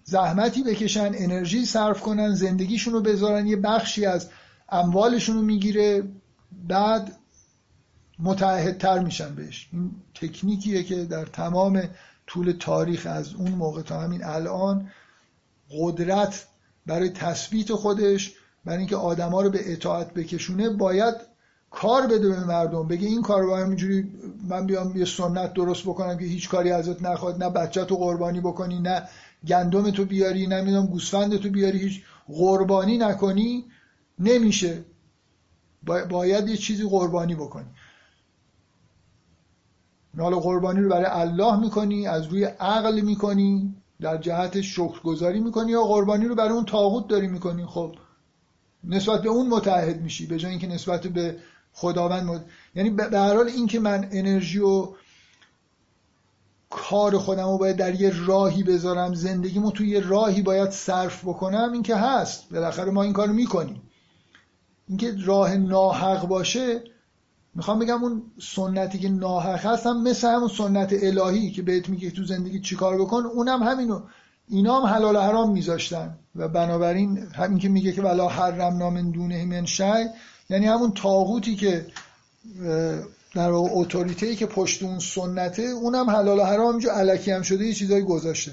زحمتی 0.04 0.62
بکشن 0.62 1.10
انرژی 1.14 1.64
صرف 1.64 2.00
کنن 2.00 2.34
زندگیشون 2.34 2.94
رو 2.94 3.00
بذارن 3.00 3.46
یه 3.46 3.56
بخشی 3.56 4.06
از 4.06 4.30
اموالشون 4.68 5.36
رو 5.36 5.42
می‌گیره 5.42 6.02
بعد 6.68 7.16
متعهدتر 8.18 8.98
میشن 8.98 9.34
بهش. 9.34 9.68
این 9.72 9.90
تکنیکیه 10.14 10.82
که 10.82 11.04
در 11.04 11.24
تمام 11.26 11.82
طول 12.28 12.52
تاریخ 12.52 13.06
از 13.10 13.34
اون 13.34 13.50
موقع 13.50 13.82
تا 13.82 14.00
همین 14.00 14.24
الان 14.24 14.90
قدرت 15.70 16.46
برای 16.86 17.10
تثبیت 17.10 17.72
خودش 17.72 18.34
برای 18.64 18.78
اینکه 18.78 18.96
آدما 18.96 19.42
رو 19.42 19.50
به 19.50 19.72
اطاعت 19.72 20.14
بکشونه 20.14 20.70
باید 20.70 21.14
کار 21.70 22.06
بده 22.06 22.28
به 22.28 22.44
مردم. 22.44 22.88
بگه 22.88 23.06
این 23.08 23.22
کار 23.22 23.42
رو 23.42 23.56
همینجوری 23.56 24.12
من 24.48 24.66
بیام 24.66 24.96
یه 24.96 25.04
سنت 25.04 25.52
درست 25.52 25.82
بکنم 25.82 26.18
که 26.18 26.24
هیچ 26.24 26.48
کاری 26.48 26.70
ازت 26.70 27.02
نخواد 27.02 27.42
نه 27.42 27.50
بچه 27.50 27.84
تو 27.84 27.96
قربانی 27.96 28.40
بکنی 28.40 28.78
نه 28.78 29.02
گندم 29.46 29.90
تو 29.90 30.04
بیاری 30.04 30.46
نمی‌دونم 30.46 30.86
گوسفند 30.86 31.36
تو 31.36 31.50
بیاری. 31.50 31.78
هیچ 31.78 32.02
قربانی 32.28 32.98
نکنی 32.98 33.64
نمیشه. 34.18 34.84
باید 36.10 36.48
یه 36.48 36.56
چیزی 36.56 36.88
قربانی 36.88 37.34
بکنی. 37.34 37.66
حالا 40.18 40.38
قربانی 40.38 40.80
رو 40.80 40.88
برای 40.88 41.06
الله 41.06 41.60
می‌کنی 41.60 42.06
از 42.06 42.26
روی 42.26 42.44
عقل 42.44 43.00
می‌کنی 43.00 43.74
در 44.00 44.16
جهت 44.16 44.60
شکرگزاری 44.60 45.40
می‌کنی 45.40 45.72
یا 45.72 45.82
قربانی 45.82 46.24
رو 46.24 46.34
برای 46.34 46.52
اون 46.52 46.64
تاغوت 46.64 47.08
داری 47.08 47.28
می‌کنی؟ 47.28 47.66
خب 47.66 47.94
نسبت 48.84 49.22
به 49.22 49.28
اون 49.28 49.48
متحد 49.48 50.00
میشی 50.00 50.26
به 50.26 50.38
جای 50.38 50.50
اینکه 50.50 50.66
نسبت 50.66 51.06
به 51.06 51.36
خداوند 51.72 52.24
مد... 52.24 52.44
یعنی 52.74 52.90
به 52.90 53.18
هر 53.18 53.34
حال 53.36 53.48
اینکه 53.48 53.80
من 53.80 54.08
انرژی 54.12 54.58
و 54.58 54.88
کار 56.70 57.18
خودم 57.18 57.48
رو 57.48 57.58
باید 57.58 57.76
در 57.76 58.00
یه 58.00 58.26
راهی 58.26 58.62
بذارم 58.62 59.14
زندگیمو 59.14 59.70
توی 59.70 59.88
یه 59.88 60.00
راهی 60.00 60.42
باید 60.42 60.70
صرف 60.70 61.24
بکنم 61.24 61.70
این 61.72 61.82
که 61.82 61.96
هست. 61.96 62.50
بالاخره 62.50 62.90
ما 62.90 63.02
این 63.02 63.12
کارو 63.12 63.32
می‌کنیم. 63.32 63.82
اینکه 64.88 65.14
راه 65.24 65.56
ناحق 65.56 66.26
باشه 66.26 66.80
می‌خوام 67.58 67.78
بگم 67.78 68.04
اون 68.04 68.22
سنتی 68.42 68.98
که 68.98 69.08
ناحق 69.08 69.66
هست 69.66 69.86
هم 69.86 70.02
مثل 70.02 70.28
همون 70.28 70.48
سنت 70.48 70.92
الهی 71.02 71.50
که 71.50 71.62
بهت 71.62 71.88
میگه 71.88 72.10
تو 72.10 72.24
زندگی 72.24 72.60
چیکار 72.60 72.98
بکن 72.98 73.22
اونم 73.26 73.62
همینو. 73.62 74.00
اینا 74.48 74.80
هم 74.80 74.86
حلال 74.86 75.16
و 75.16 75.20
حرام 75.20 75.52
میذاشتن. 75.52 76.18
و 76.36 76.48
بنابراین 76.48 77.18
همین 77.18 77.58
که 77.58 77.68
میگه 77.68 77.92
که 77.92 78.02
ولا 78.02 78.28
حرم 78.28 78.76
نام 78.76 79.10
دونه 79.10 79.44
من 79.44 79.66
شی 79.66 80.04
یعنی 80.50 80.66
همون 80.66 80.92
تاغوتی 80.92 81.56
که 81.56 81.86
در 83.34 83.50
اتوریته 83.52 84.36
که 84.36 84.46
پشت 84.46 84.82
اون 84.82 84.98
سنته 84.98 85.62
اونم 85.62 86.10
حلال 86.10 86.38
و 86.38 86.44
حرام 86.44 86.70
اینجا 86.70 86.92
علکی 86.92 87.30
هم 87.30 87.42
شده 87.42 87.66
یه 87.66 87.74
چیزایی 87.74 88.02
گذاشته. 88.02 88.52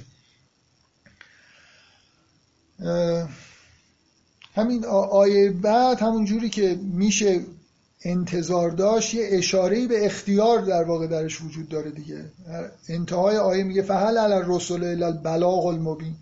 همین 4.56 4.86
آیه 5.12 5.52
بعد 5.52 6.02
همون 6.02 6.26
جوری 6.26 6.50
که 6.50 6.80
میشه 6.84 7.46
انتظار 8.06 8.70
داشت 8.70 9.14
یه 9.14 9.28
اشاره 9.32 9.88
به 9.88 10.06
اختیار 10.06 10.62
در 10.62 10.84
واقع 10.84 11.08
درش 11.08 11.42
وجود 11.42 11.70
داره 11.70 11.92
دیگه. 11.92 12.26
انتهای 12.90 13.38
آیه 13.38 13.64
میگه 13.64 13.82
فهل 13.82 14.18
علی 14.18 14.34
الرسول 14.34 14.84
الا 14.84 15.06
البلاغ 15.06 15.66
المبین. 15.66 16.16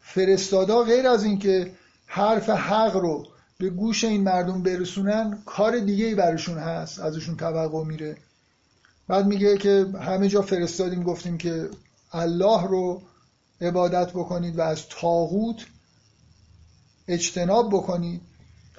فرستادا 0.00 0.82
غیر 0.82 1.06
از 1.08 1.24
اینکه 1.24 1.72
حرف 2.06 2.50
حق 2.50 2.96
رو 2.96 3.26
به 3.58 3.70
گوش 3.70 4.04
این 4.04 4.22
مردم 4.22 4.62
برسونن 4.62 5.42
کار 5.46 5.78
دیگه 5.78 6.06
ای 6.06 6.14
برشون 6.14 6.58
هست 6.58 7.00
ازشون 7.00 7.36
توقع 7.36 7.84
میره. 7.84 8.16
بعد 9.08 9.26
میگه 9.26 9.58
که 9.58 9.86
همه 10.00 10.28
جا 10.28 10.42
فرستادیم 10.42 11.02
گفتیم 11.02 11.38
که 11.38 11.68
الله 12.12 12.66
رو 12.66 13.02
عبادت 13.60 14.10
بکنید 14.10 14.58
و 14.58 14.62
از 14.62 14.88
تاغوت 14.88 15.66
اجتناب 17.08 17.68
بکنید. 17.68 18.20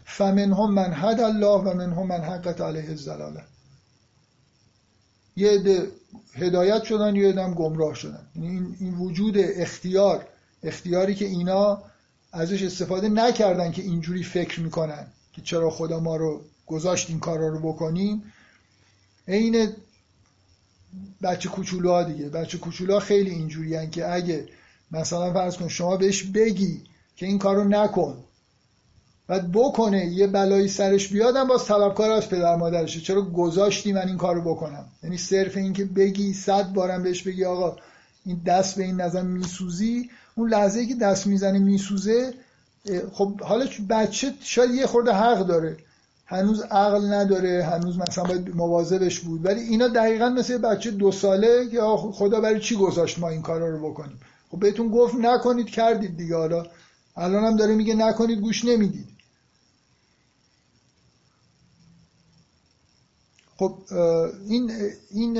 فمنهم 0.05 0.73
من 0.73 0.93
هد 0.93 1.19
الله 1.19 1.61
و 1.61 1.73
منهم 1.73 2.07
من 2.07 2.21
حقت 2.21 2.61
علیه 2.61 2.89
الزلاله 2.89 3.43
یه 5.35 5.51
عده 5.51 5.91
هدایت 6.33 6.83
شدن 6.83 7.15
یه 7.15 7.29
عده 7.29 7.53
گمراه 7.53 7.95
شدن. 7.95 8.27
یعنی 8.35 8.47
این, 8.47 8.75
این 8.79 8.97
وجود 8.97 9.37
اختیار 9.37 10.27
اختیاری 10.63 11.15
که 11.15 11.25
اینا 11.25 11.83
ازش 12.31 12.63
استفاده 12.63 13.09
نکردن 13.09 13.71
که 13.71 13.81
اینجوری 13.81 14.23
فکر 14.23 14.59
می‌کنن 14.59 15.07
که 15.33 15.41
چرا 15.41 15.69
خدا 15.69 15.99
ما 15.99 16.15
رو 16.15 16.41
گذاشت 16.65 17.09
این 17.09 17.19
کارا 17.19 17.47
رو 17.47 17.59
بکنیم 17.59 18.33
عین 19.27 19.69
بچه 21.21 21.49
کوچولوها 21.49 22.03
دیگه. 22.03 22.29
بچه 22.29 22.57
کوچولوها 22.57 22.99
خیلی 22.99 23.29
اینجوری 23.29 23.89
که 23.89 24.13
اگه 24.13 24.47
مثلا 24.91 25.33
فرض 25.33 25.57
کن 25.57 25.67
شما 25.67 25.97
بهش 25.97 26.23
بگی 26.23 26.81
که 27.15 27.25
این 27.25 27.39
کارو 27.39 27.63
نکن 27.63 28.23
بعد 29.27 29.51
بکنه 29.51 30.05
یه 30.05 30.27
بلایی 30.27 30.67
سرش 30.67 31.07
بیادم 31.07 31.47
باز 31.47 31.65
طلبکار 31.65 32.11
از 32.11 32.29
پدر 32.29 32.55
مادرشه. 32.55 33.01
چرا 33.01 33.21
گذاشتی 33.21 33.93
من 33.93 34.07
این 34.07 34.17
کارو 34.17 34.41
بکنم؟ 34.41 34.85
یعنی 35.03 35.17
صرف 35.17 35.57
این 35.57 35.73
که 35.73 35.85
بگی 35.85 36.33
صد 36.33 36.73
بارم 36.73 37.03
بهش 37.03 37.23
بگی 37.23 37.45
آقا 37.45 37.75
این 38.25 38.41
دست 38.45 38.75
به 38.75 38.83
این 38.83 39.01
نظر 39.01 39.21
میسوزی. 39.21 40.09
اون 40.35 40.49
لحظه 40.49 40.85
که 40.85 40.95
دست 40.95 41.27
می‌زنه 41.27 41.59
میسوزه 41.59 42.33
خب 43.13 43.41
حالا 43.41 43.65
بچه 43.89 44.33
شاید 44.41 44.71
یه 44.71 44.85
خورده 44.85 45.11
حق 45.11 45.47
داره. 45.47 45.77
هنوز 46.27 46.61
عقل 46.61 47.13
نداره 47.13 47.63
هنوز 47.63 47.97
مثلا 47.99 48.23
باید 48.23 48.55
مواظبش 48.55 49.19
بود. 49.19 49.45
ولی 49.45 49.61
اینا 49.61 49.87
دقیقا 49.87 50.29
مثل 50.29 50.57
بچه 50.57 50.91
دو 50.91 51.11
ساله 51.11 51.69
که 51.71 51.81
خدا 51.97 52.41
برای 52.41 52.59
چی 52.59 52.75
گذاشت 52.75 53.19
ما 53.19 53.29
این 53.29 53.41
کارا 53.41 53.69
رو 53.69 53.89
بکنیم؟ 53.89 54.19
خب 54.51 54.59
بهتون 54.59 54.89
گفت 54.89 55.15
نکنید 55.15 55.67
کردید 55.67 56.17
دیگه 56.17 56.35
حالا. 56.35 56.65
الان 57.17 57.43
هم 57.43 57.55
داره 57.55 57.75
میگه 57.75 57.95
نکنید 57.95 58.39
گوش 58.39 58.65
نمی‌دید. 58.65 59.07
خب 63.57 63.77
این 64.47 64.71
این 65.11 65.37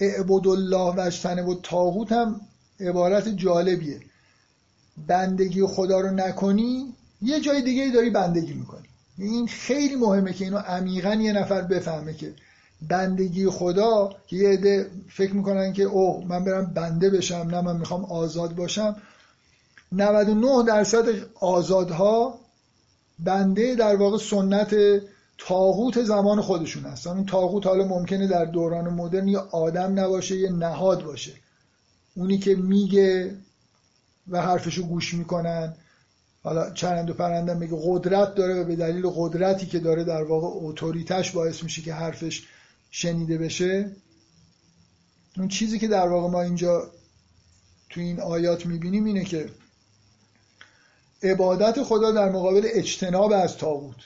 اعبد 0.00 0.46
الله 0.48 0.94
و 0.94 1.00
اجتنب 1.00 1.48
و 1.48 1.60
تاغوت 1.62 2.12
هم 2.12 2.40
عبارت 2.80 3.28
جالبیه. 3.28 4.00
بندگی 5.06 5.66
خدا 5.66 6.00
رو 6.00 6.10
نکنی 6.10 6.94
یه 7.22 7.40
جای 7.40 7.62
دیگه 7.62 7.90
داری 7.90 8.10
بندگی 8.10 8.54
می‌کنی. 8.54 8.86
این 9.18 9.46
خیلی 9.46 9.96
مهمه 9.96 10.32
که 10.32 10.44
اینو 10.44 10.58
عمیقا 10.58 11.14
یه 11.14 11.32
نفر 11.32 11.62
بفهمه 11.62 12.14
که 12.14 12.34
بندگی 12.88 13.46
خدا 13.46 14.16
که 14.26 14.36
یه 14.36 14.48
عده 14.48 14.90
فکر 15.08 15.34
می‌کنن 15.34 15.72
که 15.72 15.82
اوه 15.82 16.26
من 16.26 16.44
برم 16.44 16.66
بنده 16.66 17.10
بشم 17.10 17.48
نه 17.50 17.60
من 17.60 17.76
می‌خوام 17.76 18.04
آزاد 18.04 18.54
باشم. 18.54 18.96
99 19.92 20.64
درصد 20.66 21.04
آزادها 21.40 22.38
بنده 23.18 23.74
در 23.74 23.96
واقع 23.96 24.18
سنت 24.18 24.74
تاغوت 25.46 26.02
زمان 26.02 26.40
خودشون 26.40 26.84
هستن 26.84 27.10
اون 27.10 27.26
تاغوت 27.26 27.66
حالا 27.66 27.84
ممکنه 27.84 28.26
در 28.26 28.44
دوران 28.44 28.88
مدرن 28.88 29.28
یه 29.28 29.38
آدم 29.38 30.00
نباشه 30.00 30.36
یه 30.36 30.50
نهاد 30.50 31.04
باشه. 31.04 31.32
اونی 32.14 32.38
که 32.38 32.54
میگه 32.54 33.36
و 34.28 34.42
حرفشو 34.42 34.82
گوش 34.82 35.14
می‌کنن 35.14 35.74
حالا 36.42 36.70
چرند 36.70 37.10
و 37.10 37.14
پرندم 37.14 37.56
میگه 37.56 37.76
قدرت 37.84 38.34
داره 38.34 38.54
و 38.54 38.64
به 38.64 38.76
دلیل 38.76 39.10
قدرتی 39.14 39.66
که 39.66 39.78
داره 39.78 40.04
در 40.04 40.22
واقع 40.22 40.66
اتوریتش 40.68 41.30
باعث 41.30 41.62
میشه 41.62 41.82
که 41.82 41.94
حرفش 41.94 42.46
شنیده 42.90 43.38
بشه 43.38 43.90
اون 45.36 45.48
چیزی 45.48 45.78
که 45.78 45.88
در 45.88 46.08
واقع 46.08 46.28
ما 46.28 46.42
اینجا 46.42 46.90
تو 47.90 48.00
این 48.00 48.20
آیات 48.20 48.66
می‌بینیم 48.66 49.04
اینه 49.04 49.24
که 49.24 49.48
عبادت 51.22 51.82
خدا 51.82 52.12
در 52.12 52.28
مقابل 52.28 52.68
اجتناب 52.72 53.32
از 53.32 53.56
تاغوت. 53.56 53.96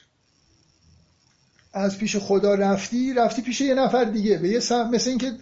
از 1.75 1.99
پیش 1.99 2.17
خدا 2.17 2.55
رفتی 2.55 3.15
رفتی 3.15 3.43
پیش 3.43 3.61
یه 3.61 3.75
نفر 3.75 4.05
دیگه. 4.05 4.39
به 4.39 4.49
یه 4.49 4.61
مثل 4.93 5.11
اینکه 5.11 5.33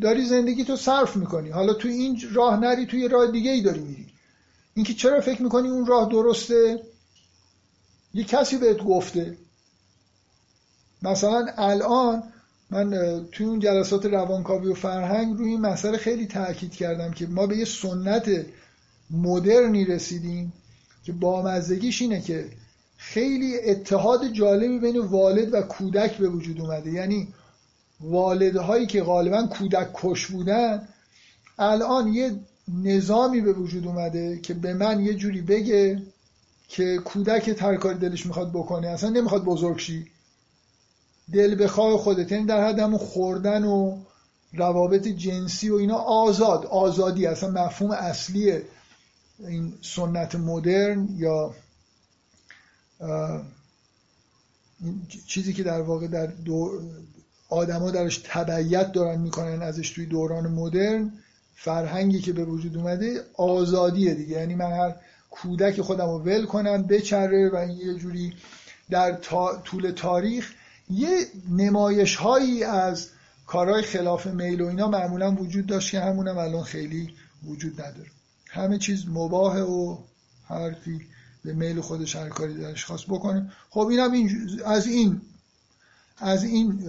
داری 0.00 0.24
زندگی 0.24 0.64
تو 0.64 0.76
صرف 0.76 1.16
می‌کنی. 1.16 1.50
حالا 1.50 1.74
تو 1.74 1.88
این 1.88 2.22
راه 2.32 2.60
نری 2.60 2.86
توی 2.86 3.08
راه 3.08 3.30
دیگه 3.30 3.50
ای 3.50 3.60
داری 3.60 3.80
میری. 3.80 4.06
اینکه 4.74 4.94
چرا 4.94 5.20
فکر 5.20 5.42
می‌کنی 5.42 5.68
اون 5.68 5.86
راه 5.86 6.08
درسته؟ 6.10 6.80
یه 8.14 8.24
کسی 8.24 8.56
بهت 8.58 8.78
گفته. 8.78 9.36
مثلا 11.02 11.46
الان 11.56 12.22
من 12.70 12.90
توی 13.32 13.46
اون 13.46 13.60
جلسات 13.60 14.06
روانکاوی 14.06 14.68
و 14.68 14.74
فرهنگ 14.74 15.38
روی 15.38 15.50
این 15.50 15.60
مسئله 15.60 15.98
خیلی 15.98 16.26
تاکید 16.26 16.72
کردم 16.72 17.10
که 17.10 17.26
ما 17.26 17.46
به 17.46 17.56
یه 17.56 17.64
سنت 17.64 18.46
مدرنی 19.10 19.84
رسیدیم 19.84 20.52
که 21.04 21.12
بامزدگیش 21.12 22.02
اینه 22.02 22.20
که 22.20 22.48
خیلی 23.02 23.58
اتحاد 23.60 24.28
جالبی 24.32 24.78
بین 24.78 24.98
والد 24.98 25.54
و 25.54 25.62
کودک 25.62 26.18
به 26.18 26.28
وجود 26.28 26.60
اومده. 26.60 26.90
یعنی 26.92 27.28
والدهایی 28.00 28.86
که 28.86 29.02
غالبا 29.02 29.46
کودک 29.46 29.88
کش 29.94 30.26
بودن 30.26 30.88
الان 31.58 32.08
یه 32.08 32.32
نظامی 32.82 33.40
به 33.40 33.52
وجود 33.52 33.86
اومده 33.86 34.38
که 34.38 34.54
به 34.54 34.74
من 34.74 35.00
یه 35.00 35.14
جوری 35.14 35.40
بگه 35.40 36.02
که 36.68 36.98
کودک 37.04 37.48
هر 37.48 37.76
کاری 37.76 37.98
دلش 37.98 38.26
می‌خواد 38.26 38.50
بکنه. 38.50 38.88
اصلا 38.88 39.10
نمی‌خواد 39.10 39.44
بزرگ 39.44 39.78
شی. 39.78 40.06
دل 41.32 41.64
بخواه 41.64 41.98
خودت. 41.98 42.32
یعنی 42.32 42.46
در 42.46 42.68
حد 42.68 42.78
همون 42.78 42.98
خوردن 42.98 43.64
و 43.64 43.98
روابط 44.52 45.08
جنسی 45.08 45.70
و 45.70 45.74
اینا 45.74 45.96
آزاد 45.96 46.66
آزادی. 46.66 47.26
اصلا 47.26 47.50
مفهوم 47.50 47.90
اصلی 47.90 48.52
این 49.38 49.72
سنت 49.82 50.34
مدرن 50.34 51.08
یا 51.16 51.54
چیزی 55.26 55.52
که 55.52 55.62
در 55.62 55.80
واقع 55.80 56.06
در 56.06 56.26
دو 56.26 56.80
آدما 57.48 57.90
درش 57.90 58.20
تبعیت 58.24 58.92
دارن 58.92 59.20
می‌کنن 59.20 59.62
ازش 59.62 59.90
توی 59.90 60.06
دوران 60.06 60.46
مدرن 60.46 61.12
فرهنگی 61.54 62.20
که 62.20 62.32
به 62.32 62.44
وجود 62.44 62.76
اومده 62.76 63.20
آزادیه 63.34 64.14
دیگه. 64.14 64.32
یعنی 64.32 64.54
من 64.54 64.72
هر 64.72 64.94
کودک 65.30 65.80
خودم 65.80 66.06
رو 66.06 66.18
ول 66.18 66.46
کنم 66.46 66.82
بچره 66.82 67.50
و 67.52 67.66
یه 67.66 67.94
جوری 67.94 68.34
در 68.90 69.12
طول 69.64 69.90
تاریخ 69.90 70.52
یه 70.90 71.18
نمایش 71.50 72.16
هایی 72.16 72.64
از 72.64 73.08
کارهای 73.46 73.82
خلاف 73.82 74.26
میل 74.26 74.60
و 74.60 74.66
اینا 74.66 74.88
معمولا 74.88 75.34
وجود 75.34 75.66
داشت 75.66 75.90
که 75.90 76.00
همونم 76.00 76.38
الان 76.38 76.62
خیلی 76.62 77.10
وجود 77.46 77.80
نداره. 77.80 78.10
همه 78.48 78.78
چیز 78.78 79.08
مباهه 79.08 79.62
و 79.62 79.96
حرفی 80.48 81.00
به 81.44 81.52
میل 81.52 81.80
خودش 81.80 82.16
هر 82.16 82.28
کاری 82.28 82.54
درش 82.54 82.84
خواست 82.84 83.06
بکنه. 83.06 83.52
خب 83.70 83.86
اینم 83.86 84.12
این 84.12 84.60
از 84.64 84.86
این 84.86 85.20
از 86.18 86.44
این 86.44 86.88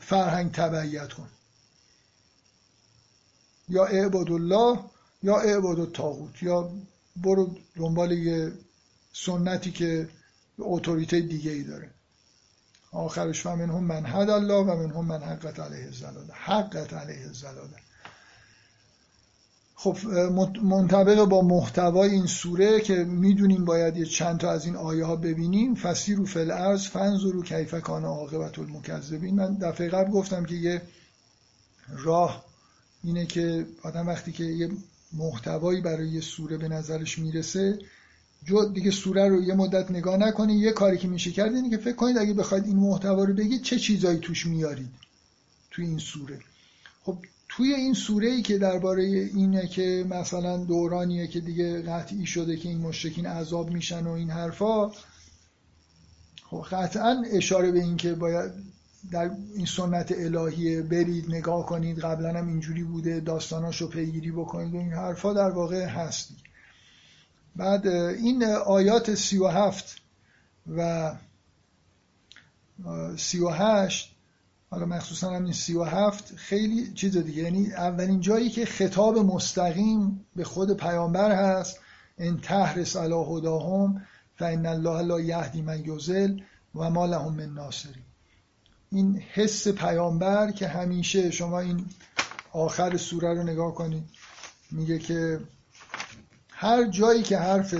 فرهنگ 0.00 0.52
تبعیت 0.52 1.12
کن. 1.12 1.28
یا 3.68 3.84
اعباد 3.84 4.30
الله 4.32 4.78
یا 5.22 5.40
اعباد 5.40 5.80
الطاغوت 5.80 6.42
یا 6.42 6.70
برو 7.16 7.56
دنبال 7.76 8.12
یه 8.12 8.52
سنتی 9.12 9.70
که 9.70 10.08
اتوریته 10.58 11.20
دیگه 11.20 11.50
ای 11.50 11.62
داره. 11.62 11.90
آخرش 12.92 13.46
و 13.46 13.48
هم 13.48 13.84
من 13.84 14.06
حد 14.06 14.30
الله 14.30 14.54
و 14.54 14.70
هم 14.70 15.04
من 15.04 15.22
حقت 15.22 15.60
علیه 15.60 15.84
الزلاله 15.84 16.32
حقت 16.32 16.92
علیه 16.92 17.26
الزلاله 17.26 17.76
خب 19.82 19.96
منطبق 20.62 21.24
با 21.24 21.42
محتوای 21.42 22.10
این 22.10 22.26
سوره 22.26 22.80
که 22.80 22.94
می‌دونیم 22.94 23.64
باید 23.64 23.96
یه 23.96 24.04
چند 24.04 24.38
تا 24.40 24.50
از 24.50 24.66
این 24.66 24.76
آیه 24.76 25.04
ها 25.04 25.16
ببینیم. 25.16 25.74
فسیرو 25.74 26.26
فل 26.26 26.50
ارز 26.50 26.86
فنظرو 26.86 27.42
کیف 27.42 27.74
کان 27.74 28.04
عاقبت 28.04 28.58
المکذبین. 28.58 29.34
من 29.34 29.54
دفعه 29.54 29.88
قبل 29.88 30.10
گفتم 30.10 30.44
که 30.44 30.54
یه 30.54 30.82
راه 31.88 32.44
اینه 33.04 33.26
که 33.26 33.66
آدم 33.82 34.08
وقتی 34.08 34.32
که 34.32 34.44
یه 34.44 34.70
محتوایی 35.12 35.80
برای 35.80 36.08
یه 36.08 36.20
سوره 36.20 36.56
به 36.56 36.68
نظرش 36.68 37.18
می‌رسه 37.18 37.78
جو 38.44 38.64
دیگه 38.64 38.90
سوره 38.90 39.28
رو 39.28 39.42
یه 39.42 39.54
مدت 39.54 39.90
نگاه 39.90 40.16
نکنید 40.16 40.62
یه 40.62 40.72
کاری 40.72 40.98
که 40.98 41.08
میشه 41.08 41.30
کرد 41.30 41.54
اینه 41.54 41.70
که 41.70 41.76
فکر 41.76 41.96
کنید 41.96 42.18
اگه 42.18 42.34
بخواید 42.34 42.64
این 42.64 42.76
محتوا 42.76 43.24
رو 43.24 43.34
بگید 43.34 43.62
چه 43.62 43.78
چیزایی 43.78 44.18
توش 44.18 44.46
میارید 44.46 44.90
توی 45.70 45.86
این 45.86 45.98
سوره. 45.98 46.38
خب 47.04 47.18
توی 47.56 47.74
این 47.74 47.94
سوره 47.94 48.28
ای 48.28 48.42
که 48.42 48.58
درباره 48.58 49.02
اینه 49.34 49.66
که 49.66 50.06
مثلا 50.08 50.64
دورانیه 50.64 51.26
که 51.26 51.40
دیگه 51.40 51.82
قطعی 51.82 52.26
شده 52.26 52.56
که 52.56 52.68
این 52.68 52.80
مشرکین 52.80 53.26
عذاب 53.26 53.70
میشن 53.70 54.06
و 54.06 54.10
این 54.10 54.30
حرفا 54.30 54.88
خب 56.50 56.66
قطعا 56.70 57.24
اشاره 57.32 57.72
به 57.72 57.78
این 57.78 57.96
که 57.96 58.14
باید 58.14 58.52
در 59.10 59.30
این 59.56 59.66
سنت 59.66 60.12
الهیه 60.12 60.82
برید 60.82 61.30
نگاه 61.30 61.66
کنید 61.66 61.98
قبلا 61.98 62.38
هم 62.38 62.48
اینجوری 62.48 62.82
بوده 62.82 63.20
داستاناشو 63.20 63.88
پیگیری 63.88 64.30
بکنید 64.30 64.74
و 64.74 64.76
این 64.76 64.92
حرفا 64.92 65.32
در 65.32 65.50
واقع 65.50 65.84
هست. 65.84 66.28
بعد 67.56 67.86
این 67.86 68.44
آیات 68.44 69.14
سی 69.14 69.38
و 69.38 69.46
هفت 69.46 69.96
و 70.76 71.12
سی 73.16 73.40
و 73.40 73.48
هشت 73.48 74.11
حالا 74.72 74.86
مخصوصا 74.86 75.30
همین 75.30 75.52
سی 75.52 75.74
و 75.74 75.84
هفت 75.84 76.36
خیلی 76.36 76.92
چیز 76.92 77.16
دیگه. 77.16 77.42
یعنی 77.42 77.72
اولین 77.72 78.20
جایی 78.20 78.50
که 78.50 78.66
خطاب 78.66 79.18
مستقیم 79.18 80.26
به 80.36 80.44
خود 80.44 80.76
پیامبر 80.76 81.32
هست 81.32 81.78
ان 82.18 82.40
تحرس 82.40 82.96
علی 82.96 83.24
هداهم 83.28 84.06
فان 84.36 84.66
الله 84.66 85.02
لا 85.02 85.20
یهدی 85.20 85.62
من 85.62 85.84
یضل 85.84 86.40
و 86.74 86.90
ما 86.90 87.06
لهم 87.06 87.34
من 87.34 87.54
ناصرین. 87.54 88.02
این 88.92 89.22
حس 89.32 89.68
پیامبر 89.68 90.50
که 90.50 90.68
همیشه 90.68 91.30
شما 91.30 91.60
این 91.60 91.86
آخر 92.52 92.96
سوره 92.96 93.34
رو 93.34 93.42
نگاه 93.42 93.74
کنید 93.74 94.04
میگه 94.70 94.98
که 94.98 95.40
هر 96.48 96.84
جایی 96.84 97.22
که 97.22 97.38
حرف 97.38 97.74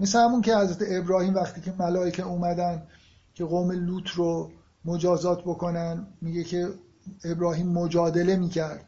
مثل 0.00 0.18
همون 0.18 0.42
که 0.42 0.56
حضرت 0.56 0.88
ابراهیم 0.90 1.34
وقتی 1.34 1.60
که 1.60 1.72
ملائکه 1.78 2.22
اومدن 2.22 2.82
که 3.34 3.44
قوم 3.44 3.70
لوط 3.70 4.08
رو 4.08 4.50
مجازات 4.84 5.40
بکنن. 5.40 6.06
میگه 6.20 6.44
که 6.44 6.68
ابراهیم 7.24 7.68
مجادله 7.68 8.36
می‌کرد. 8.36 8.84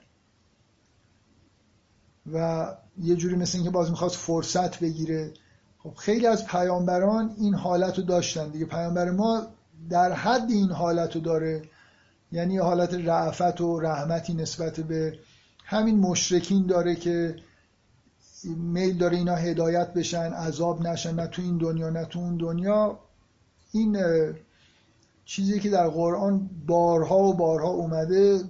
و 2.33 2.67
یه 2.99 3.17
جوری 3.17 3.37
مثل 3.37 3.59
اینکه 3.59 3.71
باز 3.71 3.91
می‌خواست 3.91 4.17
فرصت 4.17 4.81
بگیره. 4.81 5.33
خب 5.79 5.95
خیلی 5.95 6.27
از 6.27 6.47
پیامبران 6.47 7.35
این 7.39 7.55
حالت 7.55 7.99
رو 7.99 8.05
داشتن. 8.05 8.49
دیگه 8.49 8.65
پیامبر 8.65 9.11
ما 9.11 9.47
در 9.91 10.13
حد 10.13 10.51
این 10.51 10.71
حالت 10.71 11.15
رو 11.15 11.21
داره. 11.21 11.63
یعنی 12.33 12.59
حالت 12.59 12.95
رعفت 12.95 13.61
و 13.61 13.81
رحمتی 13.81 14.35
نسبت 14.35 14.81
به 14.81 15.19
همین 15.65 15.99
مشرکین 15.99 16.67
داره 16.67 16.95
که 16.95 17.37
میل 18.45 18.99
داره 18.99 19.17
اینا 19.17 19.35
هدایت 19.35 19.93
بشن 19.93 20.33
عذاب 20.33 20.87
نشن. 20.87 21.15
نه 21.15 21.27
تو 21.27 21.43
این 21.43 21.59
دنیا 21.59 21.91
نه 21.91 22.05
تو 22.05 22.19
اون 22.19 22.37
دنیا. 22.37 22.99
این 23.73 23.97
چیزی 25.25 25.61
که 25.61 25.71
در 25.71 25.89
قرآن 25.89 26.51
بارها 26.67 27.19
و 27.19 27.35
بارها 27.35 27.69
اومده 27.69 28.41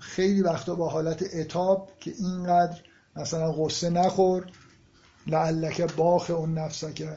خیلی 0.00 0.42
وقتا 0.42 0.74
با 0.74 0.88
حالت 0.88 1.24
اتاب 1.34 1.90
که 2.00 2.12
اینقدر 2.18 2.80
مثلا 3.16 3.52
غصه 3.52 3.90
نخور 3.90 4.46
لعلک 5.26 5.94
باخ 5.96 6.30
اون 6.30 6.58
نفسکه 6.58 7.08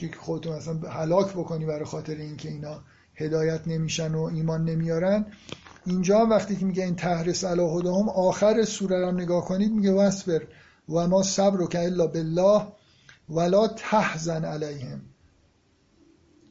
که 0.00 0.10
خودتون 0.20 0.56
مثلا 0.56 0.74
هلاک 0.74 1.32
بکنی 1.32 1.64
برای 1.64 1.84
خاطر 1.84 2.14
اینکه 2.14 2.48
اینا 2.48 2.80
هدایت 3.16 3.68
نمیشن 3.68 4.14
و 4.14 4.22
ایمان 4.22 4.64
نمیارن. 4.64 5.26
اینجا 5.86 6.26
وقتی 6.26 6.56
که 6.56 6.64
میگه 6.64 6.84
این 6.84 6.96
تحرس 6.96 7.44
علی 7.44 7.78
هداهم 7.78 8.08
آخر 8.08 8.64
سوره 8.64 9.00
رو 9.00 9.12
نگاه 9.12 9.44
کنید 9.44 9.72
میگه 9.72 9.92
واسبر 9.92 10.42
و 10.88 11.06
ما 11.06 11.22
صبر 11.22 11.66
که 11.66 11.84
الا 11.84 12.06
بالله 12.06 12.66
ولا 13.28 13.68
تحزن 13.68 14.44
علیهم. 14.44 15.00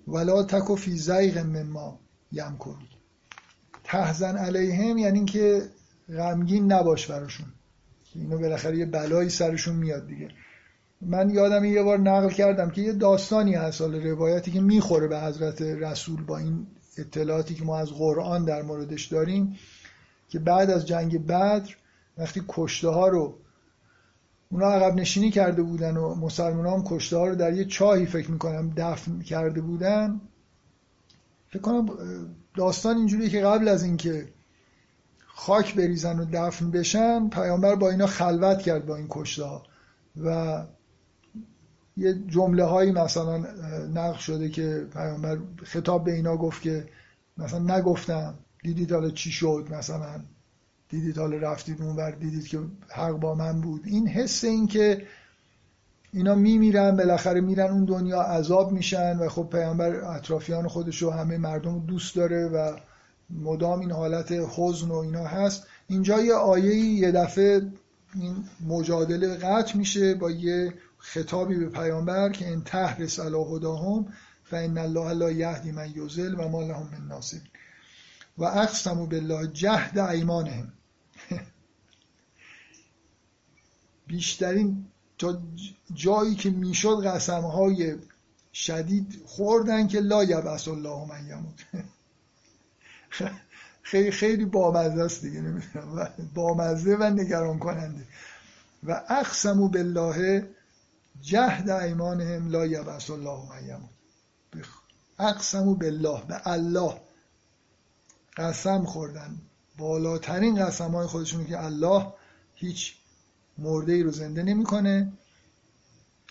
ولا 0.08 0.44
تکو 0.44 0.76
فی 0.76 0.98
زیغ 0.98 1.38
مما 1.38 2.00
کنید 2.60 2.94
تحزن 3.84 4.38
علیهم 4.38 4.98
یعنی 4.98 5.18
اینکه 5.18 5.70
غمگین 6.10 6.72
نباش 6.72 7.08
براشون. 7.08 7.46
اینو 8.16 8.38
بالاخره 8.38 8.78
یه 8.78 8.86
بلایی 8.86 9.30
سرشون 9.30 9.76
میاد 9.76 10.08
دیگه. 10.08 10.30
من 11.02 11.30
یادم 11.30 11.66
یه 11.66 11.84
بار 11.84 12.00
نقل 12.00 12.30
کردم 12.30 12.70
که 12.70 12.82
یه 12.82 12.94
داستانی 12.94 13.56
هست 13.56 13.82
حالا 13.82 13.98
روایتی 13.98 14.52
که 14.52 14.62
می‌خوره 14.62 15.08
به 15.08 15.20
حضرت 15.20 15.62
رسول 15.62 16.24
با 16.24 16.38
این 16.38 16.68
اطلاعاتی 16.98 17.56
که 17.56 17.64
ما 17.64 17.78
از 17.78 17.90
قرآن 17.90 18.46
در 18.46 18.62
موردش 18.62 19.06
داریم 19.06 19.58
که 20.30 20.40
بعد 20.40 20.70
از 20.70 20.88
جنگ 20.88 21.26
بدر 21.26 21.76
وقتی 22.18 22.44
کشته 22.48 22.90
ها 22.90 23.08
رو 23.08 23.38
اونا 24.54 24.66
عقب 24.66 24.96
نشینی 24.96 25.32
کرده 25.32 25.64
بودن 25.64 25.98
و 25.98 26.16
مسلمان 26.16 26.66
هم 26.66 26.84
کشته 26.84 27.18
رو 27.18 27.36
در 27.36 27.54
یه 27.54 27.66
چاهی 27.66 28.06
فکر 28.06 28.32
می‌کنم 28.32 28.74
دفن 28.78 29.20
کرده 29.20 29.62
بودن. 29.62 30.22
فکر 31.50 31.62
کنم 31.62 31.86
داستان 32.58 32.98
اینجوریه 32.98 33.30
که 33.30 33.42
قبل 33.42 33.68
از 33.68 33.84
اینکه 33.84 34.28
خاک 35.28 35.76
بریزن 35.76 36.20
و 36.20 36.26
دفن 36.34 36.72
بشن 36.72 37.30
پیامبر 37.30 37.76
با 37.76 37.90
اینا 37.90 38.06
خلوت 38.08 38.62
کرد 38.62 38.86
با 38.86 38.96
این 38.96 39.08
کشته 39.10 39.62
و 40.24 40.64
یه 41.98 42.14
جمله 42.14 42.64
هایی 42.64 42.92
مثلا 42.92 43.38
نقل 43.94 44.18
شده 44.18 44.50
که 44.50 44.88
پیامبر 44.94 45.38
خطاب 45.64 46.04
به 46.04 46.14
اینا 46.14 46.38
گفت 46.38 46.62
که 46.62 46.90
مثلا 47.38 47.78
نگفتم 47.78 48.34
دیدید 48.64 48.92
حالا 48.92 49.10
چی 49.10 49.32
شد 49.32 49.68
مثلا؟ 49.72 50.24
دیدید 50.94 51.18
حالا 51.18 51.38
رفتید 51.38 51.82
اونور 51.82 52.12
دیدید 52.12 52.48
که 52.48 52.60
حق 52.90 53.12
با 53.12 53.36
من 53.36 53.62
بود. 53.62 53.82
این 53.86 54.08
حس 54.08 54.44
این 54.44 54.68
که 54.68 55.08
اینا 56.14 56.36
میمیرن 56.36 56.96
بالاخره 56.96 57.42
میرن 57.42 57.72
اون 57.72 57.86
دنیا 57.86 58.22
عذاب 58.22 58.72
میشن 58.72 59.18
و 59.18 59.30
خب 59.30 59.50
پیامبر 59.52 59.96
اطرافیان 59.96 60.68
خودش 60.68 61.04
و 61.04 61.10
همه 61.10 61.38
مردم 61.38 61.86
دوست 61.86 62.16
داره 62.16 62.48
و 62.48 62.78
مدام 63.30 63.80
این 63.80 63.92
حالت 63.92 64.32
حزن 64.32 64.88
و 64.88 64.96
اینا 64.96 65.26
هست. 65.26 65.68
اینجا 65.88 66.22
یه 66.22 66.34
آیه 66.34 66.76
یه 66.76 67.12
دفعه 67.12 67.62
این 68.16 68.36
مجادله 68.68 69.36
قطع 69.36 69.78
میشه 69.78 70.16
با 70.16 70.32
یه 70.32 70.74
خطابی 70.98 71.56
به 71.56 71.70
پیامبر 71.70 72.30
که 72.30 72.48
این 72.48 72.62
تحرس 72.62 73.20
علی 73.20 73.44
هداهم 73.56 74.06
فان 74.44 74.78
الله 74.78 75.14
لا 75.14 75.32
یهدی 75.32 75.72
من 75.72 75.90
یضل 75.96 76.36
و 76.40 76.48
ما 76.48 76.62
لهم 76.62 76.90
من 76.92 77.08
ناصر 77.08 77.38
و 78.38 78.44
اقسموا 78.44 79.06
بالله 79.06 79.48
جهد 79.48 80.00
ایمانهم. 80.00 80.74
بیشترین 84.08 84.86
تا 85.18 85.42
جایی 85.94 86.36
که 86.36 86.50
می‌شد 86.50 87.06
قسم 87.06 87.42
های 87.42 87.96
شدید 88.54 89.24
خوردن 89.26 89.88
که 89.88 90.00
لا 90.00 90.24
یبعث 90.24 90.68
الله 90.68 91.08
من 91.08 91.54
خیلی 93.82 94.12
خیلی 94.12 94.46
بامزه 94.46 95.02
است 95.02 95.22
دیگه 95.22 95.42
نمی‌دونم. 95.42 96.12
بامزه 96.34 96.96
و 96.96 97.04
نگران 97.04 97.60
کننده 97.60 98.06
و 98.84 99.04
اقسمو 99.10 99.68
بالله 99.68 100.50
جهد 101.22 101.70
ایمانهم 101.70 102.50
لا 102.50 102.66
یبعث 102.66 103.10
الله 103.10 103.50
من 103.50 103.66
یموت. 103.68 103.90
اقسمو 105.20 105.76
بالله 105.76 106.22
به 106.28 106.48
الله. 106.48 107.02
قسم 108.38 108.86
خوردن. 108.86 109.42
بالاترین 109.78 110.66
قسم 110.66 110.92
های 110.92 111.08
خودشون 111.08 111.46
که 111.46 111.64
الله 111.64 112.14
هیچ 112.56 112.96
مرده 113.58 113.94
ای 113.94 114.04
رو 114.04 114.12
زنده 114.12 114.44
نمی‌کنه. 114.44 115.14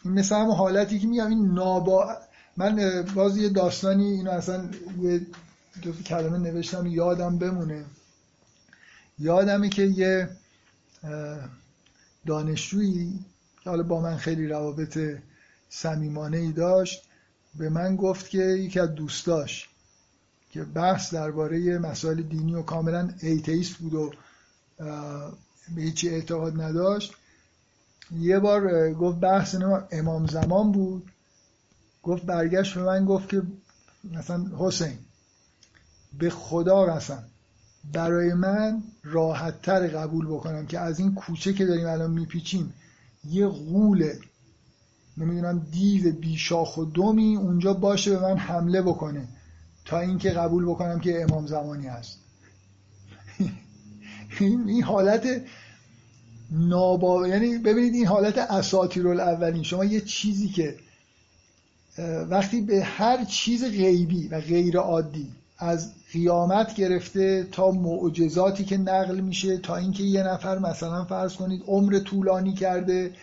این 0.05 0.15
مثل 0.15 0.35
همون 0.35 0.57
حالتی 0.57 0.99
که 0.99 1.07
میگم 1.07 1.29
این 1.29 1.47
نابا 1.47 2.17
من 2.57 3.05
باز 3.15 3.37
یه 3.37 3.49
داستانی 3.49 4.05
اینو 4.05 4.31
اصلا 4.31 4.71
یه 5.01 5.27
دو 5.83 5.93
کلمه 5.93 6.39
نوشتم 6.39 6.87
یادم 6.87 7.39
بمونه. 7.39 7.85
یادمه 9.19 9.69
که 9.69 9.83
یه 9.83 10.29
دانشجویی 12.27 13.25
که 13.65 13.71
حالا 13.71 13.83
با 13.83 14.01
من 14.01 14.17
خیلی 14.17 14.49
روابط 14.49 14.99
صمیمانه 15.69 16.37
ای 16.37 16.53
داشت 16.53 17.03
به 17.55 17.69
من 17.69 17.97
گفت 17.97 18.29
که 18.29 18.39
یکی 18.39 18.81
از 18.81 18.95
دوستاش 18.95 19.69
که 20.51 20.65
بحث 20.65 21.15
درباره 21.15 21.79
مسائل 21.79 22.23
دینی 22.23 22.55
و 22.55 22.63
کاملا 22.63 23.11
ایتیست 23.23 23.77
بود 23.77 23.95
و 23.95 24.13
به 25.75 25.83
هیچی 25.83 26.09
اعتقاد 26.09 26.61
نداشت. 26.61 27.15
یه 28.19 28.39
بار 28.39 28.93
گفت 28.93 29.19
بحث 29.19 29.57
امام 29.93 30.27
زمان 30.27 30.73
بود. 30.73 31.13
گفت 32.03 32.23
برگشت 32.23 32.75
به 32.75 32.83
من 32.83 33.05
گفت 33.05 33.29
که 33.29 33.43
مثلا 34.05 34.45
حسین 34.59 34.99
به 36.19 36.31
خدا 36.31 36.83
قسم 36.83 37.25
برای 37.93 38.35
من 38.35 38.83
راحت 39.05 39.63
تر 39.63 39.89
قبول 39.89 40.27
بکنم 40.27 40.67
که 40.67 40.79
از 40.79 40.99
این 40.99 41.15
کوچه 41.15 41.53
که 41.53 41.67
داریم 41.67 41.87
الان 41.87 42.11
میپیچیم 42.11 42.75
یه 43.25 43.47
غوله 43.47 44.19
نمی‌دونم 45.17 45.67
دیو 45.71 46.13
بیشاخ 46.13 46.77
و 46.77 46.85
دومی 46.85 47.37
اونجا 47.37 47.75
باشه 47.75 48.11
به 48.11 48.23
من 48.23 48.37
حمله 48.37 48.83
بکنه 48.83 49.29
تا 49.85 50.01
اینکه 50.01 50.31
قبول 50.31 50.65
بکنم 50.65 51.01
که 51.01 51.23
امام 51.23 51.47
زمانی 51.47 51.87
هست. 51.87 52.19
این 54.41 54.83
حالت 54.83 55.43
نابا 56.51 57.29
یعنی 57.29 57.59
ببینید 57.59 57.95
این 57.95 58.07
حالت 58.07 58.39
اساطیر 58.39 59.09
الاولین 59.09 59.63
شما 59.63 59.85
یه 59.85 60.01
چیزی 60.01 60.49
که 60.49 60.77
وقتی 62.29 62.61
به 62.61 62.85
هر 62.85 63.25
چیز 63.25 63.65
غیبی 63.65 64.29
و 64.29 64.41
غیر 64.41 64.79
عادی 64.79 65.29
از 65.59 65.93
قیامت 66.13 66.75
گرفته 66.75 67.49
تا 67.53 67.71
معجزاتی 67.71 68.65
که 68.65 68.77
نقل 68.77 69.21
میشه 69.21 69.59
تا 69.59 69.77
اینکه 69.77 70.03
یه 70.03 70.23
نفر 70.23 70.59
مثلا 70.59 71.05
فرض 71.05 71.35
کنید 71.35 71.63
عمر 71.67 71.99
طولانی 71.99 72.55
کرده 72.55 73.15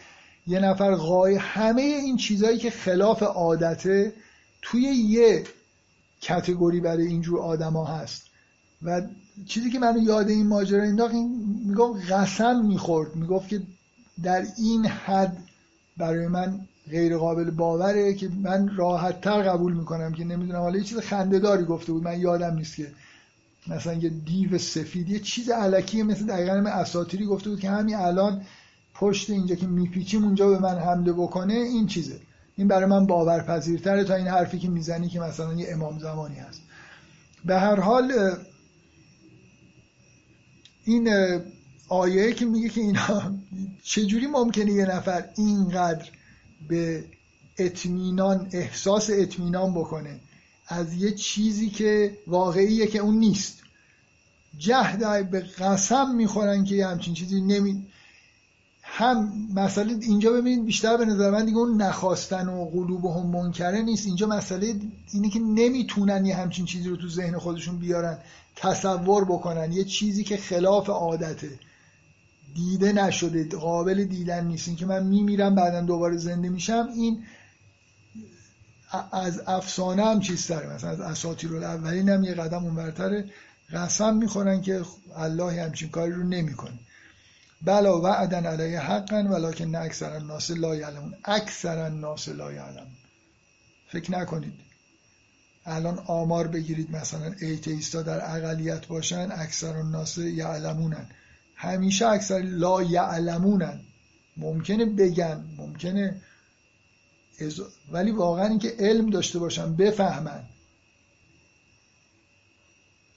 یه 0.48 0.60
نفر 0.60 0.96
غای 0.96 1.36
همه 1.36 1.82
این 1.82 2.18
چیزهایی 2.18 2.58
که 2.58 2.70
خلاف 2.70 3.24
عادته 3.24 4.14
توی 4.62 4.82
یه 4.82 5.44
کتگوری 6.22 6.80
برای 6.80 7.08
اینجور 7.08 7.40
آدما 7.40 7.86
هست. 7.86 8.24
و 8.82 9.02
چیزی 9.46 9.72
که 9.72 9.80
منو 9.80 10.00
یاد 10.00 10.30
این 10.30 10.48
ماجرا 10.48 10.84
انداخت 10.84 11.14
این 11.14 11.60
می‌گفت 11.66 12.12
قسم 12.12 12.66
می‌خورد. 12.66 13.16
می‌گفت 13.16 13.50
که 13.50 13.62
در 14.24 14.46
این 14.58 14.86
حد 14.86 15.38
برای 15.98 16.28
من 16.28 16.60
غیر 16.90 17.18
قابل 17.18 17.50
باوره 17.50 18.14
که 18.14 18.30
من 18.42 18.76
راحت 18.78 19.22
تر 19.22 19.42
قبول 19.42 19.74
می‌کنم 19.74 20.14
که 20.14 20.24
نمی‌دونم 20.24 20.60
حالا 20.60 20.78
یه 20.78 20.84
چیز 20.84 20.98
خندهداری 20.98 21.66
گفته 21.66 21.92
بود. 21.92 22.04
من 22.04 22.20
یادم 22.20 22.56
نیست 22.56 22.76
که 22.76 22.92
مثلا 23.68 23.94
یه 23.94 24.10
دیو 24.10 24.58
سفید 24.58 25.10
یه 25.10 25.20
چیز 25.20 25.50
علکی 25.50 26.04
مثل 26.04 26.26
دقیقا 26.26 26.56
من 26.56 26.72
اساتیری 26.72 27.26
گفته 27.26 27.50
بود 27.50 27.60
که 27.60 27.70
همین 27.70 27.96
الان 27.96 28.42
پشت 28.94 29.30
اینجا 29.30 29.56
که 29.56 29.68
میپیچیم 29.68 30.24
اونجا 30.24 30.50
به 30.50 30.60
من 30.60 30.80
حمله 30.80 31.14
بکنه 31.14 31.54
این 31.54 31.88
چیزه. 31.88 32.20
این 32.56 32.68
برای 32.68 32.86
من 32.86 33.06
باورپذیرتره 33.06 34.04
تا 34.04 34.16
این 34.16 34.28
حرفی 34.28 34.60
که 34.60 34.70
می‌زنی 34.70 35.08
که 35.08 35.20
مثلا 35.20 35.54
یه 35.54 35.68
امام 35.74 36.00
زمانی 36.00 36.36
هست. 36.36 36.62
به 37.46 37.60
هر 37.60 37.80
حال 37.80 38.12
این 40.90 41.10
آیه 41.90 42.34
که 42.34 42.46
میگه 42.46 42.70
که 42.70 42.82
اینا 42.82 43.34
چجوری 43.84 44.28
ممکنه 44.28 44.72
یه 44.72 44.86
نفر 44.86 45.26
اینقدر 45.38 46.10
به 46.68 47.04
اطمینان 47.58 48.50
احساس 48.52 49.10
اطمینان 49.14 49.74
بکنه 49.74 50.20
از 50.68 50.94
یه 50.94 51.12
چیزی 51.12 51.70
که 51.70 52.18
واقعیه 52.28 52.88
که 52.88 53.00
اون 53.00 53.18
نیست. 53.18 53.60
جهد 54.58 55.30
به 55.32 55.40
قسم 55.40 56.16
می‌خورن 56.16 56.64
که 56.64 56.76
یه 56.76 56.88
همچین 56.88 57.14
چیزی 57.14 57.42
نمی 57.42 57.86
هم 58.82 59.48
مسئله 59.56 59.94
اینجا 60.02 60.32
ببینید 60.32 60.66
بیشتر 60.66 60.98
به 60.98 61.06
نظر 61.06 61.32
من 61.32 61.46
دیگه 61.46 61.58
اون 61.58 61.82
نخواستن 61.82 62.48
و 62.48 62.66
قلوب 62.66 63.06
هم 63.06 63.26
منکره 63.26 63.82
نیست. 63.82 64.08
اینجا 64.08 64.28
مسئله 64.28 64.76
اینه 65.14 65.30
که 65.30 65.40
نمی‌تونن 65.40 66.26
یه 66.26 66.36
همچین 66.36 66.66
چیزی 66.66 66.90
رو 66.90 66.96
تو 66.96 67.10
ذهن 67.10 67.38
خودشون 67.38 67.78
بیارن. 67.78 68.18
تصور 68.62 69.26
بکنن. 69.26 69.72
یه 69.72 69.84
چیزی 69.84 70.24
که 70.24 70.38
خلاف 70.38 70.90
عادته. 70.90 71.60
دیده 72.56 72.94
نشده. 72.94 73.58
قابل 73.58 74.04
دیدن 74.04 74.46
نیست. 74.46 74.68
این 74.68 74.78
که 74.78 74.86
من 74.86 75.04
میمیرم 75.04 75.56
بعدا 75.56 75.82
دوباره 75.82 76.18
زنده 76.18 76.50
میشم. 76.50 76.88
این 76.96 77.24
از 79.12 79.42
افسانه 79.48 80.06
هم 80.06 80.20
چیز 80.20 80.48
تره. 80.48 80.74
مثلا 80.74 80.90
از 80.90 81.02
اساطیر 81.02 81.56
الاولین 81.56 82.10
هم 82.10 82.24
یه 82.24 82.34
قدم 82.34 82.64
اونورتره. 82.64 83.30
قسم 83.74 84.16
می‌خورن 84.18 84.62
که 84.62 84.82
الله 85.16 85.64
همچین 85.64 85.90
کاری 85.90 86.12
رو 86.12 86.24
نمی‌کنه. 86.24 86.80
بلا 87.62 88.02
وعدن 88.02 88.46
علیه 88.46 88.80
حقا 88.80 89.18
ولکن 89.18 89.76
اکثر 89.76 90.14
الناس 90.14 90.52
لا 90.52 90.76
یعلمون. 90.76 91.16
اکثر 91.26 91.78
الناس 91.78 92.30
لا 92.30 92.52
یعلمون. 92.52 92.98
فکر 93.92 94.12
نکنید. 94.12 94.69
الان 95.70 96.00
آمار 96.08 96.48
بگیرید 96.48 96.96
مثلا 96.96 97.36
ایتیستا 97.42 98.02
در 98.02 98.36
اقلیت 98.36 98.88
باشن 98.88 99.30
اکثر 99.32 99.78
الناس 99.78 100.18
یعلمونن. 100.18 101.08
همیشه 101.56 102.08
اکثر 102.08 102.40
لا 102.40 102.84
یعلمونن. 102.84 103.82
ممکنه 104.38 104.86
بگن 104.86 105.44
ممکنه 105.58 106.22
ولی 107.92 108.12
واقعا 108.12 108.48
اینکه 108.48 108.76
علم 108.80 109.10
داشته 109.10 109.40
باشن 109.40 109.76
بفهمن. 109.76 110.44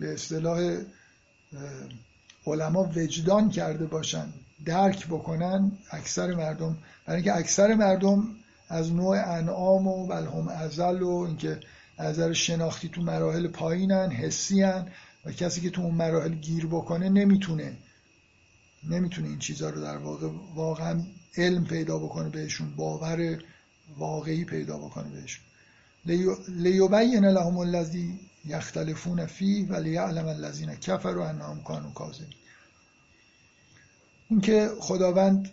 به 0.01 0.15
اصطلاح 0.15 0.79
علما 2.47 2.83
وجدان 2.97 3.51
کرده 3.51 3.87
باشن 3.87 4.33
درک 4.65 5.07
بکنن 5.07 5.73
اکثر 5.91 6.35
مردم. 6.35 6.79
برای 7.07 7.17
اینکه 7.17 7.37
اکثر 7.37 7.75
مردم 7.75 8.29
از 8.69 8.93
نوع 8.93 9.17
انعام 9.29 9.87
و 9.87 10.07
بلهم 10.07 10.49
ازل 10.49 11.03
و 11.03 11.11
اینکه 11.11 11.61
از 12.03 12.21
شناختی 12.21 12.89
تو 12.89 13.03
مراحل 13.03 13.49
پایینن 13.49 14.11
حسی 14.11 14.63
هن 14.63 14.89
و 15.25 15.33
کسی 15.33 15.61
که 15.61 15.71
تو 15.71 15.83
اون 15.83 15.95
مراحل 15.95 16.35
گیر 16.35 16.67
بکنه 16.67 17.09
نمی‌تونه 17.09 17.77
نمی‌تونه 18.91 19.29
این 19.29 19.39
چیزها 19.39 19.71
رو 19.71 19.81
در 19.81 19.97
واقع 19.97 20.29
واقعا 20.55 21.03
علم 21.37 21.65
پیدا 21.65 21.99
بکنه 21.99 22.29
بهشون 22.29 22.77
باور 22.77 23.39
واقعی 23.99 24.45
پیدا 24.45 24.79
بکنه 24.79 25.09
بهشون. 25.09 25.45
لیبین 26.49 27.25
لهم 27.25 27.59
الذی 27.59 28.21
یختلفون 28.45 29.27
فیه 29.27 29.69
و 29.69 29.75
لیعلم 29.75 30.27
الذین 30.27 30.75
کفروا 30.75 31.29
انهم 31.29 31.63
کانوا 31.63 31.91
کاذبین. 31.91 32.35
اینکه 34.31 34.71
خداوند 34.81 35.51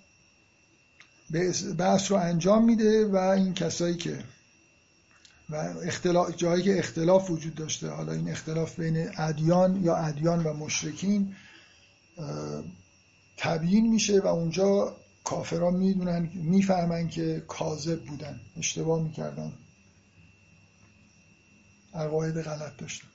بحث 1.77 2.11
رو 2.11 2.17
انجام 2.17 2.65
میده 2.65 3.05
و 3.05 3.15
این 3.15 3.53
کسایی 3.53 3.95
که 3.95 4.23
و 5.49 5.55
اختلاف 5.55 6.35
جایی 6.35 6.63
که 6.63 6.80
اختلاف 6.80 7.30
وجود 7.30 7.55
داشته 7.55 7.89
حالا 7.89 8.11
این 8.11 8.30
اختلاف 8.30 8.80
بین 8.80 9.09
ادیان 9.17 9.84
یا 9.84 9.95
ادیان 9.95 10.43
و 10.43 10.53
مشرکین 10.53 11.35
تبیین 13.38 13.88
میشه 13.88 14.19
و 14.19 14.27
اونجا 14.27 14.95
کافران 15.23 15.73
می‌دونن 15.73 16.30
می‌فهمن 16.34 17.07
که 17.07 17.43
کاذب 17.47 18.05
بودن 18.05 18.39
اشتباه 18.57 19.03
می‌کردن. 19.03 19.53
عقاید 21.93 22.41
غلط 22.41 22.77
داشتن. 22.77 23.07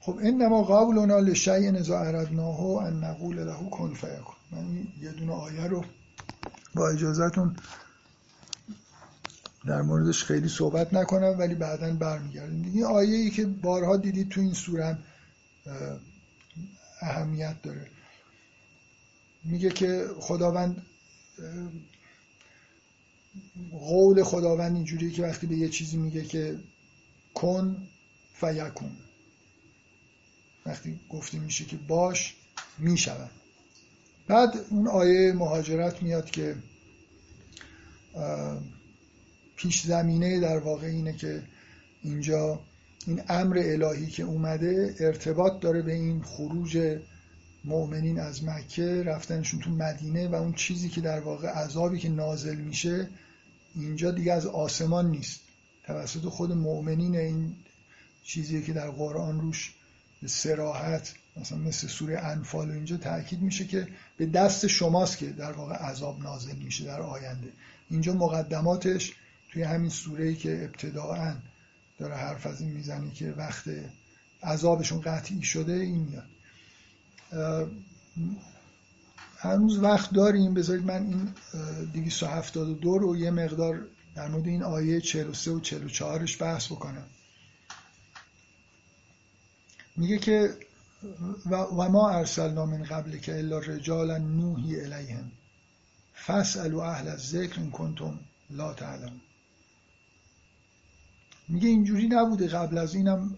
خب 0.00 0.18
انما 0.22 0.62
قولنا 0.62 1.18
لشیء 1.18 1.74
اذا 1.74 1.98
اردناه 1.98 2.60
ان 2.60 3.04
نقول 3.04 3.36
له 3.36 3.70
کن 3.70 3.94
فیکون. 3.94 4.34
من 4.52 4.86
یه 5.00 5.12
دونه 5.12 5.32
آیه 5.32 5.66
رو 5.66 5.84
با 6.74 6.88
اجازهتون 6.88 7.56
در 9.66 9.82
موردش 9.82 10.24
خیلی 10.24 10.48
صحبت 10.48 10.94
نکنم 10.94 11.38
ولی 11.38 11.54
بعدا 11.54 11.92
برمیگردیم. 11.94 12.72
این 12.74 12.84
آیه 12.84 13.16
ای 13.16 13.30
که 13.30 13.46
بارها 13.46 13.96
دیدید 13.96 14.28
تو 14.28 14.40
این 14.40 14.54
سوره 14.54 14.98
اهمیت 17.00 17.62
داره. 17.62 17.86
میگه 19.44 19.70
که 19.70 20.06
خداوند 20.20 20.86
قول 23.70 24.22
خداوند 24.22 24.74
اینجوری 24.74 25.10
که 25.10 25.22
وقتی 25.22 25.46
به 25.46 25.56
یه 25.56 25.68
چیزی 25.68 25.96
میگه 25.96 26.24
که 26.24 26.58
کن 27.34 27.88
فیکون. 28.34 28.90
وقتی 30.66 31.00
گفته 31.08 31.38
میشه 31.38 31.64
که 31.64 31.76
باش 31.76 32.34
می‌شود 32.78 33.30
بعد 34.26 34.66
اون 34.70 34.88
آیه 34.88 35.32
مهاجرت 35.32 36.02
میاد 36.02 36.30
که 36.30 36.56
پیش 39.56 39.82
زمینه 39.82 40.40
در 40.40 40.58
واقع 40.58 40.86
اینه 40.86 41.12
که 41.12 41.42
اینجا 42.02 42.60
این 43.06 43.22
امر 43.28 43.58
الهی 43.58 44.06
که 44.06 44.22
اومده 44.22 44.94
ارتباط 45.00 45.60
داره 45.60 45.82
به 45.82 45.92
این 45.92 46.22
خروج 46.22 46.98
مؤمنین 47.64 48.20
از 48.20 48.44
مکه 48.44 49.02
رفتنشون 49.02 49.60
تو 49.60 49.70
مدینه 49.70 50.28
و 50.28 50.34
اون 50.34 50.52
چیزی 50.52 50.88
که 50.88 51.00
در 51.00 51.20
واقع 51.20 51.48
عذابی 51.48 51.98
که 51.98 52.08
نازل 52.08 52.56
میشه 52.56 53.08
اینجا 53.74 54.10
دیگه 54.10 54.32
از 54.32 54.46
آسمان 54.46 55.10
نیست. 55.10 55.40
توسط 55.84 56.20
خود 56.20 56.52
مؤمنین 56.52 57.16
این 57.16 57.54
چیزی 58.24 58.62
که 58.62 58.72
در 58.72 58.90
قرآن 58.90 59.40
روش 59.40 59.74
به 60.22 60.28
سراحت 60.28 61.14
مثلا 61.36 61.58
مثل 61.58 61.88
سوره 61.88 62.18
انفال 62.18 62.70
اینجا 62.70 62.96
تاکید 62.96 63.42
میشه 63.42 63.66
که 63.66 63.88
به 64.16 64.26
دست 64.26 64.66
شماست 64.66 65.18
که 65.18 65.26
در 65.26 65.52
واقع 65.52 65.74
عذاب 65.74 66.22
نازل 66.22 66.56
میشه 66.56 66.84
در 66.84 67.00
آینده. 67.00 67.48
اینجا 67.90 68.12
مقدماتش 68.12 69.12
توی 69.52 69.62
همین 69.62 69.90
سوره 69.90 70.24
ای 70.24 70.34
که 70.36 70.64
ابتداعا 70.64 71.36
داره 71.98 72.14
حرف 72.14 72.46
از 72.46 72.60
این 72.60 72.72
می‌زنی 72.72 73.10
که 73.10 73.30
وقت 73.32 73.64
عذابشون 74.42 75.00
قطعی 75.00 75.42
شده 75.42 75.72
این 75.72 75.98
میاد. 75.98 76.28
هنوز 79.38 79.78
وقت 79.78 80.12
داریم. 80.12 80.54
بذارید 80.54 80.84
من 80.84 81.06
این 81.06 81.34
272 81.92 82.98
رو 82.98 83.16
یه 83.16 83.30
مقدار 83.30 83.86
در 84.14 84.28
مورد 84.28 84.46
این 84.46 84.62
آیه 84.62 85.00
43 85.00 85.50
و 85.50 85.60
44ش 85.60 86.40
بحث 86.40 86.66
بکنم. 86.66 87.06
میگه 89.96 90.18
که 90.18 90.56
و 91.50 91.88
ما 91.88 92.10
ارسلنا 92.10 92.66
من 92.66 92.82
قبل 92.82 93.18
که 93.18 93.38
الا 93.38 93.58
رجالا 93.58 94.18
نوحی 94.18 94.80
الیهم. 94.80 95.32
فاسالوا 96.14 96.90
اهل 96.90 97.08
الذکر 97.08 97.60
ان 97.60 97.70
کنتم 97.70 98.20
لا 98.50 98.74
تعلم 98.74 99.20
میگه 101.52 101.68
اینجوری 101.68 102.08
نبوده 102.08 102.48
قبل 102.48 102.78
از 102.78 102.94
اینم 102.94 103.36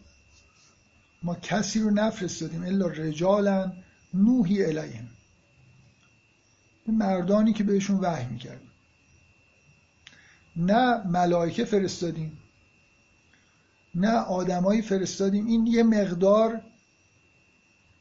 ما 1.23 1.35
کسی 1.35 1.81
رو 1.81 1.91
نفرستادیم 1.91 2.62
الا 2.62 2.86
رجالا 2.86 3.73
نوحی 4.15 4.65
الیهم. 4.65 5.09
مردانی 6.86 7.53
که 7.53 7.65
بهشون 7.65 7.97
وحی 8.01 8.27
می‌کردیم 8.27 8.70
نه 10.57 11.07
ملائکه 11.07 11.65
فرستادیم 11.65 12.39
نه 13.95 14.11
آدمایی 14.11 14.82
فرستادیم. 14.82 15.47
این 15.47 15.66
یه 15.66 15.82
مقدار 15.82 16.61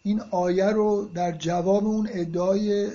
این 0.03 0.21
آیه 0.21 0.65
رو 0.65 1.11
در 1.13 1.31
جواب 1.31 1.85
اون 1.85 2.09
ادعای 2.11 2.91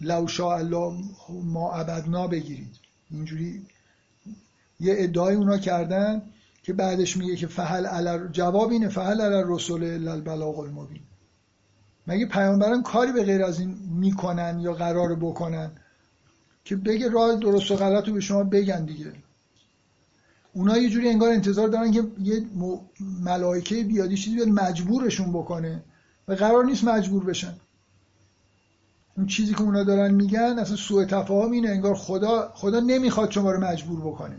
لو 0.00 0.26
الله 0.40 1.04
ما 1.44 1.72
عبدنا 1.72 2.26
بگیرید. 2.26 2.76
اینجوری 3.10 3.66
یه 4.80 4.94
ادعای 4.98 5.34
اونا 5.34 5.58
کردن 5.58 6.22
که 6.62 6.72
بعدش 6.72 7.16
میگه 7.16 7.36
که 7.36 7.46
فهل 7.46 7.86
علر 7.86 8.28
جواب 8.28 8.70
اینه 8.70 8.88
فهل 8.88 9.20
علر 9.20 9.44
رسول 9.46 10.08
البلاغ 10.08 10.58
المبین. 10.58 11.00
مگه 12.06 12.26
پیامبران 12.26 12.82
کاری 12.82 13.12
به 13.12 13.24
غیر 13.24 13.44
از 13.44 13.60
این 13.60 13.76
می‌کنن 13.90 14.58
یا 14.60 14.72
قرار 14.72 15.14
بکنن 15.14 15.70
که 16.64 16.76
بگه 16.76 17.08
راه 17.08 17.36
درست 17.36 17.70
و 17.70 17.76
غلط 17.76 18.08
رو 18.08 18.14
به 18.14 18.20
شما 18.20 18.44
بگن 18.44 18.84
دیگه؟ 18.84 19.12
اونا 20.52 20.78
یه 20.78 20.90
جوری 20.90 21.08
انگار 21.08 21.30
انتظار 21.30 21.68
دارن 21.68 21.90
که 21.90 22.04
یه 22.22 22.42
ملائکه 23.00 23.84
بیادی 23.84 24.16
چیزی 24.16 24.36
بیاد 24.36 24.48
مجبورشون 24.48 25.32
بکنه 25.32 25.82
و 26.28 26.32
قرار 26.32 26.64
نیست 26.64 26.84
مجبور 26.84 27.24
بشن. 27.24 27.54
اون 29.16 29.26
چیزی 29.26 29.54
که 29.54 29.62
اونا 29.62 29.84
دارن 29.84 30.14
میگن 30.14 30.58
اصلا 30.58 30.76
سوء 30.76 31.04
تفاهم 31.04 31.50
اینه. 31.50 31.68
انگار 31.68 31.94
خدا 31.94 32.52
خدا 32.54 32.80
نمی‌خواد 32.80 33.30
شما 33.30 33.52
رو 33.52 33.60
مجبور 33.60 34.00
بکنه. 34.00 34.36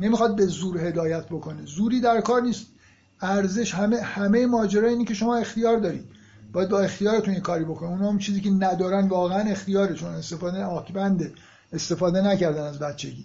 نمی‌خواد 0.00 0.36
به 0.36 0.46
زور 0.46 0.86
هدایت 0.86 1.26
بکنه. 1.26 1.64
زوری 1.66 2.00
در 2.00 2.20
کار 2.20 2.42
نیست. 2.42 2.66
ارزش 3.20 3.74
همه 3.74 4.00
همه 4.00 4.46
ماجرا 4.46 4.88
اینه 4.88 5.04
که 5.04 5.14
شما 5.14 5.36
اختیار 5.36 5.78
دارید. 5.78 6.04
باید 6.52 6.68
با 6.68 6.80
اختیارتون 6.80 7.34
یه 7.34 7.40
کاری 7.40 7.64
بکنید. 7.64 7.92
اونا 7.92 8.10
هم 8.10 8.18
چیزی 8.18 8.40
که 8.40 8.50
ندارن 8.50 9.08
واقعا 9.08 9.50
اختیاره 9.50 9.94
چون 9.94 10.10
استفاده 10.14 10.64
آکبنده 10.64 11.32
استفاده 11.72 12.20
نکردن 12.20 12.62
از 12.62 12.78
بچگی. 12.78 13.24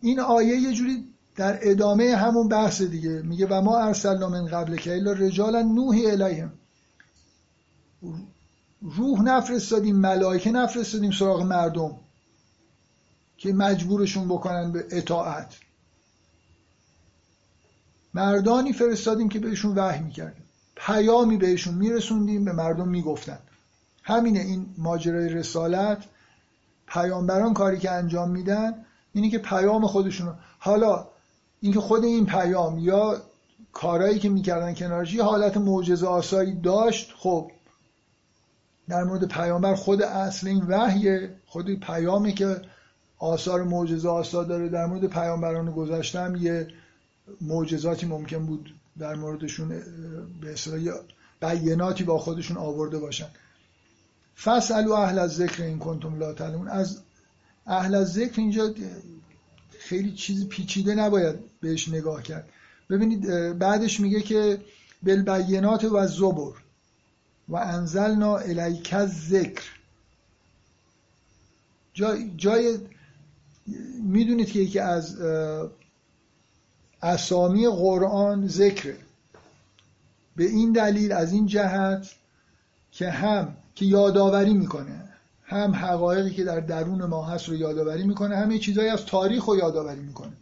این 0.00 0.20
آیه 0.20 0.56
یه 0.56 0.72
جوری 0.72 1.04
در 1.36 1.58
ادامه 1.62 2.16
همون 2.16 2.48
بحث 2.48 2.82
دیگه. 2.82 3.22
میگه 3.22 3.46
و 3.50 3.60
ما 3.60 3.78
ارسلنا 3.78 4.28
من 4.28 4.46
قبل 4.46 4.76
که 4.76 4.94
الا 4.94 5.12
رجالا 5.12 5.62
نوحی 5.62 6.06
الیهم. 6.06 6.52
روح 8.82 9.22
نفرستادیم 9.22 9.96
ملائکه 9.96 10.50
نفرستادیم 10.50 11.10
سراغ 11.10 11.42
مردم. 11.42 11.96
که 13.40 13.52
مجبورشون 13.52 14.28
بکنن 14.28 14.72
به 14.72 14.84
اطاعت. 14.90 15.56
مردانی 18.14 18.72
فرستادیم 18.72 19.28
که 19.28 19.38
بهشون 19.38 19.74
وحی 19.74 20.00
می‌کردیم. 20.00 20.44
پیامی 20.76 21.36
بهشون 21.36 21.74
میرسوندیم 21.74 22.44
به 22.44 22.52
مردم 22.52 22.88
می‌گفتن. 22.88 23.38
همینه 24.02 24.40
این 24.40 24.66
ماجرای 24.78 25.28
رسالت. 25.28 26.04
پیامبران 26.86 27.54
کاری 27.54 27.78
که 27.78 27.90
انجام 27.90 28.30
میدن 28.30 28.84
اینه 29.12 29.30
که 29.30 29.38
پیام 29.38 29.86
خودشون 29.86 30.34
حالا 30.58 31.06
اینکه 31.60 31.80
خود 31.80 32.04
این 32.04 32.26
پیام 32.26 32.78
یا 32.78 33.22
کارهایی 33.72 34.18
که 34.18 34.28
می‌کردن 34.28 34.74
کنارش 34.74 35.14
یه 35.14 35.22
حالت 35.22 35.56
معجزه 35.56 36.06
آسایی 36.06 36.52
داشت. 36.52 37.12
خب 37.16 37.50
در 38.88 39.04
مورد 39.04 39.28
پیامبر 39.28 39.74
خود 39.74 40.02
اصل 40.02 40.48
این 40.48 40.62
وحیه 40.62 41.36
خود 41.46 41.80
پیامی 41.80 42.32
که 42.32 42.62
آثار 43.20 43.62
معجزه 43.62 44.08
آسا 44.08 44.44
داره. 44.44 44.68
در 44.68 44.86
مورد 44.86 45.06
پیامبران 45.06 45.70
گذشتم 45.70 46.36
یه 46.36 46.68
معجزاتی 47.40 48.06
ممکن 48.06 48.46
بود 48.46 48.74
در 48.98 49.14
موردشون 49.14 49.68
به 50.40 50.52
اصطلاح 50.52 50.94
بیناتی 51.40 52.04
با 52.04 52.18
خودشون 52.18 52.56
آورده 52.56 52.98
باشن. 52.98 53.28
فسالو 54.36 54.92
اهل 54.92 55.18
از 55.18 55.34
ذکر 55.34 55.62
این 55.62 55.78
کنتم 55.78 56.18
لا 56.18 56.32
تعلمون. 56.32 56.68
از 56.68 57.00
اهل 57.66 57.94
از 57.94 58.12
ذکر 58.12 58.40
اینجا 58.40 58.74
خیلی 59.78 60.12
چیز 60.12 60.48
پیچیده 60.48 60.94
نباید 60.94 61.36
بهش 61.60 61.88
نگاه 61.88 62.22
کرد. 62.22 62.48
ببینید 62.90 63.28
بعدش 63.58 64.00
میگه 64.00 64.20
که 64.20 64.60
بالبینات 65.02 65.84
و 65.84 66.06
زبر 66.06 66.52
و 67.48 67.56
انزلنا 67.56 68.36
الیک 68.36 68.96
ذکر 69.04 69.64
جای, 71.94 72.30
جای 72.36 72.78
می‌دونید 74.02 74.48
که 74.48 74.58
یکی 74.58 74.78
از 74.78 75.16
اسامی 77.02 77.68
قرآن 77.68 78.48
ذکره. 78.48 78.96
به 80.36 80.44
این 80.44 80.72
دلیل 80.72 81.12
از 81.12 81.32
این 81.32 81.46
جهت 81.46 82.14
که 82.92 83.10
هم 83.10 83.56
که 83.74 83.84
یادآوری 83.86 84.54
می‌کنه 84.54 85.08
هم 85.44 85.74
حقایقی 85.74 86.30
که 86.30 86.44
در 86.44 86.60
درون 86.60 87.04
ما 87.04 87.24
هست 87.24 87.48
رو 87.48 87.54
یادآوری 87.54 88.04
می‌کنه 88.04 88.36
هم 88.36 88.50
یه 88.50 88.58
چیزایی 88.58 88.88
از 88.88 89.06
تاریخ 89.06 89.44
رو 89.44 89.56
یادآوری 89.56 90.00
می‌کنه. 90.00 90.32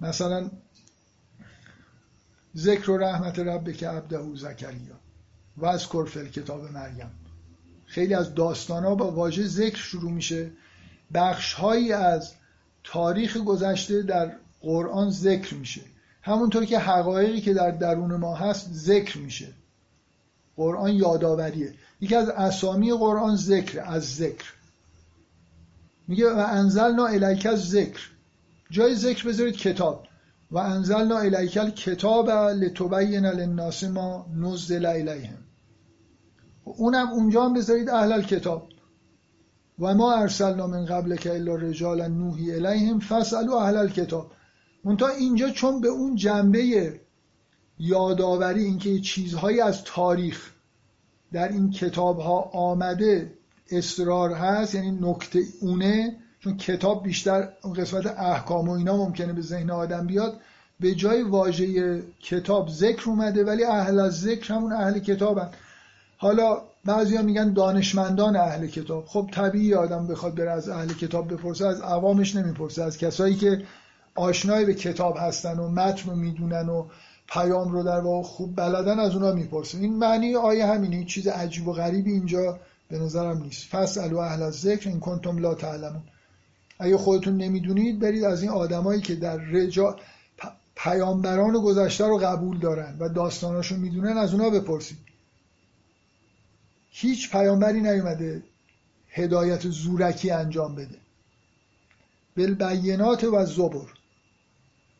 مثلا 0.00 0.50
ذکر 2.56 2.90
و 2.90 2.98
رحمت 2.98 3.38
رب 3.38 3.72
که 3.72 3.88
عبده 3.88 4.20
زکریا 4.34 4.94
و 5.56 5.66
از 5.66 5.88
کرفل 5.88 6.28
کتاب 6.28 6.72
مریم. 6.72 7.10
خیلی 7.86 8.14
از 8.14 8.34
داستان 8.34 8.84
ها 8.84 8.94
با 8.94 9.10
واژه 9.10 9.46
ذکر 9.46 9.76
شروع 9.76 10.12
میشه. 10.12 10.50
بخش 11.14 11.52
هایی 11.52 11.92
از 11.92 12.32
تاریخ 12.84 13.36
گذشته 13.36 14.02
در 14.02 14.32
قرآن 14.60 15.10
ذکر 15.10 15.54
میشه. 15.54 15.80
همونطور 16.22 16.64
که 16.64 16.78
حقایقی 16.78 17.40
که 17.40 17.54
در 17.54 17.70
درون 17.70 18.16
ما 18.16 18.34
هست 18.34 18.68
ذکر 18.72 19.18
میشه. 19.18 19.48
قرآن 20.56 20.92
یادآوریه. 20.92 21.74
یکی 22.00 22.14
از 22.14 22.28
اسامی 22.28 22.92
قرآن 22.92 23.36
ذکر 23.36 23.80
از 23.86 24.16
ذکر. 24.16 24.52
میگه 26.08 26.30
و 26.30 26.38
انزلنا 26.38 27.06
الیک 27.06 27.46
از 27.46 27.70
ذکر 27.70 28.10
جای 28.70 28.94
ذکر 28.94 29.28
بذارید 29.28 29.56
کتاب. 29.56 30.06
و 30.50 30.58
انزلنا 30.58 31.18
الیک 31.18 31.52
کتاب 31.74 32.30
لتبین 32.30 33.26
للناس 33.26 33.84
ما 33.84 34.26
نزل 34.36 34.86
الیهم. 34.86 35.38
اونم 36.64 37.08
اونجا 37.08 37.44
هم 37.44 37.54
بذارید 37.54 37.90
اهل 37.90 38.22
کتاب 38.22 38.68
و 39.78 39.94
ما 39.94 40.14
ارسلنا 40.14 40.66
من 40.66 40.84
قبل 40.84 41.16
که 41.16 41.34
الا 41.34 41.54
رجالا 41.54 42.08
نوحی 42.08 42.54
الیهم 42.54 42.98
فاسالو 42.98 43.54
اهل 43.54 43.88
کتاب 43.88 44.30
منتها 44.84 45.08
اینجا 45.08 45.50
چون 45.50 45.80
به 45.80 45.88
اون 45.88 46.16
جنبه 46.16 47.00
یادآوری 47.78 48.64
اینکه 48.64 49.00
چیزهایی 49.00 49.60
از 49.60 49.84
تاریخ 49.84 50.50
در 51.32 51.48
این 51.48 51.70
کتاب 51.70 52.18
ها 52.18 52.40
آمده 52.40 53.32
اصرار 53.70 54.32
هست 54.32 54.74
یعنی 54.74 54.90
نکته 54.90 55.40
اونه 55.60 56.16
چون 56.40 56.56
کتاب 56.56 57.02
بیشتر 57.02 57.48
اون 57.62 57.72
قسمت 57.72 58.06
احکام 58.06 58.68
و 58.68 58.72
اینا 58.72 58.96
ممکنه 58.96 59.32
به 59.32 59.40
ذهن 59.40 59.70
آدم 59.70 60.06
بیاد 60.06 60.40
به 60.80 60.94
جای 60.94 61.22
واژه 61.22 62.02
کتاب 62.22 62.68
ذکر 62.68 63.10
اومده 63.10 63.44
ولی 63.44 63.64
اهل 63.64 64.00
از 64.00 64.20
ذکر 64.20 64.54
همون 64.54 64.72
اهل 64.72 64.98
کتابن. 64.98 65.50
حالا 66.16 66.62
بعضیا 66.86 67.22
میگن 67.22 67.52
دانشمندان 67.52 68.36
اهل 68.36 68.66
کتاب. 68.66 69.04
خب 69.06 69.28
طبیعی 69.32 69.74
آدم 69.74 70.06
بخواد 70.06 70.34
بره 70.34 70.50
از 70.50 70.68
اهل 70.68 70.88
کتاب 70.88 71.32
بپرسه 71.32 71.66
از 71.66 71.80
عوامش 71.80 72.36
نمی‌پرسه 72.36 72.82
از 72.82 72.98
کسایی 72.98 73.34
که 73.34 73.62
آشنای 74.14 74.64
به 74.64 74.74
کتاب 74.74 75.16
هستن 75.20 75.58
و 75.58 75.68
متن 75.68 76.10
رو 76.10 76.16
می‌دونن 76.16 76.68
و 76.68 76.86
پیام 77.28 77.72
رو 77.72 77.82
در 77.82 78.00
واقع 78.00 78.22
خوب 78.22 78.56
بلدن 78.56 78.98
از 78.98 79.14
اونا 79.14 79.32
می‌پرسن 79.32 79.78
این 79.78 79.98
معنی 79.98 80.36
آیه 80.36 80.66
همینه 80.66 81.04
چیز 81.04 81.28
عجیب 81.28 81.68
و 81.68 81.72
غریبی 81.72 82.12
اینجا 82.12 82.60
به 82.88 82.98
نظرم 82.98 83.42
نیست. 83.42 83.66
فصل 83.66 84.12
و 84.12 84.18
اهل 84.18 84.50
ذکر 84.50 84.88
این 84.88 85.00
کنتم 85.00 85.38
لا 85.38 85.54
تعلمون. 85.54 86.02
اگه 86.78 86.96
خودتون 86.96 87.36
نمی‌دونید 87.36 88.00
برید 88.00 88.24
از 88.24 88.42
این 88.42 88.50
آدمایی 88.50 89.00
که 89.00 89.14
در 89.14 89.36
رجا 89.36 89.96
پیامبران 90.76 91.52
گذشته 91.52 92.06
رو 92.06 92.18
قبول 92.18 92.58
دارن 92.58 92.96
و 93.00 93.08
داستاناشو 93.08 93.76
می‌دونن 93.76 94.16
از 94.16 94.34
اونا 94.34 94.50
بپرسید. 94.50 94.98
هیچ 96.96 97.30
پیامبری 97.30 97.80
نیومده 97.80 98.42
هدایت 99.08 99.68
زورکی 99.68 100.30
انجام 100.30 100.74
بده. 100.74 100.98
بالبینات 102.36 103.24
و 103.24 103.46
زبر 103.46 103.86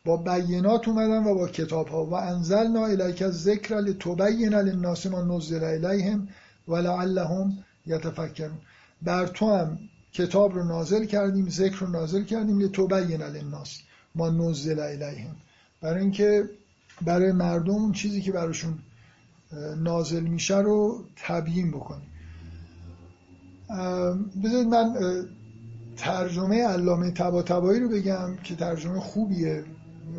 با 0.05 0.17
بینات 0.17 0.87
اومدن 0.87 1.23
و 1.23 1.35
با 1.35 1.47
کتاب 1.47 1.87
ها 1.87 2.05
و 2.05 2.13
انزلنا 2.13 2.85
الیک 2.85 3.27
ذکر 3.27 3.75
لتبین 3.75 4.53
للناس 4.53 5.05
ما 5.05 5.21
نزل 5.21 5.63
الیهم 5.63 6.27
ولعلهم 6.67 7.63
یتفکرون. 7.85 8.57
بر 9.01 9.27
تو 9.27 9.55
هم 9.55 9.79
کتاب 10.13 10.55
رو 10.55 10.63
نازل 10.63 11.05
کردیم 11.05 11.49
ذکر 11.49 11.79
رو 11.79 11.87
نازل 11.87 12.23
کردیم 12.23 12.59
لتبین 12.59 13.21
للناس 13.21 13.79
ما 14.15 14.29
نزل 14.29 14.79
الیهم. 14.79 15.35
برای 15.81 16.01
اینکه 16.01 16.49
برای 17.01 17.31
مردم 17.31 17.73
اون 17.73 17.91
چیزی 17.91 18.21
که 18.21 18.31
براشون 18.31 18.79
نازل 19.77 20.23
میشه 20.23 20.57
رو 20.57 21.05
تبیین 21.15 21.71
بکنیم. 21.71 22.09
بذارید 24.43 24.67
من 24.67 24.95
ترجمه 25.97 26.63
علامه 26.63 27.11
تبا 27.11 27.71
رو 27.71 27.89
بگم 27.89 28.35
که 28.43 28.55
ترجمه 28.55 28.99
خوبیه 28.99 29.63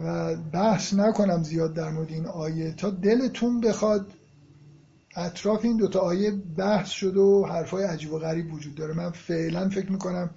و 0.04 0.36
بحث 0.36 0.94
نکنم 0.94 1.42
زیاد 1.42 1.74
در 1.74 1.90
مورد 1.90 2.10
این 2.10 2.26
آیه. 2.26 2.72
تا 2.72 2.90
دلتون 2.90 3.60
بخواد 3.60 4.12
اطراف 5.16 5.64
این 5.64 5.76
دوتا 5.76 6.00
آیه 6.00 6.30
بحث 6.56 6.90
شده 6.90 7.20
و 7.20 7.46
حرفای 7.46 7.84
عجیب 7.84 8.12
و 8.12 8.18
غریب 8.18 8.54
وجود 8.54 8.74
داره. 8.74 8.94
من 8.94 9.10
فعلا 9.10 9.68
فکر 9.68 9.92
می‌کنم 9.92 10.30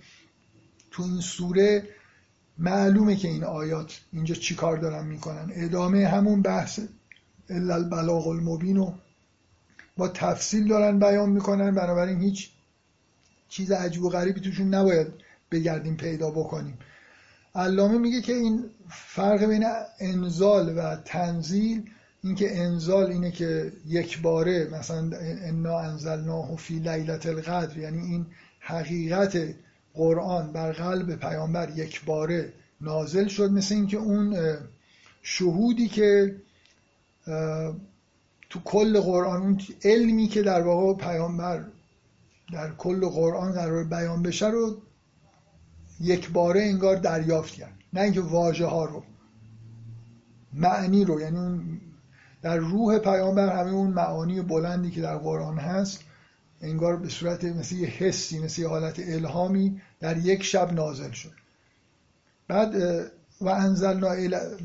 تو 0.92 1.04
این 1.04 1.20
سوره 1.22 1.84
معلومه 2.58 3.16
که 3.16 3.28
این 3.28 3.44
آیات 3.44 4.02
اینجا 4.14 4.36
چی 4.36 4.56
کار 4.56 4.78
دارن 4.78 5.06
می‌کنن. 5.06 5.52
ادامه 5.54 6.08
همون 6.08 6.42
بحث 6.42 6.80
الا 7.50 7.76
البلاغ 7.76 8.28
المبین 8.28 8.78
رو 8.78 8.94
با 9.98 10.08
تفصیل 10.08 10.68
دارن 10.68 11.00
بیان 11.00 11.30
می‌کنن 11.30 11.76
بنابراین 11.76 12.22
هیچ 12.22 12.50
چیز 13.50 13.72
عجیب 13.72 14.04
و 14.04 14.10
غریبی 14.10 14.42
توشون 14.42 14.74
نباید 14.74 15.08
بگردیم 15.52 15.96
پیدا 15.96 16.32
بکنیم. 16.32 16.78
علامه 17.56 17.98
میگه 17.98 18.22
که 18.22 18.34
این 18.34 18.66
فرق 18.90 19.46
بین 19.46 19.66
انزال 20.00 20.78
و 20.78 20.96
تنزیل 20.96 21.90
اینکه 22.24 22.58
انزال 22.58 23.12
اینه 23.12 23.32
که 23.32 23.72
یک 23.88 24.22
باره 24.22 24.70
مثلا 24.72 25.10
انا 25.44 25.80
انزلناه 25.80 26.56
فی 26.56 26.80
لیلت 26.80 27.26
القدر 27.26 27.78
یعنی 27.78 27.98
این 27.98 28.26
حقیقت 28.60 29.38
قرآن 29.94 30.54
بر 30.54 30.72
قلب 30.72 31.16
پیامبر 31.16 31.70
یک 31.76 32.06
باره 32.06 32.54
نازل 32.82 33.28
شد 33.28 33.52
مثل 33.52 33.76
اینکه 33.76 33.98
اون 33.98 34.58
شهودی 35.22 35.88
که 35.88 36.36
تو 38.50 38.60
کل 38.66 39.00
قرآن 39.00 39.42
اون 39.42 39.62
علمی 39.84 40.28
که 40.28 40.42
در 40.42 40.62
واقع 40.62 40.94
پیامبر 40.94 41.66
در 42.54 42.72
کل 42.72 43.06
قرآن 43.06 43.52
قرار 43.52 43.84
بیان 43.84 44.24
بشه 44.24 44.48
رو 44.48 44.78
یک 46.00 46.32
باره 46.32 46.62
انگار 46.62 46.96
دریافت 46.96 47.54
کرد. 47.54 47.74
نه 47.94 48.02
اینکه 48.02 48.22
واژه 48.22 48.66
ها 48.66 48.86
رو 48.86 49.04
معنی 50.54 51.06
رو. 51.06 51.22
یعنی 51.22 51.82
در 52.42 52.58
روح 52.58 53.00
پیامبر 53.00 53.60
همه 53.60 53.72
اون 53.72 53.92
معانی 53.92 54.42
بلندی 54.42 54.92
که 54.92 55.02
در 55.02 55.18
قرآن 55.18 55.58
هست 55.58 56.00
انگار 56.62 56.98
به 56.98 57.10
صورت 57.10 57.44
مثل 57.44 57.76
یه 57.76 57.88
حسی 57.88 58.40
مثل 58.40 58.62
یه 58.62 58.68
حالت 58.68 59.00
الهامی 59.00 59.82
در 60.00 60.18
یک 60.18 60.44
شب 60.44 60.74
نازل 60.74 61.12
شد. 61.12 61.34
بعد 62.48 62.76
و 63.42 63.50
انزلنا 63.50 64.10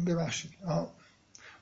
ببخشید. 0.06 0.50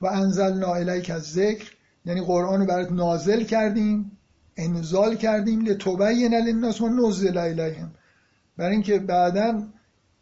و 0.03 0.07
انزلنا 0.07 0.73
الیک 0.73 1.09
از 1.09 1.23
ذکر 1.23 1.71
یعنی 2.05 2.21
قرآن 2.21 2.59
رو 2.59 2.65
برات 2.65 2.91
نازل 2.91 3.43
کردیم 3.43 4.17
انزال 4.57 5.15
کردیم 5.15 5.65
لتبین 5.65 6.33
للناس 6.33 6.81
و 6.81 6.89
نزل 6.89 7.37
الیهم. 7.37 7.91
برای 8.57 8.71
اینکه 8.71 8.99
بعدا 8.99 9.63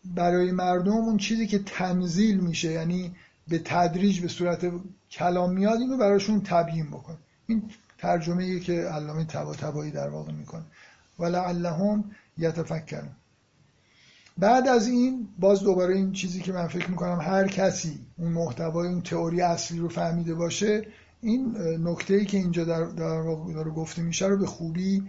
برای 0.06 0.52
مردم 0.52 0.92
اون 0.92 1.18
چیزی 1.18 1.48
که 1.48 1.60
تنزیل 1.60 2.40
میشه 2.40 2.72
یعنی 2.72 3.16
به 3.48 3.62
تدریج 3.66 4.20
به 4.20 4.28
صورت 4.28 4.72
کلام 5.12 5.54
میاد 5.54 5.80
اینو 5.80 5.98
براشون 5.98 6.42
تبیین 6.42 6.88
بکن. 6.88 7.18
این 7.48 7.64
ترجمه 7.98 8.44
ای 8.44 8.60
که 8.60 8.74
علامه 8.74 9.26
تبا 9.26 9.86
در 9.86 10.10
واقع 10.10 10.32
می‌کنه. 10.32 10.64
ولعلهم 11.20 12.04
یتفکرون. 12.38 13.16
بعد 14.38 14.68
از 14.68 14.88
این 14.88 15.28
باز 15.40 15.64
دوباره 15.64 15.96
این 15.96 16.12
چیزی 16.12 16.42
که 16.42 16.52
من 16.52 16.68
فکر 16.68 16.90
می‌کنم 16.90 17.20
هر 17.22 17.48
کسی 17.48 18.00
اون 18.18 18.32
محتوای 18.32 18.88
اون 18.88 19.02
تئوری 19.02 19.42
اصلی 19.42 19.80
رو 19.80 19.90
فهمیده 19.90 20.36
باشه 20.36 20.88
این 21.22 21.58
نکته 21.84 22.14
ای 22.14 22.26
که 22.26 22.38
اینجا 22.38 22.66
در, 22.66 22.84
در 22.84 23.24
داره 23.54 23.72
گفته 23.72 24.02
میشه 24.02 24.28
رو 24.28 24.38
به 24.38 24.46
خوبی 24.46 25.04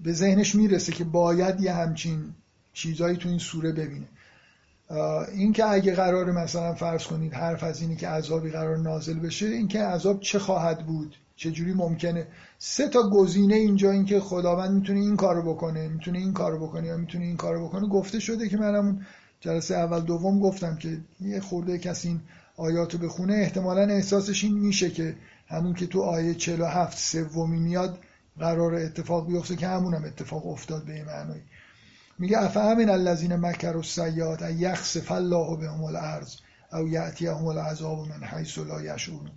به 0.00 0.12
ذهنش 0.12 0.54
می‌رسه 0.54 0.92
که 0.92 1.04
باید 1.04 1.60
یه 1.60 1.72
همچین 1.72 2.34
چیزایی 2.72 3.16
تو 3.16 3.28
این 3.28 3.38
سوره 3.38 3.72
ببینه. 3.72 4.08
این 5.32 5.52
که 5.52 5.66
اگه 5.66 5.94
قرار 5.94 6.32
مثلا 6.32 6.74
فرض 6.74 7.04
کنید 7.04 7.34
حرف 7.34 7.64
از 7.64 7.80
اینی 7.80 7.96
که 7.96 8.08
عذابی 8.08 8.50
قرار 8.50 8.76
نازل 8.76 9.18
بشه 9.18 9.46
این 9.46 9.68
که 9.68 9.82
عذاب 9.82 10.20
چه 10.20 10.38
خواهد 10.38 10.86
بود؟ 10.86 11.16
چجوری 11.36 11.72
ممکنه؟ 11.72 12.26
سه 12.58 12.88
تا 12.88 13.10
گزینه 13.10 13.54
اینجا 13.54 13.90
این 13.90 14.04
که 14.04 14.20
خداوند 14.20 14.70
می‌تونه 14.70 15.00
این 15.00 15.16
کارو 15.16 15.54
بکنه 15.54 15.88
می‌تونه 15.88 16.18
این 16.18 16.32
کارو 16.32 16.66
بکنه 16.66 16.86
یا 16.86 16.96
می‌تونه 16.96 17.24
این 17.24 17.36
کارو 17.36 17.68
بکنه 17.68 17.88
گفته 17.88 18.20
شده 18.20 18.48
که 18.48 18.56
من 18.56 18.74
همون 18.74 19.06
جلسه 19.40 19.74
اول 19.74 20.00
دوم 20.00 20.40
گفتم 20.40 20.76
که 20.76 20.98
یه 21.20 21.40
خورده 21.40 21.78
کسی 21.78 22.08
این 22.08 22.20
آیاتو 22.56 22.98
بخونه 22.98 23.34
احتمالا 23.34 23.82
احساسش 23.82 24.44
این 24.44 24.58
میشه 24.58 24.90
که 24.90 25.16
همون 25.48 25.74
که 25.74 25.86
تو 25.86 26.02
آیه 26.02 26.34
47 26.34 26.98
سومی 26.98 27.60
میاد 27.60 27.98
قرار 28.38 28.74
اتفاق 28.74 29.26
بیفته 29.26 29.56
که 29.56 29.68
همون 29.68 29.94
هم 29.94 30.04
اتفاق 30.04 30.46
افتاد 30.46 30.84
به 30.84 31.04
معنی 31.04 31.42
میگه 32.18 32.42
افهمن 32.42 32.90
الذین 32.90 33.36
مکروا 33.36 33.80
السیئات 33.80 34.42
ان 34.42 34.58
یخسف 34.58 35.12
الله 35.12 35.56
بهم 35.56 35.84
الارض 35.84 36.36
او 36.72 36.88
یاتیهم 36.88 37.46
العذاب 37.46 37.98
من 38.08 38.24
حیث 38.24 38.58
لا 38.58 38.82
یشعرون. 38.82 39.30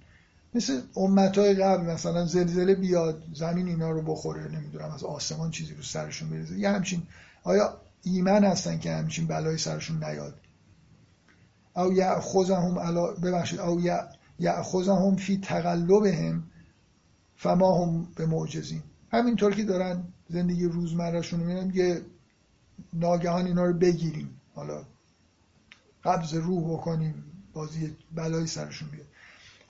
مثل 0.56 0.82
امتهای 0.96 1.54
قبل 1.54 1.86
مثلا 1.86 2.26
زلزله 2.26 2.76
بیاد 2.76 3.24
زمین 3.34 3.68
اینا 3.68 3.92
رو 3.92 4.02
بخوره 4.02 4.48
نمی‌دونم 4.48 4.92
از 4.92 5.04
آسمان 5.04 5.52
چیزی 5.52 5.74
رو 5.74 5.84
سرشون 5.84 6.30
بریزه. 6.30 6.60
یه 6.60 6.70
همچین 6.70 7.04
آیا 7.44 7.78
ایمن 8.04 8.44
هستن 8.44 8.80
که 8.80 8.92
همچین 8.92 9.28
بلایی 9.28 9.58
سرشون 9.58 10.04
نیاد؟ 10.04 10.34
او 11.76 11.94
یأخذهم 11.94 12.80
علا 12.80 13.08
ببخشید 13.08 13.60
او 13.60 13.82
یأخذهم 14.40 15.16
فی 15.16 15.38
تقلبهم 15.38 16.44
فما 17.36 17.86
هم 17.86 18.08
به 18.16 18.26
معجزین. 18.26 18.82
همینطور 19.12 19.56
که 19.56 19.64
دارن 19.64 20.04
زندگی 20.30 20.66
روزمرهشون 20.66 21.40
میرن 21.40 21.72
یه 21.74 22.02
ناگهان 22.94 23.46
اینا 23.46 23.66
رو 23.66 23.74
بگیریم. 23.74 24.42
حالا 24.56 24.84
قبض 26.04 26.34
روح 26.34 26.74
بکنیم 26.74 27.24
بازی 27.54 27.96
بلایی 28.16 28.48
سرشون 28.48 28.90
بیاد. 28.90 29.08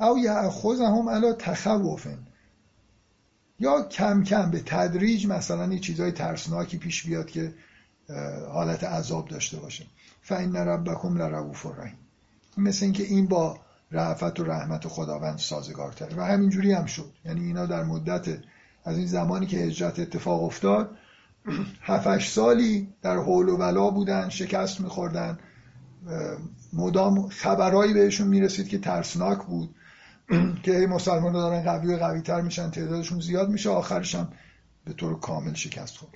او 0.01 0.17
هم 0.85 1.09
علا 1.09 1.33
تخوفن 1.33 2.17
یا 3.59 3.81
کم 3.81 4.23
کم 4.23 4.51
به 4.51 4.61
تدریج 4.65 5.27
مثلا 5.27 5.73
یه 5.73 5.79
چیزای 5.79 6.11
ترسناکی 6.11 6.77
پیش 6.77 7.03
بیاد 7.03 7.29
که 7.29 7.53
حالت 8.51 8.83
عذاب 8.83 9.27
داشته 9.27 9.57
باشه. 9.57 9.85
فین 10.21 10.55
ربکم 10.55 11.17
لرؤوف 11.17 11.65
الرحیم. 11.65 11.97
مثل 12.57 12.85
اینکه 12.85 13.03
این 13.03 13.27
با 13.27 13.59
رعفت 13.91 14.39
و 14.39 14.43
رحمت 14.43 14.85
و 14.85 14.89
خداوند 14.89 15.37
سازگارتره. 15.37 16.15
و 16.17 16.21
همینجوری 16.21 16.73
هم 16.73 16.85
شد. 16.85 17.11
یعنی 17.25 17.45
اینا 17.45 17.65
در 17.65 17.83
مدت 17.83 18.27
از 18.85 18.97
این 18.97 19.07
زمانی 19.07 19.45
که 19.45 19.57
هجرت 19.57 19.99
اتفاق 19.99 20.43
افتاد 20.43 20.97
هفتش 21.81 22.29
سالی 22.29 22.93
در 23.01 23.17
حول 23.17 23.49
و 23.49 23.57
ولا 23.57 23.89
بودن 23.89 24.29
شکست 24.29 24.81
میخوردن. 24.81 25.39
مدام 26.73 27.29
خبرهایی 27.29 27.93
بهشون 27.93 28.27
می‌رسید 28.27 28.67
که 28.67 28.79
ترسناک 28.79 29.43
بود. 29.43 29.75
که 30.63 30.71
مسلمان 30.71 31.33
دارن 31.33 31.63
قوی 31.63 31.93
و 31.93 31.97
قوی 31.97 32.21
تر 32.21 32.41
میشن 32.41 32.71
تعدادشون 32.71 33.19
زیاد 33.19 33.49
میشه 33.49 33.69
آخرش 33.69 34.15
هم 34.15 34.33
به 34.85 34.93
طور 34.93 35.19
کامل 35.19 35.53
شکست 35.53 35.97
خورد. 35.97 36.13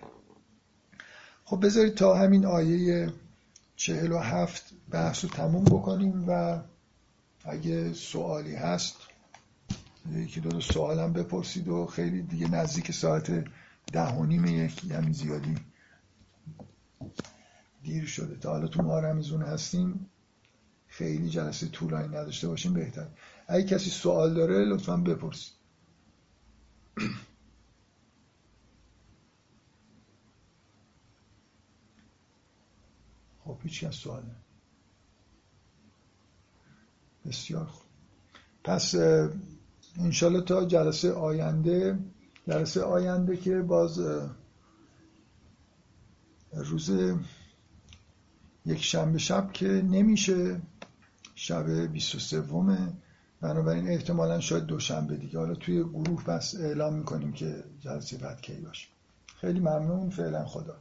خب 1.45 1.65
بذارید 1.65 1.95
تا 1.95 2.15
همین 2.15 2.45
آیه 2.45 3.14
چهل 3.76 4.11
و 4.11 4.19
هفت 4.19 4.73
بحث 4.91 5.23
رو 5.23 5.30
تموم 5.30 5.64
بکنیم 5.64 6.26
و 6.27 6.61
اگه 7.45 7.94
سوالی 7.94 8.56
هست 8.56 8.95
یکی 10.11 10.40
دو, 10.40 10.61
سوالم 10.61 11.14
بپرسید 11.14 11.68
و 11.68 11.86
خیلی 11.86 12.22
دیگه 12.22 12.48
نزدیک 12.48 12.91
ساعت 12.91 13.45
ده 13.94 14.07
و 14.07 14.26
نیم 14.26 14.45
یکی 14.45 14.90
همین 14.94 15.14
زیادی 15.14 15.56
دیر 17.84 18.06
شده. 18.06 18.36
تا 18.36 18.49
حالا 18.49 18.68
تو 18.68 18.84
ماه 18.84 19.02
رمزون 19.02 19.41
هستیم. 19.41 20.10
خیلی 20.88 21.30
جلسه 21.30 21.68
طولانی 21.68 22.07
نداشته 22.07 22.48
باشیم 22.48 22.73
بهتر 22.73 23.07
اگه 23.47 23.63
کسی 23.65 23.89
سوال 23.89 24.34
داره 24.34 24.65
لطفا 24.65 24.97
بپرسید. 24.97 25.53
خب 33.43 33.57
هیچ 33.63 33.84
کس 33.84 33.93
سوال 33.93 34.23
بسیار 37.26 37.65
خوب. 37.65 37.85
پس 38.63 38.95
انشالله 39.99 40.41
تا 40.41 40.65
جلسه 40.65 41.13
آینده 41.13 41.99
جلسه 42.47 42.81
آینده 42.81 43.38
که 43.38 43.61
باز 43.61 43.99
روز 46.53 46.91
یک 48.65 48.84
شنبه 48.84 49.17
شب 49.17 49.51
که 49.53 49.67
نمیشه 49.67 50.61
شب 51.35 51.69
23 51.69 52.41
بنابراین 53.41 53.88
احتمالا 53.88 54.40
شاید 54.40 54.66
دوشنبه 54.66 55.18
دیگه. 55.18 55.40
حالا 55.40 55.56
توی 55.56 55.84
گروه 55.84 56.26
بس 56.26 56.56
اعلام 56.56 56.94
می‌کنیم 56.94 57.32
که 57.32 57.64
جلسه 57.80 58.18
بعد 58.18 58.41
کی 58.41 58.53
باشه. 58.53 58.88
خیلی 59.41 59.60
ممنون. 59.60 60.10
فعلا 60.10 60.45
خدا 60.45 60.76